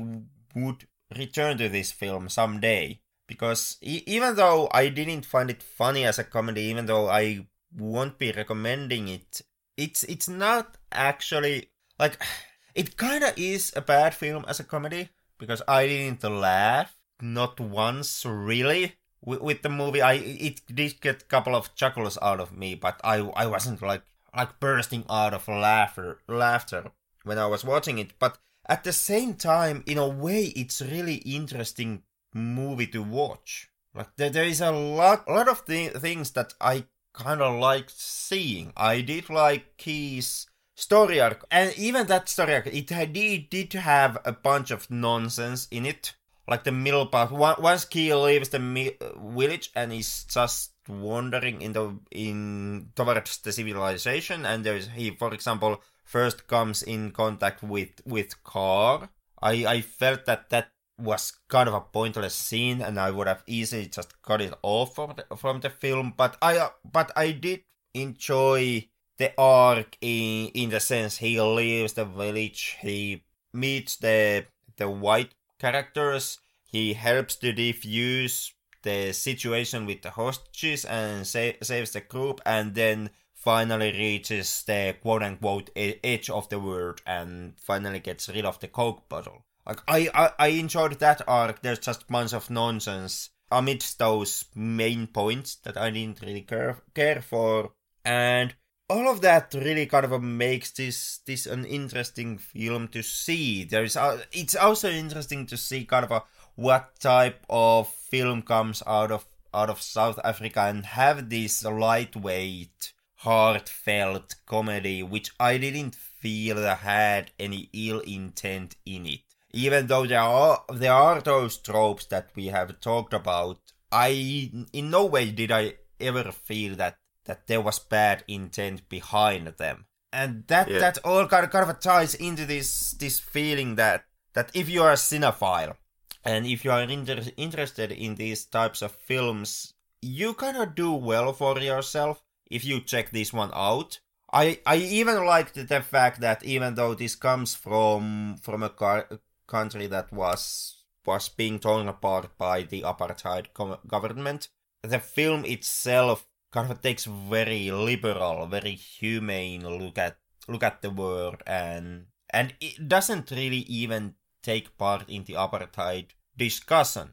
would 0.55 0.87
return 1.15 1.57
to 1.57 1.69
this 1.69 1.91
film 1.91 2.29
someday 2.29 2.99
because 3.27 3.77
e- 3.81 4.03
even 4.05 4.35
though 4.35 4.69
I 4.71 4.89
didn't 4.89 5.25
find 5.25 5.49
it 5.49 5.63
funny 5.63 6.05
as 6.05 6.19
a 6.19 6.23
comedy, 6.23 6.63
even 6.63 6.85
though 6.85 7.09
I 7.09 7.47
won't 7.75 8.17
be 8.17 8.31
recommending 8.31 9.07
it, 9.07 9.41
it's 9.77 10.03
it's 10.03 10.29
not 10.29 10.77
actually 10.91 11.69
like 11.99 12.21
it 12.75 12.97
kind 12.97 13.23
of 13.23 13.33
is 13.37 13.73
a 13.75 13.81
bad 13.81 14.13
film 14.13 14.45
as 14.47 14.59
a 14.59 14.63
comedy 14.63 15.09
because 15.43 15.61
I 15.67 15.87
didn't 15.87 16.23
laugh 16.23 16.95
not 17.21 17.59
once 17.59 18.25
really 18.25 18.95
with, 19.21 19.41
with 19.41 19.61
the 19.61 19.69
movie. 19.69 20.01
I 20.01 20.13
it 20.13 20.61
did 20.73 21.01
get 21.01 21.23
a 21.23 21.25
couple 21.25 21.53
of 21.53 21.75
chuckles 21.75 22.17
out 22.21 22.39
of 22.39 22.55
me, 22.55 22.75
but 22.75 22.99
I 23.03 23.17
I 23.35 23.45
wasn't 23.47 23.81
like 23.81 24.03
like 24.33 24.59
bursting 24.61 25.03
out 25.09 25.33
of 25.33 25.47
laughter 25.49 26.19
laughter 26.29 26.91
when 27.25 27.37
I 27.37 27.47
was 27.47 27.65
watching 27.65 27.97
it. 27.97 28.17
But 28.19 28.37
at 28.69 28.85
the 28.85 28.93
same 28.93 29.33
time, 29.33 29.83
in 29.85 29.97
a 29.97 30.07
way, 30.07 30.53
it's 30.55 30.81
really 30.81 31.15
interesting 31.15 32.03
movie 32.33 32.87
to 32.87 33.03
watch. 33.03 33.69
Like 33.93 34.15
there, 34.15 34.29
there 34.29 34.45
is 34.45 34.61
a 34.61 34.71
lot 34.71 35.25
a 35.27 35.33
lot 35.33 35.49
of 35.49 35.65
th- 35.65 35.93
things 35.97 36.31
that 36.31 36.53
I 36.61 36.85
kind 37.13 37.41
of 37.41 37.59
liked 37.59 37.91
seeing. 37.91 38.71
I 38.77 39.01
did 39.01 39.29
like 39.29 39.79
his 39.81 40.47
story 40.75 41.19
arc, 41.21 41.45
and 41.51 41.73
even 41.77 42.07
that 42.07 42.29
story 42.29 42.55
arc, 42.55 42.67
it 42.67 42.87
did 42.87 43.49
did 43.49 43.73
have 43.73 44.17
a 44.25 44.31
bunch 44.31 44.71
of 44.71 44.89
nonsense 44.89 45.67
in 45.71 45.85
it. 45.85 46.13
Like 46.45 46.65
the 46.65 46.73
middle 46.73 47.05
part, 47.05 47.31
once 47.31 47.85
Ki 47.85 48.13
leaves 48.13 48.49
the 48.49 48.59
uh, 48.59 49.17
village 49.29 49.71
and 49.75 49.93
is 49.93 50.25
just 50.25 50.73
wandering 50.89 51.61
in 51.61 51.71
the 51.71 51.97
in 52.11 52.89
towards 52.95 53.37
the 53.37 53.53
civilization, 53.53 54.45
and 54.45 54.65
there's 54.65 54.89
he, 54.89 55.11
for 55.11 55.33
example, 55.33 55.81
first 56.03 56.47
comes 56.47 56.83
in 56.83 57.11
contact 57.11 57.63
with 57.63 58.01
with 58.05 58.43
Car. 58.43 59.09
I 59.41 59.65
I 59.65 59.81
felt 59.81 60.25
that 60.25 60.49
that 60.49 60.71
was 60.97 61.33
kind 61.47 61.69
of 61.69 61.75
a 61.75 61.81
pointless 61.81 62.35
scene, 62.35 62.81
and 62.81 62.99
I 62.99 63.11
would 63.11 63.27
have 63.27 63.43
easily 63.47 63.87
just 63.87 64.21
cut 64.21 64.41
it 64.41 64.53
off 64.61 64.95
from 64.95 65.13
the, 65.15 65.37
from 65.37 65.61
the 65.61 65.69
film. 65.69 66.13
But 66.15 66.37
I 66.41 66.57
uh, 66.57 66.69
but 66.83 67.11
I 67.15 67.31
did 67.31 67.63
enjoy 67.93 68.89
the 69.17 69.33
arc 69.37 69.97
in 70.01 70.47
in 70.49 70.69
the 70.69 70.79
sense 70.79 71.17
he 71.17 71.39
leaves 71.39 71.93
the 71.93 72.05
village, 72.05 72.77
he 72.81 73.23
meets 73.53 73.95
the 73.97 74.45
the 74.77 74.89
white 74.89 75.33
characters, 75.59 76.39
he 76.65 76.93
helps 76.93 77.35
to 77.37 77.53
defuse 77.53 78.51
the 78.81 79.13
situation 79.13 79.85
with 79.85 80.01
the 80.01 80.09
hostages 80.11 80.83
and 80.85 81.25
sa- 81.25 81.57
saves 81.61 81.91
the 81.91 82.01
group, 82.01 82.41
and 82.45 82.75
then 82.75 83.09
finally 83.33 83.91
reaches 83.91 84.63
the 84.63 84.95
quote 85.01 85.21
unquote 85.21 85.69
edge 85.75 86.29
of 86.29 86.47
the 86.49 86.59
world 86.59 87.01
and 87.05 87.53
finally 87.59 87.99
gets 87.99 88.29
rid 88.29 88.45
of 88.45 88.59
the 88.59 88.67
coke 88.67 89.07
bottle. 89.09 89.45
Like 89.65 89.81
I, 89.87 90.09
I, 90.13 90.31
I 90.39 90.47
enjoyed 90.47 90.99
that 90.99 91.21
arc. 91.27 91.61
There's 91.61 91.79
just 91.79 92.07
bunch 92.07 92.33
of 92.33 92.49
nonsense 92.49 93.29
amidst 93.51 93.99
those 93.99 94.45
main 94.55 95.07
points 95.07 95.55
that 95.63 95.77
I 95.77 95.89
didn't 95.89 96.21
really 96.21 96.41
care, 96.41 96.77
care 96.93 97.21
for. 97.21 97.71
And 98.03 98.53
all 98.89 99.09
of 99.09 99.21
that 99.21 99.53
really 99.53 99.85
kind 99.85 100.05
of 100.05 100.21
makes 100.21 100.71
this 100.71 101.19
this 101.25 101.45
an 101.45 101.65
interesting 101.65 102.37
film 102.37 102.87
to 102.89 103.01
see. 103.01 103.63
There 103.63 103.83
is 103.83 103.95
uh, 103.97 104.23
it's 104.31 104.55
also 104.55 104.89
interesting 104.89 105.45
to 105.47 105.57
see 105.57 105.85
kind 105.85 106.05
of 106.05 106.11
a 106.11 106.23
what 106.55 106.99
type 106.99 107.45
of 107.49 107.87
film 107.87 108.41
comes 108.41 108.83
out 108.85 109.11
of 109.11 109.25
out 109.53 109.69
of 109.69 109.81
South 109.81 110.19
Africa 110.23 110.61
and 110.61 110.85
have 110.85 111.29
this 111.29 111.63
lightweight, 111.63 112.93
heartfelt 113.17 114.35
comedy, 114.45 115.03
which 115.03 115.31
I 115.39 115.57
didn't 115.57 115.95
feel 115.95 116.57
had 116.57 117.31
any 117.39 117.69
ill 117.73 117.99
intent 117.99 118.75
in 118.85 119.05
it. 119.05 119.21
Even 119.51 119.87
though 119.87 120.05
there 120.05 120.19
are 120.19 120.63
there 120.73 120.93
are 120.93 121.21
those 121.21 121.57
tropes 121.57 122.05
that 122.07 122.29
we 122.35 122.47
have 122.47 122.79
talked 122.79 123.13
about, 123.13 123.59
I 123.91 124.51
in 124.73 124.89
no 124.89 125.05
way 125.05 125.31
did 125.31 125.51
I 125.51 125.75
ever 125.99 126.31
feel 126.31 126.75
that 126.75 126.97
that 127.25 127.47
there 127.47 127.61
was 127.61 127.79
bad 127.79 128.23
intent 128.27 128.87
behind 128.89 129.47
them. 129.57 129.85
And 130.11 130.45
that 130.47 130.69
yeah. 130.69 130.79
that 130.79 130.99
all 131.03 131.27
kind 131.27 131.45
of 131.45 131.51
kind 131.51 131.69
of 131.69 131.79
ties 131.79 132.13
into 132.13 132.45
this 132.45 132.91
this 132.91 133.19
feeling 133.19 133.75
that 133.75 134.05
that 134.33 134.51
if 134.53 134.69
you 134.69 134.83
are 134.83 134.91
a 134.91 134.95
cinephile 134.95 135.75
and 136.23 136.45
if 136.45 136.63
you 136.63 136.71
are 136.71 136.81
inter- 136.81 137.31
interested 137.35 137.91
in 137.91 138.15
these 138.15 138.45
types 138.45 138.81
of 138.81 138.91
films, 138.91 139.73
you 140.01 140.33
kind 140.33 140.57
of 140.57 140.75
do 140.75 140.93
well 140.93 141.33
for 141.33 141.59
yourself 141.59 142.21
if 142.49 142.63
you 142.63 142.79
check 142.79 143.11
this 143.11 143.33
one 143.33 143.51
out. 143.53 143.99
I 144.31 144.59
I 144.65 144.77
even 144.77 145.25
liked 145.25 145.55
the 145.55 145.81
fact 145.81 146.21
that 146.21 146.43
even 146.43 146.75
though 146.75 146.93
this 146.93 147.15
comes 147.15 147.55
from 147.55 148.37
from 148.41 148.63
a 148.63 148.69
car- 148.69 149.09
country 149.47 149.87
that 149.87 150.11
was 150.11 150.83
was 151.05 151.29
being 151.29 151.59
torn 151.59 151.87
apart 151.87 152.37
by 152.37 152.63
the 152.63 152.81
apartheid 152.81 153.47
government, 153.87 154.49
the 154.81 154.99
film 154.99 155.43
itself 155.45 156.25
kind 156.53 156.71
of 156.71 156.81
takes 156.81 157.05
very 157.05 157.71
liberal, 157.71 158.45
very 158.45 158.75
humane 158.75 159.67
look 159.67 159.97
at 159.97 160.17
look 160.47 160.63
at 160.63 160.81
the 160.81 160.89
world 160.91 161.41
and 161.47 162.05
and 162.29 162.53
it 162.61 162.87
doesn't 162.87 163.31
really 163.31 163.65
even 163.81 164.15
take 164.43 164.77
part 164.77 165.09
in 165.09 165.23
the 165.23 165.33
apartheid 165.33 166.07
discussion. 166.37 167.09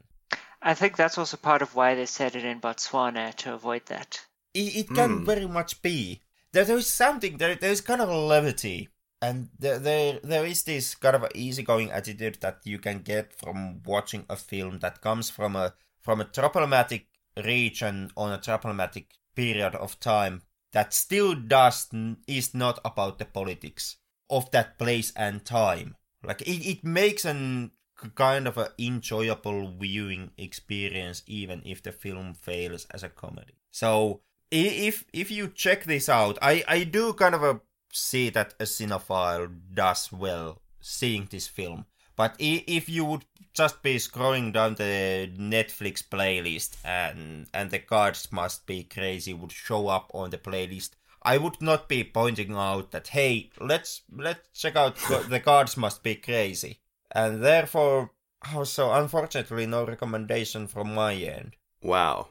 I 0.61 0.73
think 0.75 0.95
that's 0.95 1.17
also 1.17 1.37
part 1.37 1.61
of 1.61 1.75
why 1.75 1.95
they 1.95 2.05
set 2.05 2.35
it 2.35 2.45
in 2.45 2.61
Botswana 2.61 3.33
to 3.37 3.53
avoid 3.53 3.87
that. 3.87 4.19
It, 4.53 4.75
it 4.75 4.87
can 4.89 5.21
mm. 5.21 5.25
very 5.25 5.47
much 5.47 5.81
be. 5.81 6.21
There, 6.51 6.65
there 6.65 6.77
is 6.77 6.87
something, 6.87 7.37
there, 7.37 7.55
there 7.55 7.71
is 7.71 7.81
kind 7.81 8.01
of 8.01 8.09
a 8.09 8.17
levity, 8.17 8.89
and 9.21 9.49
there, 9.57 9.79
there, 9.79 10.19
there 10.21 10.45
is 10.45 10.63
this 10.63 10.93
kind 10.93 11.15
of 11.15 11.31
easygoing 11.33 11.89
attitude 11.89 12.37
that 12.41 12.59
you 12.65 12.77
can 12.77 12.99
get 12.99 13.33
from 13.33 13.81
watching 13.85 14.25
a 14.29 14.35
film 14.35 14.79
that 14.79 15.01
comes 15.01 15.29
from 15.29 15.55
a 15.55 15.73
from 16.01 16.19
a 16.19 16.25
problematic 16.25 17.07
region 17.45 18.11
on 18.17 18.33
a 18.33 18.37
problematic 18.39 19.13
period 19.35 19.75
of 19.75 19.99
time 19.99 20.41
that 20.73 20.93
still 20.93 21.35
does 21.35 21.89
is 22.27 22.53
not 22.53 22.79
about 22.85 23.19
the 23.19 23.25
politics 23.25 23.97
of 24.29 24.49
that 24.51 24.77
place 24.77 25.11
and 25.15 25.43
time. 25.43 25.95
Like 26.23 26.41
it, 26.41 26.65
it 26.65 26.83
makes 26.83 27.25
an 27.25 27.71
kind 28.15 28.47
of 28.47 28.57
an 28.57 28.67
enjoyable 28.79 29.71
viewing 29.77 30.31
experience 30.37 31.21
even 31.27 31.61
if 31.65 31.83
the 31.83 31.91
film 31.91 32.33
fails 32.33 32.87
as 32.91 33.03
a 33.03 33.09
comedy. 33.09 33.53
So 33.69 34.21
if 34.49 35.05
if 35.13 35.29
you 35.31 35.47
check 35.47 35.83
this 35.83 36.09
out, 36.09 36.37
I 36.41 36.63
I 36.67 36.83
do 36.83 37.13
kind 37.13 37.35
of 37.35 37.43
a 37.43 37.61
see 37.93 38.29
that 38.29 38.53
a 38.59 38.63
cinephile 38.63 39.53
does 39.73 40.11
well 40.11 40.61
seeing 40.79 41.27
this 41.29 41.47
film. 41.47 41.85
But 42.15 42.35
if 42.39 42.89
you 42.89 43.05
would 43.05 43.25
just 43.53 43.81
be 43.81 43.97
scrolling 43.97 44.53
down 44.53 44.75
the 44.75 45.29
Netflix 45.37 46.03
playlist 46.03 46.77
and 46.83 47.47
and 47.53 47.71
the 47.71 47.79
Gods 47.79 48.31
Must 48.31 48.65
Be 48.65 48.83
Crazy 48.83 49.33
would 49.33 49.51
show 49.51 49.87
up 49.87 50.09
on 50.13 50.29
the 50.29 50.37
playlist, 50.37 50.91
I 51.23 51.37
would 51.37 51.61
not 51.61 51.87
be 51.87 52.03
pointing 52.03 52.53
out 52.55 52.91
that 52.91 53.09
hey, 53.09 53.51
let's 53.59 54.01
let's 54.11 54.59
check 54.59 54.75
out 54.75 54.95
the 55.29 55.39
Gods 55.45 55.77
Must 55.77 56.01
Be 56.01 56.15
Crazy, 56.15 56.79
and 57.11 57.43
therefore 57.43 58.11
also 58.55 58.91
unfortunately 58.91 59.65
no 59.65 59.85
recommendation 59.85 60.67
from 60.67 60.95
my 60.95 61.13
end. 61.13 61.55
Wow. 61.81 62.29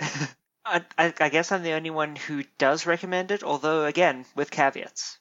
I, 0.64 0.84
I, 0.98 1.28
guess 1.30 1.50
I'm 1.50 1.62
the 1.62 1.72
only 1.72 1.88
one 1.90 2.14
who 2.14 2.44
does 2.58 2.84
recommend 2.84 3.30
it, 3.30 3.42
although 3.42 3.86
again 3.86 4.26
with 4.34 4.50
caveats. 4.50 5.18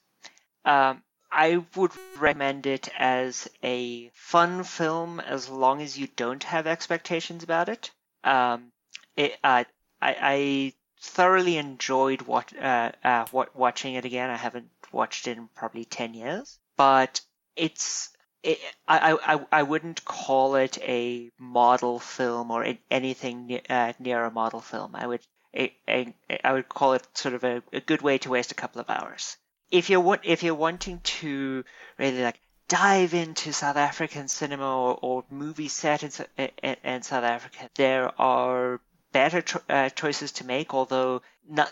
Um, 0.66 1.02
I 1.32 1.66
would 1.76 1.92
recommend 2.18 2.66
it 2.66 2.90
as 2.98 3.50
a 3.62 4.10
fun 4.14 4.64
film 4.64 5.20
as 5.20 5.50
long 5.50 5.82
as 5.82 5.98
you 5.98 6.08
don't 6.08 6.44
have 6.44 6.68
expectations 6.68 7.44
about 7.44 7.70
it. 7.70 7.92
Um, 8.24 8.72
it 9.16 9.38
uh, 9.44 9.66
I, 10.02 10.16
I, 10.22 10.74
thoroughly 11.00 11.58
enjoyed 11.58 12.24
what, 12.24 12.58
uh, 12.58 12.92
uh, 13.04 13.26
what, 13.32 13.56
watching 13.56 13.96
it 13.96 14.06
again. 14.06 14.30
I 14.30 14.36
haven't 14.36 14.70
watched 14.92 15.28
it 15.28 15.38
in 15.38 15.48
probably 15.50 15.86
10 15.86 16.14
years, 16.14 16.58
but 16.76 17.22
it's 17.56 18.10
it, 18.44 18.60
I, 18.88 19.18
I, 19.24 19.46
I 19.52 19.64
wouldn't 19.64 20.06
call 20.06 20.56
it 20.56 20.78
a 20.80 21.30
model 21.38 22.00
film 22.00 22.52
or 22.52 22.76
anything 22.90 23.60
uh, 23.70 23.94
near 24.00 24.24
a 24.24 24.32
model 24.32 24.62
film. 24.62 24.96
I 24.96 25.06
would 25.06 25.22
I 25.54 26.14
would 26.52 26.70
call 26.70 26.94
it 26.94 27.08
sort 27.18 27.34
of 27.34 27.44
a, 27.44 27.64
a 27.74 27.82
good 27.82 28.02
way 28.02 28.18
to 28.20 28.30
waste 28.30 28.52
a 28.52 28.56
couple 28.56 28.80
of 28.80 28.90
hours 28.90 29.38
if 29.72 29.90
you're 29.90 30.20
if 30.24 30.44
you're 30.44 30.56
wanting 30.56 31.00
to 31.04 31.64
really 31.98 32.24
like 32.24 32.40
dive 32.68 33.14
into 33.14 33.54
South 33.54 33.78
African 33.78 34.28
cinema 34.28 34.66
or, 34.66 35.00
or 35.02 35.26
movies 35.30 35.74
set 35.74 36.04
in, 36.04 36.12
in, 36.38 36.76
in, 36.84 37.02
South 37.02 37.24
Africa, 37.24 37.70
there 37.76 38.12
are 38.20 38.82
better 39.12 39.42
cho- 39.42 39.62
uh, 39.70 39.90
choices 39.90 40.34
to 40.34 40.46
make. 40.46 40.74
Although 40.74 41.22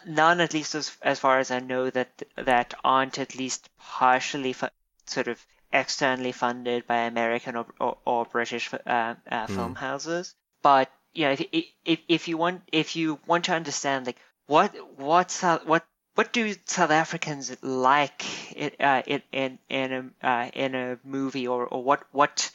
none, 0.06 0.42
at 0.42 0.54
least 0.54 0.76
as, 0.76 0.96
as 1.02 1.20
far 1.20 1.40
as 1.40 1.52
I 1.52 1.60
know, 1.60 1.90
that 1.90 2.24
that 2.38 2.74
aren't 2.84 3.20
at 3.20 3.36
least 3.36 3.70
partially 3.78 4.54
fu- 4.54 4.68
sort 5.06 5.28
of 5.28 5.46
externally 5.74 6.32
funded 6.32 6.88
by 6.88 7.00
American 7.00 7.56
or, 7.58 7.66
or, 7.80 7.98
or 8.06 8.26
British 8.26 8.74
uh, 8.74 8.78
uh, 8.86 9.16
mm. 9.30 9.50
film 9.50 9.76
houses. 9.76 10.34
But 10.62 10.90
you 11.14 11.26
know, 11.26 11.32
if, 11.32 11.66
if 11.84 12.00
if 12.08 12.28
you 12.28 12.38
want 12.38 12.62
if 12.72 12.96
you 12.96 13.20
want 13.28 13.46
to 13.46 13.54
understand 13.54 14.06
like 14.06 14.20
what 14.48 14.74
what's 14.98 15.42
what 15.42 15.86
what 16.16 16.32
do 16.32 16.56
South 16.66 16.92
Africans 16.92 17.56
like 17.62 18.24
in 18.56 18.72
uh, 18.80 19.04
in 19.32 19.60
in 19.70 20.14
a, 20.22 20.28
uh, 20.28 20.50
in 20.54 20.74
a 20.76 20.98
movie, 21.04 21.48
or, 21.48 21.66
or 21.66 21.84
what 21.84 22.04
what, 22.12 22.52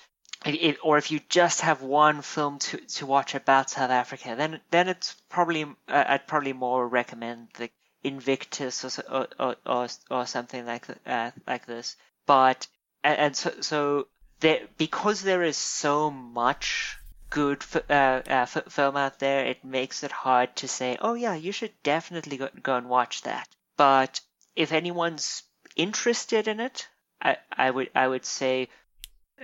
it, 0.46 0.78
or 0.82 0.96
if 0.96 1.10
you 1.10 1.20
just 1.28 1.60
have 1.60 1.82
one 1.82 2.22
film 2.22 2.58
to, 2.58 2.78
to 2.78 3.06
watch 3.06 3.34
about 3.34 3.70
South 3.70 3.90
Africa, 3.90 4.34
then 4.36 4.60
then 4.70 4.88
it's 4.88 5.14
probably 5.28 5.64
uh, 5.64 6.04
I'd 6.08 6.26
probably 6.26 6.54
more 6.54 6.88
recommend 6.88 7.48
the 7.58 7.70
Invictus 8.02 8.98
or 8.98 9.28
or 9.38 9.56
or, 9.66 9.88
or 10.10 10.26
something 10.26 10.64
like 10.64 10.86
uh, 11.06 11.30
like 11.46 11.66
this. 11.66 11.96
But 12.26 12.66
and, 13.04 13.18
and 13.18 13.36
so 13.36 13.52
so 13.60 14.06
there 14.40 14.68
because 14.78 15.20
there 15.20 15.42
is 15.42 15.58
so 15.58 16.10
much 16.10 16.96
good 17.30 17.64
uh, 17.88 17.92
uh, 17.92 18.46
film 18.46 18.96
out 18.96 19.20
there, 19.20 19.46
it 19.46 19.64
makes 19.64 20.02
it 20.02 20.12
hard 20.12 20.54
to 20.56 20.68
say, 20.68 20.98
oh 21.00 21.14
yeah, 21.14 21.34
you 21.34 21.52
should 21.52 21.72
definitely 21.82 22.36
go, 22.36 22.48
go 22.62 22.76
and 22.76 22.88
watch 22.88 23.22
that. 23.22 23.48
But 23.76 24.20
if 24.56 24.72
anyone's 24.72 25.44
interested 25.76 26.48
in 26.48 26.60
it, 26.60 26.88
I, 27.22 27.36
I 27.52 27.70
would 27.70 27.90
I 27.94 28.08
would 28.08 28.26
say 28.26 28.68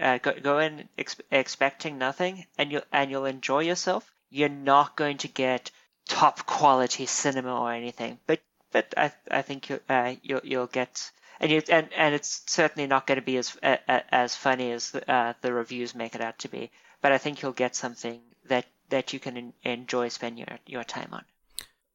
uh, 0.01 0.19
go, 0.19 0.33
go 0.41 0.59
in 0.59 0.89
ex- 0.99 1.21
expecting 1.31 1.99
nothing, 1.99 2.47
and 2.59 2.73
you 2.73 2.83
and 2.93 3.11
you'll 3.11 3.27
enjoy 3.27 3.61
yourself. 3.61 4.13
You're 4.31 4.49
not 4.49 4.97
going 4.97 5.19
to 5.19 5.29
get 5.29 5.71
top 6.09 6.45
quality 6.47 7.07
cinema 7.07 7.55
or 7.55 7.73
anything, 7.73 8.19
but 8.27 8.41
but 8.73 8.93
I 8.97 9.13
I 9.31 9.43
think 9.43 9.71
you 9.71 9.81
uh, 9.89 10.15
you'll 10.23 10.41
you'll 10.45 10.67
get 10.67 11.11
and 11.41 11.51
you 11.51 11.63
and 11.69 11.89
and 11.95 12.15
it's 12.15 12.43
certainly 12.47 12.87
not 12.87 13.07
going 13.07 13.21
to 13.21 13.25
be 13.25 13.37
as 13.37 13.57
uh, 13.63 13.77
as 13.89 14.35
funny 14.35 14.73
as 14.73 14.91
the, 14.91 15.11
uh, 15.11 15.35
the 15.41 15.53
reviews 15.53 15.95
make 15.95 16.15
it 16.15 16.21
out 16.21 16.39
to 16.41 16.49
be 16.49 16.71
but 17.01 17.13
I 17.13 17.19
think 17.19 17.43
you'll 17.43 17.53
get 17.53 17.77
something 17.77 18.21
that 18.49 18.67
that 18.89 19.13
you 19.13 19.21
can 19.21 19.53
enjoy 19.63 20.09
spend 20.09 20.39
your 20.39 20.59
your 20.67 20.85
time 20.85 21.09
on. 21.13 21.25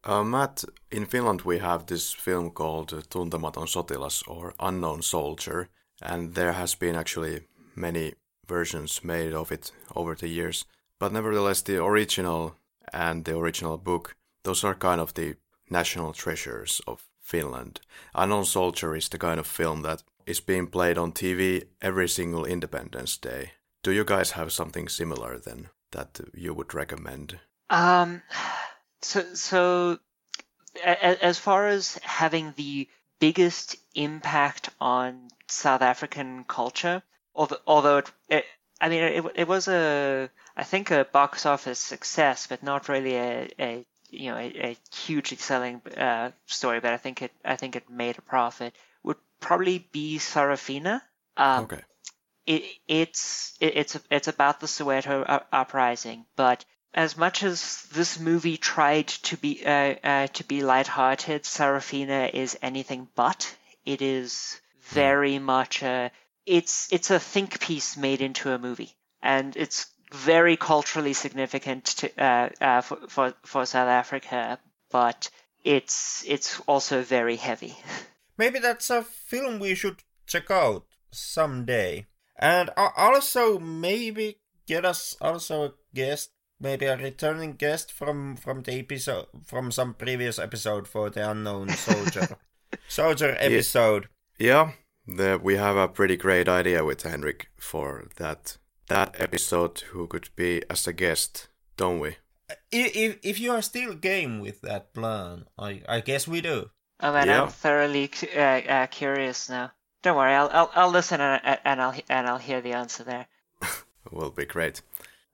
Uh, 0.03 0.23
Matt, 0.23 0.63
in 0.89 1.05
Finland 1.05 1.41
we 1.41 1.59
have 1.59 1.85
this 1.85 2.11
film 2.13 2.51
called 2.51 2.89
Tuntematon 3.09 3.67
sotilas 3.67 4.23
or 4.27 4.53
Unknown 4.59 5.01
Soldier, 5.01 5.69
and 6.01 6.33
there 6.33 6.53
has 6.53 6.75
been 6.75 6.95
actually 6.95 7.41
many 7.75 8.13
versions 8.47 9.03
made 9.03 9.33
of 9.33 9.51
it 9.51 9.71
over 9.95 10.15
the 10.15 10.27
years. 10.27 10.65
But 10.99 11.13
nevertheless, 11.13 11.61
the 11.61 11.83
original 11.83 12.55
and 12.93 13.25
the 13.25 13.37
original 13.37 13.77
book, 13.77 14.15
those 14.43 14.63
are 14.63 14.75
kind 14.75 14.99
of 14.99 15.13
the 15.13 15.35
national 15.69 16.13
treasures 16.13 16.81
of 16.87 17.07
Finland. 17.21 17.79
Unknown 18.13 18.45
Soldier 18.45 18.95
is 18.95 19.09
the 19.09 19.17
kind 19.17 19.39
of 19.39 19.47
film 19.47 19.83
that 19.83 20.03
is 20.25 20.39
being 20.39 20.67
played 20.67 20.97
on 20.97 21.11
TV 21.11 21.63
every 21.81 22.07
single 22.07 22.45
Independence 22.45 23.17
Day. 23.17 23.51
Do 23.83 23.91
you 23.91 24.05
guys 24.05 24.31
have 24.31 24.51
something 24.51 24.87
similar 24.87 25.39
then 25.39 25.69
that 25.91 26.19
you 26.33 26.53
would 26.53 26.73
recommend? 26.73 27.39
Um, 27.69 28.21
so 29.01 29.33
so 29.33 29.99
as 30.83 31.37
far 31.37 31.67
as 31.67 31.95
having 32.03 32.53
the 32.55 32.87
biggest 33.19 33.75
impact 33.95 34.69
on 34.79 35.29
South 35.47 35.81
African 35.81 36.43
culture, 36.43 37.01
although 37.35 37.57
although 37.65 37.97
it, 37.97 38.11
it, 38.29 38.45
I 38.79 38.89
mean, 38.89 39.03
it, 39.03 39.25
it 39.35 39.47
was 39.47 39.67
a, 39.67 40.29
I 40.57 40.63
think 40.63 40.91
a 40.91 41.05
box 41.05 41.45
office 41.45 41.79
success, 41.79 42.47
but 42.47 42.63
not 42.63 42.89
really 42.89 43.15
a, 43.15 43.49
a 43.59 43.85
you 44.09 44.31
know, 44.31 44.37
a, 44.37 44.71
a 44.71 44.77
hugely 44.93 45.37
selling 45.37 45.81
uh, 45.97 46.31
story. 46.47 46.79
But 46.79 46.93
I 46.93 46.97
think 46.97 47.21
it, 47.21 47.31
I 47.45 47.55
think 47.55 47.75
it 47.75 47.89
made 47.89 48.17
a 48.17 48.21
profit. 48.21 48.75
Would 49.03 49.17
probably 49.39 49.87
be 49.91 50.17
Sarafina. 50.17 51.01
Um, 51.37 51.63
okay. 51.65 51.81
It, 52.51 52.63
it's 52.87 53.57
it, 53.61 53.73
it's 53.77 53.99
it's 54.09 54.27
about 54.27 54.59
the 54.59 54.67
Soweto 54.67 55.43
uprising, 55.51 56.25
but 56.35 56.65
as 56.93 57.15
much 57.15 57.43
as 57.43 57.83
this 57.93 58.19
movie 58.19 58.57
tried 58.57 59.07
to 59.29 59.37
be 59.37 59.65
uh, 59.65 59.95
uh, 60.03 60.27
to 60.27 60.43
be 60.43 60.61
lighthearted, 60.61 61.43
Sarafina 61.43 62.29
is 62.33 62.57
anything 62.61 63.07
but. 63.15 63.55
It 63.85 64.01
is 64.01 64.59
very 64.81 65.39
much 65.39 65.81
a 65.81 66.11
it's 66.45 66.91
it's 66.91 67.11
a 67.11 67.19
think 67.19 67.59
piece 67.61 67.95
made 67.95 68.21
into 68.21 68.51
a 68.51 68.59
movie, 68.59 68.97
and 69.21 69.55
it's 69.55 69.87
very 70.11 70.57
culturally 70.57 71.13
significant 71.13 71.85
to, 71.85 72.21
uh, 72.21 72.49
uh, 72.59 72.81
for, 72.81 72.97
for 73.07 73.33
for 73.45 73.65
South 73.65 73.87
Africa, 73.87 74.59
but 74.91 75.29
it's 75.63 76.25
it's 76.27 76.59
also 76.67 77.01
very 77.01 77.37
heavy. 77.37 77.77
Maybe 78.37 78.59
that's 78.59 78.89
a 78.89 79.03
film 79.03 79.59
we 79.59 79.75
should 79.75 80.03
check 80.25 80.51
out 80.51 80.85
someday, 81.11 82.07
and 82.37 82.69
also 82.77 83.59
maybe 83.59 84.37
get 84.67 84.85
us 84.85 85.15
also 85.21 85.65
a 85.65 85.73
guest 85.93 86.31
maybe 86.59 86.85
a 86.85 86.95
returning 86.95 87.53
guest 87.53 87.91
from 87.91 88.35
from 88.35 88.61
the 88.61 88.73
episode 88.73 89.25
from 89.43 89.71
some 89.71 89.93
previous 89.93 90.37
episode 90.37 90.87
for 90.87 91.09
the 91.09 91.29
unknown 91.29 91.69
soldier 91.87 92.37
soldier 92.87 93.35
episode. 93.39 94.07
Yeah, 94.37 94.71
the, 95.07 95.39
we 95.41 95.55
have 95.55 95.75
a 95.75 95.87
pretty 95.87 96.17
great 96.17 96.47
idea 96.47 96.83
with 96.83 97.03
Henrik 97.03 97.49
for 97.57 98.07
that 98.17 98.57
that 98.87 99.15
episode. 99.19 99.79
Who 99.91 100.07
could 100.07 100.29
be 100.35 100.63
as 100.69 100.87
a 100.87 100.93
guest, 100.93 101.49
don't 101.77 101.99
we? 101.99 102.17
If 102.71 103.19
if 103.23 103.39
you 103.39 103.51
are 103.51 103.61
still 103.61 103.93
game 103.93 104.39
with 104.39 104.61
that 104.61 104.93
plan, 104.93 105.45
I 105.57 105.81
I 105.87 106.01
guess 106.01 106.27
we 106.27 106.41
do. 106.41 106.69
Oh 106.99 107.13
man, 107.13 107.27
yeah. 107.27 107.43
I'm 107.43 107.49
thoroughly 107.49 108.11
uh, 108.35 108.39
uh, 108.39 108.87
curious 108.87 109.49
now. 109.49 109.71
Don't 110.01 110.17
worry, 110.17 110.33
I'll 110.33 110.49
I'll, 110.51 110.71
I'll 110.73 110.89
listen 110.89 111.21
and, 111.21 111.59
and 111.63 111.81
I'll 111.81 111.95
and 112.09 112.27
I'll 112.27 112.37
hear 112.37 112.61
the 112.61 112.73
answer 112.73 113.03
there. 113.03 113.27
will 114.11 114.31
be 114.31 114.45
great. 114.45 114.81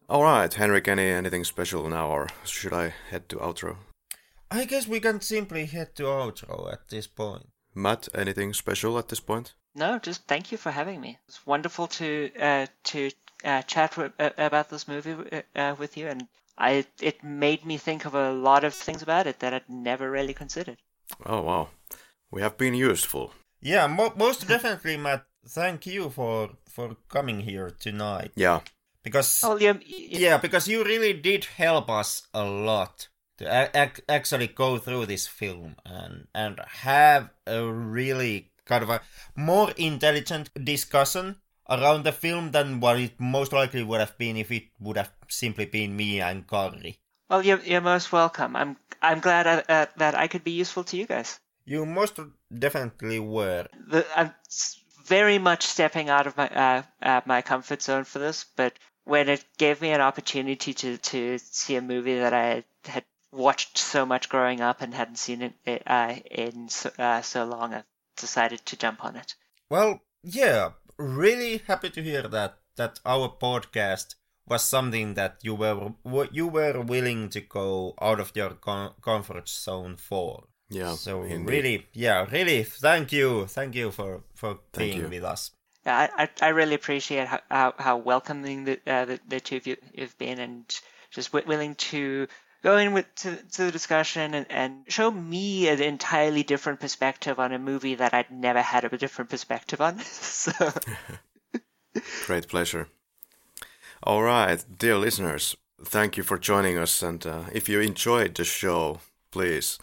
All 0.10 0.24
right, 0.24 0.54
Henrik, 0.54 0.88
any 0.88 1.10
anything 1.10 1.44
special 1.44 1.90
now, 1.90 2.10
or 2.10 2.28
should 2.44 2.74
I 2.74 2.94
head 3.10 3.30
to 3.30 3.38
outro? 3.38 3.78
I 4.50 4.66
guess 4.66 4.88
we 4.88 5.00
can 5.00 5.22
simply 5.22 5.66
head 5.66 5.96
to 5.96 6.04
outro 6.04 6.72
at 6.72 6.90
this 6.90 7.08
point. 7.08 7.48
Matt, 7.76 8.08
anything 8.14 8.54
special 8.54 8.98
at 8.98 9.10
this 9.10 9.20
point? 9.20 9.54
No, 9.76 10.00
just 10.00 10.26
thank 10.28 10.52
you 10.52 10.58
for 10.58 10.72
having 10.72 11.00
me. 11.00 11.20
It's 11.28 11.46
wonderful 11.46 11.88
to 11.88 12.32
uh, 12.40 12.66
to 12.86 13.12
uh, 13.44 13.62
chat 13.62 13.92
w- 13.92 14.14
uh, 14.20 14.32
about 14.38 14.70
this 14.70 14.88
movie 14.88 15.16
uh, 15.32 15.42
uh, 15.56 15.76
with 15.78 15.96
you, 15.98 16.08
and 16.08 16.28
I 16.58 16.86
it 17.02 17.24
made 17.24 17.66
me 17.66 17.78
think 17.78 18.06
of 18.06 18.16
a 18.16 18.32
lot 18.32 18.64
of 18.64 18.74
things 18.74 19.02
about 19.02 19.28
it 19.28 19.40
that 19.40 19.54
I'd 19.54 19.70
never 19.70 20.10
really 20.10 20.34
considered. 20.34 20.78
Oh 21.26 21.42
wow, 21.42 21.70
we 22.32 22.42
have 22.42 22.58
been 22.58 22.74
useful. 22.74 23.34
Yeah, 23.68 23.88
mo- 23.88 24.14
most 24.16 24.48
definitely, 24.48 24.96
Matt. 24.96 25.26
Thank 25.46 25.86
you 25.88 26.10
for 26.10 26.56
for 26.72 26.96
coming 27.10 27.42
here 27.42 27.70
tonight. 27.70 28.32
Yeah, 28.36 28.62
because 29.04 29.44
oh, 29.44 29.58
yeah, 29.60 29.76
yeah, 29.84 30.38
because 30.38 30.70
you 30.72 30.86
really 30.86 31.12
did 31.12 31.44
help 31.60 31.90
us 31.90 32.28
a 32.34 32.46
lot 32.46 33.10
to 33.40 33.44
ac- 33.44 34.04
actually 34.08 34.48
go 34.48 34.78
through 34.78 35.08
this 35.08 35.28
film 35.28 35.76
and 35.84 36.28
and 36.34 36.62
have 36.88 37.30
a 37.46 37.60
really 37.68 38.52
kind 38.64 38.84
of 38.84 38.90
a 38.90 39.02
more 39.36 39.72
intelligent 39.76 40.48
discussion 40.64 41.36
around 41.68 42.04
the 42.04 42.16
film 42.16 42.52
than 42.52 42.80
what 42.80 42.98
it 42.98 43.20
most 43.20 43.52
likely 43.52 43.84
would 43.84 44.00
have 44.00 44.18
been 44.18 44.38
if 44.38 44.50
it 44.50 44.72
would 44.80 44.96
have 44.96 45.12
simply 45.28 45.66
been 45.66 45.94
me 45.94 46.22
and 46.22 46.48
Karri. 46.48 47.00
Well, 47.30 47.44
you're, 47.44 47.60
you're 47.60 47.82
most 47.82 48.14
welcome. 48.14 48.56
I'm 48.56 48.78
I'm 49.02 49.20
glad 49.20 49.46
I, 49.46 49.56
uh, 49.68 49.86
that 49.98 50.16
I 50.16 50.28
could 50.28 50.46
be 50.46 50.52
useful 50.52 50.86
to 50.86 50.96
you 50.96 51.06
guys. 51.06 51.42
You 51.68 51.86
most 51.86 52.18
definitely 52.58 53.20
were. 53.20 53.68
The, 53.90 54.06
I'm 54.16 54.34
very 55.06 55.38
much 55.38 55.66
stepping 55.66 56.10
out 56.10 56.26
of 56.26 56.38
my 56.38 56.48
uh, 56.48 56.84
uh, 57.02 57.22
my 57.26 57.42
comfort 57.42 57.82
zone 57.82 58.06
for 58.06 58.20
this, 58.20 58.46
but 58.56 58.74
when 59.04 59.28
it 59.28 59.44
gave 59.58 59.82
me 59.82 59.92
an 59.92 60.00
opportunity 60.00 60.74
to, 60.74 60.98
to 60.98 61.38
see 61.38 61.76
a 61.76 61.82
movie 61.82 62.20
that 62.20 62.34
I 62.34 62.64
had 62.86 63.04
watched 63.34 63.78
so 63.78 64.06
much 64.06 64.30
growing 64.30 64.62
up 64.62 64.82
and 64.82 64.94
hadn't 64.94 65.18
seen 65.18 65.42
it 65.42 65.84
uh, 65.86 66.16
in 66.32 66.70
so, 66.70 66.90
uh, 66.98 67.22
so 67.22 67.44
long, 67.44 67.74
I 67.74 67.84
decided 68.16 68.66
to 68.66 68.78
jump 68.78 69.04
on 69.04 69.18
it. 69.18 69.36
Well, 69.70 70.02
yeah, 70.24 70.72
really 70.98 71.62
happy 71.68 71.90
to 71.90 72.02
hear 72.02 72.24
that 72.24 72.60
that 72.78 73.02
our 73.06 73.28
podcast 73.28 74.16
was 74.48 74.64
something 74.64 75.16
that 75.16 75.40
you 75.44 75.56
were 75.56 75.94
you 76.32 76.48
were 76.48 76.80
willing 76.80 77.30
to 77.32 77.42
go 77.42 77.94
out 78.02 78.22
of 78.22 78.32
your 78.36 78.52
com- 78.52 78.94
comfort 79.02 79.50
zone 79.50 79.98
for. 79.98 80.46
Yeah. 80.70 80.96
So 80.96 81.24
indeed. 81.24 81.50
really, 81.50 81.88
yeah, 81.94 82.26
really, 82.32 82.64
thank 82.64 83.12
you, 83.12 83.46
thank 83.48 83.76
you 83.76 83.92
for 83.92 84.22
for 84.34 84.60
thank 84.74 84.92
being 84.92 85.02
you. 85.04 85.08
with 85.08 85.24
us. 85.24 85.52
Yeah, 85.86 86.10
I, 86.18 86.30
I 86.42 86.50
really 86.50 86.76
appreciate 86.76 87.28
how, 87.28 87.40
how, 87.50 87.74
how 87.78 87.98
welcoming 87.98 88.66
the, 88.66 88.80
uh, 88.86 89.06
the, 89.06 89.20
the 89.26 89.40
two 89.40 89.56
of 89.56 89.68
you 89.68 89.78
have 89.98 90.18
been 90.18 90.38
and 90.38 90.80
just 91.12 91.32
willing 91.32 91.76
to 91.76 92.28
go 92.62 92.76
in 92.76 92.92
with 92.92 93.06
to, 93.16 93.38
to 93.54 93.66
the 93.66 93.72
discussion 93.72 94.34
and, 94.34 94.46
and 94.50 94.84
show 94.90 95.10
me 95.10 95.70
an 95.70 95.82
entirely 95.82 96.44
different 96.44 96.82
perspective 96.82 97.40
on 97.40 97.54
a 97.54 97.60
movie 97.60 97.96
that 97.96 98.14
I'd 98.14 98.30
never 98.30 98.62
had 98.62 98.84
a 98.84 98.98
different 98.98 99.30
perspective 99.30 99.80
on. 99.80 100.00
so. 100.04 100.52
Great 102.26 102.50
pleasure. 102.50 102.90
All 104.04 104.24
right, 104.24 104.64
dear 104.78 104.98
listeners, 104.98 105.56
thank 105.84 106.18
you 106.18 106.24
for 106.24 106.38
joining 106.38 106.78
us. 106.78 107.02
And 107.02 107.26
uh, 107.26 107.44
if 107.54 107.70
you 107.70 107.80
enjoyed 107.80 108.36
the 108.36 108.44
show, 108.44 109.00
please 109.32 109.78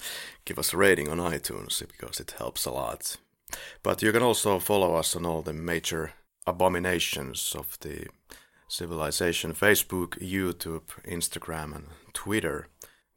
give 0.45 0.59
us 0.59 0.73
a 0.73 0.77
rating 0.77 1.09
on 1.09 1.19
iTunes 1.19 1.83
because 1.87 2.21
it 2.21 2.35
helps 2.39 2.65
a 2.65 2.71
lot. 2.71 3.17
But 3.83 4.03
you 4.03 4.13
can 4.13 4.23
also 4.23 4.59
follow 4.59 4.95
us 4.95 5.15
on 5.15 5.27
all 5.27 5.43
the 5.43 5.53
major 5.53 6.13
abominations 6.47 7.55
of 7.57 7.79
the 7.81 8.07
civilization 8.69 9.53
Facebook, 9.53 10.19
YouTube, 10.21 10.89
Instagram, 11.07 11.75
and 11.75 11.87
Twitter. 12.13 12.69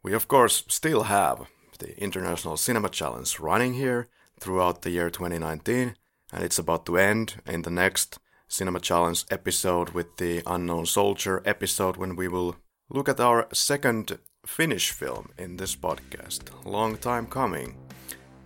We, 0.03 0.13
of 0.13 0.27
course, 0.27 0.63
still 0.67 1.03
have 1.03 1.47
the 1.79 1.99
International 2.01 2.57
Cinema 2.57 2.89
Challenge 2.89 3.39
running 3.39 3.73
here 3.73 4.07
throughout 4.39 4.81
the 4.81 4.91
year 4.91 5.09
2019, 5.09 5.95
and 6.31 6.43
it's 6.43 6.59
about 6.59 6.85
to 6.85 6.97
end 6.97 7.41
in 7.45 7.63
the 7.63 7.69
next 7.69 8.19
Cinema 8.47 8.79
Challenge 8.79 9.25
episode 9.29 9.89
with 9.89 10.17
the 10.17 10.41
Unknown 10.45 10.85
Soldier 10.85 11.41
episode 11.45 11.97
when 11.97 12.15
we 12.15 12.27
will 12.27 12.55
look 12.89 13.09
at 13.09 13.19
our 13.19 13.47
second 13.53 14.19
Finnish 14.47 14.91
film 14.91 15.29
in 15.37 15.57
this 15.57 15.75
podcast. 15.75 16.41
Long 16.65 16.97
time 16.97 17.27
coming 17.27 17.75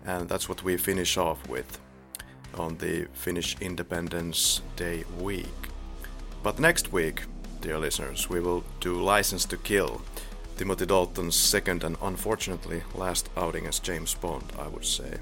and 0.06 0.28
that's 0.28 0.50
what 0.50 0.64
we 0.64 0.78
finish 0.78 1.18
off 1.18 1.48
with 1.48 1.80
on 2.58 2.78
the 2.78 3.08
Finnish 3.14 3.56
Independence 3.62 4.62
Day 4.76 5.06
week. 5.20 5.46
But 6.44 6.60
next 6.60 6.92
week, 6.92 7.24
dear 7.62 7.78
listeners, 7.78 8.30
we 8.30 8.40
will 8.40 8.64
do 8.80 9.02
License 9.02 9.46
to 9.46 9.58
Kill, 9.58 10.02
Timothy 10.58 10.86
Dalton's 10.86 11.36
second 11.36 11.84
and 11.84 11.96
unfortunately 12.02 12.84
last 12.96 13.30
outing 13.38 13.68
as 13.68 13.80
James 13.80 14.14
Bond, 14.16 14.52
I 14.60 14.68
would 14.68 14.86
say. 14.86 15.20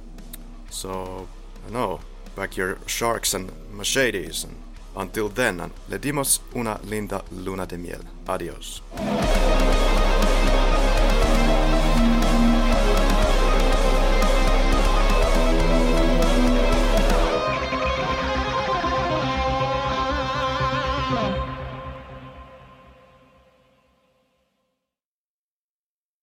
So, 0.70 1.28
no, 1.70 2.00
back 2.36 2.58
your 2.58 2.80
sharks 2.88 3.34
and 3.34 3.52
machetes, 3.72 4.44
and 4.46 4.56
until 4.96 5.30
then, 5.30 5.72
le 5.90 6.00
dimos 6.00 6.40
una 6.56 6.80
linda 6.84 7.24
luna 7.32 7.66
de 7.68 7.78
miel. 7.78 8.02
Adios. 8.28 8.82